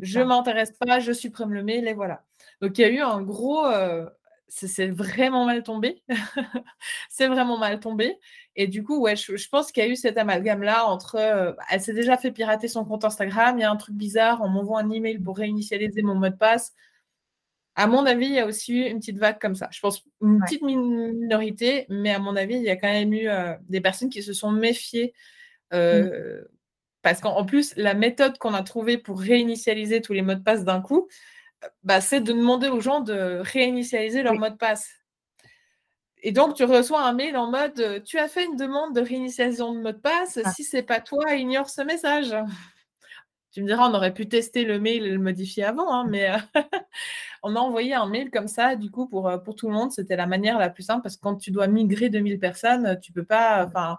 je 0.00 0.20
m'intéresse 0.20 0.72
pas, 0.72 1.00
je 1.00 1.12
supprime 1.12 1.52
le 1.52 1.62
mail 1.62 1.86
et 1.88 1.94
voilà. 1.94 2.24
Donc 2.60 2.78
il 2.78 2.82
y 2.82 2.84
a 2.84 2.88
eu 2.88 3.00
un 3.00 3.20
gros, 3.22 3.66
euh, 3.66 4.06
c'est 4.54 4.88
vraiment 4.88 5.44
mal 5.44 5.62
tombé, 5.62 6.02
c'est 7.08 7.26
vraiment 7.26 7.58
mal 7.58 7.80
tombé. 7.80 8.18
Et 8.54 8.66
du 8.66 8.84
coup, 8.84 9.00
ouais, 9.00 9.16
je, 9.16 9.48
pense 9.48 9.72
qu'il 9.72 9.82
y 9.82 9.86
a 9.86 9.88
eu 9.88 9.96
cet 9.96 10.18
amalgame-là 10.18 10.86
entre, 10.86 11.16
euh, 11.16 11.52
elle 11.70 11.80
s'est 11.80 11.94
déjà 11.94 12.16
fait 12.16 12.32
pirater 12.32 12.68
son 12.68 12.84
compte 12.84 13.04
Instagram, 13.04 13.58
il 13.58 13.62
y 13.62 13.64
a 13.64 13.70
un 13.70 13.76
truc 13.76 13.94
bizarre, 13.94 14.40
on 14.42 14.48
m'envoie 14.48 14.80
un 14.80 14.90
email 14.90 15.18
pour 15.18 15.38
réinitialiser 15.38 16.02
mon 16.02 16.14
mot 16.14 16.28
de 16.28 16.36
passe. 16.36 16.72
À 17.74 17.86
mon 17.86 18.04
avis, 18.04 18.26
il 18.26 18.34
y 18.34 18.38
a 18.38 18.46
aussi 18.46 18.74
eu 18.74 18.86
une 18.86 18.98
petite 18.98 19.18
vague 19.18 19.38
comme 19.40 19.54
ça. 19.54 19.68
Je 19.72 19.80
pense 19.80 20.04
une 20.20 20.40
petite 20.40 20.60
minorité, 20.62 21.86
mais 21.88 22.10
à 22.12 22.18
mon 22.18 22.36
avis, 22.36 22.56
il 22.56 22.62
y 22.62 22.70
a 22.70 22.76
quand 22.76 22.92
même 22.92 23.14
eu 23.14 23.28
euh, 23.28 23.54
des 23.70 23.80
personnes 23.80 24.10
qui 24.10 24.22
se 24.22 24.34
sont 24.34 24.50
méfiées 24.50 25.14
Mmh. 25.72 25.76
Euh, 25.76 26.42
parce 27.00 27.20
qu'en 27.20 27.44
plus, 27.44 27.74
la 27.76 27.94
méthode 27.94 28.38
qu'on 28.38 28.54
a 28.54 28.62
trouvée 28.62 28.98
pour 28.98 29.20
réinitialiser 29.20 30.00
tous 30.02 30.12
les 30.12 30.22
mots 30.22 30.34
de 30.34 30.42
passe 30.42 30.64
d'un 30.64 30.80
coup, 30.80 31.08
bah, 31.84 32.00
c'est 32.00 32.20
de 32.20 32.32
demander 32.32 32.68
aux 32.68 32.80
gens 32.80 33.00
de 33.00 33.40
réinitialiser 33.42 34.22
leur 34.22 34.34
mot 34.34 34.48
de 34.48 34.56
passe. 34.56 34.90
Et 36.22 36.32
donc, 36.32 36.54
tu 36.54 36.64
reçois 36.64 37.02
un 37.02 37.12
mail 37.12 37.36
en 37.36 37.50
mode 37.50 37.80
euh, 37.80 38.00
Tu 38.00 38.18
as 38.18 38.28
fait 38.28 38.44
une 38.44 38.56
demande 38.56 38.94
de 38.94 39.00
réinitialisation 39.00 39.74
de 39.74 39.80
mot 39.80 39.92
de 39.92 39.96
passe. 39.96 40.38
Ah. 40.44 40.52
Si 40.52 40.62
c'est 40.62 40.82
pas 40.82 41.00
toi, 41.00 41.34
ignore 41.34 41.68
ce 41.68 41.82
message. 41.82 42.34
Tu 43.54 43.60
me 43.60 43.66
diras, 43.66 43.86
on 43.86 43.92
aurait 43.92 44.14
pu 44.14 44.26
tester 44.26 44.64
le 44.64 44.78
mail 44.78 45.04
et 45.04 45.10
le 45.10 45.18
modifier 45.18 45.64
avant, 45.64 45.92
hein, 45.92 46.06
mais 46.08 46.30
euh, 46.30 46.38
on 47.42 47.54
a 47.54 47.58
envoyé 47.58 47.92
un 47.92 48.06
mail 48.06 48.30
comme 48.30 48.48
ça, 48.48 48.76
du 48.76 48.90
coup, 48.90 49.06
pour, 49.06 49.30
pour 49.44 49.56
tout 49.56 49.68
le 49.68 49.74
monde. 49.74 49.92
C'était 49.92 50.16
la 50.16 50.26
manière 50.26 50.58
la 50.58 50.70
plus 50.70 50.84
simple 50.84 51.02
parce 51.02 51.18
que 51.18 51.20
quand 51.20 51.36
tu 51.36 51.50
dois 51.50 51.66
migrer 51.66 52.08
2000 52.08 52.38
personnes, 52.38 52.98
tu 53.02 53.12
peux 53.12 53.24
pas. 53.24 53.66
Enfin, 53.66 53.98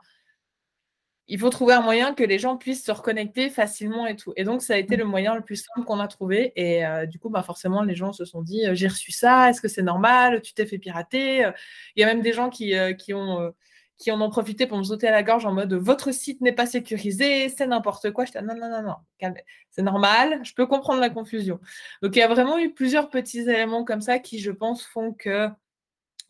il 1.27 1.39
faut 1.39 1.49
trouver 1.49 1.73
un 1.73 1.81
moyen 1.81 2.13
que 2.13 2.23
les 2.23 2.37
gens 2.37 2.57
puissent 2.57 2.83
se 2.83 2.91
reconnecter 2.91 3.49
facilement 3.49 4.05
et 4.07 4.15
tout. 4.15 4.33
Et 4.35 4.43
donc, 4.43 4.61
ça 4.61 4.73
a 4.73 4.77
été 4.77 4.97
le 4.97 5.05
moyen 5.05 5.35
le 5.35 5.41
plus 5.41 5.55
simple 5.55 5.85
qu'on 5.85 5.99
a 5.99 6.07
trouvé. 6.07 6.51
Et 6.55 6.85
euh, 6.85 7.05
du 7.05 7.17
coup, 7.17 7.29
bah, 7.29 7.43
forcément, 7.43 7.81
les 7.81 7.95
gens 7.95 8.11
se 8.11 8.25
sont 8.25 8.41
dit 8.41 8.67
euh, 8.67 8.75
J'ai 8.75 8.87
reçu 8.87 9.11
ça, 9.11 9.49
est-ce 9.49 9.61
que 9.61 9.69
c'est 9.69 9.83
normal? 9.83 10.41
Tu 10.41 10.53
t'es 10.53 10.65
fait 10.65 10.77
pirater? 10.77 11.49
Il 11.95 12.01
y 12.01 12.03
a 12.03 12.07
même 12.07 12.21
des 12.21 12.33
gens 12.33 12.49
qui, 12.49 12.75
euh, 12.77 12.93
qui, 12.93 13.13
ont, 13.13 13.53
qui 13.97 14.11
en 14.11 14.19
ont 14.21 14.29
profité 14.29 14.67
pour 14.67 14.77
me 14.77 14.83
sauter 14.83 15.07
à 15.07 15.11
la 15.11 15.23
gorge 15.23 15.45
en 15.45 15.53
mode 15.53 15.73
Votre 15.73 16.11
site 16.11 16.41
n'est 16.41 16.51
pas 16.51 16.65
sécurisé, 16.65 17.47
c'est 17.47 17.67
n'importe 17.67 18.11
quoi. 18.11 18.25
Je 18.25 18.31
dis 18.31 18.37
Non, 18.45 18.55
non, 18.55 18.69
non, 18.69 18.83
non, 18.83 19.33
c'est 19.71 19.83
normal, 19.83 20.41
je 20.43 20.53
peux 20.53 20.67
comprendre 20.67 20.99
la 20.99 21.09
confusion. 21.09 21.59
Donc, 22.01 22.15
il 22.17 22.19
y 22.19 22.23
a 22.23 22.27
vraiment 22.27 22.57
eu 22.59 22.73
plusieurs 22.73 23.09
petits 23.09 23.39
éléments 23.39 23.85
comme 23.85 24.01
ça 24.01 24.19
qui, 24.19 24.39
je 24.39 24.51
pense, 24.51 24.83
font 24.85 25.13
que 25.13 25.47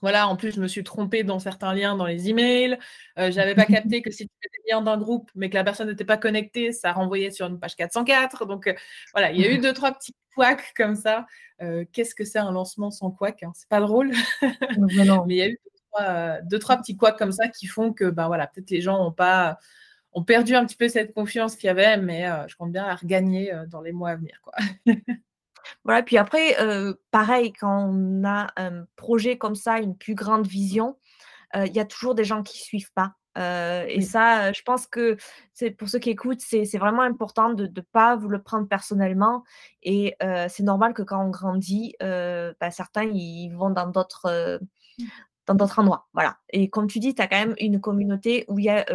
voilà, 0.03 0.27
en 0.27 0.35
plus, 0.35 0.51
je 0.51 0.59
me 0.59 0.67
suis 0.67 0.83
trompée 0.83 1.23
dans 1.23 1.39
certains 1.39 1.73
liens 1.73 1.95
dans 1.95 2.05
les 2.05 2.29
emails. 2.29 2.77
Euh, 3.17 3.31
je 3.31 3.37
n'avais 3.37 3.55
pas 3.55 3.65
capté 3.65 4.01
que 4.01 4.11
si 4.11 4.27
tu 4.27 4.33
mettais 4.43 4.57
le 4.67 4.75
lien 4.75 4.81
d'un 4.81 4.97
groupe, 4.97 5.31
mais 5.33 5.49
que 5.49 5.55
la 5.55 5.63
personne 5.63 5.87
n'était 5.87 6.03
pas 6.03 6.17
connectée, 6.17 6.73
ça 6.73 6.91
renvoyait 6.91 7.31
sur 7.31 7.47
une 7.47 7.57
page 7.57 7.77
404. 7.77 8.45
Donc, 8.45 8.67
euh, 8.67 8.73
voilà, 9.13 9.31
il 9.31 9.39
y 9.39 9.45
a 9.45 9.49
eu 9.49 9.57
deux, 9.59 9.71
trois 9.71 9.93
petits 9.93 10.13
couacs 10.35 10.73
comme 10.75 10.95
ça. 10.95 11.25
Euh, 11.61 11.85
qu'est-ce 11.93 12.15
que 12.15 12.25
c'est 12.25 12.37
un 12.37 12.51
lancement 12.51 12.91
sans 12.91 13.11
couac 13.11 13.43
hein? 13.43 13.53
C'est 13.55 13.69
pas 13.69 13.79
drôle. 13.79 14.11
mais 14.41 15.35
il 15.35 15.37
y 15.37 15.41
a 15.41 15.47
eu 15.47 15.57
deux, 16.43 16.59
trois, 16.59 16.75
petits 16.75 16.97
couacs 16.97 17.17
comme 17.17 17.31
ça 17.31 17.47
qui 17.47 17.67
font 17.67 17.93
que, 17.93 18.09
ben 18.09 18.27
voilà, 18.27 18.47
peut-être 18.47 18.71
les 18.71 18.81
gens 18.81 19.07
ont 19.07 19.13
pas 19.13 19.57
ont 20.11 20.23
perdu 20.25 20.53
un 20.53 20.65
petit 20.65 20.75
peu 20.75 20.89
cette 20.89 21.13
confiance 21.13 21.55
qu'il 21.55 21.67
y 21.67 21.69
avait, 21.69 21.95
mais 21.95 22.27
je 22.47 22.55
compte 22.57 22.73
bien 22.73 22.85
la 22.85 22.95
regagner 22.95 23.53
dans 23.69 23.81
les 23.81 23.93
mois 23.93 24.09
à 24.09 24.15
venir. 24.17 24.41
Quoi. 24.43 24.53
Voilà, 25.83 26.03
puis 26.03 26.17
après, 26.17 26.55
pareil, 27.11 27.53
quand 27.53 27.89
on 27.89 28.23
a 28.23 28.47
un 28.57 28.85
projet 28.95 29.37
comme 29.37 29.55
ça, 29.55 29.79
une 29.79 29.97
plus 29.97 30.15
grande 30.15 30.47
vision, 30.47 30.97
il 31.55 31.73
y 31.73 31.79
a 31.79 31.85
toujours 31.85 32.15
des 32.15 32.23
gens 32.23 32.43
qui 32.43 32.57
ne 32.59 32.63
suivent 32.63 32.93
pas. 32.93 33.13
et 33.87 34.01
ça, 34.01 34.51
je 34.51 34.61
pense 34.63 34.87
que 34.87 35.17
c'est 35.53 35.71
pour 35.71 35.89
ceux 35.89 35.99
qui 35.99 36.09
écoutent, 36.09 36.41
c'est 36.41 36.77
vraiment 36.77 37.03
important 37.03 37.53
de 37.53 37.67
ne 37.67 37.81
pas 37.81 38.15
vous 38.15 38.29
le 38.29 38.41
prendre 38.41 38.67
personnellement. 38.67 39.43
Et 39.81 40.15
c'est 40.49 40.63
normal 40.63 40.93
que 40.93 41.01
quand 41.03 41.23
on 41.23 41.29
grandit, 41.29 41.95
bah, 41.99 42.71
certains 42.71 43.03
ils 43.03 43.49
vont 43.49 43.69
dans 43.69 43.87
d'autres 43.87 44.59
mmh. 44.97 45.03
dans 45.47 45.55
d'autres 45.55 45.79
endroits. 45.79 46.07
Voilà. 46.13 46.37
Et 46.49 46.69
comme 46.69 46.87
tu 46.87 46.99
dis, 46.99 47.15
tu 47.15 47.21
as 47.21 47.27
quand 47.27 47.39
même 47.39 47.55
une 47.59 47.79
communauté 47.81 48.45
où 48.47 48.59
il 48.59 48.65
y 48.65 48.69
a 48.69 48.85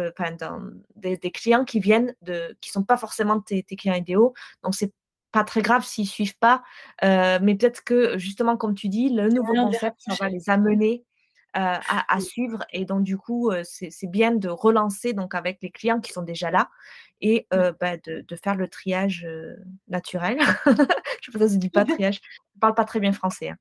des, 0.95 1.17
des, 1.17 1.31
clients 1.31 1.65
qui 1.65 1.79
viennent 1.79 2.15
de 2.21 2.57
qui 2.61 2.71
sont 2.71 2.83
pas 2.83 2.97
forcément 2.97 3.39
tes, 3.41 3.63
tes 3.63 3.75
clients 3.75 3.95
idéaux. 3.95 4.33
Donc 4.63 4.75
c'est 4.75 4.93
pas 5.31 5.43
très 5.43 5.61
grave 5.61 5.85
s'ils 5.85 6.07
suivent 6.07 6.37
pas, 6.37 6.63
mais 7.01 7.55
peut-être 7.55 7.83
que 7.83 8.17
justement, 8.17 8.57
comme 8.57 8.75
tu 8.75 8.89
dis, 8.89 9.09
le 9.09 9.29
nouveau 9.29 9.53
concept, 9.53 9.97
ça 9.99 10.15
va 10.19 10.29
les 10.29 10.49
amener 10.49 11.03
à, 11.53 12.19
suivre. 12.19 12.63
Et 12.71 12.85
donc, 12.85 13.03
du 13.03 13.17
coup, 13.17 13.51
c'est 13.63 14.09
bien 14.09 14.31
de 14.31 14.49
relancer 14.49 15.13
donc, 15.13 15.35
avec 15.35 15.59
les 15.61 15.71
clients 15.71 15.99
qui 15.99 16.11
sont 16.11 16.23
déjà 16.23 16.51
là 16.51 16.69
et 17.21 17.47
bah, 17.51 17.97
de, 17.97 18.35
faire 18.41 18.55
le 18.55 18.67
triage 18.67 19.27
naturel. 19.87 20.37
je 20.65 20.71
ne 20.71 20.75
sais 20.75 21.39
pas 21.39 21.39
si 21.39 21.39
ça 21.39 21.49
se 21.49 21.57
dit 21.57 21.69
pas 21.69 21.85
triage, 21.85 22.21
je 22.23 22.57
ne 22.57 22.59
parle 22.59 22.75
pas 22.75 22.85
très 22.85 22.99
bien 22.99 23.11
français. 23.11 23.53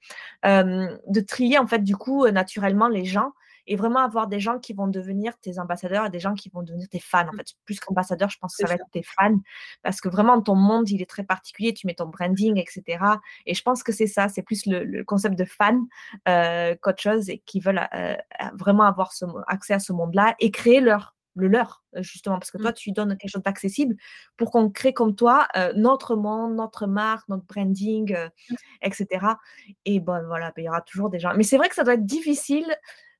Hein. 0.43 0.89
de 1.07 1.21
trier, 1.21 1.59
en 1.59 1.67
fait, 1.67 1.85
du 1.85 1.97
coup, 1.97 2.27
naturellement 2.29 2.89
les 2.89 3.05
gens 3.05 3.33
et 3.69 3.77
vraiment 3.77 4.01
avoir 4.01 4.27
des 4.27 4.41
gens 4.41 4.59
qui 4.59 4.73
vont 4.73 4.89
devenir 4.89 5.39
tes 5.39 5.59
ambassadeurs 5.59 6.07
et 6.07 6.11
des 6.11 6.21
gens 6.21 6.35
qui 6.35 6.49
vont 6.49 6.63
devenir 6.63 6.89
tes 6.89 6.99
fans. 6.99 7.29
En 7.29 7.33
mmh. 7.33 7.37
fait, 7.37 7.47
plus 7.65 7.79
qu'ambassadeur, 7.79 8.31
je 8.31 8.39
pense 8.39 8.57
que 8.57 8.63
ça 8.63 8.69
va 8.69 8.75
être 8.75 8.91
tes 8.91 9.03
fans 9.03 9.39
parce 9.83 10.01
que 10.01 10.09
vraiment 10.09 10.41
ton 10.41 10.57
monde, 10.57 10.91
il 10.91 11.03
est 11.03 11.09
très 11.09 11.23
particulier. 11.23 11.75
Tu 11.75 11.87
mets 11.87 11.95
ton 11.95 12.07
branding, 12.07 12.59
etc. 12.59 13.05
Et 13.47 13.55
je 13.55 13.63
pense 13.63 13.83
que 13.83 13.93
c'est 13.93 14.07
ça, 14.07 14.29
c'est 14.29 14.43
plus 14.43 14.65
le, 14.67 15.05
concept 15.05 15.39
de 15.39 15.45
fan 15.45 15.81
euh, 16.29 16.75
qu'autre 16.81 17.01
chose 17.01 17.29
et 17.29 17.43
qui 17.45 17.61
veulent 17.61 17.87
euh, 17.95 18.17
vraiment 18.55 18.85
avoir 18.85 19.13
ce, 19.13 19.27
accès 19.47 19.75
à 19.75 19.79
ce 19.79 19.93
monde-là 19.93 20.35
et 20.41 20.51
créer 20.51 20.81
leur 20.81 21.15
le 21.35 21.47
leur, 21.47 21.85
justement, 21.99 22.37
parce 22.41 22.51
que 22.51 22.59
toi, 22.59 22.71
mmh. 22.71 22.75
tu 22.75 22.91
donnes 22.91 23.17
quelque 23.17 23.31
chose 23.31 23.43
d'accessible 23.45 23.95
pour 24.37 24.51
qu'on 24.51 24.71
crée 24.71 24.93
comme 24.93 25.15
toi 25.15 25.47
euh, 25.57 25.73
notre 25.77 26.17
monde, 26.17 26.57
notre 26.57 26.89
marque, 26.89 27.29
notre 27.29 27.45
branding, 27.45 28.13
mmh. 28.13 28.55
etc. 28.83 29.27
Et 29.85 30.01
bon, 30.01 30.21
voilà, 30.27 30.47
ben, 30.57 30.63
il 30.63 30.65
y 30.65 30.69
aura 30.69 30.81
toujours 30.81 31.11
des 31.11 31.21
gens. 31.21 31.33
Mais 31.37 31.45
c'est 31.45 31.57
vrai 31.57 31.69
que 31.69 31.77
ça 31.77 31.85
doit 31.85 31.95
être 31.95 32.05
difficile 32.05 32.67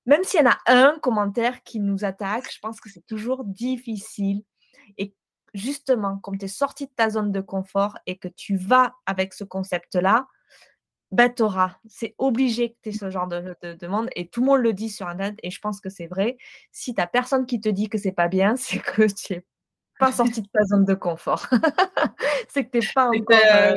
même 0.09 0.25
s'il 0.25 0.41
y 0.41 0.43
en 0.43 0.51
a 0.51 0.59
un 0.67 0.99
commentaire 1.01 1.63
qui 1.63 1.81
nous 1.81 2.03
attaque, 2.03 2.51
je 2.51 2.59
pense 2.61 2.81
que 2.81 2.89
c'est 2.89 3.07
toujours 3.07 3.45
difficile. 3.45 4.43
Et 4.97 5.15
justement, 5.53 6.17
comme 6.19 6.39
tu 6.39 6.47
es 6.47 6.49
sorti 6.49 6.87
de 6.87 6.93
ta 6.97 7.11
zone 7.11 7.31
de 7.31 7.43
confort 7.43 7.99
et 8.07 8.17
que 8.17 8.29
tu 8.29 8.57
vas 8.57 8.95
avec 9.05 9.35
ce 9.35 9.45
concept-là, 9.45 10.27
auras. 11.41 11.77
C'est 11.87 12.15
obligé 12.17 12.71
que 12.71 12.77
tu 12.83 12.89
aies 12.89 12.93
ce 12.93 13.11
genre 13.11 13.29
de, 13.29 13.55
demande. 13.75 14.09
Et 14.17 14.29
tout 14.29 14.41
le 14.41 14.47
monde 14.47 14.61
le 14.61 14.73
dit 14.73 14.89
sur 14.89 15.07
Internet, 15.09 15.39
et 15.43 15.51
je 15.51 15.61
pense 15.61 15.79
que 15.81 15.91
c'est 15.91 16.07
vrai. 16.07 16.39
Si 16.73 16.95
tu 16.95 17.01
n'as 17.01 17.07
personne 17.07 17.45
qui 17.45 17.61
te 17.61 17.69
dit 17.69 17.91
que 17.91 17.99
c'est 17.99 18.13
pas 18.13 18.29
bien, 18.29 18.57
c'est 18.57 18.79
que 18.79 19.03
tu 19.13 19.35
n'es 19.35 19.45
pas 19.99 20.13
sorti 20.13 20.41
de 20.41 20.49
ta 20.49 20.65
zone 20.65 20.87
de 20.87 20.95
confort. 20.95 21.47
c'est 22.49 22.65
que 22.65 22.79
tu 22.79 22.79
n'es 22.79 22.93
pas 22.95 23.09
encore. 23.09 23.39
Euh, 23.53 23.75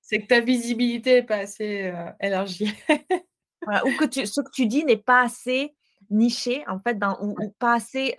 c'est 0.00 0.22
que 0.22 0.26
ta 0.28 0.38
visibilité 0.38 1.14
n'est 1.14 1.26
pas 1.26 1.38
assez 1.38 1.90
euh, 1.92 2.10
élargie. 2.20 2.72
ou 3.66 3.96
que 3.98 4.04
tu, 4.04 4.26
ce 4.26 4.40
que 4.40 4.50
tu 4.52 4.66
dis 4.66 4.84
n'est 4.84 4.96
pas 4.96 5.22
assez 5.22 5.74
niché, 6.10 6.64
en 6.68 6.78
fait, 6.78 6.98
dans, 6.98 7.18
ou, 7.20 7.34
pas 7.58 7.74
assez 7.74 8.14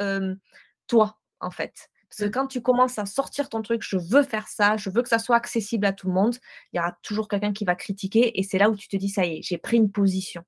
toi, 0.87 1.17
en 1.39 1.51
fait. 1.51 1.89
Parce 2.09 2.21
que 2.21 2.25
mmh. 2.25 2.31
quand 2.31 2.47
tu 2.47 2.61
commences 2.61 2.99
à 2.99 3.05
sortir 3.05 3.49
ton 3.49 3.61
truc, 3.61 3.81
je 3.83 3.97
veux 3.97 4.23
faire 4.23 4.47
ça, 4.47 4.77
je 4.77 4.89
veux 4.89 5.01
que 5.01 5.09
ça 5.09 5.19
soit 5.19 5.35
accessible 5.35 5.85
à 5.85 5.93
tout 5.93 6.07
le 6.07 6.13
monde, 6.13 6.37
il 6.71 6.77
y 6.77 6.79
aura 6.79 6.97
toujours 7.03 7.27
quelqu'un 7.27 7.51
qui 7.51 7.65
va 7.65 7.75
critiquer 7.75 8.39
et 8.39 8.43
c'est 8.43 8.57
là 8.57 8.69
où 8.69 8.75
tu 8.75 8.87
te 8.87 8.95
dis, 8.95 9.09
ça 9.09 9.25
y 9.25 9.37
est, 9.37 9.41
j'ai 9.41 9.57
pris 9.57 9.77
une 9.77 9.91
position. 9.91 10.43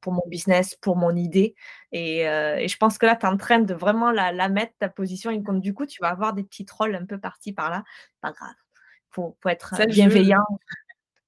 pour 0.00 0.14
mon 0.14 0.22
business, 0.28 0.76
pour 0.76 0.96
mon 0.96 1.14
idée. 1.14 1.54
Et, 1.92 2.22
je 2.22 2.76
pense 2.76 2.96
que 2.96 3.06
là, 3.06 3.16
tu 3.16 3.26
es 3.26 3.28
en 3.28 3.36
train 3.36 3.58
de 3.58 3.74
vraiment 3.74 4.10
la, 4.12 4.48
mettre, 4.48 4.72
ta 4.78 4.88
position. 4.88 5.30
Et 5.30 5.42
comme 5.42 5.60
du 5.60 5.74
coup, 5.74 5.84
tu 5.84 6.00
vas 6.00 6.08
avoir 6.08 6.32
des 6.32 6.44
petits 6.44 6.64
trolls 6.64 6.94
un 6.94 7.04
peu 7.04 7.18
par-ci, 7.18 7.52
par-là. 7.52 7.84
Pas 8.22 8.32
grave. 8.32 8.54
Il 9.10 9.14
faut, 9.14 9.36
être 9.46 9.74
bienveillant. 9.88 10.44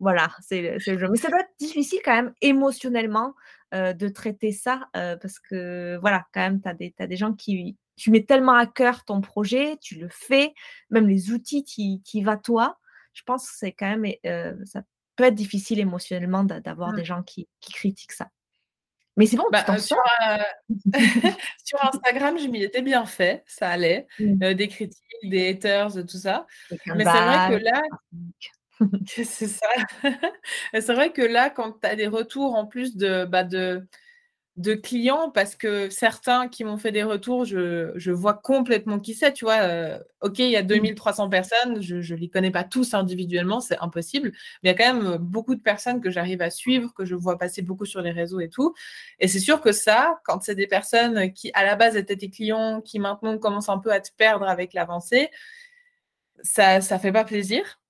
Voilà, 0.00 0.30
c'est 0.40 0.62
le 0.62 0.78
jeu. 0.78 1.08
Mais 1.08 1.18
ça 1.18 1.28
doit 1.28 1.40
être 1.40 1.54
difficile 1.58 2.00
quand 2.04 2.14
même 2.14 2.32
émotionnellement 2.40 3.34
de 3.72 4.08
traiter 4.08 4.50
ça 4.50 4.88
parce 4.92 5.38
que 5.38 5.98
voilà, 6.00 6.26
quand 6.32 6.40
même, 6.40 6.60
tu 6.60 6.68
as 6.68 6.74
des, 6.74 6.94
des 6.98 7.16
gens 7.16 7.32
qui. 7.32 7.76
Tu 7.96 8.10
mets 8.10 8.24
tellement 8.24 8.54
à 8.54 8.66
cœur 8.66 9.04
ton 9.04 9.20
projet, 9.20 9.76
tu 9.82 9.96
le 9.96 10.08
fais, 10.10 10.54
même 10.88 11.06
les 11.06 11.32
outils, 11.32 11.64
qui 11.64 12.00
y 12.14 12.22
vas 12.22 12.38
toi. 12.38 12.78
Je 13.12 13.22
pense 13.22 13.46
que 13.46 13.56
c'est 13.56 13.72
quand 13.72 13.94
même. 13.94 14.10
ça 14.64 14.82
peut 15.20 15.26
être 15.26 15.34
difficile 15.34 15.78
émotionnellement 15.78 16.44
d'avoir 16.44 16.94
des 16.94 17.02
mmh. 17.02 17.04
gens 17.04 17.22
qui, 17.22 17.48
critiquent 17.60 18.12
ça. 18.12 18.28
Mais 19.16 19.26
c'est 19.26 19.36
bon, 19.36 19.44
bah, 19.52 19.64
sur, 19.78 19.98
sur, 21.64 21.84
Instagram, 21.84 22.38
je 22.38 22.46
m'y 22.46 22.62
étais 22.62 22.80
bien 22.80 23.04
fait, 23.04 23.44
ça 23.46 23.68
allait. 23.68 24.06
Mmh. 24.18 24.54
des 24.54 24.68
critiques, 24.68 25.04
des 25.24 25.50
haters, 25.50 25.92
tout 26.06 26.16
ça. 26.16 26.46
Mais 26.70 26.78
c'est 26.86 27.04
vrai 27.04 27.50
que 27.50 27.64
là, 27.64 27.82
c'est 29.06 29.24
ça. 29.24 29.66
c'est 30.72 30.94
vrai 30.94 31.12
que 31.12 31.22
là, 31.22 31.50
quand 31.50 31.80
tu 31.80 31.86
as 31.86 31.96
des 31.96 32.06
retours 32.06 32.54
en 32.54 32.66
plus 32.66 32.96
de, 32.96 33.24
bah 33.24 33.44
de, 33.44 33.86
de 34.56 34.74
clients, 34.74 35.30
parce 35.30 35.54
que 35.54 35.88
certains 35.90 36.48
qui 36.48 36.64
m'ont 36.64 36.76
fait 36.76 36.92
des 36.92 37.02
retours, 37.02 37.44
je, 37.44 37.92
je 37.96 38.12
vois 38.12 38.34
complètement 38.34 38.98
qui 39.00 39.14
c'est. 39.14 39.32
Tu 39.32 39.44
vois, 39.44 39.60
euh, 39.62 39.98
OK, 40.20 40.38
il 40.38 40.50
y 40.50 40.56
a 40.56 40.62
2300 40.62 41.26
mmh. 41.26 41.30
personnes, 41.30 41.82
je 41.82 41.96
ne 41.96 42.18
les 42.18 42.28
connais 42.28 42.50
pas 42.50 42.64
tous 42.64 42.92
individuellement, 42.94 43.60
c'est 43.60 43.78
impossible. 43.78 44.32
Mais 44.62 44.70
il 44.70 44.72
y 44.72 44.74
a 44.74 44.74
quand 44.74 44.94
même 44.94 45.16
beaucoup 45.18 45.54
de 45.54 45.62
personnes 45.62 46.00
que 46.00 46.10
j'arrive 46.10 46.42
à 46.42 46.50
suivre, 46.50 46.92
que 46.94 47.04
je 47.04 47.14
vois 47.14 47.38
passer 47.38 47.62
beaucoup 47.62 47.86
sur 47.86 48.02
les 48.02 48.10
réseaux 48.10 48.40
et 48.40 48.50
tout. 48.50 48.74
Et 49.18 49.28
c'est 49.28 49.38
sûr 49.40 49.60
que 49.60 49.72
ça, 49.72 50.20
quand 50.24 50.42
c'est 50.42 50.54
des 50.56 50.66
personnes 50.66 51.32
qui, 51.32 51.50
à 51.54 51.64
la 51.64 51.76
base, 51.76 51.96
étaient 51.96 52.16
tes 52.16 52.30
clients, 52.30 52.80
qui 52.82 52.98
maintenant 52.98 53.38
commencent 53.38 53.68
un 53.68 53.78
peu 53.78 53.92
à 53.92 54.00
te 54.00 54.10
perdre 54.16 54.46
avec 54.48 54.74
l'avancée, 54.74 55.30
ça 56.42 56.78
ne 56.78 56.98
fait 56.98 57.12
pas 57.12 57.24
plaisir. 57.24 57.80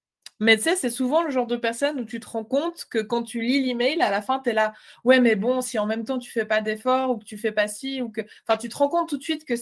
Mais 0.41 0.57
tu 0.57 0.63
sais, 0.65 0.77
c'est 0.77 0.91
souvent 0.91 1.23
le 1.23 1.31
genre 1.31 1.47
de 1.47 1.57
personne 1.57 2.01
où 2.01 2.05
tu 2.05 2.19
te 2.19 2.27
rends 2.29 2.45
compte 2.45 2.87
que 2.91 2.99
quand 2.99 3.23
tu 3.23 3.43
lis 3.43 3.63
l'email, 3.63 4.01
à 4.01 4.11
la 4.11 4.23
fin, 4.23 4.41
tu 4.41 4.51
es 4.51 4.53
là, 4.55 4.73
ouais, 5.05 5.21
mais 5.21 5.37
bon, 5.37 5.61
si 5.61 5.79
en 5.79 5.87
même 5.87 6.05
temps 6.05 6.19
tu 6.19 6.31
fais 6.31 6.47
pas 6.47 6.63
d'effort 6.63 7.11
ou 7.11 7.19
que 7.19 7.25
tu 7.25 7.37
fais 7.39 7.53
pas 7.53 7.69
ci, 7.69 8.01
ou 8.03 8.11
que. 8.11 8.23
Enfin, 8.47 8.57
tu 8.59 8.69
te 8.71 8.77
rends 8.77 8.89
compte 8.89 9.09
tout 9.09 9.19
de 9.19 9.23
suite 9.23 9.45
que 9.45 9.55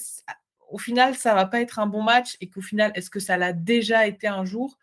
au 0.71 0.79
final, 0.79 1.15
ça 1.17 1.35
va 1.35 1.47
pas 1.47 1.61
être 1.61 1.79
un 1.79 1.87
bon 1.87 2.03
match 2.03 2.37
et 2.41 2.49
qu'au 2.49 2.61
final, 2.61 2.93
est-ce 2.95 3.11
que 3.11 3.21
ça 3.21 3.37
l'a 3.37 3.53
déjà 3.53 4.07
été 4.07 4.29
un 4.29 4.45
jour? 4.45 4.79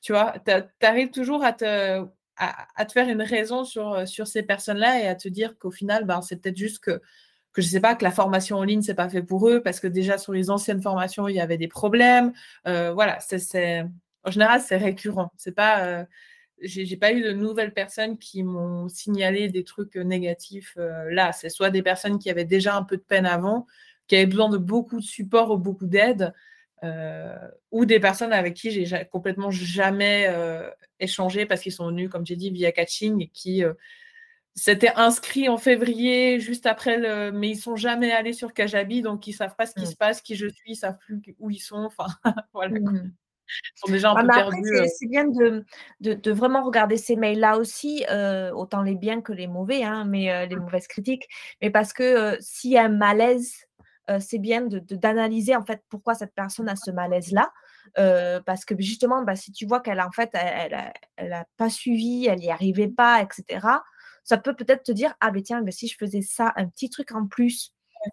Tu 0.00 0.12
vois, 0.12 0.34
tu 0.44 0.86
arrives 0.86 1.10
toujours 1.10 1.44
à 1.44 1.52
te, 1.52 2.04
faire 2.92 3.08
une 3.08 3.22
raison 3.22 3.64
sur, 3.64 4.06
ces 4.26 4.42
personnes-là 4.42 5.00
et 5.00 5.08
à 5.08 5.14
te 5.14 5.28
dire 5.28 5.58
qu'au 5.58 5.70
final, 5.70 6.04
ben, 6.04 6.22
c'est 6.22 6.36
peut-être 6.36 6.56
juste 6.56 6.80
que 6.80 7.00
que 7.52 7.60
je 7.60 7.68
sais 7.68 7.80
pas 7.80 7.94
que 7.94 8.04
la 8.04 8.10
formation 8.10 8.56
en 8.58 8.64
ligne 8.64 8.80
c'est 8.80 8.94
pas 8.94 9.10
fait 9.10 9.22
pour 9.22 9.46
eux 9.48 9.62
parce 9.62 9.78
que 9.78 9.86
déjà 9.86 10.16
sur 10.16 10.32
les 10.32 10.48
anciennes 10.50 10.80
formations 10.80 11.28
il 11.28 11.36
y 11.36 11.40
avait 11.40 11.58
des 11.58 11.68
problèmes 11.68 12.32
euh, 12.66 12.92
voilà 12.94 13.18
c'est 13.20 13.84
en 14.24 14.30
général, 14.30 14.60
c'est 14.60 14.76
récurrent. 14.76 15.32
C'est 15.36 15.54
pas, 15.54 15.84
euh, 15.86 16.04
j'ai 16.60 16.96
pas 16.96 17.12
eu 17.12 17.22
de 17.22 17.32
nouvelles 17.32 17.72
personnes 17.74 18.18
qui 18.18 18.42
m'ont 18.42 18.88
signalé 18.88 19.48
des 19.48 19.64
trucs 19.64 19.96
euh, 19.96 20.04
négatifs 20.04 20.74
euh, 20.78 21.10
là. 21.10 21.32
C'est 21.32 21.48
soit 21.48 21.70
des 21.70 21.82
personnes 21.82 22.18
qui 22.18 22.30
avaient 22.30 22.44
déjà 22.44 22.76
un 22.76 22.84
peu 22.84 22.96
de 22.96 23.02
peine 23.02 23.26
avant, 23.26 23.66
qui 24.06 24.16
avaient 24.16 24.26
besoin 24.26 24.48
de 24.48 24.58
beaucoup 24.58 25.00
de 25.00 25.04
support 25.04 25.50
ou 25.50 25.58
beaucoup 25.58 25.86
d'aide, 25.86 26.32
ou 27.70 27.84
des 27.84 28.00
personnes 28.00 28.32
avec 28.32 28.54
qui 28.54 28.72
j'ai 28.72 29.04
complètement 29.12 29.52
jamais 29.52 30.28
échangé 30.98 31.46
parce 31.46 31.60
qu'ils 31.60 31.70
sont 31.70 31.86
venus, 31.86 32.10
comme 32.10 32.26
j'ai 32.26 32.34
dit, 32.34 32.50
via 32.50 32.72
catching 32.72 33.22
et 33.22 33.28
qui 33.28 33.62
s'étaient 34.56 34.92
inscrits 34.96 35.48
en 35.48 35.58
février, 35.58 36.40
juste 36.40 36.66
après 36.66 36.98
le. 36.98 37.30
Mais 37.30 37.50
ils 37.50 37.56
sont 37.56 37.76
jamais 37.76 38.10
allés 38.10 38.32
sur 38.32 38.52
Kajabi, 38.52 39.00
donc 39.00 39.28
ils 39.28 39.32
savent 39.32 39.54
pas 39.54 39.66
ce 39.66 39.74
qui 39.74 39.82
mmh. 39.82 39.92
se 39.92 39.96
passe, 39.96 40.22
qui 40.22 40.34
je 40.34 40.48
suis, 40.48 40.72
ils 40.72 40.76
savent 40.76 40.98
plus 40.98 41.22
où 41.38 41.50
ils 41.50 41.60
sont. 41.60 41.84
Enfin, 41.84 42.06
voilà. 42.52 42.80
Mmh 42.80 43.12
déjà 43.88 44.12
un 44.12 44.26
peu 44.26 44.38
euh. 44.38 44.86
C'est 44.98 45.08
bien 45.08 45.26
de, 45.26 45.64
de, 46.00 46.32
vraiment 46.32 46.62
regarder 46.62 46.96
ces 46.96 47.16
mails-là 47.16 47.58
aussi, 47.58 48.04
euh, 48.10 48.50
autant 48.52 48.82
les 48.82 48.94
biens 48.94 49.20
que 49.20 49.32
les 49.32 49.46
mauvais, 49.46 49.82
hein, 49.84 50.04
mais 50.04 50.32
euh, 50.32 50.46
les 50.46 50.56
mmh. 50.56 50.60
mauvaises 50.60 50.86
critiques. 50.86 51.28
Mais 51.60 51.70
parce 51.70 51.92
que 51.92 52.36
s'il 52.40 52.72
y 52.72 52.78
a 52.78 52.84
un 52.84 52.88
malaise, 52.88 53.54
c'est 54.18 54.38
bien 54.38 54.66
d'analyser 54.66 55.56
en 55.56 55.64
fait 55.64 55.82
pourquoi 55.88 56.14
cette 56.14 56.34
personne 56.34 56.68
a 56.68 56.76
ce 56.76 56.90
malaise-là. 56.90 57.50
parce 58.44 58.64
que 58.64 58.74
justement, 58.78 59.22
bah, 59.22 59.36
si 59.36 59.52
tu 59.52 59.66
vois 59.66 59.80
qu'elle 59.80 60.00
en 60.00 60.10
fait, 60.10 60.30
elle, 60.34 60.92
elle, 61.16 61.44
pas 61.56 61.70
suivi, 61.70 62.26
elle 62.26 62.40
n'y 62.40 62.50
arrivait 62.50 62.88
pas, 62.88 63.22
etc. 63.22 63.66
Ça 64.24 64.38
peut 64.38 64.54
peut-être 64.54 64.82
te 64.82 64.92
dire 64.92 65.14
ah 65.20 65.30
ben 65.30 65.42
tiens, 65.42 65.62
ben, 65.62 65.72
si 65.72 65.88
je 65.88 65.96
faisais 65.96 66.20
ça, 66.20 66.52
un 66.56 66.66
petit 66.66 66.90
truc 66.90 67.12
en 67.12 67.26
plus 67.26 67.72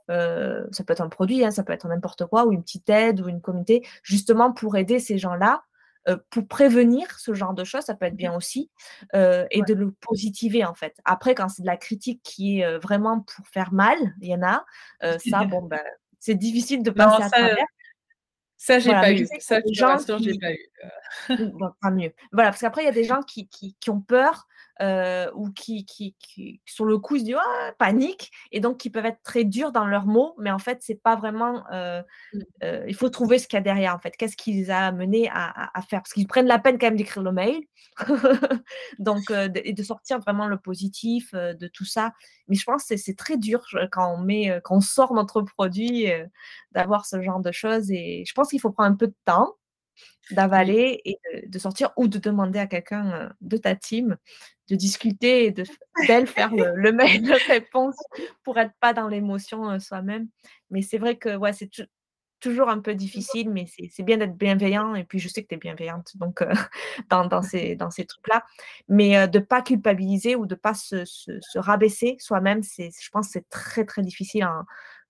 euh, 0.10 0.66
ça 0.72 0.84
peut 0.84 0.94
être 0.94 1.02
un 1.02 1.10
produit, 1.10 1.44
hein, 1.44 1.52
ça 1.52 1.64
peut 1.64 1.74
être 1.74 1.88
n'importe 1.88 2.26
quoi, 2.26 2.46
ou 2.46 2.52
une 2.52 2.64
petite 2.64 2.90
aide, 2.90 3.22
ou 3.22 3.30
une 3.30 3.42
communauté, 3.42 3.86
justement 4.04 4.52
pour 4.52 4.78
aider 4.78 5.00
ces 5.00 5.18
gens-là, 5.18 5.64
euh, 6.08 6.18
pour 6.30 6.48
prévenir 6.48 7.20
ce 7.20 7.34
genre 7.34 7.54
de 7.54 7.64
choses, 7.64 7.84
ça 7.84 7.96
peut 7.96 8.06
être 8.06 8.16
bien 8.16 8.34
aussi, 8.34 8.70
euh, 9.16 9.46
et 9.52 9.62
de 9.62 9.74
le 9.74 9.92
positiver 9.92 10.66
en 10.66 10.74
fait. 10.74 10.96
Après, 11.06 11.36
quand 11.36 11.50
c'est 11.50 11.62
de 11.62 11.68
la 11.68 11.78
critique 11.78 12.22
qui 12.24 12.60
est 12.60 12.78
vraiment 12.78 13.22
pour 13.22 13.48
faire 13.48 13.74
mal, 13.74 13.98
il 14.22 14.30
y 14.30 14.36
en 14.36 14.44
a, 14.44 14.66
ça, 15.30 15.46
bon, 15.46 15.64
ben, 15.64 15.82
c'est 16.20 16.36
difficile 16.36 16.84
de 16.84 16.92
passer 16.92 17.24
à 17.24 17.30
travers. 17.30 17.66
Ça, 18.62 18.78
j'ai 18.78 18.92
pas 18.92 19.14
eu. 19.14 19.26
Ça, 19.40 19.62
je 19.66 19.74
j'ai 20.22 20.38
pas 20.38 20.52
eu. 20.52 21.52
Bon, 21.54 21.72
pas 21.82 21.92
mieux. 21.92 22.12
Voilà, 22.34 22.50
parce 22.50 22.60
qu'après, 22.60 22.84
il 22.84 22.86
y 22.86 22.90
a 22.90 22.94
des 22.94 23.04
gens 23.06 23.22
qui, 23.22 23.48
qui, 23.48 23.76
qui 23.80 23.90
ont 23.90 24.02
peur 24.02 24.48
ou 25.36 25.52
qui, 25.52 25.86
qui, 25.86 26.62
sur 26.66 26.86
le 26.86 26.98
coup 26.98 27.18
se 27.18 27.24
disent 27.24 27.36
«Ah, 27.38 27.72
panique 27.78 28.32
et 28.52 28.60
donc 28.60 28.78
qui 28.78 28.90
peuvent 28.90 29.06
être 29.06 29.22
très 29.24 29.44
durs 29.44 29.72
dans 29.72 29.86
leurs 29.86 30.06
mots, 30.06 30.36
mais 30.38 30.52
en 30.52 30.60
fait 30.60 30.80
c'est 30.82 31.02
pas 31.02 31.16
vraiment. 31.16 31.64
Mmh. 31.72 32.44
il 32.88 32.96
faut 32.96 33.10
trouver 33.10 33.40
ce 33.40 33.48
qu'il 33.48 33.58
y 33.58 33.60
a 33.60 33.64
derrière 33.64 33.96
en 33.96 34.00
fait. 34.00 34.16
Qu'est-ce 34.18 34.38
qui 34.38 34.54
les 34.54 34.70
a 34.70 34.88
amenés 34.88 35.30
à, 35.32 35.70
à 35.78 35.82
faire? 35.82 36.02
Parce 36.02 36.14
qu'ils 36.14 36.28
prennent 36.28 36.48
la 36.48 36.60
peine 36.60 36.78
quand 36.78 36.88
même 36.88 36.96
d'écrire 36.96 37.24
le 37.24 37.32
mail, 37.32 37.62
donc 39.00 39.32
et 39.32 39.74
de 39.74 39.84
sortir 39.84 40.20
vraiment 40.20 40.48
le 40.48 40.58
positif 40.58 41.34
de 41.34 41.68
tout 41.68 41.86
ça. 41.86 42.14
Mais 42.48 42.56
je 42.56 42.64
pense 42.64 42.86
que 42.86 42.98
c'est 42.98 43.16
très 43.16 43.38
dur 43.38 43.66
quand 43.92 44.14
on 44.14 44.18
met, 44.18 44.60
quand 44.64 44.78
on 44.78 44.82
sort 44.82 45.14
notre 45.14 45.42
produit, 45.42 46.08
d'avoir 46.72 47.06
ce 47.06 47.22
genre 47.22 47.40
de 47.40 47.52
choses. 47.52 47.92
Et 47.92 48.24
je 48.26 48.34
pense 48.34 48.50
qu'il 48.50 48.60
faut 48.60 48.72
prendre 48.72 48.92
un 48.92 48.96
peu 48.96 49.08
de 49.08 49.16
temps 49.26 49.56
d'avaler 50.32 51.02
et 51.06 51.20
de, 51.48 51.60
sortir 51.60 51.92
ou 51.98 52.08
de 52.08 52.20
demander 52.20 52.60
à 52.60 52.68
quelqu'un 52.68 53.12
euh, 53.12 53.30
de 53.42 53.58
ta 53.58 53.76
team 53.76 54.18
de 54.70 54.76
discuter 54.76 55.46
et 55.46 55.52
d'elle 56.08 56.28
faire 56.28 56.52
le, 56.54 56.92
mail 56.92 57.24
de 57.24 57.34
réponse 57.48 57.96
pour 58.44 58.60
être 58.60 58.74
pas 58.80 58.94
dans 58.94 59.08
l'émotion 59.08 59.68
euh, 59.72 59.80
soi-même. 59.80 60.28
Mais 60.70 60.84
c'est 60.84 61.00
vrai 61.00 61.18
que 61.18 61.36
ouais, 61.36 61.54
c'est 61.54 61.72
toujours 62.40 62.70
un 62.70 62.80
peu 62.80 62.94
difficile, 62.94 63.50
mais 63.50 63.66
c'est 63.66 64.04
bien 64.04 64.18
d'être 64.18 64.38
bienveillant. 64.38 64.94
Et 64.94 65.04
puis, 65.04 65.18
je 65.18 65.28
sais 65.28 65.42
que 65.42 65.48
tu 65.48 65.56
es 65.56 65.58
bienveillante 65.58 66.16
donc, 66.18 66.44
euh, 66.44 66.54
dans, 67.10 67.26
dans, 67.26 67.42
ces, 67.42 67.76
dans 67.76 67.90
ces 67.90 68.06
trucs-là. 68.06 68.46
Mais 68.88 69.28
de 69.28 69.40
ne 69.40 69.44
pas 69.44 69.64
culpabiliser 69.64 70.36
ou 70.36 70.46
de 70.46 70.54
ne 70.54 70.60
pas 70.60 70.76
se, 70.76 71.04
se, 71.04 71.58
rabaisser 71.58 72.18
soi-même, 72.20 72.62
je 72.64 73.10
pense 73.12 73.30
c'est 73.30 73.50
très, 73.50 73.86
très 73.86 74.04
difficile 74.04 74.48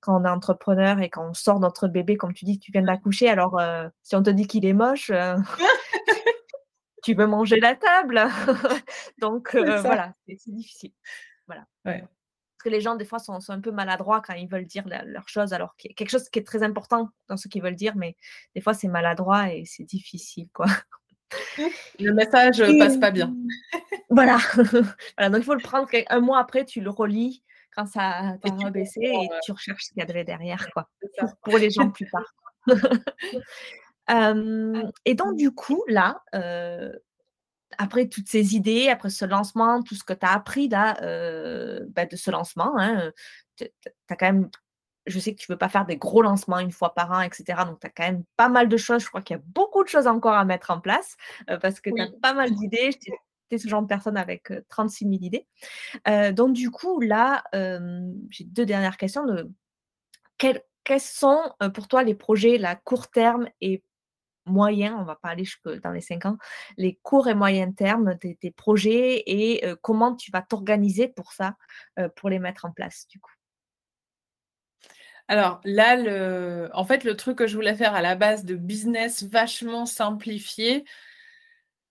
quand 0.01 0.21
on 0.21 0.25
est 0.25 0.29
entrepreneur 0.29 0.99
et 0.99 1.09
quand 1.09 1.29
on 1.29 1.33
sort 1.33 1.59
notre 1.59 1.87
bébé, 1.87 2.17
comme 2.17 2.33
tu 2.33 2.45
dis, 2.45 2.59
tu 2.59 2.71
viens 2.71 2.81
d'accoucher, 2.81 3.29
alors 3.29 3.59
euh, 3.59 3.87
si 4.03 4.15
on 4.15 4.23
te 4.23 4.29
dit 4.29 4.47
qu'il 4.47 4.65
est 4.65 4.73
moche, 4.73 5.09
euh, 5.09 5.35
tu 7.03 7.13
veux 7.13 7.27
manger 7.27 7.59
la 7.59 7.75
table. 7.75 8.21
Donc 9.19 9.55
euh, 9.55 9.81
voilà, 9.81 10.13
c'est 10.27 10.51
difficile. 10.51 10.93
Voilà. 11.47 11.65
Parce 11.83 12.63
que 12.63 12.69
les 12.69 12.81
gens, 12.81 12.95
des 12.95 13.05
fois, 13.05 13.19
sont, 13.19 13.39
un 13.49 13.61
peu 13.61 13.71
maladroits 13.71 14.21
quand 14.21 14.33
ils 14.33 14.47
veulent 14.47 14.65
dire 14.65 14.83
leurs 14.87 15.29
choses, 15.29 15.53
alors 15.53 15.75
qu'il 15.77 15.91
y 15.91 15.93
a 15.93 15.95
quelque 15.95 16.09
chose 16.09 16.29
qui 16.29 16.39
est 16.39 16.43
très 16.43 16.61
important 16.61 17.09
dans 17.29 17.37
ce 17.37 17.47
qu'ils 17.47 17.63
veulent 17.63 17.75
dire, 17.75 17.95
mais 17.95 18.17
des 18.53 18.61
fois, 18.61 18.73
c'est 18.73 18.89
maladroit 18.89 19.53
et 19.53 19.63
c'est 19.65 19.85
difficile, 19.85 20.49
quoi. 20.53 20.65
Le 21.99 22.11
message 22.11 22.61
passe 22.79 22.97
pas 22.97 23.11
bien. 23.11 23.33
voilà. 24.09 24.39
voilà. 25.17 25.29
Donc, 25.29 25.37
il 25.37 25.43
faut 25.43 25.53
le 25.53 25.61
prendre 25.61 25.87
un 26.09 26.19
mois 26.19 26.39
après, 26.39 26.65
tu 26.65 26.81
le 26.81 26.89
relis 26.89 27.43
quand 27.79 27.85
ça 27.85 28.35
t'a 28.41 28.51
rebaissé 28.51 29.01
et 29.01 29.29
tu 29.43 29.51
recherches 29.51 29.85
ce 29.85 29.93
qu'il 29.93 29.99
y 29.99 30.19
a 30.19 30.23
derrière, 30.23 30.69
quoi, 30.71 30.89
pour, 31.43 31.57
les 31.57 31.69
gens 31.69 31.89
plus 31.89 32.09
tard. 32.09 32.33
et 35.05 35.15
donc, 35.15 35.37
du 35.37 35.51
coup, 35.51 35.83
là, 35.87 36.21
après 37.77 38.07
toutes 38.07 38.27
ces 38.27 38.55
idées, 38.55 38.89
après 38.89 39.09
ce 39.09 39.25
lancement, 39.25 39.81
tout 39.81 39.95
ce 39.95 40.03
que 40.03 40.13
tu 40.13 40.25
as 40.25 40.33
appris 40.33 40.67
là, 40.67 40.95
bah, 41.89 42.05
de 42.05 42.15
ce 42.15 42.31
lancement, 42.31 42.77
hein, 42.77 43.11
tu 43.55 43.65
as 44.09 44.15
quand 44.15 44.25
même 44.25 44.49
je 45.05 45.17
sais 45.17 45.33
que 45.33 45.39
tu 45.39 45.49
ne 45.49 45.55
veux 45.55 45.57
pas 45.57 45.69
faire 45.69 45.87
des 45.87 45.97
gros 45.97 46.21
lancements 46.21 46.59
une 46.59 46.71
fois 46.71 46.93
par 46.93 47.11
an, 47.11 47.21
etc. 47.21 47.63
Donc, 47.65 47.79
tu 47.79 47.87
as 47.87 47.89
quand 47.89 48.03
même 48.03 48.23
pas 48.37 48.49
mal 48.49 48.69
de 48.69 48.77
choses. 48.77 49.01
Je 49.01 49.07
crois 49.07 49.23
qu'il 49.23 49.37
y 49.37 49.39
a 49.39 49.43
beaucoup 49.43 49.83
de 49.83 49.89
choses 49.89 50.05
encore 50.05 50.35
à 50.35 50.45
mettre 50.45 50.69
en 50.69 50.79
place 50.79 51.17
parce 51.61 51.79
que 51.79 51.89
tu 51.89 51.99
as 51.99 52.09
pas 52.21 52.33
mal 52.33 52.53
d'idées 52.53 52.91
ce 53.57 53.67
genre 53.67 53.81
de 53.81 53.87
personne 53.87 54.17
avec 54.17 54.51
36 54.69 55.05
000 55.05 55.17
idées. 55.21 55.47
donc, 56.33 56.53
du 56.53 56.71
coup, 56.71 56.99
là, 56.99 57.43
j'ai 58.29 58.43
deux 58.43 58.65
dernières 58.65 58.97
questions. 58.97 59.25
Quels, 60.37 60.61
sont 60.99 61.41
pour 61.73 61.87
toi 61.87 62.03
les 62.03 62.15
projets 62.15 62.63
à 62.63 62.75
court 62.75 63.09
terme 63.09 63.47
et 63.61 63.83
moyen, 64.45 64.97
on 64.97 65.03
va 65.03 65.19
jusque 65.37 65.69
dans 65.83 65.91
les 65.91 66.01
cinq 66.01 66.25
ans, 66.25 66.37
les 66.77 66.95
courts 67.03 67.27
et 67.27 67.35
moyens 67.35 67.75
termes 67.75 68.15
des, 68.15 68.51
projets 68.51 69.23
et 69.27 69.63
comment 69.81 70.15
tu 70.15 70.31
vas 70.31 70.41
t'organiser 70.41 71.07
pour 71.07 71.31
ça, 71.33 71.55
pour 72.15 72.29
les 72.29 72.39
mettre 72.39 72.65
en 72.65 72.71
place, 72.71 73.07
du 73.07 73.19
coup? 73.19 73.31
Alors 75.29 75.61
là, 75.63 76.69
en 76.73 76.83
fait, 76.85 77.03
le 77.03 77.15
truc 77.15 77.37
que 77.37 77.45
je 77.45 77.55
voulais 77.55 77.75
faire 77.75 77.93
à 77.93 78.01
la 78.01 78.15
base 78.15 78.45
de 78.45 78.55
business 78.55 79.23
vachement 79.23 79.85
simplifié, 79.85 80.85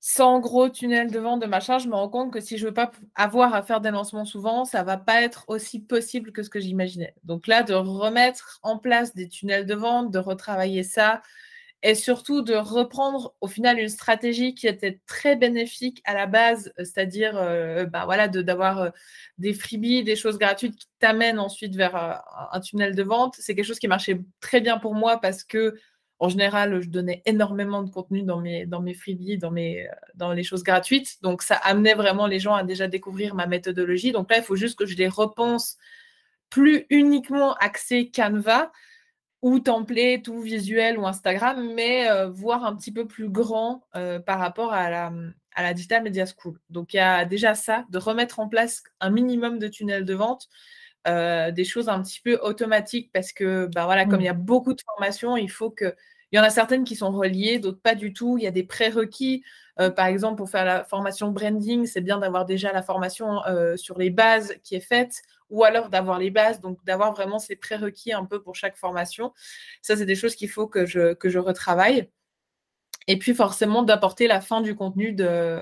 sans 0.01 0.39
gros 0.41 0.69
tunnel 0.69 1.11
de 1.11 1.19
vente 1.19 1.41
de 1.41 1.47
machin, 1.47 1.79
je 1.79 1.89
me 1.89 1.95
rends 1.95 2.09
compte 2.09 2.33
que 2.33 2.41
si 2.41 2.57
je 2.57 2.67
veux 2.67 2.75
pas 2.75 2.93
avoir 3.15 3.55
à 3.55 3.63
faire 3.63 3.81
des 3.81 3.91
lancements 3.91 4.25
souvent, 4.25 4.65
ça 4.65 4.83
va 4.85 4.97
pas 4.97 5.23
être 5.23 5.45
aussi 5.49 5.81
possible 5.81 6.33
que 6.33 6.43
ce 6.43 6.51
que 6.51 6.61
j'imaginais. 6.61 7.15
Donc 7.25 7.47
là, 7.47 7.63
de 7.63 7.75
remettre 7.75 8.61
en 8.63 8.79
place 8.79 9.15
des 9.15 9.29
tunnels 9.29 9.67
de 9.67 9.75
vente, 9.75 10.11
de 10.13 10.19
retravailler 10.19 10.85
ça, 10.85 11.23
et 11.83 11.95
surtout 11.95 12.43
de 12.43 12.55
reprendre 12.55 13.35
au 13.41 13.47
final 13.47 13.79
une 13.79 13.89
stratégie 13.89 14.55
qui 14.55 14.67
était 14.67 15.01
très 15.07 15.37
bénéfique 15.37 16.03
à 16.05 16.15
la 16.15 16.27
base, 16.27 16.73
c'est-à-dire 16.77 17.37
euh, 17.37 17.85
bah, 17.87 18.07
d'avoir 18.29 18.79
euh, 18.79 18.91
des 19.39 19.55
freebies, 19.55 20.03
des 20.03 20.17
choses 20.17 20.39
gratuites 20.39 20.77
qui 20.77 20.89
t'amènent 20.99 21.39
ensuite 21.39 21.77
vers 21.77 21.95
euh, 21.97 22.15
un 22.53 22.61
tunnel 22.61 22.97
de 22.97 23.03
vente. 23.03 23.37
C'est 23.39 23.55
quelque 23.55 23.65
chose 23.65 23.79
qui 23.79 23.89
marchait 23.89 24.21
très 24.41 24.61
bien 24.61 24.79
pour 24.79 24.95
moi 24.95 25.21
parce 25.21 25.45
que 25.45 25.79
en 26.21 26.29
général, 26.29 26.81
je 26.81 26.89
donnais 26.89 27.23
énormément 27.27 27.83
de 27.83 27.91
contenu 27.91 28.23
dans 28.23 28.41
mes, 28.41 28.67
dans 28.67 28.85
freebies, 28.93 29.39
dans, 29.39 29.53
mes, 29.53 29.87
dans 30.15 30.33
les 30.33 30.43
choses 30.43 30.65
gratuites. 30.65 31.23
Donc, 31.23 31.43
ça 31.43 31.55
amenait 31.57 31.95
vraiment 31.95 32.27
les 32.27 32.41
gens 32.41 32.55
à 32.55 32.65
déjà 32.65 32.89
découvrir 32.89 33.35
ma 33.35 33.47
méthodologie. 33.47 34.11
Donc 34.11 34.31
là, 34.31 34.39
il 34.39 34.43
faut 34.43 34.57
juste 34.57 34.77
que 34.79 34.87
je 34.87 34.97
les 34.97 35.09
repense 35.09 35.77
plus 36.51 36.87
uniquement 36.91 37.55
axés 37.55 38.11
Canva 38.11 38.73
ou 39.43 39.61
template 39.61 40.27
ou 40.27 40.41
visuel 40.41 40.99
ou 40.99 41.07
Instagram, 41.07 41.73
mais 41.75 42.11
euh, 42.11 42.29
voir 42.29 42.65
un 42.65 42.75
petit 42.75 42.93
peu 42.93 43.07
plus 43.07 43.29
grand 43.29 43.85
euh, 43.95 44.19
par 44.19 44.41
rapport 44.41 44.73
à 44.73 44.91
la, 44.91 45.13
à 45.55 45.63
la 45.63 45.73
Digital 45.73 46.03
Media 46.03 46.25
School. 46.27 46.59
Donc, 46.69 46.95
il 46.95 46.97
y 46.97 47.01
a 47.01 47.25
déjà 47.25 47.55
ça, 47.55 47.85
de 47.91 47.99
remettre 47.99 48.41
en 48.41 48.49
place 48.49 48.83
un 49.01 49.11
minimum 49.11 49.61
de 49.61 49.69
tunnels 49.69 50.05
de 50.05 50.15
vente. 50.15 50.49
Euh, 51.09 51.51
des 51.51 51.65
choses 51.65 51.89
un 51.89 52.03
petit 52.03 52.21
peu 52.21 52.39
automatiques 52.43 53.11
parce 53.13 53.33
que, 53.33 53.67
bah 53.75 53.85
voilà, 53.85 54.05
comme 54.05 54.21
il 54.21 54.25
y 54.25 54.29
a 54.29 54.35
mmh. 54.35 54.43
beaucoup 54.43 54.75
de 54.75 54.83
formations, 54.83 55.37
il 55.37 55.51
faut 55.51 55.71
que. 55.71 55.95
Il 56.31 56.37
y 56.37 56.39
en 56.39 56.43
a 56.43 56.51
certaines 56.51 56.85
qui 56.85 56.95
sont 56.95 57.11
reliées, 57.11 57.59
d'autres 57.59 57.81
pas 57.81 57.95
du 57.95 58.13
tout. 58.13 58.37
Il 58.37 58.45
y 58.45 58.47
a 58.47 58.51
des 58.51 58.63
prérequis. 58.63 59.43
Euh, 59.81 59.91
par 59.91 60.07
exemple, 60.07 60.37
pour 60.37 60.51
faire 60.51 60.65
la 60.65 60.85
formation 60.85 61.31
branding, 61.31 61.87
c'est 61.87 62.03
bien 62.03 62.19
d'avoir 62.19 62.45
déjà 62.45 62.71
la 62.73 62.83
formation 62.83 63.43
euh, 63.47 63.77
sur 63.77 63.99
les 63.99 64.11
bases 64.11 64.55
qui 64.63 64.75
est 64.75 64.81
faite, 64.81 65.23
ou 65.49 65.65
alors 65.65 65.89
d'avoir 65.89 66.19
les 66.19 66.31
bases, 66.31 66.61
donc 66.61 66.85
d'avoir 66.85 67.15
vraiment 67.15 67.39
ces 67.39 67.57
prérequis 67.57 68.13
un 68.13 68.27
peu 68.27 68.43
pour 68.43 68.57
chaque 68.57 68.77
formation. 68.77 69.33
Ça, 69.81 69.97
c'est 69.97 70.05
des 70.05 70.17
choses 70.17 70.35
qu'il 70.35 70.51
faut 70.51 70.67
que 70.67 70.85
je, 70.85 71.15
que 71.15 71.31
je 71.31 71.39
retravaille. 71.39 72.11
Et 73.07 73.19
puis 73.19 73.35
forcément 73.35 73.83
d'apporter 73.83 74.27
la 74.27 74.43
fin 74.43 74.61
du 74.61 74.75
contenu 74.75 75.13
de, 75.13 75.61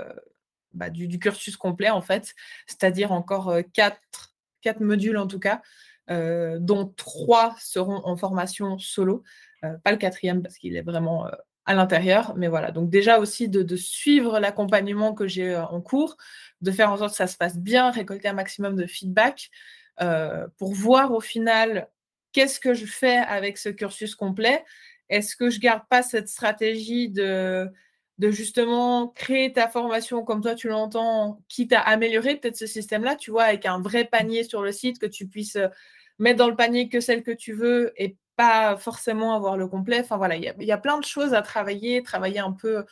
bah, 0.73 0.91
du, 0.91 1.07
du, 1.07 1.21
cursus 1.21 1.57
complet, 1.57 1.91
en 1.91 2.03
fait, 2.03 2.35
c'est-à-dire 2.67 3.13
encore 3.13 3.55
quatre 3.73 4.36
quatre 4.67 4.81
modules 4.81 5.17
en 5.17 5.29
tout 5.29 5.39
cas, 5.39 5.63
euh, 6.11 6.59
dont 6.59 6.93
trois 6.97 7.55
seront 7.61 8.01
en 8.05 8.17
formation 8.17 8.79
solo. 8.79 9.23
Euh, 9.65 9.77
pas 9.85 9.93
le 9.93 9.97
quatrième 9.97 10.43
parce 10.43 10.57
qu'il 10.57 10.77
est 10.77 10.83
vraiment 10.83 11.29
euh, 11.29 11.31
à 11.67 11.75
l'intérieur, 11.75 12.35
mais 12.37 12.49
voilà. 12.49 12.73
Donc 12.73 12.91
déjà 12.91 13.21
aussi 13.21 13.49
de, 13.49 13.77
suivre 13.77 14.41
l'accompagnement 14.41 15.15
que 15.15 15.29
j'ai 15.29 15.55
en 15.57 15.81
cours, 15.81 16.17
de 16.63 16.73
faire 16.73 16.91
en 16.91 16.97
sorte 16.97 17.13
que 17.13 17.17
ça 17.17 17.29
se 17.29 17.37
passe 17.37 17.59
bien, 17.59 17.93
récolter 17.93 18.27
un 18.27 18.33
maximum 18.33 18.75
de 18.75 18.87
feedback 18.87 19.51
pour 20.59 20.75
voir 20.75 21.13
au 21.13 21.21
final 21.21 21.89
qu'est-ce 22.33 22.61
que 22.61 22.75
je 22.75 22.87
fais 22.87 23.17
avec 23.17 23.57
ce 23.57 23.69
cursus 23.69 24.15
complet. 24.15 24.65
Est-ce 25.09 25.37
que 25.37 25.49
je 25.49 25.61
garde 25.61 25.83
pas 25.89 26.03
cette 26.03 26.29
stratégie 26.29 27.09
de 27.09 27.71
de 28.19 28.31
justement 28.31 29.09
créer 29.09 29.53
ta 29.53 29.69
formation 29.69 30.25
comme 30.25 30.41
toi 30.41 30.55
tu 30.55 30.69
l'entends, 30.69 31.43
quitte 31.49 31.73
à 31.73 31.81
améliorer 31.81 32.37
peut-être 32.37 32.57
ce 32.57 32.67
système-là, 32.67 33.17
tu 33.17 33.31
vois, 33.31 33.45
avec 33.45 33.67
un 33.67 33.81
vrai 33.81 34.05
panier 34.05 34.43
sur 34.45 34.63
le 34.63 34.73
site, 34.73 34.99
que 34.99 35.07
tu 35.07 35.27
puisses 35.27 35.57
euh, 35.57 35.69
mettre 36.19 36.39
dans 36.39 36.49
le 36.49 36.57
panier 36.57 36.89
que 36.89 37.01
celle 37.01 37.23
que 37.23 37.31
tu 37.31 37.53
veux 37.53 37.93
et 37.97 38.17
pas 38.37 38.77
forcément 38.77 39.35
avoir 39.35 39.57
le 39.57 39.67
complet. 39.69 40.01
Enfin 40.01 40.17
voilà, 40.17 40.37
il 40.37 40.43
y, 40.43 40.73
a 40.73 40.79
plein 40.79 40.99
de 40.99 41.05
choses 41.05 41.35
à 41.35 41.43
travailler, 41.43 42.03
travailler 42.03 42.39
un 42.39 42.53
peu 42.53 42.85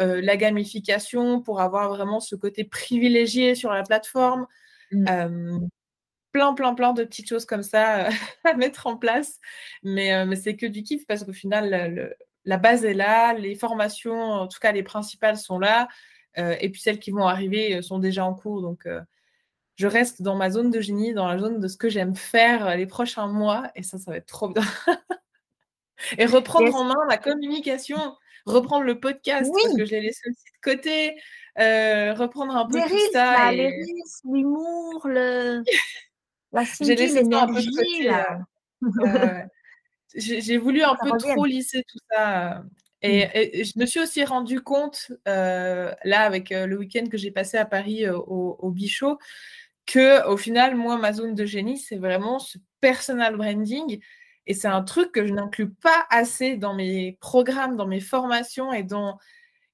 euh, 0.00 0.20
la 0.22 0.36
gamification 0.36 1.40
pour 1.40 1.60
avoir 1.60 1.88
vraiment 1.88 2.20
ce 2.20 2.36
côté 2.36 2.64
privilégié 2.64 3.54
sur 3.54 3.72
la 3.72 3.82
plateforme. 3.82 4.46
Mmh. 4.92 5.06
Euh, 5.08 5.58
plein, 6.32 6.54
plein, 6.54 6.74
plein 6.74 6.92
de 6.92 7.04
petites 7.04 7.28
choses 7.28 7.46
comme 7.46 7.62
ça 7.62 8.08
à 8.44 8.54
mettre 8.54 8.86
en 8.86 8.96
place. 8.96 9.38
Mais, 9.82 10.24
mais 10.26 10.36
c'est 10.36 10.56
que 10.56 10.66
du 10.66 10.82
kiff 10.82 11.06
parce 11.06 11.24
qu'au 11.24 11.32
final, 11.32 11.94
le, 11.94 12.14
la 12.44 12.56
base 12.56 12.84
est 12.84 12.94
là, 12.94 13.34
les 13.34 13.54
formations, 13.54 14.20
en 14.20 14.48
tout 14.48 14.58
cas 14.60 14.72
les 14.72 14.82
principales 14.82 15.36
sont 15.36 15.58
là, 15.58 15.88
euh, 16.38 16.56
et 16.60 16.70
puis 16.70 16.80
celles 16.80 16.98
qui 16.98 17.10
vont 17.10 17.26
arriver 17.26 17.76
euh, 17.76 17.82
sont 17.82 17.98
déjà 17.98 18.24
en 18.24 18.34
cours. 18.34 18.62
Donc, 18.62 18.86
euh, 18.86 19.00
je 19.76 19.86
reste 19.86 20.22
dans 20.22 20.36
ma 20.36 20.50
zone 20.50 20.70
de 20.70 20.80
génie, 20.80 21.14
dans 21.14 21.26
la 21.26 21.38
zone 21.38 21.60
de 21.60 21.68
ce 21.68 21.76
que 21.76 21.88
j'aime 21.88 22.14
faire 22.14 22.76
les 22.76 22.86
prochains 22.86 23.26
mois, 23.26 23.70
et 23.74 23.82
ça, 23.82 23.98
ça 23.98 24.10
va 24.10 24.16
être 24.18 24.26
trop 24.26 24.48
bien. 24.48 24.62
et 26.18 26.26
reprendre 26.26 26.74
en 26.74 26.84
main 26.84 27.06
la 27.08 27.18
communication, 27.18 27.98
reprendre 28.46 28.84
le 28.84 29.00
podcast, 29.00 29.50
parce 29.52 29.74
que 29.74 29.84
je 29.84 29.90
l'ai 29.90 30.00
laissé 30.02 30.28
aussi 30.28 30.44
de 30.44 30.60
côté, 30.62 31.14
reprendre 31.56 32.56
un 32.56 32.66
peu 32.66 32.80
tout 32.80 33.12
ça. 33.12 33.52
l'humour, 33.52 35.08
le... 35.08 35.62
la 36.52 36.64
l'énergie. 36.80 38.08
J'ai 40.14 40.58
voulu 40.58 40.82
un 40.82 40.96
peu 40.96 41.10
trop 41.18 41.44
lisser 41.44 41.84
tout 41.88 41.98
ça. 42.10 42.62
Et, 43.02 43.64
je 43.64 43.78
me 43.78 43.86
suis 43.86 44.00
aussi 44.00 44.24
rendu 44.24 44.60
compte, 44.60 45.12
là, 45.26 45.94
avec 46.04 46.50
le 46.50 46.76
week-end 46.76 47.06
que 47.10 47.16
j'ai 47.16 47.30
passé 47.30 47.56
à 47.56 47.64
Paris 47.64 48.08
au, 48.08 48.56
au 48.58 48.70
Bichot, 48.70 49.18
que 49.86 50.26
au 50.26 50.36
final, 50.36 50.76
moi, 50.76 50.96
ma 50.98 51.12
zone 51.12 51.34
de 51.34 51.44
génie, 51.44 51.78
c'est 51.78 51.96
vraiment 51.96 52.38
ce 52.38 52.58
personal 52.80 53.36
branding. 53.36 54.00
Et 54.46 54.54
c'est 54.54 54.68
un 54.68 54.82
truc 54.82 55.12
que 55.12 55.26
je 55.26 55.32
n'inclus 55.32 55.70
pas 55.70 56.06
assez 56.10 56.56
dans 56.56 56.74
mes 56.74 57.16
programmes, 57.20 57.76
dans 57.76 57.86
mes 57.86 58.00
formations 58.00 58.72
et 58.72 58.82
dont 58.82 59.16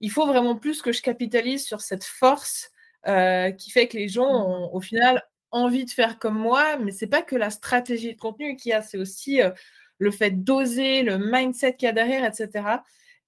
il 0.01 0.11
faut 0.11 0.27
vraiment 0.27 0.57
plus 0.57 0.83
que 0.83 0.93
je 0.93 1.03
capitalise 1.03 1.65
sur 1.65 1.81
cette 1.81 2.05
force 2.05 2.71
euh, 3.07 3.51
qui 3.53 3.71
fait 3.71 3.89
que 3.89 3.97
les 3.97 4.09
gens 4.09 4.27
mmh. 4.27 4.51
ont 4.51 4.75
au 4.75 4.81
final 4.81 5.23
envie 5.51 5.85
de 5.85 5.91
faire 5.91 6.19
comme 6.19 6.39
moi. 6.39 6.77
Mais 6.79 6.93
c'est 6.93 7.07
pas 7.07 7.23
que 7.23 7.37
la 7.37 7.51
stratégie 7.51 8.15
de 8.15 8.19
contenu 8.19 8.57
qu'il 8.57 8.71
y 8.71 8.73
a, 8.73 8.83
c'est 8.83 8.99
aussi 8.99 9.41
euh, 9.41 9.51
le 9.99 10.11
fait 10.11 10.31
d'oser, 10.45 11.03
le 11.03 11.19
mindset 11.19 11.75
qu'il 11.75 11.87
y 11.87 11.89
a 11.89 11.93
derrière, 11.93 12.25
etc. 12.25 12.81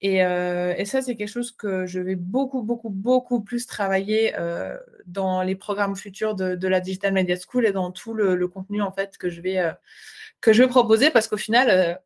Euh, 0.03 0.73
et, 0.77 0.85
ça, 0.85 1.01
c'est 1.01 1.15
quelque 1.15 1.27
chose 1.29 1.51
que 1.51 1.85
je 1.85 1.99
vais 1.99 2.15
beaucoup, 2.15 2.61
beaucoup, 2.63 2.89
beaucoup 2.89 3.41
plus 3.41 3.65
travailler 3.65 4.33
euh, 4.37 4.77
dans 5.05 5.41
les 5.41 5.55
programmes 5.55 5.95
futurs 5.95 6.35
de, 6.35 6.67
la 6.67 6.79
Digital 6.79 7.13
Media 7.13 7.35
School 7.35 7.65
et 7.65 7.71
dans 7.71 7.91
tout 7.91 8.13
le, 8.13 8.47
contenu 8.47 8.81
en 8.81 8.91
fait 8.91 9.17
que 9.17 9.29
je 9.29 9.41
vais, 9.41 9.59
euh, 9.59 9.71
que 10.41 10.53
je 10.53 10.63
vais 10.63 10.69
proposer 10.69 11.09
parce 11.11 11.27
qu'au 11.27 11.37
final, 11.37 11.99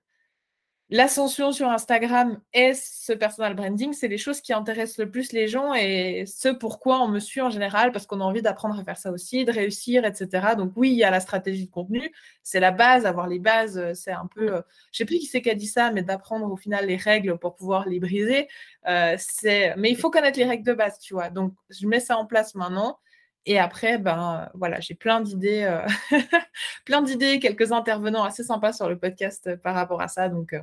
l'ascension 0.93 1.51
sur 1.51 1.69
Instagram 1.69 2.39
et 2.53 2.75
ce 2.75 3.13
personal 3.13 3.55
branding, 3.55 3.93
c'est 3.93 4.07
les 4.07 4.19
choses 4.19 4.41
qui 4.41 4.53
intéressent 4.53 4.99
le 4.99 5.09
plus 5.09 5.31
les 5.31 5.47
gens 5.47 5.73
et 5.73 6.25
ce 6.27 6.49
pourquoi 6.49 7.01
on 7.01 7.07
me 7.07 7.19
suit 7.19 7.41
en 7.41 7.49
général, 7.49 7.91
parce 7.91 8.05
qu'on 8.05 8.21
a 8.21 8.23
envie 8.23 8.43
d'apprendre 8.43 8.79
à 8.79 8.83
faire 8.83 8.99
ça 8.99 9.11
aussi, 9.11 9.43
de 9.43 9.51
réussir, 9.51 10.05
etc. 10.05 10.49
Donc 10.55 10.73
oui, 10.75 10.91
il 10.91 10.97
y 10.97 11.03
a 11.03 11.09
la 11.09 11.19
stratégie 11.19 11.65
de 11.65 11.71
contenu, 11.71 12.13
c'est 12.43 12.59
la 12.59 12.69
base, 12.69 13.07
avoir 13.07 13.25
les 13.25 13.39
bases, 13.39 13.79
euh, 13.79 13.95
c'est 13.95 14.11
un 14.11 14.27
peu, 14.35 14.57
euh, 14.57 14.61
je 14.91 14.99
sais 14.99 15.05
plus 15.05 15.17
qui 15.17 15.25
c'est 15.25 15.41
qui 15.41 15.49
a 15.49 15.55
dit 15.55 15.65
ça, 15.65 15.89
mais 15.91 16.03
d'apprendre 16.03 16.51
au 16.51 16.57
final 16.57 16.85
les 16.85 16.97
règles 16.97 17.39
pour 17.39 17.55
pouvoir 17.55 17.89
les 17.89 17.99
briser, 17.99 18.47
euh, 18.87 19.15
c'est, 19.17 19.75
mais 19.77 19.89
il 19.89 19.97
faut 19.97 20.11
connaître 20.11 20.37
les 20.37 20.45
règles 20.45 20.63
de 20.63 20.73
base, 20.73 20.99
tu 20.99 21.15
vois. 21.15 21.31
Donc 21.31 21.55
je 21.71 21.87
mets 21.87 22.01
ça 22.01 22.17
en 22.17 22.27
place 22.27 22.53
maintenant. 22.53 22.99
Et 23.47 23.57
après, 23.59 23.97
ben 23.97 24.49
voilà, 24.53 24.79
j'ai 24.79 24.95
plein 24.95 25.21
d'idées, 25.21 25.67
plein 26.85 27.01
d'idées, 27.01 27.39
quelques 27.39 27.71
intervenants 27.71 28.23
assez 28.23 28.43
sympas 28.43 28.73
sur 28.73 28.87
le 28.87 28.97
podcast 28.97 29.55
par 29.57 29.75
rapport 29.75 30.01
à 30.01 30.07
ça. 30.07 30.29
Donc, 30.29 30.55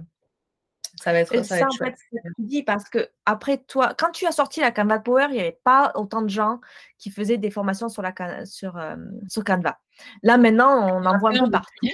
ça 0.97 1.13
va 1.13 1.21
être 1.21 1.45
ça. 1.45 1.59
ça 1.59 1.67
en 1.67 1.71
fait, 1.71 1.95
ce 1.97 2.17
que 2.17 2.35
tu 2.37 2.43
dis, 2.43 2.63
parce 2.63 2.89
que 2.89 3.11
après 3.25 3.59
toi, 3.59 3.95
quand 3.97 4.11
tu 4.11 4.27
as 4.27 4.33
sorti 4.33 4.61
la 4.61 4.71
Canva 4.71 4.99
Power, 4.99 5.27
il 5.31 5.35
n'y 5.35 5.41
avait 5.41 5.61
pas 5.65 5.93
autant 5.95 6.23
de 6.23 6.29
gens 6.29 6.61
qui 6.99 7.11
faisaient 7.11 7.39
des 7.39 7.51
formations 7.51 7.89
sur, 7.89 8.03
la, 8.03 8.13
sur, 8.47 8.77
euh, 8.77 8.97
sur 9.29 9.45
Canva. 9.45 9.79
Là, 10.23 10.39
maintenant, 10.39 10.97
on 10.97 11.05
en 11.05 11.19
voit 11.19 11.31
un 11.31 11.45
peu 11.45 11.51
partout. 11.51 11.89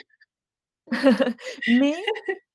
Mais 1.69 1.95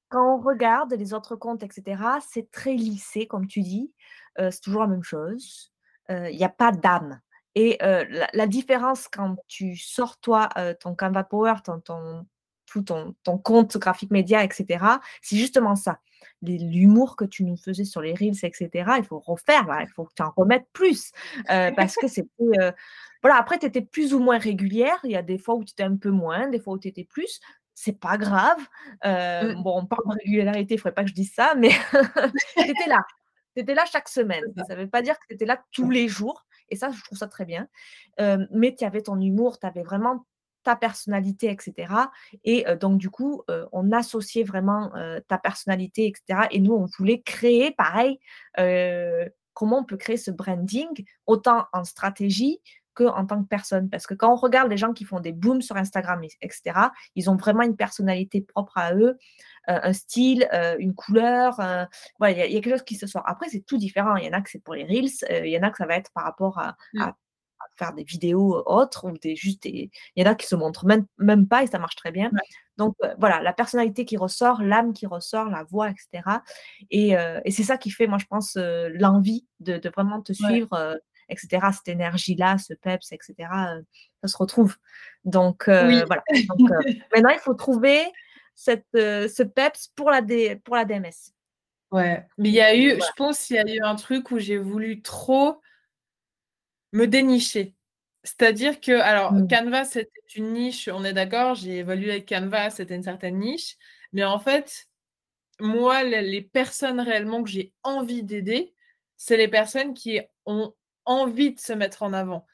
quand 0.09 0.35
on 0.35 0.41
regarde 0.41 0.93
les 0.93 1.13
autres 1.13 1.35
comptes, 1.35 1.63
etc., 1.63 2.01
c'est 2.27 2.49
très 2.51 2.73
lissé, 2.73 3.27
comme 3.27 3.47
tu 3.47 3.61
dis. 3.61 3.93
Euh, 4.39 4.49
c'est 4.51 4.61
toujours 4.61 4.81
la 4.81 4.87
même 4.87 5.03
chose. 5.03 5.73
Euh, 6.09 6.29
il 6.29 6.37
n'y 6.37 6.45
a 6.45 6.49
pas 6.49 6.71
d'âme. 6.71 7.19
Et 7.53 7.77
la, 7.81 8.47
différence 8.47 9.09
quand 9.09 9.35
tu 9.49 9.75
sors, 9.75 10.17
toi, 10.21 10.47
ton 10.79 10.95
Canva 10.95 11.25
Power, 11.25 11.55
ton, 11.65 11.81
ton, 11.81 12.25
tout 12.65 12.81
ton, 12.81 13.13
ton 13.23 13.37
compte 13.37 13.75
graphique 13.75 14.09
média, 14.09 14.41
etc., 14.41 14.85
c'est 15.21 15.35
justement 15.35 15.75
ça 15.75 15.99
l'humour 16.41 17.15
que 17.15 17.25
tu 17.25 17.43
nous 17.43 17.57
faisais 17.57 17.83
sur 17.83 18.01
les 18.01 18.13
reels, 18.13 18.43
etc. 18.43 18.69
Il 18.97 19.03
faut 19.03 19.19
refaire, 19.19 19.65
il 19.81 19.87
faut 19.87 20.05
que 20.05 20.13
tu 20.15 20.23
en 20.23 20.31
remettes 20.35 20.67
plus 20.73 21.11
euh, 21.49 21.71
parce 21.75 21.95
que 21.95 22.07
c'était. 22.07 22.29
Euh, 22.59 22.71
voilà, 23.21 23.37
après, 23.37 23.59
tu 23.59 23.67
étais 23.67 23.81
plus 23.81 24.13
ou 24.13 24.19
moins 24.19 24.39
régulière. 24.39 24.99
Il 25.03 25.11
y 25.11 25.15
a 25.15 25.21
des 25.21 25.37
fois 25.37 25.55
où 25.55 25.63
tu 25.63 25.71
étais 25.71 25.83
un 25.83 25.95
peu 25.95 26.09
moins, 26.09 26.47
des 26.47 26.59
fois 26.59 26.73
où 26.73 26.79
tu 26.79 26.87
étais 26.87 27.03
plus. 27.03 27.39
C'est 27.73 27.99
pas 27.99 28.17
grave. 28.17 28.59
Euh, 29.05 29.55
mmh. 29.55 29.63
Bon, 29.63 29.79
on 29.79 29.85
parle 29.85 30.03
de 30.07 30.23
régularité, 30.23 30.73
il 30.73 30.77
ne 30.77 30.81
faudrait 30.81 30.95
pas 30.95 31.03
que 31.03 31.09
je 31.09 31.13
dise 31.13 31.33
ça, 31.33 31.53
mais 31.55 31.69
tu 32.57 32.69
étais 32.69 32.87
là. 32.87 33.03
Tu 33.55 33.61
étais 33.61 33.75
là 33.75 33.85
chaque 33.85 34.09
semaine. 34.09 34.43
Ça 34.67 34.75
ne 34.75 34.81
veut 34.81 34.89
pas 34.89 35.01
dire 35.01 35.19
que 35.19 35.27
tu 35.27 35.35
étais 35.35 35.45
là 35.45 35.61
tous 35.71 35.89
les 35.89 36.07
jours. 36.07 36.45
Et 36.69 36.75
ça, 36.75 36.89
je 36.89 37.03
trouve 37.03 37.17
ça 37.17 37.27
très 37.27 37.45
bien. 37.45 37.67
mais 38.51 38.75
tu 38.75 38.85
avais 38.85 39.01
ton 39.01 39.19
humour, 39.19 39.59
tu 39.59 39.67
avais 39.67 39.83
vraiment 39.83 40.25
ta 40.63 40.75
personnalité, 40.75 41.49
etc. 41.49 41.93
Et 42.43 42.65
donc, 42.79 42.97
du 42.97 43.09
coup, 43.09 43.43
on 43.71 43.91
associait 43.91 44.43
vraiment 44.43 44.91
ta 45.27 45.37
personnalité, 45.37 46.07
etc. 46.07 46.47
Et 46.51 46.59
nous, 46.59 46.73
on 46.73 46.85
voulait 46.97 47.21
créer, 47.21 47.71
pareil, 47.71 48.19
comment 49.53 49.79
on 49.79 49.83
peut 49.83 49.97
créer 49.97 50.17
ce 50.17 50.31
branding, 50.31 51.05
autant 51.25 51.65
en 51.73 51.83
stratégie 51.83 52.59
qu'en 52.93 53.25
tant 53.25 53.41
que 53.41 53.47
personne. 53.47 53.89
Parce 53.89 54.05
que 54.05 54.13
quand 54.13 54.31
on 54.31 54.35
regarde 54.35 54.69
les 54.69 54.77
gens 54.77 54.93
qui 54.93 55.05
font 55.05 55.19
des 55.19 55.31
booms 55.31 55.61
sur 55.61 55.77
Instagram, 55.77 56.21
etc., 56.41 56.89
ils 57.15 57.29
ont 57.29 57.35
vraiment 57.35 57.63
une 57.63 57.75
personnalité 57.75 58.41
propre 58.41 58.77
à 58.77 58.93
eux, 58.93 59.17
un 59.67 59.93
style, 59.93 60.47
une 60.79 60.93
couleur. 60.93 61.55
voilà, 62.19 62.45
il 62.45 62.53
y, 62.53 62.57
a 62.57 62.61
quelque 62.61 62.71
chose 62.71 62.83
qui 62.83 62.95
se 62.95 63.07
sort. 63.07 63.23
Après, 63.25 63.49
c'est 63.49 63.65
tout 63.65 63.77
différent. 63.77 64.15
Il 64.15 64.25
y 64.25 64.29
en 64.29 64.33
a 64.33 64.41
que 64.41 64.49
c'est 64.49 64.63
pour 64.63 64.73
les 64.73 64.83
Reels, 64.83 65.45
il 65.45 65.51
y 65.51 65.57
en 65.57 65.63
a 65.63 65.71
que 65.71 65.77
ça 65.77 65.85
va 65.85 65.95
être 65.95 66.11
par 66.13 66.23
rapport 66.23 66.59
à 66.59 66.75
mmh 66.93 67.11
faire 67.77 67.93
des 67.93 68.03
vidéos 68.03 68.63
autres 68.65 69.09
ou 69.09 69.17
des 69.17 69.35
juste 69.35 69.65
il 69.65 69.89
y 70.15 70.23
en 70.23 70.25
a 70.25 70.35
qui 70.35 70.47
se 70.47 70.55
montrent 70.55 70.85
même, 70.85 71.05
même 71.17 71.47
pas 71.47 71.63
et 71.63 71.67
ça 71.67 71.79
marche 71.79 71.95
très 71.95 72.11
bien. 72.11 72.31
Donc 72.77 72.95
voilà, 73.19 73.41
la 73.41 73.53
personnalité 73.53 74.05
qui 74.05 74.17
ressort, 74.17 74.61
l'âme 74.61 74.93
qui 74.93 75.05
ressort, 75.05 75.49
la 75.49 75.63
voix, 75.63 75.89
etc. 75.89 76.39
Et, 76.89 77.11
et 77.45 77.51
c'est 77.51 77.63
ça 77.63 77.77
qui 77.77 77.91
fait, 77.91 78.07
moi 78.07 78.17
je 78.17 78.25
pense, 78.25 78.57
l'envie 78.57 79.45
de, 79.59 79.77
de, 79.77 79.89
vraiment 79.89 80.21
te 80.21 80.33
suivre, 80.33 80.99
etc. 81.29 81.67
Cette 81.73 81.89
énergie-là, 81.89 82.57
ce 82.57 82.73
peps, 82.73 83.11
etc. 83.11 83.49
ça 84.21 84.27
se 84.27 84.37
retrouve. 84.37 84.77
Donc 85.25 85.65
voilà. 85.65 86.23
Donc, 86.57 86.69
maintenant, 87.13 87.29
il 87.29 87.39
faut 87.39 87.53
trouver 87.53 88.01
cette, 88.55 88.87
ce 88.93 89.43
peps 89.43 89.89
pour 89.95 90.09
la, 90.09 90.21
pour 90.63 90.75
la 90.75 90.85
DMS. 90.85 91.33
Ouais, 91.91 92.25
mais 92.37 92.49
il 92.49 92.55
y 92.55 92.61
a 92.61 92.75
eu, 92.75 92.91
je 92.91 93.11
pense, 93.17 93.45
qu'il 93.45 93.57
y 93.57 93.59
a 93.59 93.75
eu 93.75 93.81
un 93.81 93.95
truc 93.95 94.31
où 94.31 94.39
j'ai 94.39 94.57
voulu 94.57 95.01
trop 95.01 95.59
me 96.91 97.05
dénicher. 97.07 97.75
C'est-à-dire 98.23 98.79
que, 98.79 98.91
alors, 98.91 99.33
mmh. 99.33 99.47
Canva, 99.47 99.83
c'était 99.83 100.11
une 100.35 100.53
niche, 100.53 100.89
on 100.91 101.03
est 101.03 101.13
d'accord, 101.13 101.55
j'ai 101.55 101.77
évolué 101.77 102.11
avec 102.11 102.27
Canva, 102.27 102.69
c'était 102.69 102.95
une 102.95 103.03
certaine 103.03 103.39
niche. 103.39 103.77
Mais 104.13 104.23
en 104.23 104.39
fait, 104.39 104.87
moi, 105.59 106.03
les 106.03 106.41
personnes 106.41 106.99
réellement 106.99 107.43
que 107.43 107.49
j'ai 107.49 107.73
envie 107.83 108.23
d'aider, 108.23 108.73
c'est 109.17 109.37
les 109.37 109.47
personnes 109.47 109.93
qui 109.93 110.19
ont 110.45 110.73
envie 111.05 111.53
de 111.53 111.59
se 111.59 111.73
mettre 111.73 112.03
en 112.03 112.13
avant. 112.13 112.45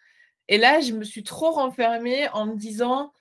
Et 0.47 0.57
là, 0.57 0.79
je 0.81 0.93
me 0.93 1.03
suis 1.03 1.23
trop 1.23 1.51
renfermée 1.51 2.29
en 2.29 2.45
me 2.45 2.55
disant, 2.55 3.13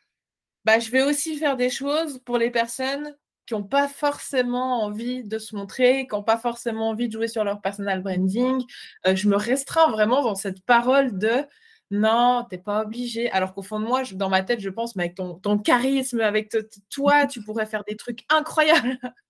bah, 0.64 0.78
je 0.78 0.90
vais 0.90 1.02
aussi 1.02 1.36
faire 1.36 1.56
des 1.56 1.70
choses 1.70 2.20
pour 2.24 2.38
les 2.38 2.50
personnes 2.50 3.16
qui 3.46 3.54
n'ont 3.54 3.62
pas 3.62 3.88
forcément 3.88 4.82
envie 4.82 5.24
de 5.24 5.38
se 5.38 5.54
montrer, 5.54 6.06
qui 6.06 6.14
n'ont 6.14 6.22
pas 6.22 6.38
forcément 6.38 6.88
envie 6.90 7.08
de 7.08 7.12
jouer 7.12 7.28
sur 7.28 7.44
leur 7.44 7.60
personal 7.60 8.02
branding. 8.02 8.62
Euh, 9.06 9.14
je 9.14 9.28
me 9.28 9.36
restreins 9.36 9.90
vraiment 9.90 10.22
dans 10.22 10.34
cette 10.34 10.62
parole 10.64 11.16
de 11.18 11.44
non, 11.92 12.44
t'es 12.50 12.58
pas 12.58 12.82
obligé. 12.82 13.30
Alors 13.30 13.54
qu'au 13.54 13.62
fond 13.62 13.78
de 13.78 13.84
moi, 13.84 14.02
dans 14.12 14.28
ma 14.28 14.42
tête, 14.42 14.60
je 14.60 14.70
pense, 14.70 14.96
mais 14.96 15.04
avec 15.04 15.14
ton, 15.14 15.34
ton 15.36 15.56
charisme, 15.58 16.20
avec 16.20 16.52
toi, 16.90 17.26
tu 17.26 17.42
pourrais 17.42 17.66
faire 17.66 17.84
des 17.84 17.96
trucs 17.96 18.24
incroyables. 18.28 18.98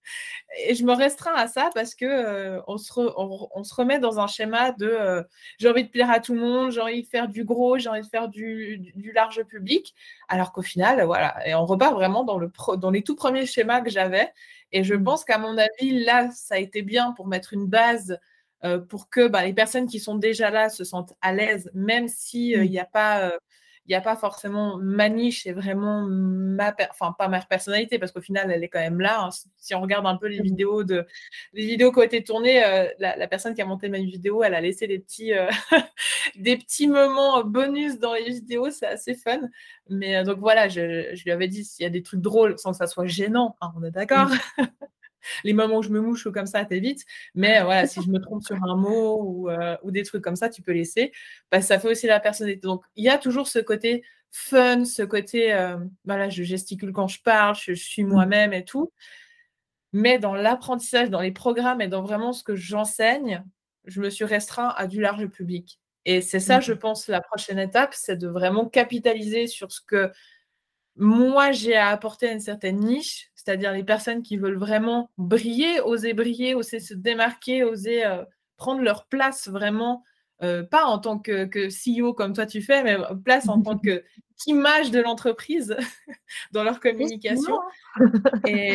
Et 0.67 0.75
je 0.75 0.85
me 0.85 0.95
restreins 0.95 1.35
à 1.35 1.49
ça 1.49 1.71
parce 1.75 1.95
que 1.95 2.07
euh, 2.07 2.61
on, 2.67 2.79
se 2.79 2.93
on, 2.97 3.63
se 3.65 3.75
remet 3.75 3.99
dans 3.99 4.21
un 4.21 4.27
schéma 4.27 4.73
de 4.73 4.87
euh, 4.87 5.23
j'ai 5.59 5.69
envie 5.69 5.85
de 5.85 5.91
plaire 5.91 6.11
à 6.11 6.21
tout 6.21 6.33
le 6.33 6.41
monde, 6.41 6.71
j'ai 6.71 6.81
envie 6.81 7.03
de 7.03 7.09
faire 7.09 7.29
du 7.29 7.45
gros, 7.45 7.77
j'ai 7.79 7.89
envie 7.89 8.03
de 8.03 8.07
faire 8.07 8.29
du, 8.29 8.79
du, 8.79 9.13
large 9.13 9.43
public. 9.43 9.95
Alors 10.29 10.53
qu'au 10.53 10.63
final, 10.63 11.03
voilà, 11.05 11.47
et 11.47 11.55
on 11.55 11.67
repart 11.67 11.93
vraiment 11.93 12.25
dans, 12.25 12.39
le 12.39 12.51
dans 12.79 12.91
les 12.91 13.03
tout 13.03 13.17
premiers 13.17 13.47
schémas 13.47 13.83
que 13.83 13.91
j'avais. 13.91 14.33
Et 14.73 14.83
je 14.83 14.95
mmh. 14.95 15.05
pense 15.05 15.25
qu'à 15.25 15.39
mon 15.39 15.59
avis, 15.59 16.05
là, 16.05 16.31
ça 16.31 16.55
a 16.55 16.59
été 16.59 16.83
bien 16.83 17.13
pour 17.13 17.27
mettre 17.27 17.53
une 17.53 17.67
base 17.67 18.19
euh, 18.67 18.79
pour 18.79 19.11
que 19.11 19.29
bah, 19.29 19.45
les 19.45 19.53
personnes 19.53 19.87
qui 19.87 20.01
sont 20.01 20.17
déjà 20.17 20.51
là 20.51 20.69
se 20.69 20.85
sentent 20.85 21.15
à 21.21 21.33
l'aise, 21.33 21.71
même 21.75 22.09
s'il 22.09 22.61
n'y 22.63 22.77
mmh. 22.77 22.81
a 22.81 22.85
pas 22.85 23.33
il 23.87 23.93
n'y 23.93 23.97
a 23.97 24.01
pas 24.01 24.17
forcément 24.17 24.79
ma 24.79 25.09
niche, 25.09 25.45
c'est 25.45 25.53
vraiment 25.53 26.03
ma, 26.03 26.75
enfin 26.91 27.15
pas 27.17 27.29
ma 27.29 27.41
personnalité 27.41 27.99
parce 27.99 28.11
qu'au 28.11 28.21
final 28.21 28.51
elle 28.51 28.65
est 28.65 28.69
quand 28.69 28.81
même 28.81 29.01
là. 29.01 29.25
Hein. 29.25 29.31
Si 29.59 29.75
on 29.75 29.81
regarde 29.81 30.07
un 30.07 30.17
peu 30.17 30.27
les 30.27 30.41
mmh. 30.41 30.45
vidéos 30.45 30.85
de, 30.85 31.07
les 31.53 31.67
vidéos 31.67 31.93
qui 31.93 31.99
ont 32.01 32.03
été 32.03 32.25
tournées, 32.25 32.65
euh, 32.65 32.89
la, 32.99 33.29
personne 33.29 33.55
qui 33.55 33.63
a 33.63 33.65
monté 33.65 33.89
ma 33.89 33.99
vidéo, 33.99 34.43
elle 34.43 34.55
a 34.55 34.61
laissé 34.61 34.89
des 34.89 34.99
petits, 34.99 35.33
euh, 35.33 35.49
des 36.37 36.57
petits 36.57 36.89
moments 36.89 37.45
bonus 37.45 37.99
dans 38.01 38.15
les 38.15 38.25
vidéos, 38.25 38.71
c'est 38.71 38.87
assez 38.87 39.15
fun. 39.15 39.41
Mais 39.89 40.17
euh, 40.17 40.25
donc 40.25 40.39
voilà, 40.39 40.69
je, 40.69 41.15
je, 41.15 41.23
lui 41.23 41.31
avais 41.31 41.49
dit 41.49 41.65
s'il 41.65 41.85
y 41.85 41.87
a 41.87 41.91
des 41.91 42.03
trucs 42.03 42.21
drôles 42.21 42.59
sans 42.59 42.73
que 42.73 42.79
ça 42.79 42.89
soit 42.89 43.07
gênant, 43.07 43.57
hein, 43.61 43.73
on 43.77 43.85
est 43.85 43.93
d'accord? 43.93 44.31
Les 45.45 45.53
moments 45.53 45.79
où 45.79 45.83
je 45.83 45.91
me 45.91 46.01
mouche 46.01 46.27
ou 46.27 46.33
comme 46.33 46.47
ça, 46.47 46.65
vite. 46.65 47.05
Mais 47.35 47.63
voilà, 47.63 47.87
si 47.87 48.03
je 48.03 48.09
me 48.09 48.19
trompe 48.19 48.43
sur 48.43 48.63
un 48.63 48.77
mot 48.77 49.23
ou, 49.23 49.51
euh, 49.51 49.77
ou 49.83 49.91
des 49.91 50.03
trucs 50.03 50.23
comme 50.23 50.37
ça, 50.37 50.49
tu 50.49 50.63
peux 50.63 50.73
laisser. 50.73 51.13
Bah, 51.51 51.61
ça 51.61 51.79
fait 51.79 51.89
aussi 51.89 52.07
la 52.07 52.21
personnalité. 52.21 52.61
Donc, 52.61 52.83
il 52.97 53.05
y 53.05 53.09
a 53.09 53.19
toujours 53.19 53.49
ce 53.49 53.59
côté 53.59 54.05
fun, 54.31 54.85
ce 54.85 55.03
côté, 55.03 55.55
euh, 55.55 55.79
voilà, 56.05 56.29
je 56.29 56.43
gesticule 56.43 56.93
quand 56.93 57.09
je 57.09 57.23
parle, 57.23 57.57
je, 57.57 57.73
suis 57.73 58.05
mmh. 58.05 58.09
moi-même 58.09 58.53
et 58.53 58.65
tout. 58.65 58.93
Mais 59.93 60.19
dans 60.19 60.35
l'apprentissage, 60.35 61.11
dans 61.11 61.23
les 61.23 61.33
programmes 61.33 61.81
et 61.81 61.89
dans 61.89 62.03
vraiment 62.03 62.33
ce 62.33 62.43
que 62.45 62.55
j'enseigne, 62.55 63.43
je 63.87 64.01
me 64.01 64.11
suis 64.11 64.25
restreint 64.25 64.75
à 64.77 64.87
du 64.87 65.01
large 65.01 65.27
public. 65.29 65.81
Et 66.05 66.21
c'est 66.21 66.41
ça, 66.41 66.61
je 66.61 66.73
pense, 66.73 67.09
la 67.09 67.21
prochaine 67.21 67.59
étape, 67.59 67.95
c'est 67.95 68.17
de 68.17 68.29
vraiment 68.29 68.67
capitaliser 68.69 69.47
sur 69.47 69.73
ce 69.73 69.81
que 69.81 70.13
moi 70.97 71.53
j'ai 71.53 71.75
à 71.75 71.89
apporter 71.89 72.29
à 72.29 72.33
une 72.33 72.41
certaine 72.41 72.79
niche, 72.79 73.31
c'est-à-dire 73.47 73.73
les 73.73 73.85
personnes 73.85 74.25
qui 74.25 74.37
veulent 74.37 74.59
vraiment 74.59 75.09
briller, 75.19 75.81
oser 75.81 76.15
briller, 76.15 76.57
oser 76.57 76.81
se 76.81 76.95
démarquer, 76.95 77.63
oser 77.63 78.05
euh, 78.05 78.25
prendre 78.57 78.83
leur 78.83 79.07
place 79.07 79.47
vraiment, 79.47 80.03
euh, 80.43 80.65
pas 80.65 80.85
en 80.85 80.99
tant 80.99 81.21
que, 81.21 81.45
que, 81.45 81.69
CEO 81.69 82.13
comme 82.13 82.33
toi 82.33 82.45
tu 82.45 82.61
fais, 82.61 82.83
mais 82.83 82.97
place 83.25 83.49
en 83.49 83.63
tant 83.63 83.79
qu'image 84.37 84.91
de 84.91 85.01
l'entreprise 85.01 85.77
dans 86.53 86.65
leur 86.65 86.81
communication. 86.81 87.61
Et 88.49 88.75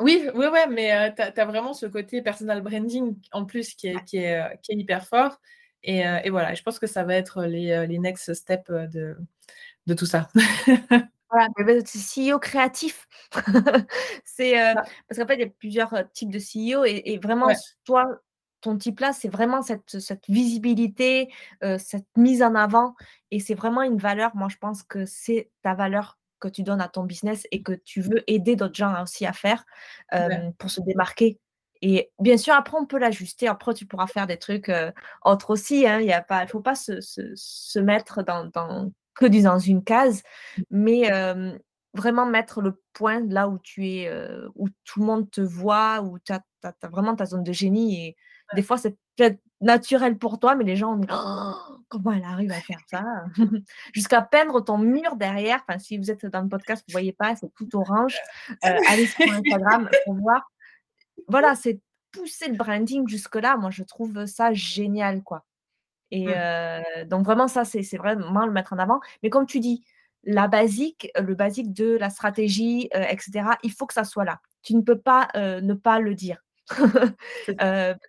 oui, 0.00 0.26
oui, 0.34 0.46
ouais, 0.46 0.66
mais 0.68 1.14
tu 1.14 1.22
as, 1.22 1.44
vraiment 1.44 1.74
ce 1.74 1.84
côté 1.84 2.22
personal 2.22 2.62
branding 2.62 3.16
en 3.32 3.44
plus 3.44 3.74
qui 3.74 3.88
est, 3.88 4.02
qui 4.06 4.16
est, 4.16 4.58
qui 4.62 4.72
est 4.72 4.76
hyper 4.76 5.06
fort. 5.06 5.42
Et, 5.82 6.00
et, 6.00 6.30
voilà, 6.30 6.54
je 6.54 6.62
pense 6.62 6.78
que 6.78 6.86
ça 6.86 7.04
va 7.04 7.14
être 7.14 7.44
les, 7.44 7.86
les 7.86 7.98
next 7.98 8.32
steps 8.32 8.70
de, 8.70 9.14
de 9.86 9.94
tout 9.94 10.06
ça. 10.06 10.30
Voilà, 11.30 11.48
c'est 11.86 12.30
CEO 12.32 12.38
créatif. 12.38 13.06
c'est 14.24 14.60
euh, 14.60 14.74
parce 15.08 15.18
qu'en 15.18 15.26
fait, 15.26 15.34
il 15.34 15.40
y 15.40 15.44
a 15.44 15.48
plusieurs 15.48 15.94
types 16.12 16.30
de 16.30 16.38
CEO 16.38 16.84
et, 16.84 17.18
vraiment, 17.22 17.48
toi, 17.84 18.06
ton 18.60 18.76
type 18.76 19.00
là, 19.00 19.12
c'est 19.12 19.28
vraiment 19.28 19.62
cette, 19.62 19.98
cette 20.00 20.24
visibilité, 20.28 21.32
euh, 21.62 21.78
cette 21.78 22.06
mise 22.16 22.42
en 22.42 22.54
avant 22.54 22.94
et 23.30 23.40
c'est 23.40 23.54
vraiment 23.54 23.82
une 23.82 23.98
valeur. 23.98 24.34
Moi, 24.36 24.48
je 24.48 24.56
pense 24.56 24.82
que 24.82 25.04
c'est 25.04 25.50
ta 25.62 25.74
valeur 25.74 26.18
que 26.38 26.48
tu 26.48 26.62
donnes 26.62 26.80
à 26.80 26.88
ton 26.88 27.04
business 27.04 27.46
et 27.50 27.62
que 27.62 27.72
tu 27.72 28.00
veux 28.00 28.22
aider 28.30 28.56
d'autres 28.56 28.74
gens 28.74 29.02
aussi 29.02 29.26
à 29.26 29.32
faire 29.32 29.64
pour 30.58 30.70
se 30.70 30.80
démarquer. 30.82 31.38
Et 31.82 32.10
bien 32.18 32.38
sûr, 32.38 32.54
après, 32.54 32.78
on 32.78 32.86
peut 32.86 32.98
l'ajuster. 32.98 33.48
Après, 33.48 33.74
tu 33.74 33.86
pourras 33.86 34.06
faire 34.06 34.26
des 34.26 34.38
trucs 34.38 34.70
autres 35.24 35.50
aussi. 35.50 35.86
Hein. 35.86 36.00
Il 36.00 36.08
ne 36.08 36.46
faut 36.46 36.60
pas 36.60 36.74
se, 36.74 37.00
se, 37.00 37.32
se 37.34 37.78
mettre 37.78 38.22
dans, 38.22 38.46
dans 38.46 38.90
que 39.16 39.26
dans 39.26 39.58
une 39.58 39.82
case, 39.82 40.22
mais 40.70 41.10
vraiment 41.94 42.26
mettre 42.26 42.60
le 42.60 42.80
point 42.92 43.20
là 43.26 43.48
où 43.48 43.58
tu 43.58 43.88
es, 43.88 44.10
où 44.54 44.68
tout 44.84 45.00
le 45.00 45.06
monde 45.06 45.30
te 45.30 45.40
voit, 45.40 46.02
où 46.02 46.18
tu 46.18 46.32
as, 46.32 46.42
vraiment 46.88 47.16
ta 47.16 47.26
zone 47.26 47.42
de 47.42 47.52
génie. 47.52 48.06
Et 48.06 48.16
des 48.54 48.62
fois, 48.62 48.78
c'est 48.78 48.96
peut-être 49.16 49.40
naturel 49.60 50.18
pour 50.18 50.38
toi, 50.38 50.54
mais 50.54 50.64
les 50.64 50.76
gens 50.76 50.92
ont 50.92 50.96
dit 50.96 51.08
«Oh, 51.10 51.52
comment 51.88 52.12
elle 52.12 52.24
arrive 52.24 52.52
à 52.52 52.60
faire 52.60 52.80
ça? 52.90 53.02
Jusqu'à 53.92 54.22
peindre 54.22 54.60
ton 54.62 54.78
mur 54.78 55.16
derrière. 55.16 55.64
Enfin, 55.66 55.78
si 55.78 55.98
vous 55.98 56.10
êtes 56.10 56.26
dans 56.26 56.42
le 56.42 56.48
podcast, 56.48 56.84
vous 56.86 56.92
ne 56.92 57.00
voyez 57.00 57.12
pas, 57.12 57.36
c'est 57.36 57.52
tout 57.54 57.68
orange. 57.74 58.16
allez 58.62 59.06
sur 59.06 59.24
Instagram 59.32 59.88
pour 60.04 60.14
voir. 60.14 60.50
Voilà, 61.28 61.54
c'est 61.54 61.80
pousser 62.12 62.48
le 62.48 62.56
branding 62.56 63.08
jusque-là. 63.08 63.56
Moi, 63.56 63.70
je 63.70 63.82
trouve 63.82 64.26
ça 64.26 64.52
génial, 64.52 65.22
quoi. 65.22 65.44
Et 66.10 66.26
mmh. 66.26 67.04
donc 67.08 67.24
vraiment 67.24 67.48
ça, 67.48 67.64
c'est 67.64 67.96
vraiment 67.96 68.46
le 68.46 68.52
mettre 68.52 68.72
en 68.72 68.78
avant. 68.78 69.00
Mais 69.22 69.30
comme 69.30 69.46
tu 69.46 69.60
dis, 69.60 69.84
la 70.24 70.48
basique, 70.48 71.10
le 71.20 71.34
basique 71.34 71.72
de 71.72 71.96
la 71.96 72.10
stratégie, 72.10 72.88
etc., 72.92 73.50
il 73.62 73.72
faut 73.72 73.86
que 73.86 73.94
ça 73.94 74.04
soit 74.04 74.24
là. 74.24 74.40
Tu 74.62 74.74
ne 74.74 74.82
peux 74.82 74.98
pas 74.98 75.28
ne 75.34 75.74
pas 75.74 76.00
le 76.00 76.14
dire. 76.14 76.42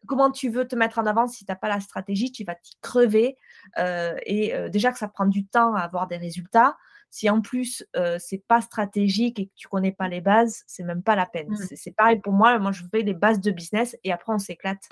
comment 0.08 0.32
tu 0.32 0.50
veux 0.50 0.68
te 0.68 0.76
mettre 0.76 0.98
en 0.98 1.06
avant 1.06 1.28
si 1.28 1.46
tu 1.46 1.52
n'as 1.52 1.56
pas 1.56 1.70
la 1.70 1.80
stratégie, 1.80 2.32
tu 2.32 2.44
vas 2.44 2.56
t'y 2.56 2.76
crever. 2.82 3.38
et 3.78 4.54
déjà 4.70 4.92
que 4.92 4.98
ça 4.98 5.08
prend 5.08 5.26
du 5.26 5.46
temps 5.46 5.76
à 5.76 5.82
avoir 5.82 6.08
des 6.08 6.18
résultats. 6.18 6.76
Si 7.10 7.30
en 7.30 7.42
plus 7.42 7.86
euh, 7.96 8.18
c'est 8.20 8.44
pas 8.48 8.62
stratégique 8.62 9.40
et 9.40 9.48
que 9.48 9.52
tu 9.56 9.68
connais 9.68 9.92
pas 9.92 10.08
les 10.08 10.22
bases, 10.22 10.64
c'est 10.68 10.84
même 10.84 11.04
pas 11.04 11.16
la 11.16 11.26
peine. 11.26 11.50
Mmh. 11.50 11.76
C'est 11.76 11.96
pareil 11.96 12.20
pour 12.20 12.34
moi. 12.34 12.60
Moi, 12.60 12.72
je 12.72 12.84
fais 12.92 13.02
les 13.02 13.14
bases 13.14 13.40
de 13.40 13.52
business 13.52 13.96
et 14.04 14.12
après 14.12 14.34
on 14.34 14.40
s'éclate 14.40 14.84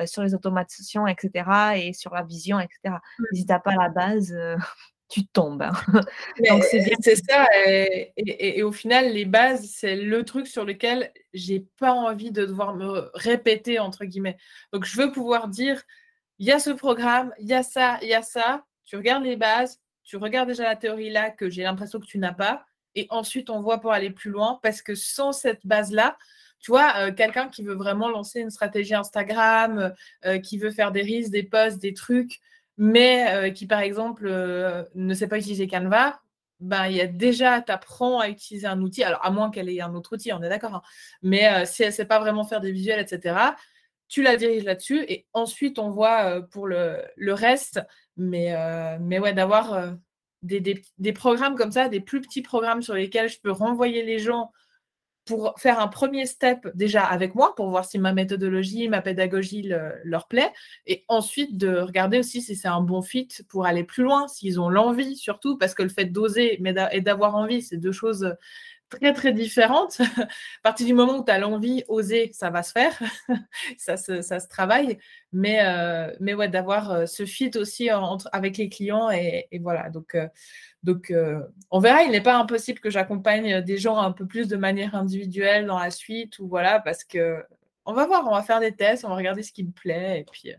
euh, 0.00 0.06
sur 0.06 0.22
les 0.22 0.34
automatisations, 0.34 1.06
etc. 1.06 1.76
et 1.76 1.92
sur 1.92 2.12
la 2.14 2.22
vision, 2.22 2.60
etc. 2.60 2.96
Mmh. 3.18 3.24
Si 3.32 3.46
t'as 3.46 3.60
pas 3.60 3.74
la 3.74 3.88
base. 3.88 4.32
Euh, 4.32 4.56
tu 5.08 5.26
tombes. 5.26 5.62
Hein. 5.62 5.72
c'est 6.62 7.16
ça. 7.16 7.46
Et, 7.66 8.62
au 8.62 8.72
final, 8.72 9.12
les 9.12 9.26
bases, 9.26 9.68
c'est 9.70 9.94
le 9.94 10.24
truc 10.24 10.46
sur 10.46 10.64
lequel 10.64 11.12
j'ai 11.34 11.66
pas 11.78 11.92
envie 11.92 12.32
de 12.32 12.46
devoir 12.46 12.74
me 12.74 13.10
répéter, 13.12 13.78
entre 13.78 14.06
guillemets. 14.06 14.38
Donc, 14.72 14.86
je 14.86 14.96
veux 14.96 15.12
pouvoir 15.12 15.48
dire, 15.48 15.82
il 16.38 16.46
y 16.46 16.50
a 16.50 16.58
ce 16.58 16.70
programme, 16.70 17.30
il 17.38 17.46
y 17.46 17.52
a 17.52 17.62
ça, 17.62 17.98
il 18.00 18.08
y 18.08 18.14
a 18.14 18.22
ça. 18.22 18.64
Tu 18.86 18.96
regardes 18.96 19.24
les 19.24 19.36
bases, 19.36 19.80
tu 20.12 20.18
regardes 20.18 20.50
déjà 20.50 20.64
la 20.64 20.76
théorie 20.76 21.08
là 21.08 21.30
que 21.30 21.48
j'ai 21.48 21.62
l'impression 21.62 21.98
que 21.98 22.04
tu 22.04 22.18
n'as 22.18 22.34
pas, 22.34 22.66
et 22.94 23.06
ensuite 23.08 23.48
on 23.48 23.62
voit 23.62 23.80
pour 23.80 23.92
aller 23.92 24.10
plus 24.10 24.30
loin, 24.30 24.60
parce 24.62 24.82
que 24.82 24.94
sans 24.94 25.32
cette 25.32 25.66
base-là, 25.66 26.18
tu 26.60 26.70
vois, 26.70 26.92
euh, 26.98 27.12
quelqu'un 27.12 27.48
qui 27.48 27.62
veut 27.62 27.72
vraiment 27.72 28.10
lancer 28.10 28.40
une 28.40 28.50
stratégie 28.50 28.94
Instagram, 28.94 29.94
euh, 30.26 30.38
qui 30.38 30.58
veut 30.58 30.70
faire 30.70 30.92
des 30.92 31.00
risques, 31.00 31.30
des 31.30 31.44
posts, 31.44 31.78
des 31.78 31.94
trucs, 31.94 32.40
mais 32.76 33.32
euh, 33.32 33.50
qui, 33.52 33.66
par 33.66 33.80
exemple, 33.80 34.28
ne 34.94 35.14
sait 35.14 35.28
pas 35.28 35.38
utiliser 35.38 35.66
Canva, 35.66 36.20
ben, 36.60 36.88
il 36.88 36.96
y 36.96 37.00
a 37.00 37.06
déjà, 37.06 37.62
tu 37.62 37.72
apprends 37.72 38.20
à 38.20 38.28
utiliser 38.28 38.66
un 38.66 38.82
outil, 38.82 39.04
alors 39.04 39.24
à 39.24 39.30
moins 39.30 39.50
qu'elle 39.50 39.70
ait 39.70 39.80
un 39.80 39.94
autre 39.94 40.12
outil, 40.12 40.30
on 40.34 40.42
est 40.42 40.50
d'accord, 40.50 40.74
hein. 40.74 40.82
mais 41.22 41.64
si 41.64 41.84
elle 41.84 41.88
ne 41.88 41.94
sait 41.94 42.04
pas 42.04 42.18
vraiment 42.18 42.44
faire 42.44 42.60
des 42.60 42.70
visuels, 42.70 43.00
etc., 43.00 43.34
tu 44.08 44.22
la 44.22 44.36
diriges 44.36 44.64
là-dessus 44.64 45.06
et 45.08 45.26
ensuite 45.32 45.78
on 45.78 45.88
voit 45.88 46.42
pour 46.50 46.66
le 46.66 47.32
reste 47.32 47.80
mais, 48.16 48.54
euh, 48.54 48.98
mais 49.00 49.18
ouais, 49.18 49.32
d'avoir 49.32 49.72
euh, 49.74 49.92
des, 50.42 51.12
programmes 51.12 51.56
comme 51.56 51.72
ça, 51.72 51.88
des 51.88 52.00
plus 52.00 52.20
petits 52.20 52.42
programmes 52.42 52.82
sur 52.82 52.94
lesquels 52.94 53.28
je 53.28 53.40
peux 53.40 53.52
renvoyer 53.52 54.02
les 54.02 54.18
gens 54.18 54.52
pour 55.24 55.54
faire 55.56 55.78
un 55.78 55.86
premier 55.86 56.26
step 56.26 56.68
déjà 56.74 57.04
avec 57.04 57.36
moi, 57.36 57.54
pour 57.54 57.70
voir 57.70 57.84
si 57.84 57.96
ma 57.98 58.12
méthodologie, 58.12 58.88
ma 58.88 59.02
pédagogie 59.02 59.70
leur 60.02 60.26
plaît, 60.26 60.52
et 60.86 61.04
ensuite 61.06 61.56
de 61.56 61.76
regarder 61.76 62.18
aussi 62.18 62.42
si 62.42 62.56
c'est 62.56 62.66
un 62.66 62.80
bon 62.80 63.02
fit 63.02 63.28
pour 63.48 63.64
aller 63.64 63.84
plus 63.84 64.02
loin, 64.02 64.26
s'ils 64.26 64.60
ont 64.60 64.68
l'envie 64.68 65.16
surtout, 65.16 65.56
parce 65.58 65.74
que 65.74 65.84
le 65.84 65.90
fait 65.90 66.06
d'oser 66.06 66.60
et 66.92 67.00
d'avoir 67.00 67.36
envie, 67.36 67.62
c'est 67.62 67.76
deux 67.76 67.92
choses 67.92 68.34
très 68.92 69.12
très 69.12 69.32
différentes. 69.32 70.00
à 70.18 70.28
partir 70.62 70.86
du 70.86 70.94
moment 70.94 71.18
où 71.18 71.24
tu 71.24 71.30
as 71.30 71.38
l'envie, 71.38 71.84
oser, 71.88 72.30
ça 72.32 72.50
va 72.50 72.62
se 72.62 72.72
faire, 72.72 72.98
ça, 73.78 73.96
se, 73.96 74.22
ça, 74.22 74.40
se, 74.40 74.48
travaille, 74.48 74.98
mais, 75.32 75.60
euh, 75.62 76.14
mais 76.20 76.34
ouais, 76.34 76.48
d'avoir 76.48 76.90
euh, 76.90 77.06
ce 77.06 77.24
fit 77.24 77.50
aussi 77.56 77.90
entre, 77.90 78.28
avec 78.32 78.56
les 78.56 78.68
clients 78.68 79.10
et, 79.10 79.48
voilà. 79.60 79.90
Donc, 79.90 80.14
euh, 80.14 80.28
donc 80.82 81.12
on 81.70 81.78
verra, 81.78 82.02
il 82.02 82.10
n'est 82.10 82.20
pas 82.20 82.36
impossible 82.36 82.80
que 82.80 82.90
j'accompagne 82.90 83.62
des 83.62 83.78
gens 83.78 83.98
un 83.98 84.12
peu 84.12 84.26
plus 84.26 84.48
de 84.48 84.56
manière 84.56 84.94
individuelle 84.94 85.66
dans 85.66 85.78
la 85.78 85.90
suite 85.90 86.38
ou 86.38 86.48
voilà, 86.48 86.80
parce 86.80 87.04
que 87.04 87.42
on 87.84 87.94
va 87.94 88.06
voir, 88.06 88.26
on 88.26 88.34
va 88.34 88.42
faire 88.42 88.60
des 88.60 88.74
tests, 88.74 89.04
on 89.04 89.08
va 89.08 89.16
regarder 89.16 89.42
ce 89.42 89.52
qui 89.52 89.64
me 89.64 89.72
plaît 89.72 90.20
et 90.20 90.24
puis. 90.24 90.52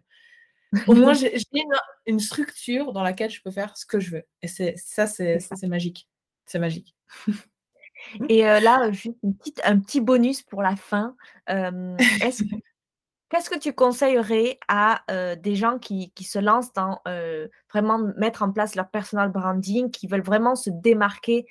Au 0.87 0.95
moins, 0.95 1.13
j'ai 1.13 1.35
une, 1.53 1.61
une, 2.07 2.19
structure 2.19 2.93
dans 2.93 3.03
laquelle 3.03 3.29
je 3.29 3.39
peux 3.43 3.51
faire 3.51 3.77
ce 3.77 3.85
que 3.85 3.99
je 3.99 4.09
veux. 4.09 4.23
Et 4.41 4.47
ça, 4.47 5.05
c'est 5.05 5.67
magique. 5.67 6.09
C'est 6.47 6.57
magique. 6.57 6.95
Et 8.29 8.43
là, 8.43 8.91
juste 8.91 9.17
une 9.23 9.35
petite, 9.35 9.61
un 9.63 9.79
petit 9.79 10.01
bonus 10.01 10.41
pour 10.41 10.61
la 10.61 10.75
fin. 10.75 11.15
Est-ce 11.47 12.43
Qu'est-ce 13.29 13.49
que 13.49 13.57
tu 13.57 13.73
conseillerais 13.73 14.59
à 14.67 15.01
des 15.37 15.55
gens 15.55 15.79
qui, 15.79 16.11
qui, 16.11 16.23
se 16.23 16.37
lancent 16.37 16.71
dans 16.73 17.01
vraiment 17.71 17.97
mettre 18.15 18.43
en 18.43 18.51
place 18.51 18.75
leur 18.75 18.91
personal 18.91 19.31
branding, 19.31 19.89
qui 19.89 20.05
veulent 20.05 20.21
vraiment 20.21 20.55
se 20.55 20.69
démarquer 20.69 21.47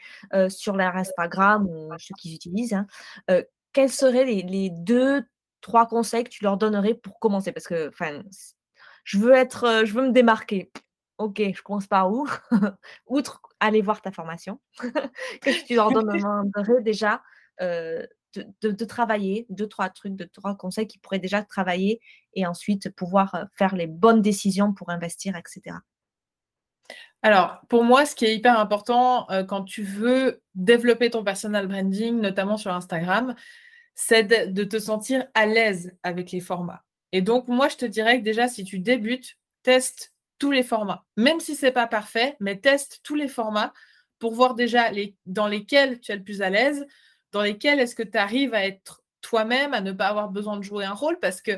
sur 0.48 0.76
leur 0.76 0.94
Instagram 0.94 1.66
ou 1.66 1.90
ceux 1.98 2.14
qu'ils 2.20 2.36
utilisent 2.36 2.74
hein, 2.74 2.86
Quels 3.72 3.90
seraient 3.90 4.24
les, 4.24 4.42
les, 4.42 4.70
deux, 4.70 5.24
trois 5.60 5.86
conseils 5.86 6.22
que 6.22 6.28
tu 6.28 6.44
leur 6.44 6.56
donnerais 6.56 6.94
pour 6.94 7.18
commencer? 7.18 7.50
Parce 7.50 7.66
que, 7.66 7.88
enfin, 7.88 8.22
je 9.02 9.18
veux 9.18 9.32
être, 9.32 9.82
je 9.84 9.92
veux 9.92 10.06
me 10.06 10.12
démarquer. 10.12 10.70
Ok, 11.22 11.40
je 11.54 11.62
commence 11.62 11.86
par 11.86 12.10
où? 12.10 12.28
Outre 13.06 13.40
aller 13.60 13.80
voir 13.80 14.02
ta 14.02 14.10
formation, 14.10 14.60
que 14.78 15.66
tu 15.66 15.76
leur 15.76 15.90
demanderais 15.90 16.82
déjà 16.82 17.22
de, 17.60 18.84
travailler, 18.84 19.46
deux, 19.50 19.68
trois 19.68 19.88
trucs, 19.88 20.14
deux, 20.14 20.26
trois 20.26 20.56
conseils 20.56 20.86
qui 20.86 20.98
pourraient 20.98 21.18
déjà 21.18 21.42
travailler 21.42 22.00
et 22.34 22.46
ensuite 22.46 22.90
pouvoir 22.90 23.46
faire 23.56 23.76
les 23.76 23.86
bonnes 23.86 24.22
décisions 24.22 24.72
pour 24.72 24.90
investir, 24.90 25.36
etc. 25.36 25.76
Alors, 27.22 27.60
pour 27.68 27.84
moi, 27.84 28.04
ce 28.04 28.16
qui 28.16 28.24
est 28.24 28.34
hyper 28.34 28.58
important 28.58 29.28
quand 29.48 29.62
tu 29.62 29.84
veux 29.84 30.42
développer 30.56 31.10
ton 31.10 31.22
personal 31.22 31.68
branding, 31.68 32.20
notamment 32.20 32.56
sur 32.56 32.72
Instagram, 32.72 33.36
c'est 33.94 34.24
de 34.24 34.64
te 34.64 34.78
sentir 34.78 35.26
à 35.34 35.46
l'aise 35.46 35.96
avec 36.02 36.32
les 36.32 36.40
formats. 36.40 36.82
Et 37.12 37.20
donc, 37.20 37.46
moi, 37.48 37.68
je 37.68 37.76
te 37.76 37.84
dirais 37.84 38.18
que 38.18 38.24
déjà, 38.24 38.48
si 38.48 38.64
tu 38.64 38.78
débutes, 38.78 39.36
teste 39.62 40.11
les 40.50 40.62
formats. 40.62 41.04
Même 41.16 41.40
si 41.40 41.54
ce 41.54 41.66
n'est 41.66 41.72
pas 41.72 41.86
parfait, 41.86 42.36
mais 42.40 42.58
teste 42.58 43.00
tous 43.02 43.14
les 43.14 43.28
formats 43.28 43.72
pour 44.18 44.34
voir 44.34 44.54
déjà 44.54 44.90
les, 44.90 45.16
dans 45.26 45.48
lesquels 45.48 46.00
tu 46.00 46.12
es 46.12 46.16
le 46.16 46.22
plus 46.22 46.42
à 46.42 46.50
l'aise, 46.50 46.86
dans 47.32 47.42
lesquels 47.42 47.80
est-ce 47.80 47.94
que 47.94 48.02
tu 48.02 48.18
arrives 48.18 48.54
à 48.54 48.64
être 48.64 49.02
toi-même, 49.20 49.74
à 49.74 49.80
ne 49.80 49.92
pas 49.92 50.08
avoir 50.08 50.28
besoin 50.28 50.56
de 50.56 50.62
jouer 50.62 50.84
un 50.84 50.94
rôle, 50.94 51.18
parce 51.20 51.40
que 51.40 51.52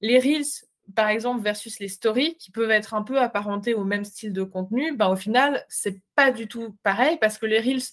les 0.00 0.18
Reels, 0.18 0.66
par 0.94 1.08
exemple, 1.08 1.42
versus 1.42 1.78
les 1.78 1.88
stories, 1.88 2.36
qui 2.36 2.50
peuvent 2.50 2.70
être 2.70 2.94
un 2.94 3.02
peu 3.02 3.20
apparentés 3.20 3.74
au 3.74 3.84
même 3.84 4.04
style 4.04 4.32
de 4.32 4.42
contenu, 4.42 4.96
ben, 4.96 5.08
au 5.08 5.16
final, 5.16 5.64
c'est 5.68 6.00
pas 6.14 6.30
du 6.30 6.48
tout 6.48 6.76
pareil, 6.82 7.16
parce 7.20 7.38
que 7.38 7.46
les 7.46 7.60
Reels, 7.60 7.84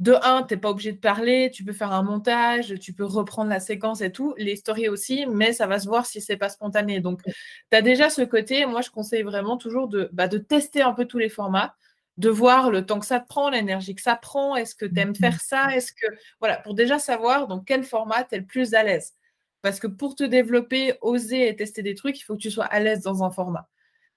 de 0.00 0.14
un, 0.22 0.42
tu 0.42 0.54
n'es 0.54 0.60
pas 0.60 0.70
obligé 0.70 0.92
de 0.92 0.98
parler, 0.98 1.50
tu 1.52 1.64
peux 1.64 1.72
faire 1.72 1.92
un 1.92 2.02
montage, 2.02 2.74
tu 2.80 2.92
peux 2.92 3.04
reprendre 3.04 3.50
la 3.50 3.60
séquence 3.60 4.00
et 4.00 4.10
tout, 4.10 4.34
les 4.38 4.56
stories 4.56 4.88
aussi, 4.88 5.26
mais 5.26 5.52
ça 5.52 5.66
va 5.66 5.78
se 5.78 5.86
voir 5.86 6.06
si 6.06 6.20
c'est 6.20 6.36
pas 6.36 6.48
spontané. 6.48 7.00
Donc, 7.00 7.22
tu 7.24 7.32
as 7.76 7.82
déjà 7.82 8.10
ce 8.10 8.22
côté, 8.22 8.66
moi 8.66 8.80
je 8.80 8.90
conseille 8.90 9.22
vraiment 9.22 9.56
toujours 9.56 9.88
de, 9.88 10.10
bah, 10.12 10.28
de 10.28 10.38
tester 10.38 10.82
un 10.82 10.92
peu 10.92 11.04
tous 11.06 11.18
les 11.18 11.28
formats, 11.28 11.74
de 12.16 12.28
voir 12.28 12.70
le 12.70 12.84
temps 12.86 12.98
que 13.00 13.06
ça 13.06 13.20
te 13.20 13.28
prend, 13.28 13.50
l'énergie 13.50 13.94
que 13.94 14.02
ça 14.02 14.16
prend, 14.16 14.56
est-ce 14.56 14.74
que 14.74 14.86
tu 14.86 14.98
aimes 15.00 15.16
faire 15.16 15.40
ça, 15.40 15.74
est-ce 15.74 15.92
que 15.92 16.06
voilà, 16.40 16.56
pour 16.58 16.74
déjà 16.74 16.98
savoir 16.98 17.46
dans 17.46 17.60
quel 17.60 17.84
format 17.84 18.24
tu 18.24 18.34
es 18.34 18.38
le 18.38 18.46
plus 18.46 18.74
à 18.74 18.82
l'aise. 18.82 19.14
Parce 19.62 19.80
que 19.80 19.86
pour 19.86 20.14
te 20.14 20.24
développer, 20.24 20.94
oser 21.00 21.48
et 21.48 21.56
tester 21.56 21.82
des 21.82 21.94
trucs, 21.94 22.20
il 22.20 22.22
faut 22.24 22.34
que 22.34 22.42
tu 22.42 22.50
sois 22.50 22.66
à 22.66 22.80
l'aise 22.80 23.00
dans 23.02 23.24
un 23.24 23.30
format. 23.30 23.68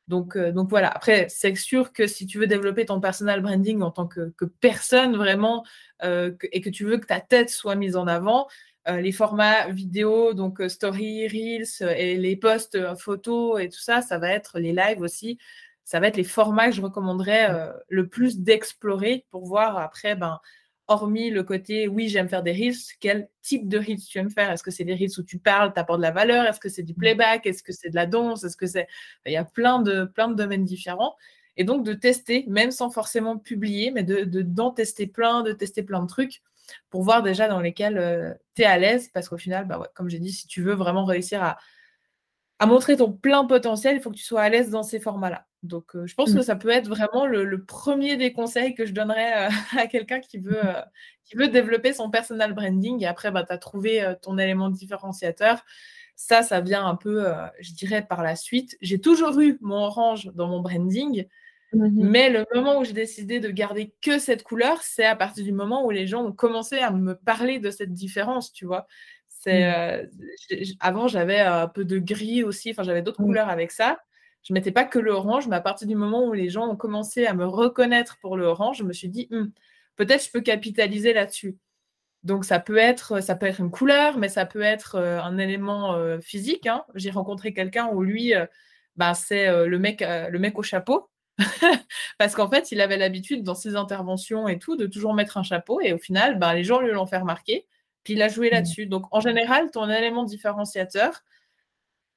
Donc, 0.07 0.35
euh, 0.38 0.51
donc 0.51 0.69
voilà, 0.69 0.89
après, 0.89 1.27
c'est 1.29 1.55
sûr 1.55 1.91
que 1.91 2.07
si 2.07 2.25
tu 2.25 2.39
veux 2.39 2.47
développer 2.47 2.85
ton 2.85 2.99
personal 3.01 3.41
branding 3.41 3.81
en 3.81 3.91
tant 3.91 4.07
que, 4.07 4.31
personne 4.61 5.15
vraiment 5.17 5.65
euh, 6.03 6.31
et 6.51 6.61
que 6.61 6.69
tu 6.69 6.85
veux 6.85 6.97
que 6.97 7.05
ta 7.05 7.19
tête 7.19 7.49
soit 7.49 7.75
mise 7.75 7.95
en 7.95 8.07
avant, 8.07 8.47
euh, 8.88 9.01
les 9.01 9.11
formats 9.11 9.67
vidéo, 9.67 10.34
donc 10.34 10.61
story, 10.69 11.27
reels 11.27 11.97
et 11.97 12.17
les 12.17 12.38
posts 12.38 12.95
photos 12.95 13.61
et 13.61 13.69
tout 13.69 13.79
ça, 13.79 14.01
ça 14.01 14.17
va 14.17 14.29
être 14.29 14.59
les 14.59 14.71
lives 14.71 15.01
aussi. 15.01 15.38
Ça 15.84 15.99
va 15.99 16.07
être 16.07 16.17
les 16.17 16.23
formats 16.23 16.67
que 16.67 16.75
je 16.75 16.81
recommanderais 16.81 17.71
le 17.88 18.07
plus 18.09 18.39
d'explorer 18.39 19.25
pour 19.31 19.45
voir 19.45 19.77
après, 19.77 20.15
ben, 20.15 20.39
hormis 20.88 21.30
le 21.30 21.43
côté 21.43 21.88
oui, 21.88 22.07
j'aime 22.09 22.30
faire 22.30 22.43
des 22.43 22.51
reels, 22.51 22.76
quel 22.99 23.30
type 23.41 23.68
de 23.68 23.77
reels 23.77 24.03
tu 24.03 24.18
aimes 24.19 24.30
faire? 24.30 24.51
Est-ce 24.51 24.64
que 24.64 24.72
c'est 24.72 24.84
des 24.84 24.93
reels 24.95 25.19
où 25.19 25.23
tu 25.23 25.39
parles, 25.39 25.73
tu 25.73 25.80
apportes 25.80 25.99
de 25.99 26.03
la 26.03 26.11
valeur? 26.11 26.45
Est-ce 26.45 26.59
que 26.59 26.69
c'est 26.69 26.84
du 26.84 26.93
playback? 26.93 27.45
Est-ce 27.45 27.64
que 27.64 27.73
c'est 27.73 27.89
de 27.89 27.95
la 27.95 28.05
danse? 28.05 28.43
Est-ce 28.43 28.57
que 28.57 28.68
c'est 28.68 28.88
il 29.26 29.34
y 29.34 29.38
a 29.38 29.45
plein 29.45 29.81
de 29.81 30.05
plein 30.05 30.27
de 30.30 30.35
domaines 30.35 30.65
différents. 30.65 31.15
Et 31.57 31.64
donc 31.64 31.84
de 31.85 31.93
tester 31.93 32.45
même 32.47 32.72
sans 32.72 32.89
forcément 32.89 33.38
publier 33.38 33.91
mais 33.91 34.03
de 34.03 34.23
d'en 34.41 34.72
tester 34.72 35.07
plein, 35.07 35.43
de 35.43 35.51
tester 35.53 35.84
plein 35.84 36.01
de 36.01 36.07
trucs 36.07 36.41
pour 36.89 37.03
voir 37.03 37.23
déjà 37.23 37.47
dans 37.47 37.61
lesquels 37.61 37.97
euh, 37.97 38.34
tu 38.55 38.64
es 38.64 38.65
à 38.65 38.77
l'aise. 38.77 39.09
Parce 39.14 39.30
qu'au 39.30 39.38
final 39.38 39.65
bah 39.68 39.91
comme 39.95 40.09
j'ai 40.09 40.19
dit 40.19 40.31
si 40.31 40.47
tu 40.47 40.61
veux 40.61 40.73
vraiment 40.76 41.05
réussir 41.05 41.43
à 41.43 41.57
à 42.59 42.65
montrer 42.65 42.97
ton 42.97 43.11
plein 43.11 43.45
potentiel, 43.45 43.95
il 43.97 44.01
faut 44.01 44.11
que 44.11 44.18
tu 44.18 44.23
sois 44.23 44.41
à 44.41 44.49
l'aise 44.49 44.69
dans 44.69 44.84
ces 44.84 44.99
formats-là. 44.99 45.47
Donc, 45.63 45.95
euh, 45.95 46.05
je 46.05 46.13
pense 46.15 46.34
que 46.34 46.39
mmh. 46.39 46.43
ça 46.43 46.55
peut 46.55 46.69
être 46.69 46.88
vraiment 46.88 47.25
le, 47.25 47.63
premier 47.63 48.15
des 48.15 48.31
conseils 48.31 48.75
que 48.75 48.85
je 48.85 48.93
donnerais 48.93 49.47
euh, 49.47 49.49
à 49.77 49.88
quelqu'un 49.88 50.19
qui 50.19 50.38
veut, 50.38 50.63
euh, 50.63 50.81
qui 51.25 51.35
veut 51.35 51.47
développer 51.47 51.93
son 51.93 52.09
personal 52.09 52.53
branding. 52.53 53.01
Et 53.03 53.07
après, 53.07 53.31
bah, 53.31 53.43
tu 53.43 53.53
as 53.53 53.57
trouvé 53.57 54.13
ton 54.21 54.38
élément 54.38 54.69
différenciateur. 54.69 55.63
Ça, 56.15 56.41
ça 56.41 56.61
vient 56.61 56.85
un 56.85 56.95
peu, 56.95 57.27
je 57.59 57.73
dirais, 57.73 58.03
par 58.03 58.23
la 58.23 58.35
suite. 58.35 58.75
J'ai 58.81 58.99
toujours 58.99 59.39
eu 59.39 59.57
mon 59.61 59.84
orange 59.84 60.31
dans 60.34 60.47
mon 60.47 60.61
branding. 60.61 61.25
Mmh 61.73 61.89
mais 62.01 62.29
le 62.29 62.45
moment 62.55 62.79
où 62.79 62.85
j'ai 62.85 62.93
décidé 62.93 63.41
de 63.41 63.49
garder 63.49 63.93
que 64.01 64.19
cette 64.19 64.43
couleur, 64.43 64.81
c'est 64.84 65.03
à 65.03 65.17
partir 65.17 65.43
du 65.43 65.51
moment 65.51 65.85
où 65.85 65.91
les 65.91 66.07
gens 66.07 66.23
ont 66.23 66.31
commencé 66.31 66.77
à 66.77 66.91
me 66.91 67.13
parler 67.13 67.59
de 67.59 67.69
cette 67.71 67.93
différence, 67.93 68.53
tu 68.53 68.65
vois. 68.65 68.88
C'est, 69.27 69.69
mmh. 69.69 70.55
avant, 70.79 71.07
j'avais 71.07 71.41
un 71.41 71.67
peu 71.67 71.84
de 71.84 71.99
gris 71.99 72.43
aussi, 72.43 72.71
enfin, 72.71 72.84
j'avais 72.84 73.01
d'autres 73.01 73.21
couleurs 73.21 73.49
avec 73.49 73.71
ça 73.71 73.99
je 74.43 74.53
mettais 74.53 74.72
pas 74.72 74.85
que 74.85 74.99
le 74.99 75.11
orange, 75.11 75.47
mais 75.47 75.55
à 75.57 75.61
partir 75.61 75.88
du 75.88 75.95
moment 75.95 76.26
où 76.26 76.34
les 76.34 76.49
gens 76.49 76.68
ont 76.68 76.76
commencé 76.76 77.26
à 77.26 77.34
me 77.34 77.45
reconnaître 77.45 78.18
pour 78.22 78.38
le 78.38 78.45
orange, 78.45 78.77
je 78.77 78.84
me 78.84 78.93
suis 78.93 79.09
dit, 79.09 79.27
«Hum, 79.31 79.51
peut-être 79.97 80.23
je 80.26 80.31
peux 80.31 80.41
capitaliser 80.41 81.11
là-dessus. 81.11 81.57
Donc 82.23 82.45
ça 82.45 82.59
peut 82.59 82.77
être, 82.77 83.22
ça 83.22 83.35
peut 83.35 83.45
être 83.45 83.59
une 83.59 83.72
couleur, 83.72 84.18
mais 84.18 84.30
ça 84.30 84.45
peut 84.45 84.61
être 84.61 84.95
euh, 84.95 85.22
un 85.22 85.38
élément 85.38 85.95
euh, 85.95 86.19
physique. 86.19 86.68
Hein. 86.68 86.84
J'ai 86.95 87.11
rencontré 87.11 87.53
quelqu'un 87.53 87.88
où 87.88 88.01
lui, 88.01 88.34
euh, 88.34 88.45
bah, 88.95 89.14
c'est 89.14 89.47
le 89.68 89.80
mec, 89.80 90.01
le 90.01 90.39
mec 90.39 90.57
au 90.57 90.64
chapeau. 90.64 91.09
Parce 92.18 92.34
qu'en 92.34 92.49
fait, 92.49 92.72
il 92.72 92.81
avait 92.81 92.97
l'habitude 92.97 93.43
dans 93.43 93.53
ses 93.53 93.76
interventions 93.76 94.47
et 94.47 94.57
tout 94.57 94.76
de 94.76 94.88
toujours 94.88 95.14
mettre 95.14 95.38
un 95.38 95.43
chapeau. 95.43 95.80
Et 95.81 95.93
au 95.93 95.99
final, 95.99 96.39
bah, 96.39 96.53
les 96.55 96.64
gens 96.64 96.80
lui 96.80 96.91
l'ont 96.91 97.05
fait 97.05 97.18
remarquer. 97.18 97.68
Puis 98.03 98.14
il 98.14 98.22
a 98.22 98.27
joué 98.27 98.49
mmh. 98.49 98.53
là-dessus. 98.53 98.85
Donc 98.88 99.05
en 99.11 99.19
général, 99.19 99.69
ton 99.72 99.88
élément 99.89 100.23
différenciateur, 100.23 101.22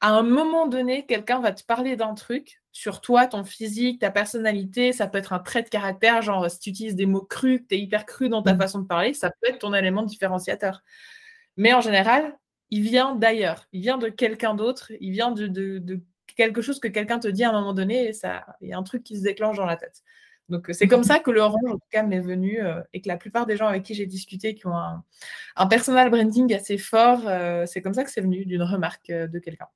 à 0.00 0.10
un 0.10 0.22
moment 0.22 0.66
donné, 0.66 1.04
quelqu'un 1.06 1.40
va 1.40 1.52
te 1.52 1.64
parler 1.64 1.96
d'un 1.96 2.14
truc 2.14 2.62
sur 2.72 3.00
toi, 3.00 3.26
ton 3.26 3.44
physique, 3.44 4.00
ta 4.00 4.10
personnalité. 4.10 4.92
Ça 4.92 5.06
peut 5.06 5.18
être 5.18 5.32
un 5.32 5.38
trait 5.40 5.62
de 5.62 5.68
caractère, 5.68 6.22
genre 6.22 6.50
si 6.50 6.58
tu 6.58 6.70
utilises 6.70 6.96
des 6.96 7.06
mots 7.06 7.22
crus, 7.22 7.60
que 7.60 7.66
tu 7.68 7.74
es 7.74 7.78
hyper 7.80 8.06
cru 8.06 8.28
dans 8.28 8.42
ta 8.42 8.54
mmh. 8.54 8.58
façon 8.58 8.78
de 8.80 8.86
parler, 8.86 9.12
ça 9.14 9.30
peut 9.30 9.50
être 9.50 9.58
ton 9.58 9.74
élément 9.74 10.02
différenciateur. 10.02 10.82
Mais 11.56 11.74
en 11.74 11.80
général, 11.80 12.38
il 12.70 12.82
vient 12.82 13.14
d'ailleurs, 13.14 13.66
il 13.72 13.82
vient 13.82 13.98
de 13.98 14.08
quelqu'un 14.08 14.54
d'autre, 14.54 14.92
il 15.00 15.12
vient 15.12 15.32
de, 15.32 16.00
quelque 16.36 16.62
chose 16.62 16.80
que 16.80 16.88
quelqu'un 16.88 17.18
te 17.18 17.28
dit 17.28 17.44
à 17.44 17.50
un 17.50 17.52
moment 17.52 17.74
donné 17.74 18.08
et 18.08 18.12
ça, 18.12 18.46
il 18.60 18.68
y 18.68 18.72
a 18.72 18.78
un 18.78 18.82
truc 18.82 19.02
qui 19.02 19.18
se 19.18 19.22
déclenche 19.22 19.56
dans 19.56 19.66
la 19.66 19.76
tête. 19.76 20.02
Donc 20.48 20.68
c'est 20.72 20.88
comme 20.88 21.04
ça 21.04 21.20
que 21.20 21.30
le 21.30 21.40
orange, 21.40 21.68
en 21.68 21.74
tout 21.74 21.88
cas, 21.90 22.02
m'est 22.02 22.20
venu 22.20 22.60
euh, 22.60 22.80
et 22.92 23.00
que 23.00 23.08
la 23.08 23.16
plupart 23.16 23.46
des 23.46 23.56
gens 23.56 23.66
avec 23.66 23.84
qui 23.84 23.94
j'ai 23.94 24.06
discuté 24.06 24.54
qui 24.54 24.66
ont 24.66 24.76
un, 24.76 25.66
personal 25.68 26.10
branding 26.10 26.52
assez 26.54 26.76
fort, 26.76 27.22
euh, 27.26 27.66
c'est 27.66 27.82
comme 27.82 27.94
ça 27.94 28.04
que 28.04 28.10
c'est 28.10 28.20
venu 28.20 28.44
d'une 28.44 28.62
remarque 28.62 29.10
euh, 29.10 29.28
de 29.28 29.38
quelqu'un. 29.38 29.68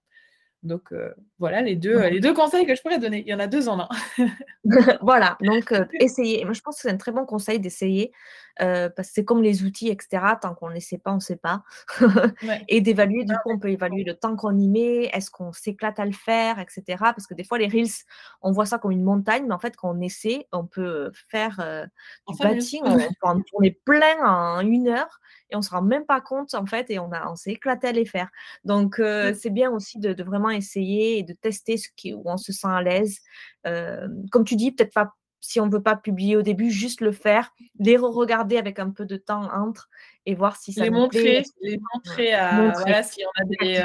Donc 0.65 0.93
euh, 0.93 1.13
voilà 1.39 1.61
les 1.61 1.77
deux, 1.77 2.01
les 2.09 2.21
deux 2.21 2.33
conseils 2.33 2.65
que 2.67 2.75
je 2.75 2.81
pourrais 2.81 2.99
donner. 2.99 3.21
Il 3.21 3.29
y 3.29 3.35
en 3.35 3.39
a 3.39 3.47
deux 3.47 3.69
en 3.69 3.81
un. 3.81 3.89
voilà, 5.03 5.37
donc 5.43 5.73
euh, 5.73 5.85
essayez. 6.01 6.43
Moi, 6.45 6.55
je 6.55 6.63
pense 6.63 6.77
que 6.77 6.83
c'est 6.83 6.91
un 6.91 6.97
très 6.97 7.13
bon 7.13 7.27
conseil 7.27 7.61
d'essayer 7.61 8.13
euh, 8.61 8.89
parce 8.89 9.09
que 9.09 9.15
c'est 9.15 9.25
comme 9.25 9.43
les 9.43 9.65
outils, 9.65 9.89
etc. 9.89 10.25
Tant 10.41 10.55
qu'on 10.55 10.69
ne 10.69 10.75
les 10.75 10.81
sait 10.81 10.99
pas, 10.99 11.13
on 11.13 11.17
ne 11.17 11.21
sait 11.21 11.37
pas. 11.37 11.63
Et 12.69 12.81
d'évaluer, 12.81 13.25
du 13.25 13.35
coup, 13.35 13.51
on 13.51 13.59
peut 13.59 13.71
évaluer 13.71 14.05
le 14.05 14.15
temps 14.15 14.37
qu'on 14.37 14.57
y 14.57 14.69
met, 14.69 15.05
est-ce 15.13 15.31
qu'on 15.31 15.53
s'éclate 15.53 15.99
à 15.99 16.05
le 16.05 16.13
faire, 16.13 16.59
etc. 16.59 16.83
Parce 16.99 17.27
que 17.27 17.35
des 17.35 17.45
fois, 17.45 17.59
les 17.59 17.67
Reels, 17.67 18.05
on 18.43 18.53
voit 18.53 18.67
ça 18.67 18.79
comme 18.79 18.93
une 18.93 19.03
montagne, 19.03 19.45
mais 19.47 19.55
en 19.55 19.59
fait, 19.59 19.77
quand 19.77 19.91
on 19.97 20.01
essaie, 20.01 20.47
on 20.53 20.67
peut 20.67 21.11
faire 21.29 21.89
du 22.29 22.37
bâti, 22.39 22.81
on, 22.85 22.97
peut 22.97 23.09
en 23.23 23.41
tourner 23.41 23.73
plein 23.85 24.25
en 24.25 24.61
une 24.61 24.89
heure 24.89 25.21
et 25.51 25.57
on 25.57 25.59
ne 25.59 25.65
se 25.65 25.71
rend 25.71 25.83
même 25.83 26.07
pas 26.07 26.21
compte, 26.21 26.55
en 26.55 26.67
fait, 26.67 26.91
et 26.91 26.99
on, 26.99 27.13
a, 27.13 27.31
on 27.31 27.37
s'est 27.37 27.53
éclaté 27.53 27.89
à 27.89 27.93
les 27.93 28.07
faire. 28.07 28.31
Donc, 28.65 28.99
mmh. 28.99 29.35
c'est 29.35 29.51
bien 29.51 29.71
aussi 29.71 29.99
de, 29.99 30.23
vraiment 30.23 30.51
essayer 30.51 31.19
et 31.19 31.23
de 31.23 31.33
tester 31.33 31.77
ce 31.77 31.89
qui, 31.97 32.15
où 32.15 32.23
on 32.25 32.37
se 32.37 32.53
sent 32.53 32.69
à 32.69 32.83
l'aise. 32.83 33.19
comme 33.65 34.45
tu 34.45 34.57
dis, 34.57 34.73
peut-être 34.73 34.95
pas 34.95 35.13
si 35.45 35.61
on 35.61 35.67
ne 35.67 35.71
veut 35.71 35.83
pas 35.83 35.95
publier 35.95 36.37
au 36.37 36.43
début, 36.43 36.71
juste 36.71 37.03
le 37.03 37.13
faire, 37.13 37.53
les 37.79 37.99
re-regarder 37.99 38.57
avec 38.57 38.79
un 38.79 38.89
peu 38.89 39.05
de 39.05 39.17
temps 39.17 39.51
entre 39.53 39.91
et 40.25 40.35
voir 40.35 40.57
si 40.57 40.73
ça 40.73 40.85
les 40.85 40.91
montrer, 40.91 41.45
Les 41.61 41.79
montrer 41.93 42.33
à, 42.33 42.73
voilà, 42.79 43.03
si 43.03 43.23
on 43.23 43.43
a 43.43 43.45
des, 43.45 43.77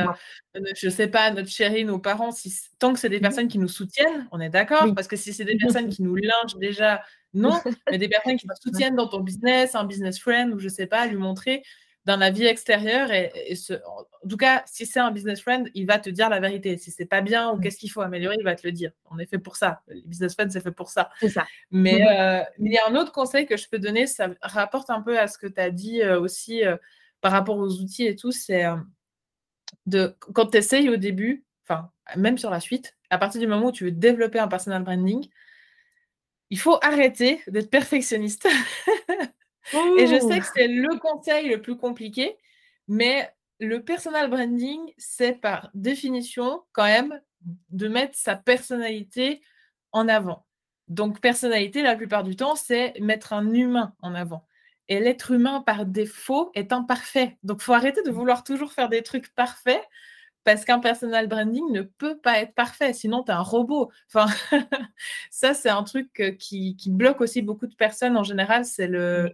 euh, 0.55 0.71
je 0.73 0.89
sais 0.89 1.07
pas, 1.07 1.31
notre 1.31 1.49
chérie, 1.49 1.83
nos 1.83 1.99
parents, 1.99 2.31
si, 2.31 2.53
tant 2.79 2.93
que 2.93 2.99
c'est 2.99 3.09
des 3.09 3.17
mmh 3.17 3.21
personnes 3.21 3.47
qui 3.49 3.59
nous 3.59 3.67
soutiennent, 3.67 4.27
on 4.31 4.39
est 4.39 4.49
d'accord, 4.49 4.87
parce 4.95 5.09
que 5.09 5.17
si 5.17 5.33
c'est 5.33 5.43
des 5.43 5.57
personnes 5.57 5.89
qui 5.89 6.01
nous 6.01 6.15
lynchent 6.15 6.55
déjà, 6.55 7.03
non, 7.33 7.59
mais 7.91 7.97
des 7.97 8.07
personnes 8.07 8.37
qui 8.37 8.47
nous 8.47 8.55
soutiennent 8.61 8.95
dans 8.95 9.09
ton 9.09 9.19
business, 9.19 9.75
un 9.75 9.83
business 9.83 10.17
friend, 10.17 10.53
ou 10.53 10.59
je 10.59 10.69
sais 10.69 10.87
pas, 10.87 11.07
lui 11.07 11.17
montrer, 11.17 11.63
dans 12.05 12.17
la 12.17 12.31
vie 12.31 12.45
extérieure. 12.45 13.11
Et, 13.11 13.31
en 14.23 14.27
tout 14.27 14.37
cas, 14.37 14.63
si 14.65 14.85
c'est 14.85 14.99
un 14.99 15.11
business 15.11 15.41
friend, 15.41 15.69
il 15.73 15.85
va 15.85 15.99
te 15.99 16.09
dire 16.09 16.29
la 16.29 16.39
vérité. 16.39 16.77
Si 16.77 16.91
c'est 16.91 17.05
pas 17.05 17.21
bien 17.21 17.51
ou 17.51 17.57
mmh. 17.57 17.61
qu'est-ce 17.61 17.77
qu'il 17.77 17.91
faut 17.91 18.01
améliorer, 18.01 18.35
il 18.39 18.43
va 18.43 18.55
te 18.55 18.65
le 18.65 18.71
dire. 18.71 18.91
On 19.11 19.19
est 19.19 19.25
fait 19.25 19.39
pour 19.39 19.55
ça. 19.55 19.81
Les 19.87 20.01
business 20.01 20.33
friends, 20.33 20.49
c'est 20.49 20.61
fait 20.61 20.71
pour 20.71 20.89
ça. 20.89 21.09
C'est 21.19 21.29
ça. 21.29 21.45
Mais, 21.71 22.01
euh, 22.01 22.43
mais, 22.57 22.69
il 22.69 22.73
y 22.73 22.77
a 22.77 22.87
un 22.87 22.95
autre 22.95 23.11
conseil 23.11 23.45
que 23.45 23.57
je 23.57 23.67
peux 23.69 23.79
donner, 23.79 24.07
ça 24.07 24.29
rapporte 24.41 24.89
un 24.89 25.01
peu 25.01 25.19
à 25.19 25.27
ce 25.27 25.37
que 25.37 25.47
tu 25.47 25.59
as 25.59 25.71
dit 25.71 26.01
euh, 26.01 26.19
aussi 26.19 26.65
euh, 26.65 26.77
par 27.21 27.31
rapport 27.31 27.57
aux 27.57 27.79
outils 27.79 28.05
et 28.05 28.15
tout. 28.15 28.31
C'est 28.31 28.65
de 29.85 30.15
quand 30.33 30.47
tu 30.47 30.57
essayes 30.57 30.89
au 30.89 30.97
début, 30.97 31.45
enfin, 31.67 31.91
même 32.15 32.37
sur 32.37 32.49
la 32.49 32.59
suite, 32.59 32.95
à 33.09 33.17
partir 33.17 33.41
du 33.41 33.47
moment 33.47 33.67
où 33.67 33.71
tu 33.71 33.85
veux 33.85 33.91
développer 33.91 34.39
un 34.39 34.47
personal 34.47 34.83
branding, 34.83 35.27
il 36.49 36.59
faut 36.59 36.79
arrêter 36.81 37.41
d'être 37.47 37.69
perfectionniste. 37.69 38.47
Et 39.97 40.07
je 40.07 40.19
sais 40.19 40.39
que 40.39 40.45
c'est 40.55 40.67
le 40.67 40.97
conseil 40.99 41.49
le 41.49 41.61
plus 41.61 41.77
compliqué, 41.77 42.37
mais 42.87 43.29
le 43.59 43.83
personal 43.83 44.29
branding, 44.29 44.79
c'est 44.97 45.33
par 45.33 45.69
définition 45.73 46.63
quand 46.71 46.85
même 46.85 47.21
de 47.69 47.87
mettre 47.87 48.15
sa 48.17 48.35
personnalité 48.35 49.41
en 49.91 50.07
avant. 50.07 50.45
Donc, 50.87 51.21
personnalité, 51.21 51.83
la 51.83 51.95
plupart 51.95 52.23
du 52.23 52.35
temps, 52.35 52.55
c'est 52.55 52.99
mettre 52.99 53.33
un 53.33 53.53
humain 53.53 53.93
en 54.01 54.15
avant. 54.15 54.45
Et 54.87 54.99
l'être 54.99 55.31
humain, 55.31 55.61
par 55.61 55.85
défaut, 55.85 56.51
est 56.55 56.73
imparfait. 56.73 57.37
Donc, 57.43 57.59
il 57.61 57.65
faut 57.65 57.73
arrêter 57.73 58.01
de 58.01 58.09
vouloir 58.09 58.43
toujours 58.43 58.71
faire 58.71 58.89
des 58.89 59.03
trucs 59.03 59.33
parfaits 59.35 59.83
parce 60.43 60.65
qu'un 60.65 60.79
personal 60.79 61.27
branding 61.27 61.71
ne 61.71 61.81
peut 61.81 62.17
pas 62.17 62.39
être 62.39 62.53
parfait, 62.53 62.93
sinon 62.93 63.23
tu 63.23 63.31
es 63.31 63.33
un 63.33 63.41
robot. 63.41 63.91
Enfin, 64.07 64.27
ça, 65.31 65.53
c'est 65.53 65.69
un 65.69 65.83
truc 65.83 66.19
euh, 66.19 66.31
qui, 66.31 66.75
bloque 66.87 67.21
aussi 67.21 67.41
beaucoup 67.41 67.67
de 67.67 67.75
personnes 67.75 68.17
en 68.17 68.23
général, 68.23 68.65
c'est 68.65 68.87
le, 68.87 69.33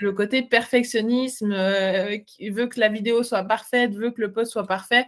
le 0.00 0.12
côté 0.12 0.42
perfectionnisme, 0.42 1.52
euh, 1.52 2.18
qui 2.18 2.50
veut 2.50 2.66
que 2.66 2.80
la 2.80 2.88
vidéo 2.88 3.22
soit 3.22 3.44
parfaite, 3.44 3.94
veut 3.94 4.10
que 4.10 4.20
le 4.20 4.32
post 4.32 4.52
soit 4.52 4.66
parfait. 4.66 5.06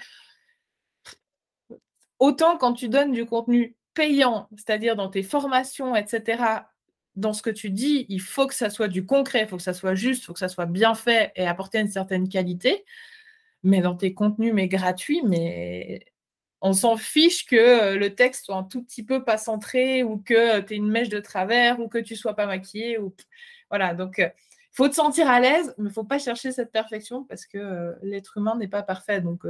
Autant 2.19 2.56
quand 2.56 2.73
tu 2.73 2.89
donnes 2.89 3.12
du 3.12 3.27
contenu 3.27 3.77
payant, 3.94 4.48
c'est-à-dire 4.56 4.97
dans 4.97 5.09
tes 5.09 5.23
formations, 5.23 5.97
etc., 5.97 6.64
dans 7.16 7.32
ce 7.35 7.43
que 7.43 7.51
tu 7.51 7.69
dis, 7.70 8.06
il 8.09 8.20
faut 8.20 8.47
que 8.47 8.55
ça 8.55 8.70
soit 8.70 8.89
du 8.89 9.05
concret, 9.05 9.43
il 9.43 9.48
faut 9.48 9.59
que 9.59 9.62
ça 9.62 9.74
soit 9.74 9.94
juste, 9.94 10.23
il 10.23 10.27
faut 10.27 10.32
que 10.32 10.39
ça 10.39 10.48
soit 10.48 10.66
bien 10.66 10.94
fait 10.94 11.32
et 11.36 11.47
apporter 11.47 11.78
une 11.78 11.89
certaine 11.89 12.28
qualité 12.28 12.85
mais 13.62 13.80
dans 13.80 13.97
tes 13.97 14.14
contenus, 14.14 14.52
mais 14.55 14.68
gratuits, 14.68 15.22
mais 15.24 16.05
on 16.62 16.72
s'en 16.72 16.97
fiche 16.97 17.44
que 17.44 17.56
euh, 17.56 17.97
le 17.98 18.14
texte 18.14 18.47
soit 18.47 18.56
un 18.56 18.62
tout 18.62 18.82
petit 18.82 19.05
peu 19.05 19.24
pas 19.24 19.36
centré 19.36 20.05
ou 20.05 20.18
que 20.18 20.60
tu 20.60 20.74
aies 20.74 20.76
une 20.76 20.89
mèche 20.89 21.09
de 21.09 21.18
travers 21.18 21.80
ou 21.80 21.89
que 21.89 21.98
tu 21.98 22.14
sois 22.14 22.34
pas 22.34 22.47
maquillé. 22.47 22.98
Ou... 22.98 23.14
Voilà, 23.68 23.94
donc 23.94 24.14
il 24.18 24.24
euh, 24.24 24.28
faut 24.72 24.89
te 24.89 24.94
sentir 24.94 25.28
à 25.28 25.40
l'aise, 25.40 25.74
mais 25.76 25.90
il 25.90 25.93
faut 25.93 26.05
pas 26.05 26.20
chercher 26.20 26.52
cette 26.52 26.70
perfection 26.70 27.24
parce 27.24 27.47
que 27.47 27.59
euh, 27.59 27.93
l'être 28.02 28.39
humain 28.39 28.56
n'est 28.56 28.68
pas 28.68 28.84
parfait. 28.84 29.20
Donc, 29.20 29.43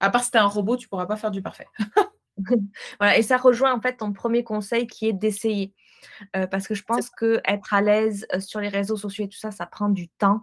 à 0.00 0.10
part 0.10 0.24
si 0.24 0.30
tu 0.30 0.38
es 0.38 0.40
un 0.40 0.46
robot, 0.46 0.78
tu 0.78 0.88
pourras 0.88 1.06
pas 1.06 1.16
faire 1.16 1.30
du 1.30 1.42
parfait. 1.42 1.66
voilà, 2.98 3.18
et 3.18 3.22
ça 3.22 3.36
rejoint 3.36 3.74
en 3.74 3.80
fait 3.80 3.98
ton 3.98 4.14
premier 4.14 4.42
conseil 4.42 4.86
qui 4.86 5.06
est 5.06 5.12
d'essayer. 5.12 5.74
parce 6.32 6.66
que 6.66 6.74
je 6.74 6.82
pense 6.82 7.10
que 7.10 7.40
être 7.44 7.74
à 7.74 7.82
l'aise 7.82 8.26
sur 8.40 8.58
les 8.58 8.68
réseaux 8.70 8.96
sociaux 8.96 9.26
et 9.26 9.28
tout 9.28 9.38
ça, 9.38 9.50
ça 9.50 9.66
prend 9.66 9.90
du 9.90 10.08
temps. 10.08 10.40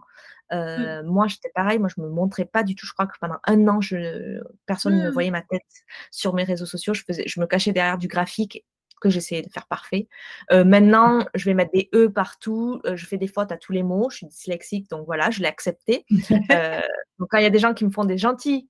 Mmh. 0.52 1.02
Moi, 1.04 1.26
j'étais 1.28 1.50
pareil, 1.54 1.78
moi, 1.78 1.88
je 1.94 2.00
me 2.00 2.08
montrais 2.08 2.44
pas 2.44 2.62
du 2.62 2.74
tout. 2.74 2.86
Je 2.86 2.92
crois 2.92 3.06
que 3.06 3.16
pendant 3.20 3.38
un 3.46 3.68
an, 3.68 3.80
je, 3.80 4.40
personne 4.66 4.98
ne 4.98 5.08
mmh. 5.08 5.12
voyait 5.12 5.30
ma 5.30 5.42
tête 5.42 5.62
sur 6.10 6.34
mes 6.34 6.44
réseaux 6.44 6.66
sociaux. 6.66 6.94
Je, 6.94 7.02
faisais, 7.04 7.24
je 7.26 7.40
me 7.40 7.46
cachais 7.46 7.72
derrière 7.72 7.98
du 7.98 8.08
graphique 8.08 8.64
que 9.00 9.08
j'essayais 9.08 9.42
de 9.42 9.50
faire 9.50 9.66
parfait. 9.66 10.08
maintenant, 10.50 11.24
je 11.34 11.46
vais 11.46 11.54
mettre 11.54 11.72
des 11.72 11.88
E 11.94 12.08
partout. 12.08 12.80
je 12.84 13.06
fais 13.06 13.16
des 13.16 13.28
fautes 13.28 13.50
à 13.50 13.56
tous 13.56 13.72
les 13.72 13.82
mots. 13.82 14.10
Je 14.10 14.18
suis 14.18 14.26
dyslexique, 14.26 14.90
donc 14.90 15.06
voilà, 15.06 15.30
je 15.30 15.40
l'ai 15.40 15.48
accepté. 15.48 16.04
donc 16.10 17.28
quand 17.30 17.38
il 17.38 17.42
y 17.42 17.46
a 17.46 17.50
des 17.50 17.58
gens 17.58 17.72
qui 17.72 17.84
me 17.84 17.90
font 17.90 18.04
des 18.04 18.18
gentils 18.18 18.68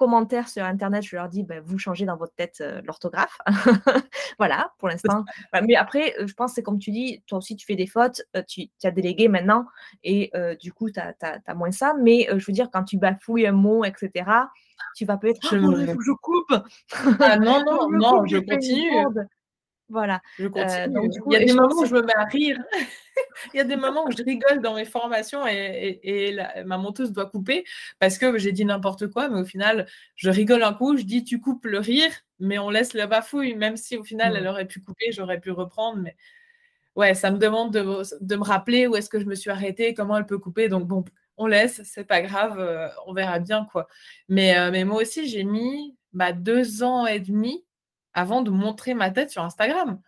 commentaires 0.00 0.48
sur 0.48 0.64
Internet, 0.64 1.02
je 1.02 1.14
leur 1.14 1.28
dis, 1.28 1.42
bah, 1.42 1.56
vous 1.62 1.76
changez 1.76 2.06
dans 2.06 2.16
votre 2.16 2.34
tête 2.34 2.64
l'orthographe. 2.86 3.36
voilà, 4.38 4.72
pour 4.78 4.88
l'instant. 4.88 5.26
Mais 5.66 5.76
après, 5.76 6.14
je 6.24 6.32
pense, 6.32 6.54
c'est 6.54 6.62
comme 6.62 6.78
tu 6.78 6.90
dis, 6.90 7.22
toi 7.26 7.36
aussi, 7.36 7.54
tu 7.54 7.66
fais 7.66 7.76
des 7.76 7.86
fautes, 7.86 8.22
tu, 8.48 8.70
as 8.82 8.90
délégué 8.90 9.28
maintenant, 9.28 9.66
et 10.02 10.32
du 10.58 10.72
coup, 10.72 10.90
tu 10.90 10.98
as, 10.98 11.54
moins 11.54 11.70
ça. 11.70 11.92
Mais 12.00 12.26
je 12.34 12.46
veux 12.46 12.54
dire, 12.54 12.70
quand 12.72 12.84
tu 12.84 12.96
bafouilles 12.96 13.46
un 13.46 13.52
mot, 13.52 13.84
etc., 13.84 14.24
tu 14.96 15.04
vas 15.04 15.18
peut-être, 15.18 15.46
je, 15.50 15.56
oh, 15.96 16.00
je 16.00 16.12
coupe. 16.12 16.64
Ah 17.20 17.36
non, 17.38 17.62
non, 17.62 17.90
non, 17.90 18.26
je 18.26 18.38
continue. 18.38 18.90
Voilà. 19.90 20.22
Je 20.38 20.46
continue. 20.46 20.96
il 21.26 21.32
y 21.32 21.36
a 21.36 21.44
des 21.44 21.52
moments 21.52 21.76
où 21.76 21.84
je 21.84 21.94
me 21.94 22.02
mets 22.02 22.16
à 22.16 22.24
rire. 22.24 22.58
il 23.54 23.56
y 23.56 23.60
a 23.60 23.64
des 23.64 23.76
moments 23.76 24.06
où 24.06 24.10
je 24.10 24.22
rigole 24.22 24.60
dans 24.60 24.74
mes 24.74 24.84
formations 24.84 25.46
et, 25.46 26.36
ma 26.64 26.78
monteuse 26.78 27.12
doit 27.12 27.26
couper 27.26 27.64
parce 27.98 28.18
que 28.18 28.38
j'ai 28.38 28.52
dit 28.52 28.64
n'importe 28.64 29.08
quoi, 29.08 29.28
mais 29.28 29.40
au 29.40 29.44
final, 29.44 29.86
je 30.14 30.30
rigole 30.30 30.62
un 30.62 30.72
coup, 30.72 30.96
je 30.96 31.02
dis 31.02 31.24
tu 31.24 31.40
coupes 31.40 31.64
le 31.66 31.78
rire, 31.78 32.10
mais 32.38 32.58
on 32.58 32.70
laisse 32.70 32.94
la 32.94 33.06
bafouille, 33.06 33.54
même 33.54 33.76
si 33.76 33.96
au 33.96 34.04
final, 34.04 34.36
elle 34.36 34.46
aurait 34.46 34.66
pu 34.66 34.80
couper, 34.80 35.12
j'aurais 35.12 35.40
pu 35.40 35.50
reprendre. 35.50 35.98
Mais 35.98 36.16
ouais, 36.96 37.14
ça 37.14 37.30
me 37.30 37.38
demande 37.38 37.72
de, 37.72 38.36
me 38.36 38.44
rappeler 38.44 38.86
où 38.86 38.96
est-ce 38.96 39.10
que 39.10 39.20
je 39.20 39.26
me 39.26 39.34
suis 39.34 39.50
arrêtée, 39.50 39.94
comment 39.94 40.16
elle 40.16 40.26
peut 40.26 40.38
couper. 40.38 40.68
Donc 40.68 40.86
bon, 40.86 41.04
on 41.36 41.46
laisse, 41.46 41.82
c'est 41.84 42.04
pas 42.04 42.22
grave, 42.22 42.58
euh, 42.58 42.88
on 43.06 43.12
verra 43.12 43.38
bien 43.38 43.66
quoi. 43.72 43.88
Mais, 44.28 44.56
euh, 44.58 44.70
mais 44.70 44.84
moi 44.84 45.02
aussi, 45.02 45.28
j'ai 45.28 45.44
mis 45.44 45.96
bah, 46.12 46.32
deux 46.32 46.82
ans 46.82 47.06
et 47.06 47.20
demi 47.20 47.64
avant 48.20 48.42
de 48.42 48.50
montrer 48.50 48.94
ma 48.94 49.10
tête 49.10 49.30
sur 49.30 49.42
Instagram. 49.42 50.00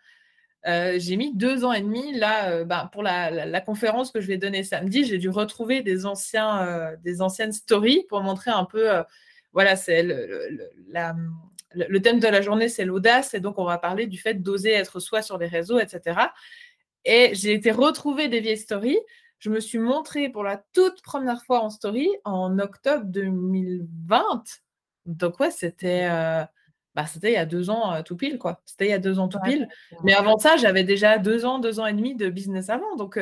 Euh, 0.68 0.96
j'ai 0.98 1.16
mis 1.16 1.34
deux 1.34 1.64
ans 1.64 1.72
et 1.72 1.80
demi 1.80 2.16
là 2.16 2.50
euh, 2.50 2.64
bah, 2.64 2.88
pour 2.92 3.02
la, 3.02 3.60
conférence 3.62 4.12
que 4.12 4.20
je 4.20 4.28
vais 4.28 4.36
donner 4.36 4.62
samedi. 4.62 5.04
J'ai 5.04 5.18
dû 5.18 5.28
retrouver 5.28 5.82
des 5.82 6.06
anciens, 6.06 6.62
euh, 6.62 6.96
des 7.02 7.20
anciennes 7.20 7.52
stories 7.52 8.04
pour 8.08 8.20
montrer 8.22 8.50
un 8.50 8.64
peu. 8.64 8.88
voilà, 9.52 9.76
c'est 9.76 10.02
le, 10.02 10.70
le, 11.74 12.02
thème 12.02 12.20
de 12.20 12.28
la 12.28 12.42
journée, 12.42 12.68
c'est 12.68 12.84
l'audace, 12.84 13.34
et 13.34 13.40
donc 13.40 13.58
on 13.58 13.64
va 13.64 13.78
parler 13.78 14.06
du 14.06 14.18
fait 14.18 14.34
d'oser 14.34 14.72
être 14.72 15.00
soi 15.00 15.22
sur 15.22 15.38
les 15.38 15.46
réseaux, 15.48 15.78
etc. 15.80 16.20
Et 17.04 17.30
j'ai 17.34 17.54
été 17.54 17.72
retrouver 17.72 18.28
des 18.28 18.40
vieilles 18.40 18.58
stories. 18.58 19.00
Je 19.40 19.50
me 19.50 19.58
suis 19.58 19.78
montrée 19.78 20.28
pour 20.28 20.44
la 20.44 20.62
toute 20.72 21.02
première 21.02 21.42
fois 21.44 21.60
en 21.60 21.70
story 21.70 22.08
en 22.24 22.58
octobre 22.60 23.04
2020. 23.06 24.44
Donc 25.06 25.40
ouais, 25.40 25.50
c'était 25.50 26.08
bah, 26.94 27.06
c'était 27.06 27.30
il 27.30 27.34
y 27.34 27.38
a 27.38 27.46
deux 27.46 27.70
ans 27.70 28.02
tout 28.02 28.16
pile, 28.16 28.38
quoi. 28.38 28.60
C'était 28.66 28.86
il 28.86 28.90
y 28.90 28.94
a 28.94 28.98
deux 28.98 29.18
ans 29.18 29.28
tout 29.28 29.38
pile. 29.44 29.68
Mais 30.04 30.14
avant 30.14 30.38
ça, 30.38 30.56
j'avais 30.56 30.84
déjà 30.84 31.18
deux 31.18 31.44
ans, 31.46 31.58
deux 31.58 31.80
ans 31.80 31.86
et 31.86 31.92
demi 31.92 32.14
de 32.14 32.28
business 32.28 32.68
avant. 32.68 32.96
Donc, 32.96 33.18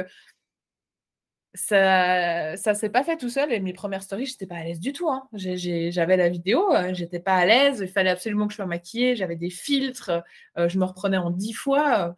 ça 1.55 2.56
ça 2.56 2.74
s'est 2.74 2.90
pas 2.90 3.05
fait 3.05 3.16
tout 3.16 3.28
seul. 3.28 3.52
Et 3.52 3.60
mes 3.60 3.72
premières 3.72 4.02
stories, 4.02 4.26
j'étais 4.26 4.47
pas 4.47 4.56
à 4.56 4.64
l'aise 4.64 4.80
du 4.80 4.92
tout. 4.92 5.09
Hein. 5.09 5.28
J'avais 5.32 6.16
la 6.16 6.28
vidéo, 6.28 6.68
j'étais 6.92 7.20
pas 7.20 7.36
à 7.36 7.47
l'aise. 7.47 7.80
Il 7.80 7.88
fallait 7.88 8.10
absolument 8.10 8.47
que 8.47 8.52
je 8.52 8.56
sois 8.56 8.66
maquillée. 8.66 9.14
J'avais 9.16 9.36
des 9.36 9.51
filtres. 9.51 10.22
je 10.56 10.78
me 10.78 10.84
reprenais 10.84 11.18
en 11.18 11.30
dix 11.30 11.52
fois. 11.52 12.16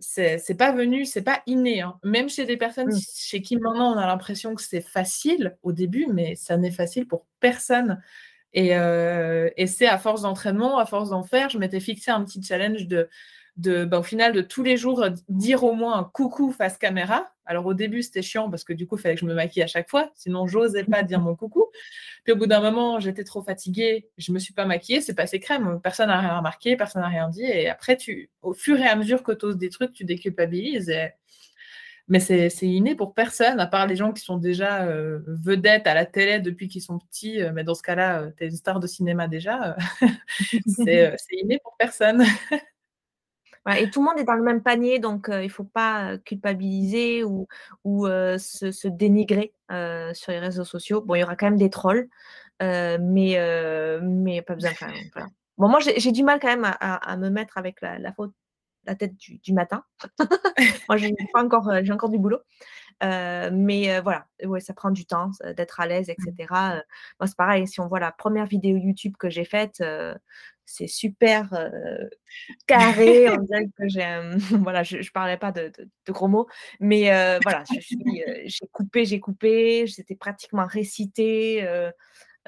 C'est 0.00 0.56
pas 0.58 0.72
venu, 0.72 1.04
c'est 1.04 1.22
pas 1.22 1.42
inné. 1.46 1.82
Hein. 1.82 1.98
Même 2.04 2.28
chez 2.28 2.46
des 2.46 2.56
personnes 2.56 2.88
mmh. 2.88 3.00
chez 3.14 3.42
qui 3.42 3.56
maintenant 3.56 3.94
on 3.94 3.98
a 3.98 4.06
l'impression 4.06 4.54
que 4.54 4.62
c'est 4.62 4.80
facile 4.80 5.56
au 5.62 5.72
début, 5.72 6.06
mais 6.10 6.34
ça 6.36 6.56
n'est 6.56 6.70
facile 6.70 7.06
pour 7.06 7.26
personne. 7.38 8.00
Euh, 8.56 9.50
et, 9.56 9.66
c'est 9.66 9.86
à 9.86 9.98
force 9.98 10.22
d'entraînement, 10.22 10.78
à 10.78 10.86
force 10.86 11.10
d'en 11.10 11.22
faire, 11.22 11.50
je 11.50 11.58
m'étais 11.58 11.80
fixé 11.80 12.10
un 12.10 12.24
petit 12.24 12.42
challenge 12.42 12.86
de, 12.86 13.08
de 13.56 13.84
bah, 13.84 14.00
au 14.00 14.02
final, 14.02 14.32
de 14.32 14.40
tous 14.40 14.62
les 14.62 14.76
jours 14.76 15.04
dire 15.28 15.64
au 15.64 15.74
moins 15.74 15.98
un 15.98 16.04
coucou 16.04 16.50
face 16.52 16.78
caméra. 16.78 17.32
Alors 17.46 17.66
au 17.66 17.74
début, 17.74 18.02
c'était 18.02 18.22
chiant 18.22 18.48
parce 18.50 18.64
que 18.64 18.72
du 18.72 18.86
coup, 18.86 18.96
il 18.96 19.00
fallait 19.00 19.14
que 19.14 19.20
je 19.20 19.26
me 19.26 19.34
maquille 19.34 19.62
à 19.62 19.66
chaque 19.66 19.90
fois, 19.90 20.10
sinon 20.14 20.46
j'osais 20.46 20.84
pas 20.84 21.02
dire 21.02 21.20
mon 21.20 21.34
coucou. 21.34 21.66
Puis 22.24 22.32
au 22.32 22.36
bout 22.36 22.46
d'un 22.46 22.60
moment, 22.60 23.00
j'étais 23.00 23.24
trop 23.24 23.42
fatiguée, 23.42 24.08
je 24.18 24.32
me 24.32 24.38
suis 24.38 24.54
pas 24.54 24.66
maquillée, 24.66 25.00
c'est 25.00 25.14
passé 25.14 25.40
crème, 25.40 25.80
personne 25.82 26.08
n'a 26.08 26.20
rien 26.20 26.36
remarqué, 26.36 26.76
personne 26.76 27.02
n'a 27.02 27.08
rien 27.08 27.28
dit. 27.28 27.44
Et 27.44 27.68
après, 27.68 27.96
tu, 27.96 28.30
au 28.42 28.52
fur 28.52 28.78
et 28.80 28.86
à 28.86 28.94
mesure 28.96 29.22
que 29.22 29.32
tu 29.32 29.46
oses 29.46 29.58
des 29.58 29.70
trucs, 29.70 29.92
tu 29.92 30.04
déculpabilises. 30.04 30.92
Mais 32.10 32.18
c'est 32.18 32.50
inné 32.62 32.96
pour 32.96 33.14
personne, 33.14 33.60
à 33.60 33.68
part 33.68 33.86
les 33.86 33.94
gens 33.94 34.12
qui 34.12 34.20
sont 34.22 34.36
déjà 34.36 34.82
euh, 34.82 35.20
vedettes 35.28 35.86
à 35.86 35.94
la 35.94 36.04
télé 36.04 36.40
depuis 36.40 36.66
qu'ils 36.66 36.82
sont 36.82 36.98
petits. 36.98 37.40
Euh, 37.40 37.52
mais 37.54 37.62
dans 37.62 37.76
ce 37.76 37.84
cas-là, 37.84 38.22
euh, 38.22 38.30
tu 38.36 38.42
es 38.44 38.48
une 38.48 38.56
star 38.56 38.80
de 38.80 38.88
cinéma 38.88 39.28
déjà. 39.28 39.76
c'est 40.66 41.16
inné 41.30 41.60
pour 41.62 41.76
personne. 41.78 42.24
et 43.78 43.88
tout 43.90 44.00
le 44.00 44.06
monde 44.06 44.18
est 44.18 44.24
dans 44.24 44.34
le 44.34 44.42
même 44.42 44.60
panier, 44.60 44.98
donc 44.98 45.28
il 45.30 45.44
ne 45.44 45.48
faut 45.48 45.62
pas 45.62 46.18
culpabiliser 46.18 47.22
ou, 47.22 47.46
ou 47.84 48.08
se, 48.08 48.88
dénigrer 48.88 49.54
sur 50.12 50.32
les 50.32 50.40
réseaux 50.40 50.64
sociaux. 50.64 51.02
Bon, 51.02 51.14
il 51.14 51.20
y 51.20 51.22
aura 51.22 51.36
quand 51.36 51.46
même 51.46 51.58
des 51.58 51.70
trolls, 51.70 52.08
mais, 52.60 53.38
mais 54.02 54.42
pas 54.42 54.56
besoin 54.56 54.72
quand 54.76 54.88
même. 54.88 55.28
Bon, 55.58 55.68
moi, 55.68 55.78
j'ai 55.78 56.10
du 56.10 56.24
mal 56.24 56.40
quand 56.40 56.48
même 56.48 56.64
à, 56.80 57.16
me 57.16 57.28
mettre 57.28 57.56
avec 57.56 57.80
la, 57.80 58.00
la 58.00 58.12
faute 58.12 58.32
la 58.84 58.94
tête 58.94 59.16
du, 59.16 59.52
matin. 59.52 59.84
Moi, 60.88 60.96
j'ai 60.96 61.14
encore, 61.34 61.68
euh, 61.68 61.80
j'ai 61.82 61.92
encore 61.92 62.10
du 62.10 62.18
boulot. 62.18 62.40
Euh, 63.02 63.50
mais 63.52 63.94
euh, 63.94 64.02
voilà, 64.02 64.26
ouais, 64.44 64.60
ça 64.60 64.74
prend 64.74 64.90
du 64.90 65.06
temps 65.06 65.30
d'être 65.56 65.80
à 65.80 65.86
l'aise, 65.86 66.10
etc. 66.10 66.32
Mmh. 66.38 66.82
moi, 67.18 67.26
c'est 67.26 67.36
pareil, 67.36 67.66
si 67.66 67.80
on 67.80 67.88
voit 67.88 68.00
la 68.00 68.12
première 68.12 68.44
vidéo 68.44 68.76
YouTube 68.76 69.14
que 69.18 69.30
j'ai 69.30 69.44
faite, 69.44 69.82
c'est 70.66 70.86
super 70.86 71.48
carré. 72.66 73.30
on 73.30 73.38
dirait 73.42 73.66
que 73.78 73.88
j'ai. 73.88 74.20
voilà, 74.64 74.82
je 74.82 74.98
ne 74.98 75.12
parlais 75.12 75.38
pas 75.38 75.50
de, 75.50 75.72
gros 76.08 76.28
mots, 76.28 76.46
mais 76.78 77.04
voilà, 77.42 77.64
j'ai 78.44 78.66
coupé, 78.70 79.06
j'ai 79.06 79.20
coupé, 79.20 79.86
c'était 79.86 80.16
pratiquement 80.16 80.66
récité. 80.66 81.66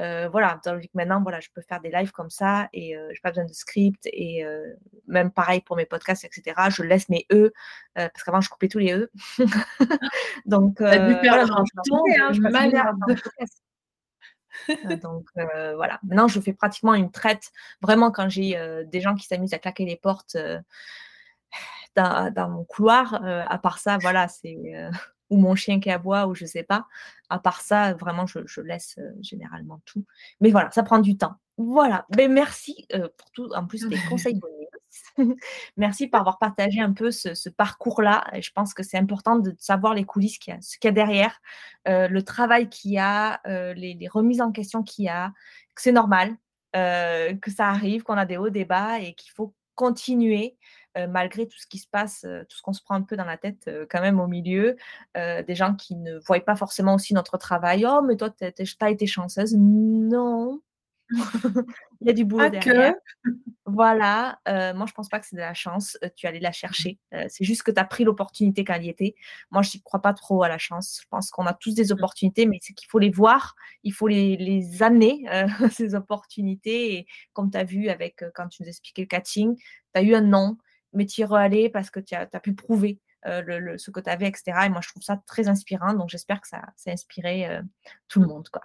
Euh, 0.02 0.28
voilà, 0.28 0.60
que 0.64 0.70
maintenant, 0.94 1.22
voilà, 1.22 1.38
je 1.40 1.48
peux 1.54 1.62
faire 1.62 1.80
des 1.80 1.90
lives 1.90 2.10
comme 2.10 2.30
ça 2.30 2.68
et 2.72 2.96
euh, 2.96 3.06
je 3.10 3.14
n'ai 3.14 3.20
pas 3.22 3.30
besoin 3.30 3.44
de 3.44 3.52
script. 3.52 4.08
Et 4.12 4.44
euh, 4.44 4.74
même 5.06 5.30
pareil 5.30 5.60
pour 5.60 5.76
mes 5.76 5.86
podcasts, 5.86 6.24
etc. 6.24 6.70
Je 6.70 6.82
laisse 6.82 7.08
mes 7.08 7.26
E, 7.30 7.52
parce 7.94 8.24
qu'avant, 8.24 8.40
je 8.40 8.48
coupais 8.48 8.68
tous 8.68 8.78
les 8.78 8.92
E. 8.92 9.10
Donc, 10.46 10.80
voilà, 10.80 11.06
Donc 15.00 15.28
voilà, 15.34 15.98
maintenant 16.02 16.28
je 16.28 16.40
fais 16.40 16.52
pratiquement 16.52 16.94
une 16.94 17.10
traite. 17.10 17.50
Vraiment, 17.80 18.10
quand 18.10 18.28
j'ai 18.28 18.84
des 18.86 19.00
gens 19.00 19.14
qui 19.14 19.26
s'amusent 19.26 19.54
à 19.54 19.58
claquer 19.58 19.84
les 19.84 19.96
portes 19.96 20.36
dans, 21.94 22.32
dans, 22.32 22.48
mon 22.48 22.64
couloir, 22.64 23.22
à 23.24 23.58
part 23.58 23.78
ça, 23.78 23.98
voilà, 23.98 24.28
c'est 24.28 24.58
ou 25.32 25.38
mon 25.38 25.54
chien 25.54 25.80
qui 25.80 25.90
aboie, 25.90 26.26
ou 26.26 26.34
je 26.34 26.44
sais 26.44 26.62
pas. 26.62 26.86
À 27.30 27.38
part 27.38 27.62
ça, 27.62 27.94
vraiment, 27.94 28.26
je, 28.26 28.60
laisse 28.60 28.96
euh, 28.98 29.10
généralement 29.22 29.80
tout. 29.86 30.04
Mais 30.40 30.50
voilà, 30.50 30.70
ça 30.70 30.82
prend 30.82 30.98
du 30.98 31.16
temps. 31.16 31.34
Voilà. 31.56 32.06
Mais 32.14 32.28
merci 32.28 32.86
euh, 32.92 33.08
pour 33.16 33.30
tout. 33.32 33.48
En 33.54 33.66
plus, 33.66 33.88
des 33.88 33.96
conseils 34.10 34.38
bonus. 34.38 35.38
merci 35.78 36.06
pour 36.06 36.20
avoir 36.20 36.38
partagé 36.38 36.80
un 36.80 36.92
peu 36.92 37.10
ce, 37.10 37.48
parcours-là. 37.48 38.24
Je 38.38 38.50
pense 38.54 38.74
que 38.74 38.82
c'est 38.82 38.98
important 38.98 39.36
de 39.36 39.54
savoir 39.58 39.94
les 39.94 40.04
coulisses, 40.04 40.38
qu'il 40.38 40.52
y 40.52 40.56
a, 40.56 40.60
ce 40.60 40.76
qu'il 40.76 40.88
y 40.88 40.90
a 40.90 40.92
derrière, 40.92 41.40
euh, 41.88 42.08
le 42.08 42.22
travail 42.22 42.68
qu'il 42.68 42.92
y 42.92 42.98
a, 42.98 43.40
les, 43.46 43.94
les, 43.94 44.08
remises 44.08 44.42
en 44.42 44.52
question 44.52 44.82
qu'il 44.82 45.06
y 45.06 45.08
a, 45.08 45.32
que 45.74 45.80
c'est 45.80 45.92
normal, 45.92 46.36
que 46.74 47.50
ça 47.50 47.68
arrive, 47.68 48.02
qu'on 48.02 48.18
a 48.18 48.26
des 48.26 48.36
hauts, 48.36 48.50
des 48.50 48.66
bas 48.66 48.98
et 49.00 49.14
qu'il 49.14 49.32
faut 49.32 49.54
continuer. 49.74 50.58
Euh, 50.98 51.06
malgré 51.06 51.46
tout 51.48 51.58
ce 51.58 51.66
qui 51.66 51.78
se 51.78 51.86
passe, 51.88 52.24
euh, 52.24 52.42
tout 52.50 52.58
ce 52.58 52.62
qu'on 52.62 52.74
se 52.74 52.82
prend 52.82 52.94
un 52.94 53.00
peu 53.00 53.16
dans 53.16 53.24
la 53.24 53.38
tête 53.38 53.64
euh, 53.66 53.86
quand 53.88 54.02
même 54.02 54.20
au 54.20 54.26
milieu, 54.26 54.76
des 55.14 55.54
gens 55.54 55.74
qui 55.74 55.96
ne 55.96 56.18
voient 56.26 56.40
pas 56.40 56.56
forcément 56.56 56.94
aussi 56.94 57.14
notre 57.14 57.38
travail. 57.38 57.86
Oh, 57.88 58.02
mais 58.02 58.16
toi, 58.16 58.30
tu 58.30 58.44
as 58.80 58.90
été 58.90 59.06
chanceuse. 59.06 59.54
Non. 59.56 60.60
Il 62.00 62.06
y 62.06 62.10
a 62.10 62.12
du 62.12 62.24
boulot 62.24 62.48
derrière. 62.48 62.94
Voilà. 63.66 64.38
moi, 64.46 64.86
je 64.86 64.92
pense 64.92 65.08
pas 65.08 65.20
que 65.20 65.26
c'est 65.26 65.36
de 65.36 65.40
la 65.40 65.54
chance. 65.54 65.98
tu 66.16 66.26
allais 66.26 66.40
la 66.40 66.52
chercher. 66.52 66.98
c'est 67.28 67.44
juste 67.44 67.62
que 67.62 67.70
tu 67.70 67.78
as 67.78 67.84
pris 67.84 68.04
l'opportunité 68.04 68.64
quand 68.64 68.74
elle 68.74 68.84
y 68.84 68.88
était. 68.88 69.14
Moi, 69.50 69.62
je 69.62 69.76
n'y 69.76 69.82
crois 69.82 70.00
pas 70.00 70.14
trop 70.14 70.42
à 70.42 70.48
la 70.48 70.58
chance. 70.58 71.00
Je 71.02 71.08
pense 71.08 71.30
qu'on 71.30 71.46
a 71.46 71.54
tous 71.54 71.74
des 71.74 71.86
mmh. 71.86 71.92
opportunités, 71.92 72.46
mais 72.46 72.58
c'est 72.60 72.72
qu'il 72.72 72.88
faut 72.88 72.98
les 72.98 73.10
voir. 73.10 73.54
Il 73.82 73.92
faut 73.92 74.08
les, 74.08 74.36
les 74.36 74.82
amener, 74.82 75.24
ces 75.70 75.94
opportunités. 75.94 76.94
Et 76.94 77.06
comme 77.34 77.50
tu 77.50 77.58
as 77.58 77.64
vu 77.64 77.88
avec 77.88 78.24
quand 78.34 78.48
tu 78.48 78.62
nous 78.62 78.68
expliquais 78.68 79.02
le 79.02 79.08
catching, 79.08 79.56
tu 79.56 79.64
as 79.94 80.02
eu 80.02 80.14
un 80.14 80.22
nom 80.22 80.56
mais 80.92 81.06
tu 81.06 81.20
y 81.22 81.24
aller 81.24 81.68
parce 81.68 81.90
que 81.90 82.00
tu 82.00 82.14
as, 82.14 82.26
pu 82.26 82.54
prouver 82.54 83.00
euh, 83.26 83.76
ce 83.78 83.90
que 83.90 84.00
tu 84.00 84.10
avais, 84.10 84.28
etc. 84.28 84.52
Et 84.66 84.68
moi, 84.68 84.80
je 84.82 84.88
trouve 84.88 85.02
ça 85.02 85.20
très 85.26 85.48
inspirant. 85.48 85.94
Donc, 85.94 86.08
j'espère 86.08 86.40
que 86.40 86.48
ça, 86.48 86.58
a 86.58 86.90
inspiré 86.90 87.48
euh, 87.48 87.62
tout 88.08 88.20
le 88.20 88.26
monde. 88.26 88.48
Quoi. 88.48 88.62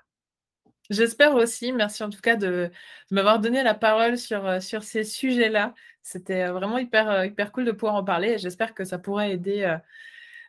J'espère 0.90 1.36
aussi. 1.36 1.74
Merci 1.74 2.04
en 2.04 2.10
tout 2.10 2.22
cas 2.22 2.36
de, 2.36 2.72
m'avoir 3.12 3.40
donné 3.40 3.64
la 3.64 3.74
parole 3.74 4.18
sur, 4.18 4.46
euh, 4.46 4.60
sur 4.60 4.84
ces 4.84 5.04
sujets-là. 5.04 5.74
C'était 6.04 6.48
vraiment 6.48 6.78
hyper, 6.78 7.26
hyper 7.26 7.52
cool 7.52 7.66
de 7.66 7.72
pouvoir 7.72 7.96
en 7.96 8.04
parler. 8.04 8.38
J'espère 8.38 8.74
que 8.74 8.86
ça 8.86 8.98
pourrait 8.98 9.34
aider 9.34 9.78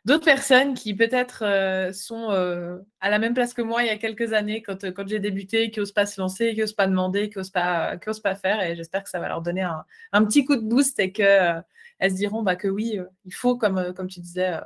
d'autres 0.09 0.25
personnes 0.25 0.73
qui 0.73 0.95
peut-être 0.95 1.43
euh, 1.45 1.93
sont 1.93 2.31
euh, 2.31 2.79
à 2.99 3.11
la 3.11 3.19
même 3.19 3.35
place 3.35 3.53
que 3.53 3.61
moi 3.61 3.83
il 3.83 3.87
y 3.87 3.91
a 3.91 3.97
quelques 3.97 4.33
années 4.33 4.63
quand, 4.63 4.83
euh, 4.83 4.91
quand 4.91 5.07
j'ai 5.07 5.19
débuté, 5.19 5.69
qui 5.69 5.79
n'osent 5.79 5.91
pas 5.91 6.07
se 6.07 6.19
lancer, 6.19 6.53
qui 6.55 6.61
n'osent 6.61 6.73
pas 6.73 6.87
demander, 6.87 7.29
qui 7.29 7.37
n'osent 7.37 7.51
pas, 7.51 7.95
pas 8.23 8.35
faire. 8.35 8.61
Et 8.63 8.75
j'espère 8.75 9.03
que 9.03 9.09
ça 9.09 9.19
va 9.19 9.27
leur 9.27 9.41
donner 9.41 9.61
un, 9.61 9.85
un 10.11 10.25
petit 10.25 10.45
coup 10.45 10.55
de 10.55 10.61
boost 10.61 10.99
et 10.99 11.11
qu'elles 11.11 11.63
elles 11.99 12.11
se 12.11 12.15
diront 12.15 12.41
bah, 12.41 12.55
que 12.55 12.67
oui, 12.67 12.99
il 13.25 13.33
faut, 13.33 13.55
comme, 13.55 13.93
comme 13.93 14.07
tu 14.07 14.19
disais, 14.19 14.59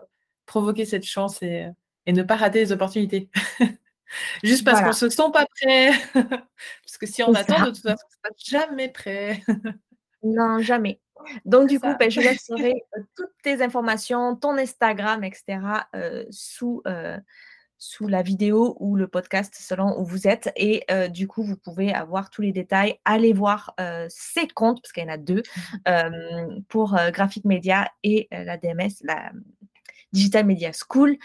provoquer 0.46 0.86
cette 0.86 1.06
chance 1.06 1.44
et, 1.44 1.68
et, 2.06 2.14
ne 2.14 2.24
pas 2.24 2.38
rater 2.38 2.60
les 2.60 2.72
opportunités. 2.72 3.30
Juste 4.44 4.64
parce 4.64 4.80
qu'on 4.80 4.88
ne 4.88 4.94
se 4.94 5.10
sent 5.10 5.32
pas 5.34 5.46
prêt. 5.62 5.92
parce 6.14 6.98
que 6.98 7.06
si 7.06 7.22
on 7.22 7.34
attend, 7.34 7.66
de 7.66 7.72
toute 7.72 7.80
façon, 7.80 8.06
on 8.24 8.30
ne 8.30 8.36
sera 8.38 8.62
jamais 8.62 8.90
prêt. 8.90 9.44
non, 10.24 10.60
jamais. 10.60 11.02
Donc, 11.46 11.70
du 11.70 11.80
coup, 11.80 11.94
ben, 12.00 12.10
je 12.10 12.22
laisserai 12.22 12.84
toutes 13.16 13.32
tes 13.44 13.62
informations, 13.62 14.36
ton 14.36 14.58
Instagram, 14.58 15.24
etc., 15.24 15.60
sous, 16.30 16.82
sous 17.78 18.08
la 18.08 18.22
vidéo 18.22 18.78
ou 18.80 18.96
le 18.96 19.08
podcast 19.08 19.56
selon 19.58 20.00
où 20.00 20.06
vous 20.06 20.28
êtes. 20.28 20.52
Et 20.56 20.86
du 21.10 21.28
coup, 21.28 21.44
vous 21.44 21.58
pouvez 21.58 21.94
avoir 21.94 22.30
tous 22.30 22.42
les 22.42 22.52
détails. 22.52 23.00
Allez 23.06 23.34
voir 23.34 23.76
ces 24.10 24.48
comptes, 24.48 24.82
parce 24.82 24.92
qu'il 24.92 25.04
y 25.04 25.08
en 25.08 25.14
a 25.14 25.18
deux, 25.18 25.44
pour 26.70 26.98
Graphic 27.12 27.46
Media 27.46 27.90
et 28.04 28.28
la 28.32 28.58
DMS, 28.58 28.92
la 29.04 29.32
Digital 30.12 30.46
Media 30.46 30.72
School, 30.72 31.18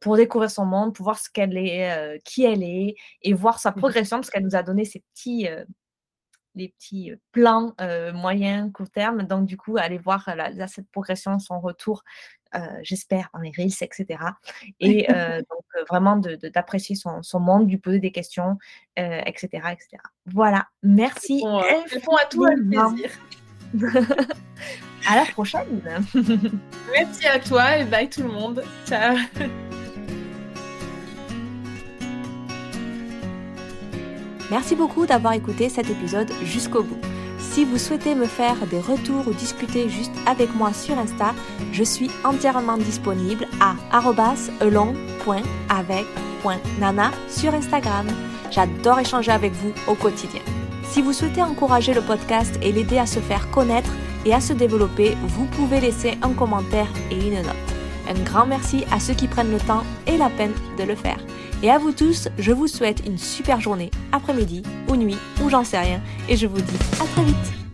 pour 0.00 0.16
découvrir 0.16 0.50
son 0.50 0.66
monde, 0.66 0.94
pour 0.94 1.04
voir 1.04 1.18
ce 1.18 1.30
qu'elle 1.30 1.56
est, 1.56 2.20
qui 2.24 2.44
elle 2.44 2.62
est, 2.62 2.94
et 3.22 3.32
voir 3.32 3.58
sa 3.58 3.72
progression, 3.72 4.18
parce 4.18 4.30
qu'elle 4.30 4.44
nous 4.44 4.56
a 4.56 4.62
donné 4.62 4.84
ces 4.84 5.02
petits 5.14 5.48
les 6.56 6.68
petits 6.68 7.12
plans 7.32 7.74
moyens, 8.14 8.72
court 8.72 8.90
terme. 8.90 9.22
Donc, 9.22 9.46
du 9.46 9.56
coup, 9.56 9.76
aller 9.76 9.98
voir 9.98 10.28
cette 10.68 10.90
progression, 10.90 11.38
son 11.38 11.60
retour, 11.60 12.02
j'espère, 12.82 13.28
en 13.32 13.40
les 13.40 13.52
Reels, 13.56 13.82
etc. 13.82 14.18
Et 14.80 15.06
donc, 15.08 15.86
vraiment 15.88 16.16
d'apprécier 16.16 16.96
son, 16.96 17.22
son, 17.22 17.40
monde, 17.40 17.68
lui 17.68 17.78
poser 17.78 18.00
des 18.00 18.12
questions, 18.12 18.58
etc., 18.96 19.46
etc. 19.72 20.02
Voilà. 20.26 20.66
Merci. 20.82 21.42
Bon, 21.42 21.60
à 21.60 22.26
toi, 22.26 22.50
plaisir. 22.68 23.10
à 25.08 25.16
la 25.16 25.24
prochaine. 25.26 25.82
Merci 26.92 27.26
à 27.26 27.38
toi 27.38 27.78
et 27.78 27.84
bye 27.84 28.08
tout 28.08 28.22
le 28.22 28.28
monde. 28.28 28.62
Ciao. 28.86 29.16
Merci 34.50 34.76
beaucoup 34.76 35.06
d'avoir 35.06 35.32
écouté 35.32 35.68
cet 35.68 35.90
épisode 35.90 36.30
jusqu'au 36.44 36.82
bout. 36.82 36.98
Si 37.38 37.64
vous 37.64 37.78
souhaitez 37.78 38.14
me 38.14 38.26
faire 38.26 38.54
des 38.70 38.80
retours 38.80 39.26
ou 39.26 39.32
discuter 39.32 39.88
juste 39.88 40.12
avec 40.26 40.54
moi 40.54 40.72
sur 40.72 40.96
Insta, 40.98 41.34
je 41.72 41.82
suis 41.82 42.10
entièrement 42.24 42.76
disponible 42.76 43.48
à 43.60 43.74
elong.avec.nana 44.60 47.10
sur 47.28 47.54
Instagram. 47.54 48.06
J'adore 48.50 49.00
échanger 49.00 49.32
avec 49.32 49.52
vous 49.52 49.72
au 49.88 49.94
quotidien. 49.94 50.42
Si 50.84 51.02
vous 51.02 51.12
souhaitez 51.12 51.42
encourager 51.42 51.92
le 51.92 52.00
podcast 52.00 52.58
et 52.62 52.72
l'aider 52.72 52.98
à 52.98 53.06
se 53.06 53.20
faire 53.20 53.50
connaître 53.50 53.90
et 54.24 54.32
à 54.32 54.40
se 54.40 54.52
développer, 54.52 55.16
vous 55.24 55.46
pouvez 55.46 55.80
laisser 55.80 56.16
un 56.22 56.32
commentaire 56.32 56.88
et 57.10 57.16
une 57.16 57.42
note. 57.42 57.75
Un 58.08 58.22
grand 58.22 58.46
merci 58.46 58.84
à 58.92 59.00
ceux 59.00 59.14
qui 59.14 59.28
prennent 59.28 59.50
le 59.50 59.58
temps 59.58 59.84
et 60.06 60.16
la 60.16 60.30
peine 60.30 60.52
de 60.78 60.84
le 60.84 60.94
faire. 60.94 61.18
Et 61.62 61.70
à 61.70 61.78
vous 61.78 61.92
tous, 61.92 62.28
je 62.38 62.52
vous 62.52 62.66
souhaite 62.66 63.02
une 63.06 63.18
super 63.18 63.60
journée, 63.60 63.90
après-midi 64.12 64.62
ou 64.88 64.96
nuit, 64.96 65.18
ou 65.42 65.48
j'en 65.48 65.64
sais 65.64 65.78
rien, 65.78 66.00
et 66.28 66.36
je 66.36 66.46
vous 66.46 66.60
dis 66.60 66.78
à 67.00 67.04
très 67.06 67.24
vite 67.24 67.65